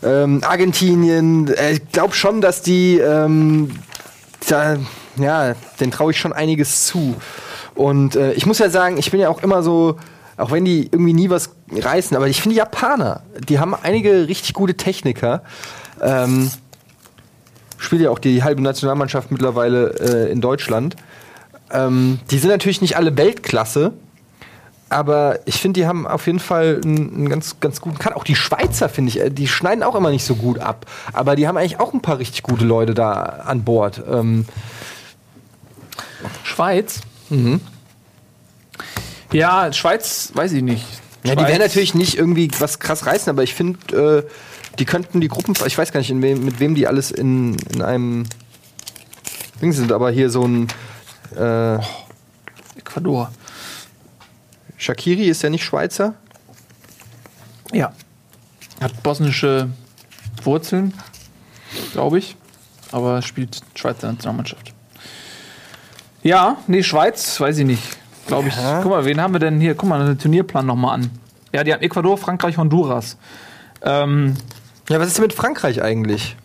ähm, 0.03 0.42
Argentinien, 0.44 1.49
äh, 1.49 1.72
ich 1.72 1.88
glaube 1.90 2.14
schon, 2.14 2.40
dass 2.40 2.62
die, 2.62 2.99
ähm, 2.99 3.70
da, 4.49 4.76
ja, 5.16 5.55
den 5.80 5.90
traue 5.90 6.12
ich 6.12 6.18
schon 6.18 6.32
einiges 6.32 6.86
zu. 6.86 7.16
Und 7.74 8.16
äh, 8.16 8.32
ich 8.32 8.46
muss 8.46 8.59
ja 8.59 8.70
sagen, 8.70 8.99
ich 8.99 9.11
bin 9.11 9.20
ja 9.20 9.28
auch 9.28 9.42
immer 9.42 9.62
so, 9.62 9.96
auch 10.36 10.51
wenn 10.51 10.64
die 10.64 10.86
irgendwie 10.90 11.12
nie 11.12 11.30
was 11.30 11.51
reißen, 11.70 12.16
aber 12.16 12.28
ich 12.28 12.40
finde 12.40 12.55
die 12.55 12.59
Japaner, 12.59 13.22
die 13.49 13.59
haben 13.59 13.74
einige 13.74 14.28
richtig 14.28 14.55
gute 14.55 14.76
Techniker. 14.76 15.42
Ähm, 16.01 16.51
spielt 17.76 18.03
ja 18.03 18.11
auch 18.11 18.18
die 18.18 18.42
halbe 18.42 18.62
Nationalmannschaft 18.62 19.30
mittlerweile 19.30 20.26
äh, 20.28 20.32
in 20.32 20.40
Deutschland. 20.40 20.96
Ähm, 21.72 22.18
die 22.30 22.38
sind 22.38 22.51
natürlich 22.51 22.80
nicht 22.80 22.96
alle 22.96 23.16
Weltklasse, 23.16 23.92
aber 24.91 25.41
ich 25.45 25.61
finde, 25.61 25.80
die 25.80 25.86
haben 25.86 26.07
auf 26.07 26.26
jeden 26.26 26.39
Fall 26.39 26.80
einen, 26.82 27.14
einen 27.14 27.28
ganz, 27.28 27.61
ganz 27.61 27.80
guten 27.80 27.99
Kann. 27.99 28.12
Auch 28.14 28.24
die 28.24 28.34
Schweizer, 28.36 28.89
finde 28.89 29.11
ich, 29.11 29.20
äh, 29.20 29.30
die 29.30 29.47
schneiden 29.49 29.82
auch 29.82 29.95
immer 29.95 30.11
nicht 30.11 30.24
so 30.24 30.34
gut 30.34 30.59
ab. 30.59 30.86
Aber 31.12 31.36
die 31.36 31.47
haben 31.47 31.57
eigentlich 31.57 31.78
auch 31.80 31.93
ein 31.93 32.01
paar 32.03 32.18
richtig 32.18 32.43
gute 32.43 32.64
Leute 32.64 32.95
da 32.95 33.22
an 33.22 33.64
Bord. 33.64 34.03
Ähm, 34.11 34.47
Schweiz. 36.43 37.01
Mhm. 37.30 37.61
Ja, 39.32 39.72
Schweiz, 39.72 40.30
weiß 40.34 40.53
ich 40.53 40.62
nicht. 40.62 40.86
ja, 41.22 41.34
die 41.34 41.41
Schweiz- 41.41 41.49
werden 41.51 41.62
natürlich 41.62 41.95
nicht 41.95 42.16
irgendwie 42.16 42.51
was 42.59 42.78
krass 42.78 43.05
reißen, 43.07 43.28
aber 43.30 43.43
ich 43.43 43.55
finde, 43.55 44.24
äh, 44.26 44.30
die 44.78 44.84
könnten 44.84 45.20
die 45.20 45.28
Gruppen, 45.28 45.55
ich 45.66 45.76
weiß 45.76 45.93
gar 45.93 46.01
nicht, 46.01 46.11
in 46.11 46.22
wem, 46.22 46.45
mit 46.45 46.61
wem 46.61 46.74
die 46.74 46.86
alles 46.86 47.11
in, 47.11 47.57
in 47.74 47.82
einem 47.82 48.24
Ding 49.61 49.72
sind, 49.72 49.93
aber 49.93 50.11
hier 50.11 50.30
so 50.30 50.45
ein, 50.47 50.68
äh, 51.36 51.78
Ecuador. 52.78 53.30
Shakiri 54.79 55.29
ist 55.29 55.43
ja 55.43 55.51
nicht 55.51 55.64
Schweizer. 55.64 56.14
Ja. 57.72 57.93
Hat 58.81 59.03
bosnische 59.03 59.68
Wurzeln, 60.43 60.95
glaube 61.93 62.18
ich. 62.18 62.37
Aber 62.93 63.20
spielt 63.20 63.61
Schweizer 63.74 64.11
Nationalmannschaft. 64.11 64.72
Ja, 66.22 66.57
nee, 66.66 66.83
Schweiz, 66.83 67.39
weiß 67.39 67.59
ich 67.59 67.66
nicht. 67.66 67.83
Glaube 68.26 68.49
ich. 68.49 68.57
Ja. 68.57 68.81
Guck 68.83 68.93
mal, 68.93 69.05
wen 69.05 69.20
haben 69.20 69.35
wir 69.35 69.41
denn 69.41 69.61
hier? 69.61 69.74
Guck 69.74 69.89
mal, 69.89 70.05
den 70.07 70.18
Turnierplan 70.18 70.66
nochmal 70.66 70.95
an. 70.95 71.11
Ja, 71.53 71.64
die 71.64 71.72
haben 71.72 71.83
Ecuador, 71.83 72.16
Frankreich, 72.16 72.57
Honduras. 72.57 73.16
Ähm, 73.83 74.35
Ja, 74.89 74.99
was 75.01 75.09
ist 75.09 75.18
denn 75.18 75.24
mit 75.24 75.35
Frankreich 75.35 75.83
eigentlich? 75.83 76.37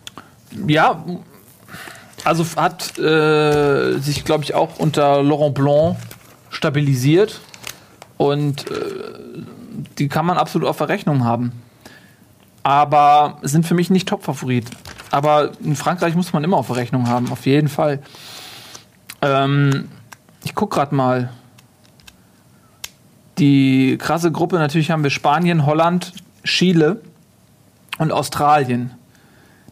ja, 0.68 1.04
also 2.24 2.44
hat 2.56 2.96
äh, 2.98 3.98
sich, 3.98 4.24
glaube 4.24 4.44
ich, 4.44 4.54
auch 4.54 4.78
unter 4.78 5.22
Laurent 5.22 5.54
Blanc 5.54 5.96
stabilisiert. 6.50 7.40
Und 8.16 8.70
äh, 8.70 8.74
die 9.98 10.08
kann 10.08 10.26
man 10.26 10.38
absolut 10.38 10.68
auf 10.68 10.76
Verrechnung 10.76 11.24
haben. 11.24 11.52
Aber 12.62 13.38
sind 13.42 13.66
für 13.66 13.74
mich 13.74 13.90
nicht 13.90 14.08
Top-Favorit. 14.08 14.66
Aber 15.10 15.52
in 15.62 15.76
Frankreich 15.76 16.14
muss 16.14 16.32
man 16.32 16.44
immer 16.44 16.56
auf 16.56 16.66
Verrechnung 16.66 17.08
haben, 17.08 17.30
auf 17.30 17.46
jeden 17.46 17.68
Fall. 17.68 18.00
Ähm, 19.20 19.88
ich 20.44 20.54
guck 20.54 20.70
gerade 20.70 20.94
mal. 20.94 21.30
Die 23.38 23.98
krasse 23.98 24.30
Gruppe, 24.30 24.56
natürlich 24.56 24.92
haben 24.92 25.02
wir 25.02 25.10
Spanien, 25.10 25.66
Holland, 25.66 26.12
Chile 26.44 27.00
und 27.98 28.12
Australien. 28.12 28.92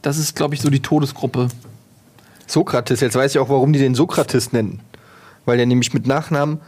Das 0.02 0.18
ist, 0.18 0.34
glaube 0.34 0.54
ich, 0.54 0.60
so 0.60 0.68
die 0.68 0.82
Todesgruppe. 0.82 1.48
Sokrates, 2.46 3.00
jetzt 3.00 3.14
weiß 3.14 3.34
ich 3.34 3.38
auch, 3.38 3.48
warum 3.48 3.72
die 3.72 3.78
den 3.78 3.94
Sokrates 3.94 4.52
nennen. 4.52 4.80
Weil 5.44 5.56
der 5.56 5.66
nämlich 5.66 5.94
mit 5.94 6.06
Nachnamen 6.06 6.60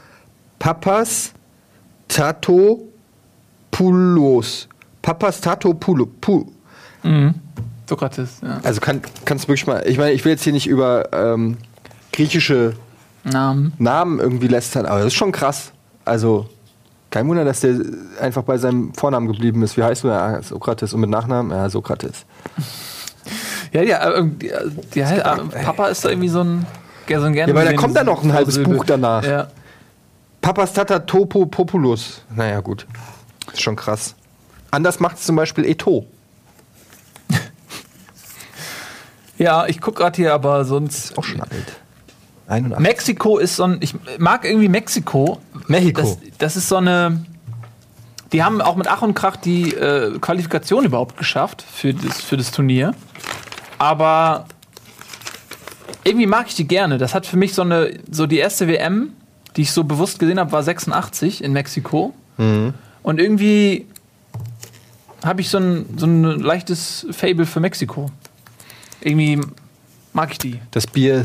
Papas 0.58 1.33
Tatopoulos. 2.14 4.68
Papas 5.02 5.40
Tatopoulos. 5.40 6.08
Pu 6.20 6.46
Sokrates, 7.86 8.40
ja. 8.42 8.60
also 8.62 8.80
kann, 8.80 9.02
kannst 9.26 9.44
du 9.44 9.48
wirklich 9.48 9.66
mal, 9.66 9.82
ich 9.86 9.98
meine, 9.98 10.12
ich 10.12 10.24
will 10.24 10.32
jetzt 10.32 10.42
hier 10.42 10.54
nicht 10.54 10.66
über 10.66 11.12
ähm, 11.12 11.58
griechische 12.12 12.72
Namen. 13.24 13.74
Namen 13.78 14.20
irgendwie 14.20 14.48
lästern, 14.48 14.86
aber 14.86 15.00
das 15.00 15.08
ist 15.08 15.14
schon 15.14 15.32
krass. 15.32 15.72
Also, 16.04 16.48
kein 17.10 17.28
Wunder, 17.28 17.44
dass 17.44 17.60
der 17.60 17.76
einfach 18.20 18.42
bei 18.42 18.56
seinem 18.56 18.94
Vornamen 18.94 19.26
geblieben 19.26 19.62
ist. 19.62 19.76
Wie 19.76 19.82
heißt 19.82 20.04
du? 20.04 20.08
Ja, 20.08 20.42
Sokrates. 20.42 20.94
Und 20.94 21.00
mit 21.00 21.10
Nachnamen? 21.10 21.52
Ja, 21.52 21.68
Sokrates. 21.68 22.24
Ja, 23.72 23.82
ja, 23.82 24.14
äh, 24.14 24.24
die, 24.24 24.50
die, 24.94 25.00
äh, 25.00 25.20
Papa 25.64 25.88
ist 25.88 26.04
da 26.04 26.10
irgendwie 26.10 26.28
so 26.28 26.40
ein, 26.40 26.66
so 27.08 27.22
ein 27.22 27.32
gerne 27.32 27.52
Ja, 27.52 27.58
weil 27.58 27.66
da 27.66 27.72
kommt 27.74 27.96
dann 27.96 28.06
noch 28.06 28.22
ein 28.22 28.32
halbes. 28.32 28.62
Buch 28.62 28.84
danach. 28.84 29.24
Ja. 29.24 29.48
Papas 30.44 30.74
Tatopopoulos. 30.74 32.20
Naja, 32.36 32.60
gut. 32.60 32.86
Ist 33.50 33.62
schon 33.62 33.76
krass. 33.76 34.14
Anders 34.70 35.00
macht 35.00 35.16
es 35.16 35.22
zum 35.24 35.36
Beispiel 35.36 35.64
Eto. 35.64 36.06
ja, 39.38 39.66
ich 39.66 39.80
guck 39.80 39.96
gerade 39.96 40.14
hier, 40.16 40.34
aber 40.34 40.66
sonst. 40.66 41.16
Auch 41.16 41.24
schon 41.24 41.40
alt. 41.40 41.80
81. 42.46 42.78
Mexiko 42.78 43.38
ist 43.38 43.56
so 43.56 43.64
ein. 43.64 43.78
Ich 43.80 43.94
mag 44.18 44.44
irgendwie 44.44 44.68
Mexiko. 44.68 45.40
Mexiko. 45.66 46.02
Das, 46.02 46.18
das 46.36 46.56
ist 46.56 46.68
so 46.68 46.76
eine. 46.76 47.24
Die 48.34 48.44
haben 48.44 48.60
auch 48.60 48.76
mit 48.76 48.86
Ach 48.86 49.00
und 49.00 49.14
Krach 49.14 49.36
die 49.36 49.72
äh, 49.72 50.18
Qualifikation 50.18 50.84
überhaupt 50.84 51.16
geschafft 51.16 51.62
für 51.62 51.94
das, 51.94 52.20
für 52.20 52.36
das 52.36 52.50
Turnier. 52.50 52.94
Aber 53.78 54.44
irgendwie 56.02 56.26
mag 56.26 56.48
ich 56.48 56.54
die 56.54 56.68
gerne. 56.68 56.98
Das 56.98 57.14
hat 57.14 57.24
für 57.24 57.38
mich 57.38 57.54
so 57.54 57.62
eine. 57.62 57.98
So 58.10 58.26
die 58.26 58.36
erste 58.36 58.68
WM, 58.68 59.14
die 59.56 59.62
ich 59.62 59.72
so 59.72 59.84
bewusst 59.84 60.18
gesehen 60.18 60.38
habe, 60.38 60.52
war 60.52 60.62
86 60.62 61.42
in 61.44 61.52
Mexiko. 61.52 62.12
Und 62.36 63.20
irgendwie 63.20 63.86
habe 65.24 65.40
ich 65.40 65.48
so 65.48 65.58
ein, 65.58 65.86
so 65.96 66.06
ein 66.06 66.24
leichtes 66.40 67.06
Fable 67.12 67.46
für 67.46 67.60
Mexiko. 67.60 68.10
Irgendwie 69.00 69.40
mag 70.12 70.32
ich 70.32 70.38
die. 70.38 70.60
Das 70.72 70.86
Bier, 70.86 71.24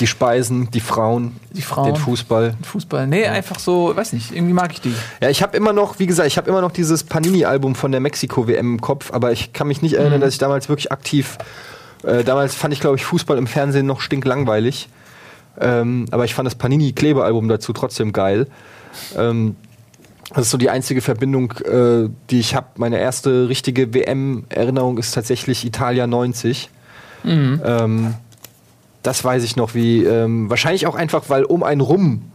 die 0.00 0.06
Speisen, 0.06 0.70
die 0.70 0.80
Frauen, 0.80 1.36
Die 1.52 1.62
Frauen. 1.62 1.86
den 1.92 1.96
Fußball. 1.96 2.54
Fußball. 2.62 3.06
Nee, 3.06 3.26
einfach 3.26 3.58
so, 3.58 3.94
weiß 3.94 4.12
nicht, 4.12 4.32
irgendwie 4.34 4.52
mag 4.54 4.72
ich 4.72 4.80
die. 4.80 4.94
Ja, 5.20 5.28
ich 5.28 5.42
habe 5.42 5.56
immer 5.56 5.72
noch, 5.72 5.98
wie 5.98 6.06
gesagt, 6.06 6.28
ich 6.28 6.36
habe 6.38 6.48
immer 6.48 6.60
noch 6.60 6.70
dieses 6.72 7.04
Panini-Album 7.04 7.74
von 7.74 7.90
der 7.92 8.00
Mexiko-WM 8.00 8.74
im 8.74 8.80
Kopf, 8.80 9.12
aber 9.12 9.32
ich 9.32 9.52
kann 9.52 9.66
mich 9.68 9.82
nicht 9.82 9.94
erinnern, 9.94 10.20
dass 10.20 10.32
ich 10.32 10.38
damals 10.38 10.68
wirklich 10.68 10.90
aktiv. 10.92 11.36
Äh, 12.04 12.22
damals 12.24 12.54
fand 12.54 12.72
ich, 12.72 12.80
glaube 12.80 12.96
ich, 12.96 13.04
Fußball 13.04 13.36
im 13.38 13.46
Fernsehen 13.48 13.86
noch 13.86 14.00
stinklangweilig. 14.00 14.88
Ähm, 15.60 16.06
aber 16.10 16.24
ich 16.24 16.34
fand 16.34 16.46
das 16.46 16.54
Panini-Klebealbum 16.54 17.48
dazu 17.48 17.72
trotzdem 17.72 18.12
geil. 18.12 18.46
Ähm, 19.16 19.56
das 20.30 20.46
ist 20.46 20.50
so 20.50 20.58
die 20.58 20.70
einzige 20.70 21.00
Verbindung, 21.00 21.52
äh, 21.64 22.08
die 22.30 22.40
ich 22.40 22.54
habe. 22.54 22.66
Meine 22.76 22.98
erste 22.98 23.48
richtige 23.48 23.94
WM-Erinnerung 23.94 24.98
ist 24.98 25.12
tatsächlich 25.12 25.64
Italia 25.64 26.06
90. 26.06 26.68
Ähm, 27.64 28.14
das 29.02 29.24
weiß 29.24 29.42
ich 29.44 29.56
noch, 29.56 29.74
wie 29.74 30.04
ähm, 30.04 30.50
wahrscheinlich 30.50 30.86
auch 30.86 30.94
einfach, 30.94 31.24
weil 31.28 31.44
um 31.44 31.62
einen 31.62 31.80
rum 31.80 32.30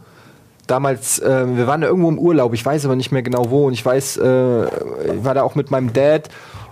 damals, 0.66 1.18
äh, 1.18 1.56
wir 1.56 1.66
waren 1.66 1.82
da 1.82 1.86
irgendwo 1.86 2.08
im 2.08 2.18
Urlaub, 2.18 2.54
ich 2.54 2.64
weiß 2.64 2.84
aber 2.84 2.96
nicht 2.96 3.12
mehr 3.12 3.22
genau 3.22 3.50
wo 3.50 3.66
und 3.66 3.74
ich 3.74 3.84
weiß, 3.84 4.16
äh, 4.16 4.64
ich 4.64 5.24
war 5.24 5.34
da 5.34 5.42
auch 5.42 5.54
mit 5.54 5.70
meinem 5.70 5.92
Dad 5.92 6.28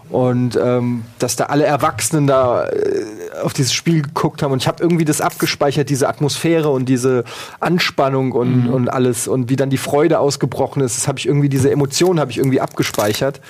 und 0.09 0.59
ähm, 0.63 1.05
dass 1.19 1.37
da 1.37 1.45
alle 1.45 1.65
Erwachsenen 1.65 2.27
da 2.27 2.65
äh, 2.65 3.05
auf 3.43 3.53
dieses 3.53 3.73
Spiel 3.73 4.03
geguckt 4.03 4.43
haben 4.43 4.53
und 4.53 4.63
ich 4.63 4.69
habe 4.69 4.83
irgendwie 4.83 5.05
das 5.05 5.21
abgespeichert, 5.21 5.89
diese 5.89 6.09
Atmosphäre 6.09 6.69
und 6.71 6.89
diese 6.89 7.25
Anspannung 7.61 8.33
und, 8.33 8.69
und 8.69 8.89
alles 8.89 9.29
und 9.29 9.49
wie 9.49 9.57
dann 9.57 9.71
die 9.71 9.79
Freude 9.79 10.19
ausgebrochen 10.19 10.83
ist, 10.83 10.97
das 10.97 11.09
habe 11.09 11.19
ich 11.19 11.27
irgendwie, 11.27 11.49
diese 11.49 11.71
Emotionen 11.71 12.21
habe 12.21 12.31
ich 12.31 12.39
irgendwie 12.39 12.61
abgespeichert. 12.61 13.41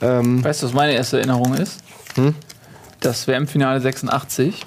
Ähm, 0.00 0.42
Weißt 0.42 0.62
du, 0.62 0.66
was 0.66 0.74
meine 0.74 0.92
erste 0.92 1.18
Erinnerung 1.18 1.54
ist? 1.54 1.80
Hm? 2.14 2.34
Das 3.00 3.26
WM-Finale 3.28 3.80
86 3.80 4.64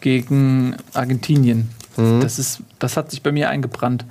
gegen 0.00 0.76
Argentinien. 0.92 1.70
Hm? 1.96 2.20
Das, 2.20 2.38
ist, 2.38 2.60
das 2.78 2.96
hat 2.96 3.10
sich 3.10 3.22
bei 3.22 3.32
mir 3.32 3.48
eingebrannt. 3.50 4.04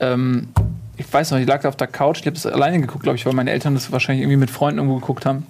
Ähm, 0.00 0.48
ich 0.96 1.12
weiß 1.12 1.30
noch, 1.30 1.38
ich 1.38 1.46
lag 1.46 1.62
da 1.62 1.68
auf 1.68 1.76
der 1.76 1.86
Couch, 1.86 2.20
ich 2.20 2.26
habe 2.26 2.34
das 2.34 2.46
alleine 2.46 2.80
geguckt, 2.80 3.04
glaube 3.04 3.16
ich, 3.16 3.26
weil 3.26 3.32
meine 3.32 3.50
Eltern 3.50 3.74
das 3.74 3.92
wahrscheinlich 3.92 4.22
irgendwie 4.22 4.38
mit 4.38 4.50
Freunden 4.50 4.78
irgendwo 4.78 4.98
geguckt 4.98 5.26
haben. 5.26 5.46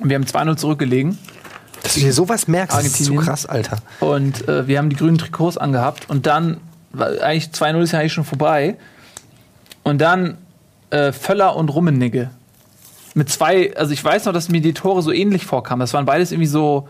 Und 0.00 0.08
wir 0.08 0.16
haben 0.16 0.24
2-0 0.24 0.56
zurückgelegen 0.56 1.18
dass 1.86 1.94
du 1.94 2.00
dir 2.00 2.12
sowas 2.12 2.48
merkst, 2.48 2.78
ist 2.84 3.04
zu 3.04 3.14
krass, 3.14 3.46
Alter. 3.46 3.78
und 4.00 4.48
äh, 4.48 4.66
wir 4.66 4.78
haben 4.78 4.90
die 4.90 4.96
grünen 4.96 5.18
Trikots 5.18 5.56
angehabt 5.56 6.10
und 6.10 6.26
dann, 6.26 6.58
eigentlich 6.98 7.46
2-0 7.46 7.82
ist 7.82 7.92
ja 7.92 8.00
eigentlich 8.00 8.12
schon 8.12 8.24
vorbei. 8.24 8.76
Und 9.84 10.00
dann 10.00 10.38
äh, 10.90 11.12
Völler 11.12 11.54
und 11.54 11.68
Rummenigge. 11.68 12.30
Mit 13.14 13.30
zwei, 13.30 13.76
also 13.76 13.92
ich 13.92 14.02
weiß 14.02 14.24
noch, 14.24 14.32
dass 14.32 14.48
mir 14.48 14.60
die 14.60 14.74
Tore 14.74 15.00
so 15.00 15.12
ähnlich 15.12 15.46
vorkamen. 15.46 15.78
Das 15.78 15.94
waren 15.94 16.06
beides 16.06 16.32
irgendwie 16.32 16.48
so 16.48 16.88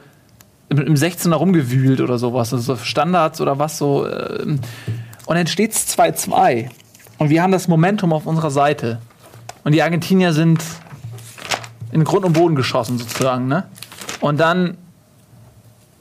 im, 0.70 0.78
im 0.78 0.94
16er 0.94 1.34
rumgewühlt 1.34 2.00
oder 2.00 2.18
sowas. 2.18 2.54
Also 2.54 2.74
so 2.74 2.82
Standards 2.82 3.42
oder 3.42 3.58
was 3.58 3.76
so. 3.76 4.08
ähm. 4.08 4.60
Und 5.26 5.36
dann 5.36 5.46
steht 5.46 5.72
es 5.72 5.86
2-2. 5.98 6.70
Und 7.18 7.28
wir 7.28 7.42
haben 7.42 7.52
das 7.52 7.68
Momentum 7.68 8.14
auf 8.14 8.26
unserer 8.26 8.50
Seite. 8.50 8.98
Und 9.62 9.72
die 9.72 9.82
Argentinier 9.82 10.32
sind 10.32 10.62
in 11.92 12.02
Grund 12.04 12.24
und 12.24 12.32
Boden 12.32 12.54
geschossen 12.54 12.96
sozusagen. 12.96 13.46
Ne? 13.46 13.64
Und 14.20 14.38
dann 14.38 14.78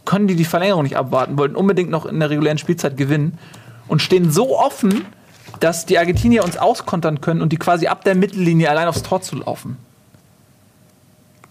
können 0.05 0.27
die 0.27 0.35
die 0.35 0.45
Verlängerung 0.45 0.83
nicht 0.83 0.95
abwarten, 0.97 1.37
wollten 1.37 1.55
unbedingt 1.55 1.89
noch 1.89 2.05
in 2.05 2.19
der 2.19 2.29
regulären 2.29 2.57
Spielzeit 2.57 2.95
gewinnen 2.97 3.37
und 3.87 4.01
stehen 4.01 4.31
so 4.31 4.57
offen, 4.57 5.05
dass 5.59 5.85
die 5.85 5.97
Argentinier 5.97 6.43
uns 6.43 6.57
auskontern 6.57 7.21
können 7.21 7.41
und 7.41 7.51
die 7.51 7.57
quasi 7.57 7.87
ab 7.87 8.03
der 8.03 8.15
Mittellinie 8.15 8.69
allein 8.69 8.87
aufs 8.87 9.03
Tor 9.03 9.21
zu 9.21 9.37
laufen. 9.37 9.77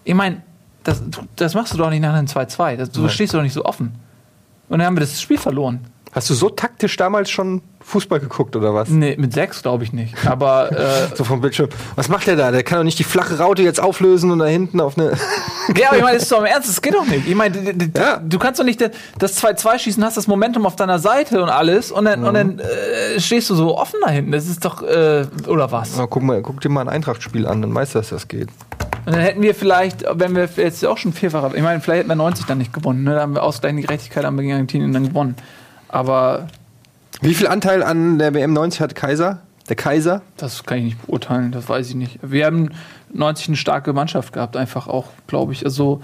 Ich 0.03 0.13
meine, 0.13 0.41
das, 0.83 1.01
das 1.35 1.53
machst 1.55 1.73
du 1.73 1.77
doch 1.77 1.89
nicht 1.89 2.01
nach 2.01 2.13
einem 2.13 2.27
2-2. 2.27 2.75
Das- 2.77 2.91
Du 2.91 3.01
Nein. 3.01 3.09
stehst 3.09 3.33
doch 3.33 3.41
nicht 3.41 3.53
so 3.53 3.65
offen. 3.65 3.95
Und 4.69 4.79
dann 4.79 4.85
haben 4.87 4.95
wir 4.95 5.01
das 5.01 5.19
Spiel 5.21 5.37
verloren. 5.37 5.79
Hast 6.15 6.29
du 6.29 6.33
so 6.33 6.49
taktisch 6.49 6.95
damals 6.95 7.29
schon 7.29 7.61
Fußball 7.81 8.21
geguckt 8.21 8.55
oder 8.55 8.73
was? 8.73 8.87
Nee, 8.87 9.17
mit 9.19 9.33
sechs 9.33 9.61
glaube 9.61 9.83
ich 9.83 9.91
nicht. 9.91 10.15
Aber 10.25 10.71
äh, 11.11 11.13
So 11.15 11.25
vom 11.25 11.41
Bildschirm. 11.41 11.67
Was 11.97 12.07
macht 12.07 12.25
der 12.27 12.37
da? 12.37 12.51
Der 12.51 12.63
kann 12.63 12.77
doch 12.77 12.85
nicht 12.85 12.97
die 12.97 13.03
flache 13.03 13.37
Raute 13.37 13.63
jetzt 13.63 13.81
auflösen 13.81 14.31
und 14.31 14.39
da 14.39 14.45
hinten 14.45 14.79
auf 14.79 14.97
eine. 14.97 15.11
Ja, 15.75 15.87
aber 15.87 15.97
ich 15.97 16.03
meine, 16.03 16.13
das 16.13 16.23
ist 16.23 16.31
doch 16.31 16.39
im 16.39 16.45
Ernst, 16.45 16.69
das 16.69 16.79
geht 16.81 16.93
doch 16.93 17.05
nicht. 17.07 17.27
Ich 17.27 17.33
meine, 17.33 17.57
Ja. 17.97 18.17
du 18.23 18.37
kannst 18.37 18.59
doch 18.59 18.63
nicht 18.65 18.79
das 19.17 19.43
2-2 19.43 19.79
schießen, 19.79 20.03
hast 20.05 20.15
das 20.15 20.27
Momentum 20.27 20.65
auf 20.67 20.75
deiner 20.75 20.99
Seite 20.99 21.41
und 21.41 21.49
alles 21.49 21.91
und 21.91 22.05
dann, 22.05 22.23
und 22.23 22.35
dann 22.35 22.59
äh, 22.59 23.19
stehst 23.19 23.49
du 23.49 23.55
so 23.55 23.75
offen 23.75 23.99
da 24.03 24.11
hinten. 24.11 24.31
Das 24.31 24.47
ist 24.47 24.63
doch, 24.63 24.83
äh, 24.83 25.25
oder 25.47 25.71
was? 25.71 25.97
Na, 25.97 26.05
guck, 26.05 26.21
mal, 26.21 26.41
guck 26.43 26.61
dir 26.61 26.69
mal 26.69 26.81
ein 26.81 26.89
Eintracht-Spiel 26.89 27.47
an, 27.47 27.63
dann 27.63 27.73
weißt 27.73 27.95
du, 27.95 27.99
dass 27.99 28.09
das 28.09 28.27
geht. 28.27 28.49
Und 29.07 29.13
dann 29.13 29.21
hätten 29.21 29.41
wir 29.41 29.53
vielleicht, 29.55 30.05
wenn 30.13 30.35
wir 30.35 30.47
jetzt 30.55 30.85
auch 30.85 30.97
schon 30.99 31.13
vierfach, 31.13 31.53
ich 31.53 31.61
meine, 31.63 31.81
vielleicht 31.81 31.99
hätten 32.01 32.09
wir 32.09 32.15
90 32.15 32.45
dann 32.45 32.59
nicht 32.59 32.71
gewonnen. 32.71 33.03
Ne? 33.03 33.15
Da 33.15 33.21
haben 33.21 33.33
wir 33.33 33.41
ausgleichende 33.43 33.81
Gerechtigkeit, 33.81 34.23
wir 34.23 34.31
gegen 34.41 34.53
Argentinien 34.53 34.93
dann 34.93 35.07
gewonnen. 35.07 35.35
Aber 35.87 36.47
Wie 37.21 37.33
viel 37.33 37.47
Anteil 37.47 37.83
an 37.83 38.19
der 38.19 38.33
WM 38.33 38.53
90 38.53 38.81
hat 38.81 38.95
Kaiser? 38.95 39.39
Der 39.69 39.75
Kaiser? 39.75 40.21
das 40.37 40.63
kann 40.63 40.77
ich 40.77 40.83
nicht 40.83 41.05
beurteilen, 41.05 41.51
das 41.51 41.67
weiß 41.67 41.89
ich 41.89 41.95
nicht. 41.95 42.19
Wir 42.21 42.45
haben 42.45 42.69
90 43.13 43.47
eine 43.47 43.57
starke 43.57 43.93
Mannschaft 43.93 44.33
gehabt, 44.33 44.57
einfach 44.57 44.87
auch, 44.87 45.07
glaube 45.27 45.53
ich. 45.53 45.65
Also 45.65 46.01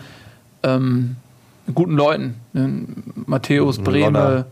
ähm, 0.63 1.15
mit 1.67 1.75
guten 1.75 1.93
Leuten. 1.93 2.35
Ne? 2.53 2.85
Matthäus, 3.25 3.77
Brehme, 3.77 4.19
Lodder. 4.19 4.45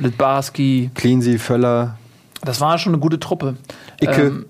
Litbarski, 0.00 0.90
Cleansy, 0.94 1.38
Völler. 1.38 1.96
Das 2.42 2.60
war 2.60 2.78
schon 2.78 2.92
eine 2.92 3.00
gute 3.00 3.18
Truppe. 3.18 3.56
Icke. 4.00 4.22
Ähm, 4.22 4.46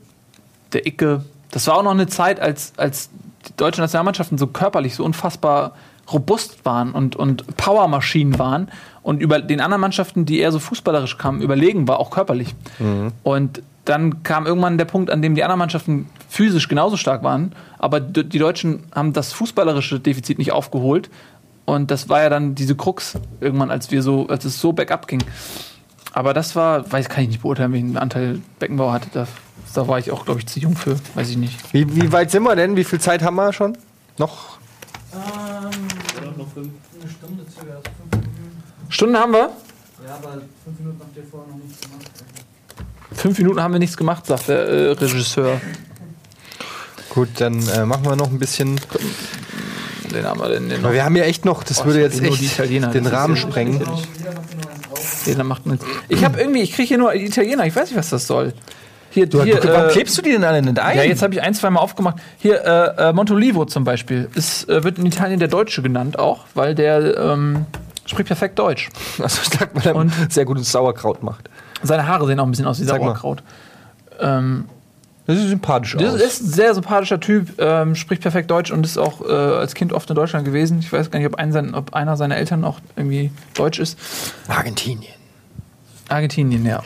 der 0.73 0.87
Icke. 0.87 1.25
Das 1.51 1.67
war 1.67 1.77
auch 1.77 1.83
noch 1.83 1.93
eine 1.93 2.07
Zeit, 2.07 2.41
als, 2.41 2.73
als 2.77 3.11
die 3.47 3.57
deutschen 3.57 3.83
Nationalmannschaften 3.83 4.39
so 4.39 4.47
körperlich 4.47 4.95
so 4.95 5.05
unfassbar 5.05 5.73
robust 6.13 6.65
waren 6.65 6.93
und, 6.93 7.17
und 7.17 7.57
Powermaschinen 7.57 8.39
waren 8.39 8.69
und 9.03 9.21
über 9.21 9.41
den 9.41 9.61
anderen 9.61 9.81
Mannschaften, 9.81 10.25
die 10.25 10.39
eher 10.39 10.53
so 10.53 10.59
fußballerisch 10.59 11.19
kamen, 11.19 11.41
überlegen 11.41 11.89
war, 11.89 11.99
auch 11.99 12.11
körperlich. 12.11 12.55
Und 13.23 13.63
dann 13.85 14.23
kam 14.23 14.47
irgendwann 14.47 14.79
der 14.79 14.85
Punkt, 14.85 15.11
an 15.11 15.23
dem 15.23 15.35
die 15.35 15.45
anderen 15.45 15.61
Mannschaften 15.61 16.07
physisch 16.29 16.69
genauso 16.69 16.97
stark 16.97 17.23
waren, 17.23 17.53
aber 17.79 18.01
die 18.01 18.39
Deutschen 18.39 18.85
haben 18.95 19.13
das 19.13 19.33
fußballerische 19.33 20.01
Defizit 20.01 20.39
nicht 20.39 20.53
aufgeholt. 20.53 21.09
Und 21.65 21.91
das 21.91 22.09
war 22.09 22.23
ja 22.23 22.29
dann 22.29 22.55
diese 22.55 22.77
Krux 22.77 23.19
irgendwann, 23.41 23.71
als 23.71 23.91
wir 23.91 24.03
so, 24.03 24.29
als 24.29 24.45
es 24.45 24.61
so 24.61 24.73
bergab 24.73 25.09
ging. 25.09 25.23
Aber 26.13 26.33
das 26.33 26.57
war, 26.57 26.91
weiß 26.91 27.09
kann 27.09 27.25
ich 27.25 27.31
nicht 27.31 27.43
beurteilen, 27.43 27.73
welchen 27.73 27.97
Anteil 27.97 28.41
Beckenbauer 28.59 28.93
hatte. 28.93 29.09
Da, 29.13 29.27
da 29.75 29.87
war 29.87 29.99
ich 29.99 30.11
auch, 30.11 30.25
glaube 30.25 30.41
ich, 30.41 30.47
zu 30.47 30.61
jung 30.61 30.77
für, 30.77 30.97
weiß 31.15 31.31
ich 31.31 31.37
nicht. 31.37 31.75
Wie, 31.75 31.95
wie 31.95 32.13
weit 32.13 32.31
sind 32.31 32.45
wir 32.45 32.57
denn? 32.57 32.77
Wie 32.77 32.85
viel 32.85 33.01
Zeit 33.01 33.23
haben 33.23 33.37
wir 33.37 33.53
schon? 33.53 33.77
Noch? 34.17 34.59
Stunden 38.89 39.17
haben 39.17 39.33
wir? 39.33 39.51
Ja, 40.07 40.15
aber 40.15 40.43
fünf 40.65 40.79
Minuten 40.79 41.01
habt 41.01 41.17
ihr 41.17 41.25
vorher 41.25 41.49
noch 41.53 41.63
nichts 41.65 41.81
gemacht. 41.81 42.11
Fünf 43.13 43.39
Minuten 43.39 43.63
haben 43.63 43.73
wir 43.73 43.79
nichts 43.79 43.97
gemacht, 43.97 44.27
sagt 44.27 44.49
der 44.49 44.67
äh, 44.67 44.91
Regisseur. 44.93 45.61
Gut, 47.11 47.29
dann 47.39 47.67
äh, 47.69 47.87
machen 47.87 48.05
wir 48.05 48.17
noch 48.17 48.31
ein 48.31 48.39
bisschen. 48.39 48.79
Den 50.13 50.25
haben 50.25 50.41
wir 50.41 50.49
denn 50.49 50.69
den 50.69 50.83
wir 50.83 51.05
haben 51.05 51.17
ja 51.17 51.25
echt 51.25 51.45
noch, 51.45 51.63
das 51.65 51.81
Oh, 51.81 51.87
würde 51.87 52.01
jetzt 52.01 52.17
hab 52.17 52.27
nur 52.27 52.37
die 52.37 52.45
echt 52.45 52.55
Italiener, 52.55 52.89
den 52.89 53.07
Rahmen 53.07 53.37
sprengen. 53.37 53.79
Genau, 53.79 54.03
jeder 55.25 55.45
macht 55.45 55.67
jetzt. 55.67 55.85
Ich 56.09 56.25
habe 56.25 56.39
irgendwie, 56.39 56.63
ich 56.63 56.73
kriege 56.73 56.89
hier 56.89 56.99
nur 56.99 57.15
Italiener, 57.15 57.67
ich 57.67 57.75
weiß 57.75 57.91
nicht, 57.91 57.99
was 57.99 58.11
das 58.11 58.27
soll. 58.27 58.53
Hier, 59.17 59.27
Du, 59.27 59.43
hier, 59.43 59.59
du, 59.61 59.69
warum 59.73 59.89
äh, 59.89 59.93
klebst 59.93 60.19
du 60.19 60.21
die 60.21 60.33
denn 60.33 60.45
alle 60.45 60.61
nicht 60.61 60.79
ein? 60.79 60.95
Ja, 60.99 61.03
jetzt 61.03 61.23
habe 61.23 61.33
ich 61.33 61.41
ein, 61.41 61.55
zwei 61.55 61.71
Mal 61.71 61.81
aufgemacht. 61.81 62.17
Hier, 62.37 62.63
äh, 62.63 63.09
äh, 63.09 63.13
Montolivo 63.15 63.65
zum 63.65 63.83
Beispiel, 63.83 64.29
ist, 64.35 64.69
äh, 64.69 64.85
wird 64.85 64.99
in 64.99 65.07
Italien 65.07 65.39
der 65.39 65.49
Deutsche 65.49 65.81
genannt 65.81 66.19
auch, 66.19 66.45
weil 66.53 66.75
der 66.75 67.17
ähm, 67.17 67.65
spricht 68.05 68.27
perfekt 68.27 68.59
Deutsch. 68.59 68.91
Also 69.23 69.41
ich 69.43 69.59
sag 69.59 69.75
mal, 69.75 69.87
er 69.87 69.97
Und? 69.97 70.13
sehr 70.31 70.45
gutes 70.45 70.71
Sauerkraut 70.71 71.23
macht. 71.23 71.49
Seine 71.83 72.07
Haare 72.07 72.27
sehen 72.27 72.39
auch 72.41 72.45
ein 72.45 72.51
bisschen 72.51 72.67
aus 72.67 72.79
wie 72.79 72.85
Sag. 72.85 72.99
Sauerkraut. 73.01 73.43
Ähm, 74.21 74.67
Das 75.27 75.39
sieht 75.39 75.49
sympathisch 75.49 75.97
das 75.99 76.13
aus. 76.15 76.21
ist 76.21 76.43
ein 76.43 76.51
sehr 76.53 76.75
sympathischer 76.75 77.19
Typ, 77.19 77.55
ähm, 77.59 77.95
spricht 77.95 78.21
perfekt 78.21 78.51
Deutsch 78.51 78.71
und 78.71 78.85
ist 78.85 78.99
auch 78.99 79.23
äh, 79.27 79.33
als 79.33 79.75
Kind 79.75 79.95
oft 79.95 80.11
in 80.11 80.15
Deutschland 80.17 80.45
gewesen. 80.45 80.79
Ich 80.81 80.93
weiß 80.93 81.11
gar 81.11 81.19
nicht, 81.21 81.27
ob, 81.29 81.37
ein, 81.37 81.53
sein, 81.53 81.75
ob 81.75 81.95
einer 81.95 82.19
seiner 82.19 82.37
Eltern 82.37 82.65
auch 82.65 82.81
irgendwie 82.97 83.31
deutsch 83.55 83.79
ist. 83.79 83.99
Argentinien. 84.47 85.15
Argentinien, 86.11 86.67
ja. 86.67 86.83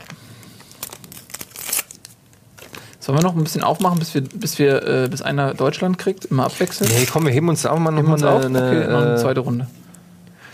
Sollen 3.01 3.19
wir 3.19 3.23
noch 3.23 3.35
ein 3.35 3.43
bisschen 3.43 3.63
aufmachen, 3.65 3.99
bis 3.99 4.15
wir, 4.15 4.21
bis 4.21 4.59
wir, 4.59 4.87
äh, 4.87 5.09
bis 5.09 5.23
einer 5.23 5.55
Deutschland 5.55 5.97
kriegt, 5.99 6.27
immer 6.27 6.45
abwechseln? 6.45 6.91
Nee, 6.95 7.07
komm, 7.11 7.25
wir 7.25 7.33
heben 7.33 7.49
uns 7.49 7.65
auch 7.65 7.79
mal 7.79 7.91
noch 7.91 7.97
Nehmen 7.97 8.09
wir 8.09 8.13
uns 8.13 8.23
mal 8.23 8.37
auf? 8.37 8.45
eine, 8.45 8.59
okay, 8.59 8.93
noch 8.93 9.01
eine 9.01 9.15
äh, 9.15 9.17
zweite 9.17 9.41
Runde. 9.41 9.67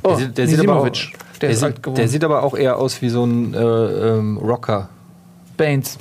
Oh, 0.05 0.11
der, 0.11 0.19
sieht- 0.19 0.39
der, 0.39 0.47
sieht 0.49 0.61
aber 0.61 0.77
auch, 0.81 0.89
der, 0.89 1.49
Der, 1.49 1.57
sieht, 1.57 1.87
der 1.99 2.09
sieht 2.09 2.25
aber 2.25 2.43
auch 2.45 2.57
eher 2.57 2.77
aus 2.79 3.03
wie 3.03 3.09
so 3.09 3.25
ein 3.25 3.53
äh, 3.53 3.59
ähm, 3.59 4.37
Rocker. 4.39 4.89
Baines. 5.57 5.99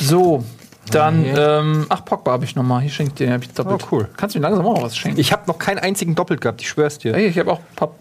So, 0.00 0.44
dann, 0.90 1.24
ähm, 1.26 1.86
ach, 1.90 2.04
Pogba 2.04 2.32
habe 2.32 2.44
ich 2.44 2.56
nochmal. 2.56 2.80
Hier 2.82 2.90
schenke 2.90 3.10
ich 3.12 3.14
dir, 3.26 3.32
hab 3.32 3.42
ich 3.42 3.50
doppelt. 3.52 3.82
Oh, 3.84 3.88
cool. 3.96 4.08
Kannst 4.16 4.34
du 4.34 4.38
mir 4.40 4.44
langsam 4.44 4.64
auch 4.66 4.76
noch 4.76 4.82
was 4.82 4.96
schenken? 4.96 5.18
Ich 5.20 5.32
habe 5.32 5.42
noch 5.46 5.58
keinen 5.58 5.78
einzigen 5.78 6.14
doppelt 6.14 6.40
gehabt, 6.40 6.60
ich 6.62 6.68
schwör's 6.68 6.98
dir. 6.98 7.14
Ey, 7.14 7.26
ich 7.26 7.38
habe 7.38 7.52
auch 7.52 7.60
Pap 7.76 7.90
Arthur 7.90 7.98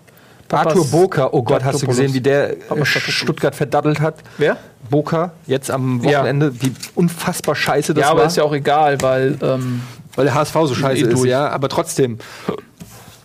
Papas- 0.48 0.92
Boker, 0.92 1.34
oh 1.34 1.44
Gott, 1.44 1.64
hast 1.64 1.82
du 1.82 1.88
gesehen, 1.88 2.14
wie 2.14 2.22
der 2.22 2.52
äh. 2.52 2.86
Stuttgart 2.86 3.54
verdattelt 3.56 4.00
hat? 4.00 4.16
Wer? 4.38 4.58
Boker, 4.90 5.34
jetzt 5.46 5.70
am 5.70 6.02
Ja. 6.04 6.20
Wochenende, 6.20 6.62
wie 6.62 6.74
unfassbar 6.96 7.56
scheiße 7.56 7.94
das 7.94 8.02
ja, 8.04 8.10
aber 8.12 8.22
war. 8.22 8.28
ist 8.28 8.38
ja 8.38 8.44
auch 8.44 8.54
egal, 8.54 9.02
weil 9.02 9.38
ähm, 9.42 9.82
weil 10.16 10.26
der 10.26 10.34
HSV 10.36 10.54
so 10.54 10.74
scheiße 10.76 11.02
eh 11.04 11.08
ist, 11.10 11.18
durch. 11.18 11.30
ja, 11.30 11.50
aber 11.50 11.70
trotzdem. 11.70 12.18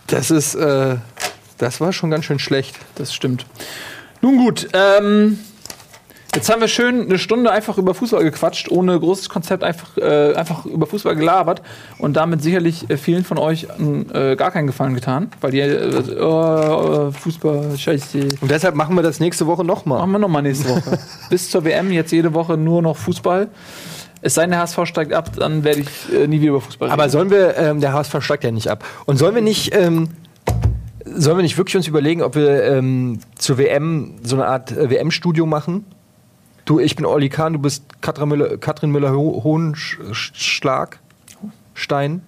Das 0.07 0.29
ist, 0.31 0.53
äh, 0.55 0.97
das 1.57 1.79
war 1.81 1.93
schon 1.93 2.11
ganz 2.11 2.25
schön 2.25 2.39
schlecht. 2.39 2.75
das 2.95 3.13
stimmt. 3.13 3.45
Nun 4.21 4.37
gut, 4.37 4.67
ähm, 4.73 5.39
jetzt 6.35 6.49
haben 6.49 6.61
wir 6.61 6.67
schön 6.67 7.01
eine 7.01 7.17
Stunde 7.17 7.51
einfach 7.51 7.77
über 7.77 7.93
Fußball 7.93 8.23
gequatscht, 8.23 8.69
ohne 8.69 8.99
großes 8.99 9.29
Konzept, 9.29 9.63
einfach, 9.63 9.97
äh, 9.97 10.33
einfach 10.33 10.65
über 10.65 10.87
Fußball 10.87 11.15
gelabert 11.15 11.61
und 11.97 12.13
damit 12.13 12.41
sicherlich 12.41 12.89
äh, 12.89 12.97
vielen 12.97 13.23
von 13.23 13.37
euch 13.37 13.67
äh, 14.13 14.35
gar 14.35 14.51
keinen 14.51 14.67
Gefallen 14.67 14.95
getan, 14.95 15.29
weil 15.41 15.51
die 15.51 15.59
äh, 15.59 16.21
oh, 16.21 17.11
Fußball, 17.11 17.77
scheiße. 17.77 18.19
Und 18.41 18.51
deshalb 18.51 18.75
machen 18.75 18.95
wir 18.95 19.03
das 19.03 19.19
nächste 19.19 19.47
Woche 19.47 19.63
nochmal. 19.63 19.99
Machen 19.99 20.11
wir 20.11 20.19
nochmal 20.19 20.41
nächste 20.41 20.69
Woche. 20.69 20.99
Bis 21.29 21.49
zur 21.49 21.63
WM, 21.65 21.91
jetzt 21.91 22.11
jede 22.11 22.33
Woche 22.33 22.57
nur 22.57 22.81
noch 22.81 22.97
Fußball. 22.97 23.49
Es 24.21 24.35
sei 24.35 24.43
denn, 24.43 24.51
der 24.51 24.61
HSV 24.61 24.85
steigt 24.85 25.13
ab, 25.13 25.31
dann 25.35 25.63
werde 25.63 25.81
ich 25.81 26.13
äh, 26.13 26.27
nie 26.27 26.39
wieder 26.39 26.51
über 26.51 26.61
Fußball 26.61 26.87
reden. 26.87 26.99
Aber 26.99 27.09
sollen 27.09 27.29
wir, 27.29 27.57
ähm, 27.57 27.81
der 27.81 27.93
HSV 27.93 28.21
steigt 28.21 28.43
ja 28.43 28.51
nicht 28.51 28.69
ab. 28.69 28.85
Und 29.05 29.17
sollen 29.17 29.35
wir 29.35 29.41
nicht, 29.41 29.75
ähm, 29.75 30.09
sollen 31.05 31.37
wir 31.37 31.43
nicht 31.43 31.57
wirklich 31.57 31.75
uns 31.75 31.87
überlegen, 31.87 32.21
ob 32.21 32.35
wir 32.35 32.63
ähm, 32.63 33.19
zur 33.35 33.57
WM 33.57 34.15
so 34.23 34.37
eine 34.37 34.47
Art 34.47 34.71
äh, 34.71 34.89
WM-Studio 34.89 35.45
machen? 35.45 35.85
Du, 36.65 36.79
ich 36.79 36.95
bin 36.95 37.05
Olli 37.05 37.29
Kahn, 37.29 37.53
du 37.53 37.59
bist 37.59 37.83
Katrin 38.01 38.29
Müller, 38.29 38.57
Katrin 38.57 38.91
Müller 38.91 39.11
Ho 39.11 39.41
Hohenschlag, 39.43 40.99
Stein, 41.73 42.21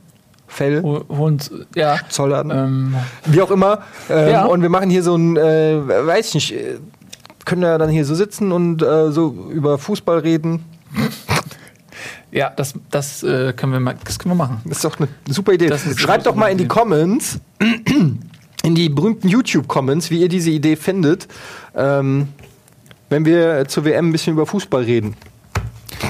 Fell, 0.48 0.82
Ho- 0.84 1.06
Und 1.08 1.52
ja, 1.74 1.98
Zollern, 2.10 2.52
ähm, 2.52 2.96
wie 3.26 3.42
auch 3.42 3.52
immer. 3.52 3.80
Ähm, 4.10 4.30
Ja. 4.30 4.46
Und 4.46 4.62
wir 4.62 4.70
machen 4.70 4.90
hier 4.90 5.04
so 5.04 5.16
ein, 5.16 5.38
äh, 5.38 5.80
weiß 5.88 6.28
ich 6.30 6.34
nicht, 6.36 6.54
äh, 6.54 6.78
können 7.46 7.62
wir 7.62 7.78
dann 7.78 7.90
hier 7.90 8.06
so 8.06 8.14
sitzen 8.16 8.52
und 8.52 8.82
äh, 8.82 9.12
so 9.12 9.50
über 9.52 9.78
Fußball 9.78 10.20
reden. 10.20 10.66
ja, 12.32 12.50
das, 12.50 12.74
das, 12.92 13.24
äh, 13.24 13.54
können 13.54 13.72
wir 13.72 13.80
mal, 13.80 13.96
das 14.04 14.20
können 14.20 14.32
wir 14.34 14.38
machen. 14.44 14.62
Das 14.66 14.78
ist 14.78 14.86
doch 14.86 14.98
eine 15.00 15.08
super 15.30 15.54
Idee. 15.54 15.72
Schreibt 15.96 16.26
doch 16.26 16.36
mal 16.36 16.48
in 16.50 16.58
die. 16.58 16.68
Comments, 16.68 17.40
in 18.64 18.76
die 18.76 18.90
berühmten 18.90 19.28
YouTube-Comments, 19.30 20.10
wie 20.12 20.20
ihr 20.22 20.30
diese 20.30 20.50
Idee 20.52 20.76
findet, 20.76 21.28
ähm, 21.76 22.28
wenn 23.10 23.26
wir 23.26 23.68
zur 23.68 23.86
WM 23.86 24.10
ein 24.10 24.12
bisschen 24.12 24.34
über 24.34 24.46
Fußball 24.46 24.84
reden. 24.84 25.16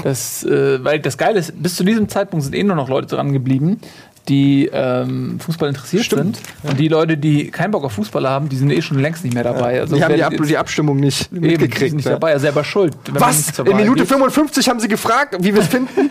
Das, 0.02 0.44
äh, 0.44 0.82
weil 0.84 1.00
das 1.00 1.16
Geile 1.18 1.38
ist, 1.38 1.62
bis 1.62 1.76
zu 1.76 1.84
diesem 1.84 2.08
Zeitpunkt 2.08 2.44
sind 2.44 2.54
eh 2.54 2.62
nur 2.62 2.76
noch 2.76 2.88
Leute 2.88 3.14
dran 3.14 3.32
geblieben, 3.32 3.80
die 4.28 4.68
ähm, 4.72 5.38
Fußball 5.38 5.68
interessiert 5.68 6.04
Stimmt. 6.04 6.36
sind. 6.36 6.70
Und 6.70 6.80
die 6.80 6.88
Leute, 6.88 7.16
die 7.16 7.50
keinen 7.50 7.70
Bock 7.70 7.84
auf 7.84 7.92
Fußball 7.92 8.28
haben, 8.28 8.48
die 8.48 8.56
sind 8.56 8.70
eh 8.70 8.82
schon 8.82 8.98
längst 8.98 9.24
nicht 9.24 9.34
mehr 9.34 9.44
dabei. 9.44 9.80
Also 9.80 9.96
die 9.96 10.02
haben 10.02 10.14
die, 10.14 10.24
Ab 10.24 10.32
die 10.36 10.56
Abstimmung 10.56 10.96
nicht 10.96 11.32
eben, 11.32 11.42
die 11.42 11.48
mitgekriegt. 11.48 11.90
sind 11.90 11.96
nicht 11.96 12.06
ne? 12.06 12.12
dabei, 12.12 12.32
ja 12.32 12.38
selber 12.38 12.64
schuld. 12.64 12.96
Was? 13.12 13.58
In 13.60 13.76
Minute 13.76 14.00
geht. 14.00 14.08
55 14.08 14.68
haben 14.68 14.80
sie 14.80 14.88
gefragt, 14.88 15.36
wie 15.40 15.54
wir 15.54 15.62
es 15.62 15.68
finden? 15.68 16.10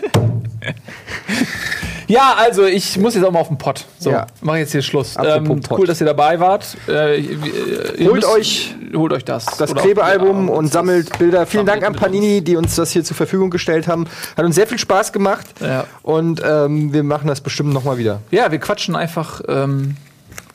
Ja, 2.08 2.34
also 2.38 2.64
ich 2.64 2.98
muss 2.98 3.14
jetzt 3.14 3.24
auch 3.24 3.32
mal 3.32 3.40
auf 3.40 3.48
den 3.48 3.58
Pott. 3.58 3.84
So, 3.98 4.10
Ja. 4.10 4.26
mache 4.40 4.58
jetzt 4.58 4.72
hier 4.72 4.82
Schluss. 4.82 5.14
Ähm, 5.22 5.60
cool, 5.70 5.86
dass 5.86 6.00
ihr 6.00 6.06
dabei 6.06 6.38
wart. 6.40 6.76
Äh, 6.88 7.20
ihr 7.20 8.10
Holt 8.10 8.24
euch 8.24 8.74
holt 8.94 9.12
euch 9.12 9.24
das. 9.24 9.44
das 9.58 9.74
Klebealbum 9.74 10.48
ja, 10.48 10.54
und 10.54 10.66
das- 10.66 10.72
sammelt 10.72 11.18
Bilder. 11.18 11.46
Vielen 11.46 11.66
Dank 11.66 11.82
sammelt 11.82 12.02
an 12.02 12.10
mit 12.10 12.20
Panini, 12.20 12.40
die 12.42 12.56
uns 12.56 12.76
das 12.76 12.90
hier 12.92 13.02
zur 13.04 13.16
Verfügung 13.16 13.50
gestellt 13.50 13.88
haben. 13.88 14.06
Hat 14.36 14.44
uns 14.44 14.54
sehr 14.54 14.66
viel 14.66 14.78
Spaß 14.78 15.12
gemacht. 15.12 15.46
Ja. 15.60 15.84
Und 16.02 16.40
ähm, 16.44 16.92
wir 16.92 17.02
machen 17.02 17.26
das 17.28 17.40
bestimmt 17.40 17.72
nochmal 17.72 17.98
wieder. 17.98 18.20
Ja, 18.30 18.50
wir 18.52 18.58
quatschen 18.58 18.94
einfach. 18.96 19.40
Ähm, 19.48 19.96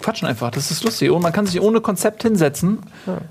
quatschen 0.02 0.28
einfach. 0.28 0.50
Das 0.52 0.72
ist 0.72 0.84
lustig. 0.84 1.12
Und 1.12 1.22
man 1.22 1.32
kann 1.34 1.46
sich 1.46 1.62
ohne 1.62 1.82
Konzept 1.82 2.24
hinsetzen 2.24 2.80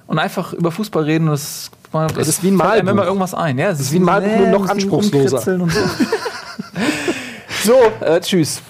und 0.06 0.18
einfach 0.18 0.52
über 0.52 0.70
Fußball 0.70 1.02
reden. 1.04 1.26
Das, 1.26 1.70
man, 1.92 2.08
Es 2.16 2.28
ist 2.28 2.44
wie 2.44 2.48
ein 2.52 2.54
Malbuch. 2.54 2.88
immer 2.90 3.04
irgendwas 3.04 3.34
ein. 3.34 3.58
Ja, 3.58 3.70
es 3.70 3.80
ist 3.80 3.92
wie 3.92 3.98
ein 3.98 4.04
Malbuch, 4.04 4.36
nur 4.36 4.46
noch 4.48 4.68
anspruchsloser. 4.68 5.38
rumkritzeln 5.38 5.60
und 5.62 5.72
So, 5.72 5.80
so 7.64 7.92
äh, 8.00 8.20
tschüss. 8.20 8.62